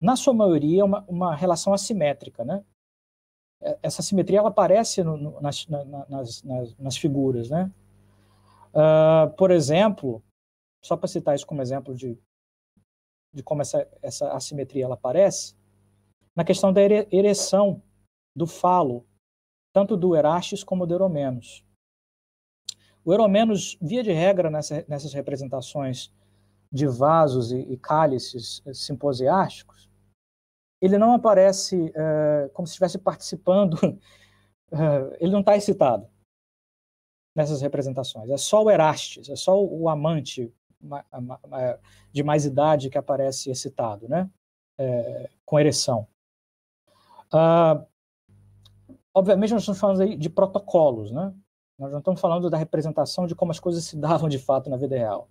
na 0.00 0.14
sua 0.14 0.34
maioria, 0.34 0.84
uma, 0.84 1.04
uma 1.08 1.34
relação 1.34 1.72
assimétrica. 1.72 2.44
Né? 2.44 2.62
Essa 3.82 4.02
simetria 4.02 4.40
ela 4.40 4.50
aparece 4.50 5.02
no, 5.02 5.16
no, 5.16 5.40
nas, 5.40 5.66
nas, 5.66 6.42
nas, 6.42 6.76
nas, 6.78 6.96
figuras. 6.96 7.48
Né? 7.48 7.70
Uh, 8.74 9.30
por 9.36 9.50
exemplo, 9.50 10.22
só 10.84 10.96
para 10.96 11.08
citar 11.08 11.34
isso 11.34 11.46
como 11.46 11.62
exemplo 11.62 11.94
de, 11.94 12.18
de 13.32 13.42
como 13.42 13.62
essa, 13.62 13.88
essa 14.02 14.32
assimetria 14.32 14.84
ela 14.84 14.94
aparece, 14.94 15.54
na 16.34 16.44
questão 16.44 16.72
da 16.72 16.82
ereção 16.82 17.82
do 18.36 18.46
falo 18.46 19.06
tanto 19.76 19.94
do 19.94 20.16
Erastes 20.16 20.64
como 20.64 20.86
do 20.86 20.94
Eromenos. 20.94 21.62
O 23.04 23.12
Eromenos, 23.12 23.76
via 23.78 24.02
de 24.02 24.10
regra, 24.10 24.48
nessa, 24.48 24.86
nessas 24.88 25.12
representações 25.12 26.10
de 26.72 26.86
vasos 26.86 27.52
e, 27.52 27.58
e 27.58 27.76
cálices 27.76 28.62
simposiásticos, 28.72 29.90
ele 30.80 30.96
não 30.96 31.12
aparece 31.12 31.92
é, 31.94 32.48
como 32.54 32.66
se 32.66 32.70
estivesse 32.70 32.96
participando, 32.98 33.76
é, 34.72 35.18
ele 35.20 35.32
não 35.32 35.40
está 35.40 35.54
excitado 35.54 36.08
nessas 37.36 37.60
representações. 37.60 38.30
É 38.30 38.38
só 38.38 38.64
o 38.64 38.70
Erastes, 38.70 39.28
é 39.28 39.36
só 39.36 39.62
o 39.62 39.90
amante 39.90 40.50
de 42.10 42.22
mais 42.22 42.46
idade 42.46 42.88
que 42.88 42.96
aparece 42.96 43.50
excitado, 43.50 44.08
né? 44.08 44.30
É, 44.78 45.28
com 45.44 45.60
ereção. 45.60 46.08
Ah, 47.30 47.84
obviamente, 49.16 49.54
nós 49.54 49.62
estamos 49.62 49.80
falando 49.80 50.02
aí 50.02 50.14
de 50.14 50.28
protocolos, 50.28 51.10
né? 51.10 51.32
Nós 51.78 51.90
não 51.90 52.00
estamos 52.00 52.20
falando 52.20 52.50
da 52.50 52.58
representação 52.58 53.26
de 53.26 53.34
como 53.34 53.50
as 53.50 53.58
coisas 53.58 53.82
se 53.82 53.96
davam 53.96 54.28
de 54.28 54.38
fato 54.38 54.68
na 54.68 54.76
vida 54.76 54.94
real. 54.94 55.30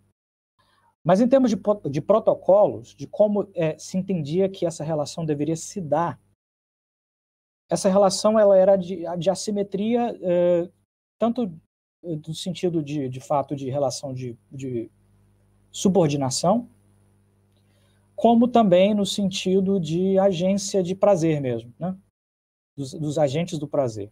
Mas 1.04 1.22
em 1.22 1.28
termos 1.28 1.52
de, 1.52 1.58
de 1.92 2.02
protocolos, 2.02 2.96
de 2.96 3.06
como 3.06 3.48
é, 3.54 3.78
se 3.78 3.96
entendia 3.96 4.50
que 4.50 4.66
essa 4.66 4.84
relação 4.84 5.24
deveria 5.24 5.56
se 5.56 5.80
dar, 5.80 6.20
essa 7.70 7.88
relação 7.88 8.40
ela 8.40 8.58
era 8.58 8.76
de, 8.76 9.04
de 9.20 9.30
assimetria, 9.30 10.18
é, 10.20 10.68
tanto 11.20 11.52
do 12.02 12.34
sentido 12.34 12.84
de, 12.84 13.08
de 13.08 13.20
fato 13.20 13.56
de 13.56 13.70
relação 13.70 14.16
de, 14.16 14.36
de 14.52 14.90
subordinação, 15.72 16.68
como 18.16 18.48
também 18.48 18.96
no 18.96 19.06
sentido 19.06 19.80
de 19.80 20.18
agência 20.18 20.82
de 20.82 20.96
prazer 20.96 21.40
mesmo, 21.40 21.72
né? 21.80 21.96
Dos, 22.76 22.94
dos 22.94 23.18
agentes 23.18 23.58
do 23.58 23.68
prazer. 23.68 24.12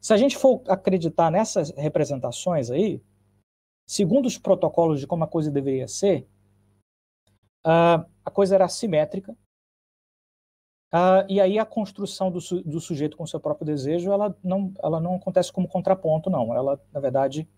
Se 0.00 0.12
a 0.12 0.16
gente 0.16 0.36
for 0.36 0.62
acreditar 0.66 1.30
nessas 1.30 1.70
representações 1.70 2.70
aí, 2.70 3.00
segundo 3.86 4.26
os 4.26 4.36
protocolos 4.36 4.98
de 4.98 5.06
como 5.06 5.22
a 5.24 5.28
coisa 5.28 5.50
deveria 5.50 5.86
ser, 5.86 6.28
uh, 7.64 8.04
a 8.24 8.30
coisa 8.30 8.54
era 8.54 8.64
assimétrica. 8.64 9.32
Uh, 10.92 11.24
e 11.28 11.40
aí 11.40 11.58
a 11.58 11.64
construção 11.64 12.30
do, 12.30 12.40
su 12.40 12.62
do, 12.62 12.80
sujeito 12.80 13.16
com 13.16 13.26
seu 13.26 13.40
próprio 13.40 13.64
desejo, 13.64 14.12
ela 14.12 14.36
não, 14.42 14.74
ela 14.82 15.00
não 15.00 15.14
acontece 15.14 15.52
como 15.52 15.68
contraponto, 15.68 16.28
não. 16.28 16.54
Ela, 16.54 16.78
na 16.92 17.00
verdade, 17.00 17.48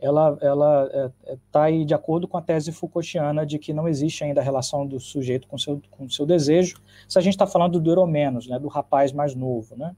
ela 0.00 0.38
ela 0.40 0.84
está 0.86 1.70
é, 1.70 1.76
é 1.76 1.80
tá 1.80 1.84
de 1.84 1.94
acordo 1.94 2.26
com 2.26 2.36
a 2.36 2.42
tese 2.42 2.72
Foucaultiana 2.72 3.44
de 3.44 3.58
que 3.58 3.72
não 3.72 3.86
existe 3.86 4.24
ainda 4.24 4.40
a 4.40 4.44
relação 4.44 4.86
do 4.86 4.98
sujeito 4.98 5.46
com 5.46 5.58
seu 5.58 5.80
com 5.90 6.08
seu 6.08 6.26
desejo. 6.26 6.80
Se 7.08 7.18
a 7.18 7.22
gente 7.22 7.34
está 7.34 7.46
falando 7.46 7.78
do 7.80 7.90
Euromenos, 7.90 8.46
né, 8.46 8.58
do 8.58 8.68
rapaz 8.68 9.12
mais 9.12 9.34
novo, 9.34 9.76
né? 9.76 9.94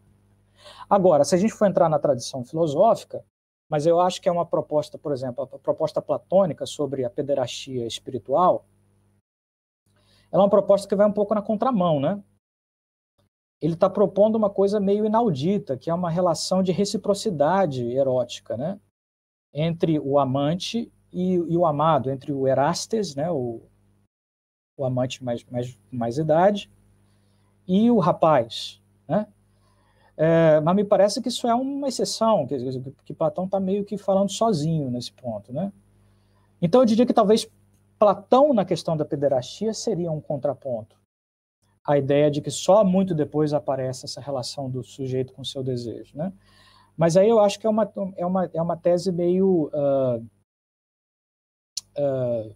Agora, 0.89 1.25
se 1.25 1.35
a 1.35 1.39
gente 1.39 1.53
for 1.55 1.67
entrar 1.67 1.89
na 1.89 1.99
tradição 1.99 2.45
filosófica, 2.45 3.25
mas 3.69 3.87
eu 3.87 4.01
acho 4.01 4.21
que 4.21 4.29
é 4.29 4.33
uma 4.33 4.45
proposta, 4.45 4.99
por 4.99 5.13
exemplo, 5.13 5.45
a 5.45 5.59
proposta 5.59 6.03
platônica 6.03 6.67
sobre 6.67 7.05
a 7.05 7.11
pederastia 7.11 7.87
espiritual, 7.87 8.67
ela 10.31 10.43
é 10.43 10.45
uma 10.45 10.51
proposta 10.51 10.89
que 10.89 10.95
vai 10.95 11.07
um 11.07 11.13
pouco 11.13 11.35
na 11.35 11.43
contramão, 11.43 12.01
né? 12.01 12.23
Ele 13.61 13.75
está 13.75 13.89
propondo 13.89 14.37
uma 14.37 14.51
coisa 14.51 14.81
meio 14.81 15.07
inaudita, 15.07 15.77
que 15.77 15.89
é 15.89 15.95
uma 15.95 16.11
relação 16.11 16.63
de 16.63 16.73
reciprocidade 16.73 17.85
erótica, 17.93 18.57
né? 18.57 18.81
Entre 19.53 19.99
o 19.99 20.19
amante 20.19 20.91
e, 21.13 21.35
e 21.35 21.57
o 21.57 21.67
amado, 21.67 22.11
entre 22.11 22.33
o 22.33 22.49
Erastes, 22.49 23.15
né? 23.15 23.31
O, 23.31 23.61
o 24.77 24.85
amante 24.85 25.23
mais, 25.23 25.45
mais, 25.45 25.79
mais 25.91 26.19
idade, 26.19 26.71
e 27.67 27.91
o 27.91 27.99
rapaz, 27.99 28.81
né? 29.07 29.27
É, 30.17 30.61
mas 30.61 30.77
me 30.77 30.85
parece 30.85 31.21
que 31.21 31.29
isso 31.29 31.47
é 31.49 31.55
uma 31.55 31.89
exceção, 31.89 32.47
que, 32.47 32.57
que 33.05 33.15
Platão 33.15 33.45
está 33.47 33.59
meio 33.59 33.85
que 33.85 33.97
falando 33.97 34.31
sozinho 34.31 34.91
nesse 34.91 35.13
ponto. 35.13 35.53
Né? 35.53 35.73
Então 36.61 36.83
eu 36.83 36.85
diria 36.85 37.07
que 37.07 37.15
talvez 37.15 37.49
Platão, 37.99 38.53
na 38.53 38.65
questão 38.65 38.97
da 38.97 39.05
pederastia, 39.05 39.73
seria 39.73 40.11
um 40.11 40.21
contraponto. 40.21 40.97
A 41.85 41.97
ideia 41.99 42.31
de 42.31 42.41
que 42.41 42.51
só 42.51 42.85
muito 42.85 43.15
depois 43.15 43.53
aparece 43.53 44.05
essa 44.05 44.21
relação 44.21 44.69
do 44.69 44.85
sujeito 44.85 45.33
com 45.33 45.45
seu 45.45 45.63
desejo. 45.63 46.17
Né? 46.17 46.33
Mas 46.97 47.17
aí 47.17 47.29
eu 47.29 47.41
acho 47.41 47.59
que 47.59 47.67
é 47.67 47.71
uma, 47.71 47.93
é 48.17 48.27
uma, 48.27 48.51
é 48.53 48.63
uma 48.63 48.77
tese 48.77 49.11
meio. 49.11 49.71
Uh, 49.73 50.19
uh, 51.99 52.55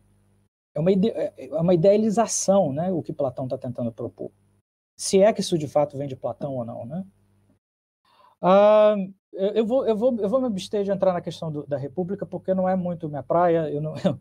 é, 0.75 0.81
uma 0.81 0.93
ide 0.93 1.09
é 1.09 1.61
uma 1.61 1.75
idealização, 1.75 2.73
né, 2.73 2.93
o 2.93 3.03
que 3.03 3.13
Platão 3.13 3.45
está 3.45 3.57
tentando 3.57 3.91
propor. 3.91 4.31
Se 4.97 5.23
é 5.23 5.33
que 5.33 5.41
isso 5.41 5.59
de 5.59 5.69
fato 5.69 5.97
vem 5.97 6.09
de 6.09 6.17
Platão 6.17 6.55
ou 6.55 6.65
não, 6.65 6.85
né? 6.85 7.05
Ah, 8.41 8.97
eu, 9.33 9.67
vou, 9.67 9.87
eu, 9.87 9.97
vou, 9.97 10.17
eu 10.19 10.29
vou 10.29 10.41
me 10.41 10.47
abster 10.47 10.85
de 10.85 10.91
entrar 10.91 11.13
na 11.13 11.21
questão 11.21 11.51
do, 11.51 11.67
da 11.67 11.77
República, 11.77 12.25
porque 12.25 12.55
não 12.55 12.69
é 12.69 12.77
muito 12.77 13.09
minha 13.09 13.23
praia. 13.23 13.71
Eu 13.71 13.81
não, 13.81 13.95
eu, 14.05 14.19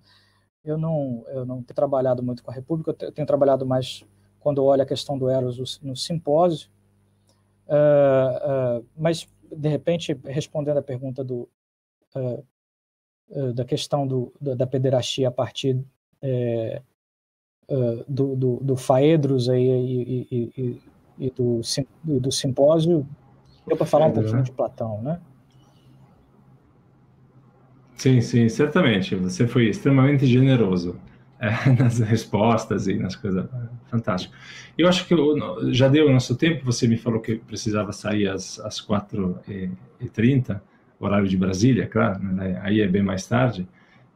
eu, 0.63 0.77
não, 0.77 1.23
eu 1.27 1.45
não 1.45 1.63
tenho 1.63 1.75
trabalhado 1.75 2.23
muito 2.23 2.43
com 2.43 2.51
a 2.51 2.53
República, 2.53 2.95
eu 2.99 3.11
tenho 3.11 3.27
trabalhado 3.27 3.65
mais 3.65 4.05
quando 4.39 4.63
olho 4.63 4.83
a 4.83 4.85
questão 4.85 5.17
do 5.17 5.29
Eros 5.29 5.79
no 5.81 5.95
simpósio. 5.95 6.69
Uh, 7.67 8.79
uh, 8.79 8.85
mas, 8.95 9.27
de 9.51 9.69
repente, 9.69 10.17
respondendo 10.25 10.77
a 10.77 10.83
pergunta 10.83 11.23
do, 11.23 11.49
uh, 12.15 13.53
da 13.53 13.65
questão 13.65 14.07
do, 14.07 14.33
da, 14.39 14.55
da 14.55 14.67
pederastia 14.67 15.29
a 15.29 15.31
partir 15.31 15.83
é, 16.21 16.81
do, 18.07 18.35
do, 18.35 18.57
do 18.57 18.77
Faedros 18.77 19.49
aí, 19.49 19.67
e, 19.67 20.27
e, 20.31 20.53
e, 20.57 20.81
e 21.25 21.29
do, 21.31 21.61
do 22.03 22.31
simpósio, 22.31 23.05
Deu 23.67 23.75
para 23.75 23.85
falar 23.85 24.07
um 24.07 24.11
pouquinho 24.11 24.37
né? 24.37 24.43
de 24.43 24.51
Platão, 24.51 25.01
né? 25.01 25.19
Sim, 27.97 28.21
sim, 28.21 28.47
certamente. 28.47 29.15
Você 29.15 29.47
foi 29.47 29.69
extremamente 29.69 30.25
generoso 30.27 30.99
é, 31.39 31.69
nas 31.77 31.99
respostas 31.99 32.87
e 32.87 32.95
nas 32.95 33.15
coisas. 33.15 33.45
Fantástico. 33.89 34.33
Eu 34.77 34.87
acho 34.87 35.05
que 35.07 35.13
eu, 35.13 35.73
já 35.73 35.87
deu 35.87 36.07
o 36.07 36.11
nosso 36.11 36.35
tempo. 36.35 36.65
Você 36.65 36.87
me 36.87 36.97
falou 36.97 37.19
que 37.19 37.35
precisava 37.35 37.91
sair 37.91 38.27
às, 38.27 38.59
às 38.59 38.79
4h30, 38.85 40.59
horário 40.99 41.27
de 41.27 41.37
Brasília, 41.37 41.87
claro, 41.87 42.23
né? 42.23 42.59
aí 42.63 42.81
é 42.81 42.87
bem 42.87 43.03
mais 43.03 43.27
tarde. 43.27 43.67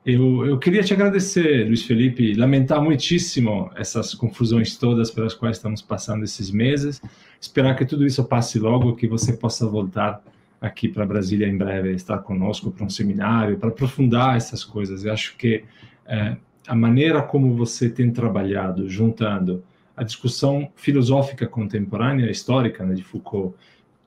Eu, 0.06 0.46
eu 0.46 0.58
queria 0.58 0.82
te 0.82 0.94
agradecer, 0.94 1.68
Luiz 1.68 1.84
Felipe, 1.84 2.34
lamentar 2.34 2.82
muitíssimo 2.82 3.70
essas 3.76 4.14
confusões 4.16 4.78
todas 4.78 5.12
pelas 5.12 5.34
quais 5.34 5.58
estamos 5.58 5.82
passando 5.82 6.24
esses 6.24 6.50
meses. 6.50 7.02
Esperar 7.40 7.76
que 7.76 7.86
tudo 7.86 8.06
isso 8.06 8.24
passe 8.24 8.58
logo, 8.60 8.96
que 8.96 9.08
você 9.08 9.34
possa 9.34 9.68
voltar 9.68 10.24
aqui 10.62 10.88
para 10.88 11.06
Brasília 11.06 11.48
em 11.48 11.58
breve, 11.58 11.92
estar 11.92 12.18
conosco 12.20 12.72
para 12.72 12.86
um 12.86 12.90
seminário, 12.90 13.58
para 13.58 13.70
aprofundar 13.70 14.36
essas 14.36 14.64
coisas. 14.64 15.06
Eu 15.06 15.14
acho 15.14 15.36
que 15.38 15.64
é, 16.06 16.38
a 16.70 16.76
maneira 16.76 17.20
como 17.24 17.56
você 17.56 17.90
tem 17.90 18.12
trabalhado, 18.12 18.88
juntando 18.88 19.64
a 19.98 20.04
discussão 20.04 20.72
filosófica 20.76 21.48
contemporânea, 21.48 22.30
histórica, 22.30 22.86
né, 22.86 22.94
de 22.94 23.04
Foucault, 23.04 23.56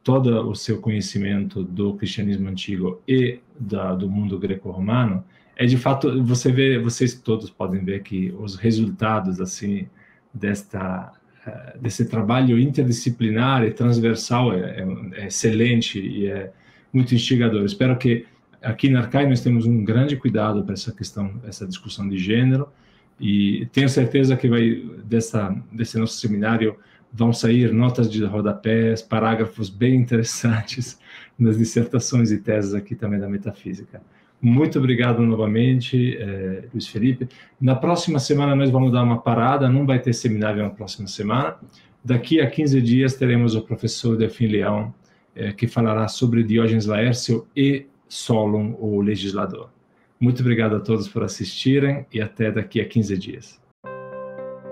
todo 0.04 0.48
o 0.48 0.54
seu 0.54 0.80
conhecimento 0.80 1.64
do 1.64 1.94
cristianismo 1.94 2.48
antigo 2.48 3.02
e 3.06 3.40
da, 3.58 3.96
do 3.96 4.08
mundo 4.08 4.38
greco-romano, 4.38 5.24
é 5.56 5.66
de 5.66 5.76
fato 5.76 6.22
você 6.22 6.52
vê, 6.52 6.78
vocês 6.78 7.14
todos 7.14 7.50
podem 7.50 7.84
ver 7.84 8.02
que 8.04 8.32
os 8.38 8.54
resultados 8.54 9.40
assim 9.40 9.88
desta 10.32 11.12
eh, 11.44 11.76
desse 11.80 12.08
trabalho 12.08 12.60
interdisciplinar 12.60 13.64
e 13.64 13.72
transversal 13.72 14.52
é, 14.52 14.58
é, 14.60 15.22
é 15.22 15.26
excelente 15.26 15.98
e 16.00 16.26
é 16.26 16.52
muito 16.92 17.12
instigador. 17.12 17.64
Espero 17.64 17.98
que 17.98 18.24
aqui 18.62 18.88
na 18.88 19.00
Arcai 19.00 19.26
nós 19.26 19.40
temos 19.40 19.66
um 19.66 19.84
grande 19.84 20.16
cuidado 20.16 20.62
para 20.64 20.74
essa 20.74 20.92
questão, 20.92 21.34
essa 21.46 21.66
discussão 21.66 22.08
de 22.08 22.18
gênero 22.18 22.68
e 23.20 23.68
tenho 23.72 23.88
certeza 23.88 24.36
que 24.36 24.48
vai 24.48 24.82
dessa 25.04 25.54
desse 25.70 25.98
nosso 25.98 26.18
seminário 26.18 26.76
vão 27.12 27.32
sair 27.32 27.72
notas 27.72 28.10
de 28.10 28.24
rodapés, 28.24 29.02
parágrafos 29.02 29.68
bem 29.68 29.96
interessantes 29.96 30.98
nas 31.38 31.58
dissertações 31.58 32.30
e 32.32 32.38
teses 32.38 32.72
aqui 32.72 32.94
também 32.94 33.20
da 33.20 33.28
metafísica. 33.28 34.00
Muito 34.40 34.78
obrigado 34.78 35.22
novamente, 35.22 36.16
é, 36.16 36.64
Luiz 36.72 36.88
Felipe. 36.88 37.28
Na 37.60 37.76
próxima 37.76 38.18
semana 38.18 38.56
nós 38.56 38.70
vamos 38.70 38.90
dar 38.90 39.02
uma 39.04 39.20
parada, 39.20 39.68
não 39.68 39.86
vai 39.86 40.00
ter 40.00 40.12
seminário 40.12 40.62
na 40.62 40.70
próxima 40.70 41.06
semana. 41.06 41.56
Daqui 42.04 42.40
a 42.40 42.50
15 42.50 42.80
dias 42.80 43.14
teremos 43.14 43.54
o 43.54 43.62
professor 43.62 44.16
Delfim 44.16 44.46
Leão, 44.46 44.92
é, 45.36 45.52
que 45.52 45.68
falará 45.68 46.08
sobre 46.08 46.42
Diógenes 46.42 46.86
Laércio 46.86 47.46
e 47.54 47.86
Solon, 48.12 48.76
o 48.78 49.00
legislador. 49.00 49.70
Muito 50.20 50.40
obrigado 50.40 50.76
a 50.76 50.80
todos 50.80 51.08
por 51.08 51.24
assistirem 51.24 52.04
e 52.12 52.20
até 52.20 52.50
daqui 52.50 52.78
a 52.78 52.86
15 52.86 53.16
dias. 53.16 53.60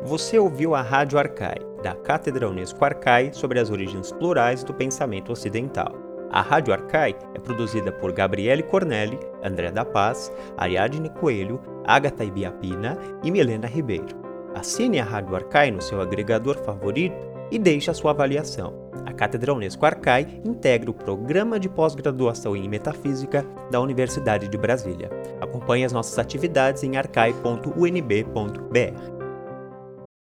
Você 0.04 0.38
ouviu 0.38 0.74
a 0.74 0.82
Rádio 0.82 1.18
Arcai, 1.18 1.56
da 1.82 1.94
Cátedra 1.94 2.50
Unesco 2.50 2.84
Arcai 2.84 3.32
sobre 3.32 3.58
as 3.58 3.70
origens 3.70 4.12
plurais 4.12 4.62
do 4.62 4.74
pensamento 4.74 5.32
ocidental. 5.32 5.94
A 6.30 6.42
Rádio 6.42 6.74
Arcai 6.74 7.16
é 7.34 7.38
produzida 7.38 7.90
por 7.90 8.12
Gabriele 8.12 8.62
Cornelli, 8.62 9.18
André 9.42 9.70
da 9.70 9.86
Paz, 9.86 10.30
Ariadne 10.58 11.08
Coelho, 11.08 11.58
Agatha 11.86 12.22
Ibiapina 12.22 12.98
e 13.24 13.30
Milena 13.30 13.66
Ribeiro. 13.66 14.20
Assine 14.54 15.00
a 15.00 15.04
Rádio 15.04 15.34
Arcai 15.34 15.70
no 15.70 15.80
seu 15.80 16.02
agregador 16.02 16.58
favorito 16.62 17.29
e 17.50 17.58
deixe 17.58 17.90
a 17.90 17.94
sua 17.94 18.12
avaliação. 18.12 18.88
A 19.04 19.12
Cátedra 19.12 19.52
Unesco 19.52 19.84
Arcai 19.84 20.40
integra 20.44 20.90
o 20.90 20.94
Programa 20.94 21.58
de 21.58 21.68
Pós-Graduação 21.68 22.56
em 22.56 22.68
Metafísica 22.68 23.44
da 23.70 23.80
Universidade 23.80 24.48
de 24.48 24.56
Brasília. 24.56 25.10
Acompanhe 25.40 25.84
as 25.84 25.92
nossas 25.92 26.18
atividades 26.18 26.82
em 26.82 26.96
arcai.unb.br. 26.96 29.19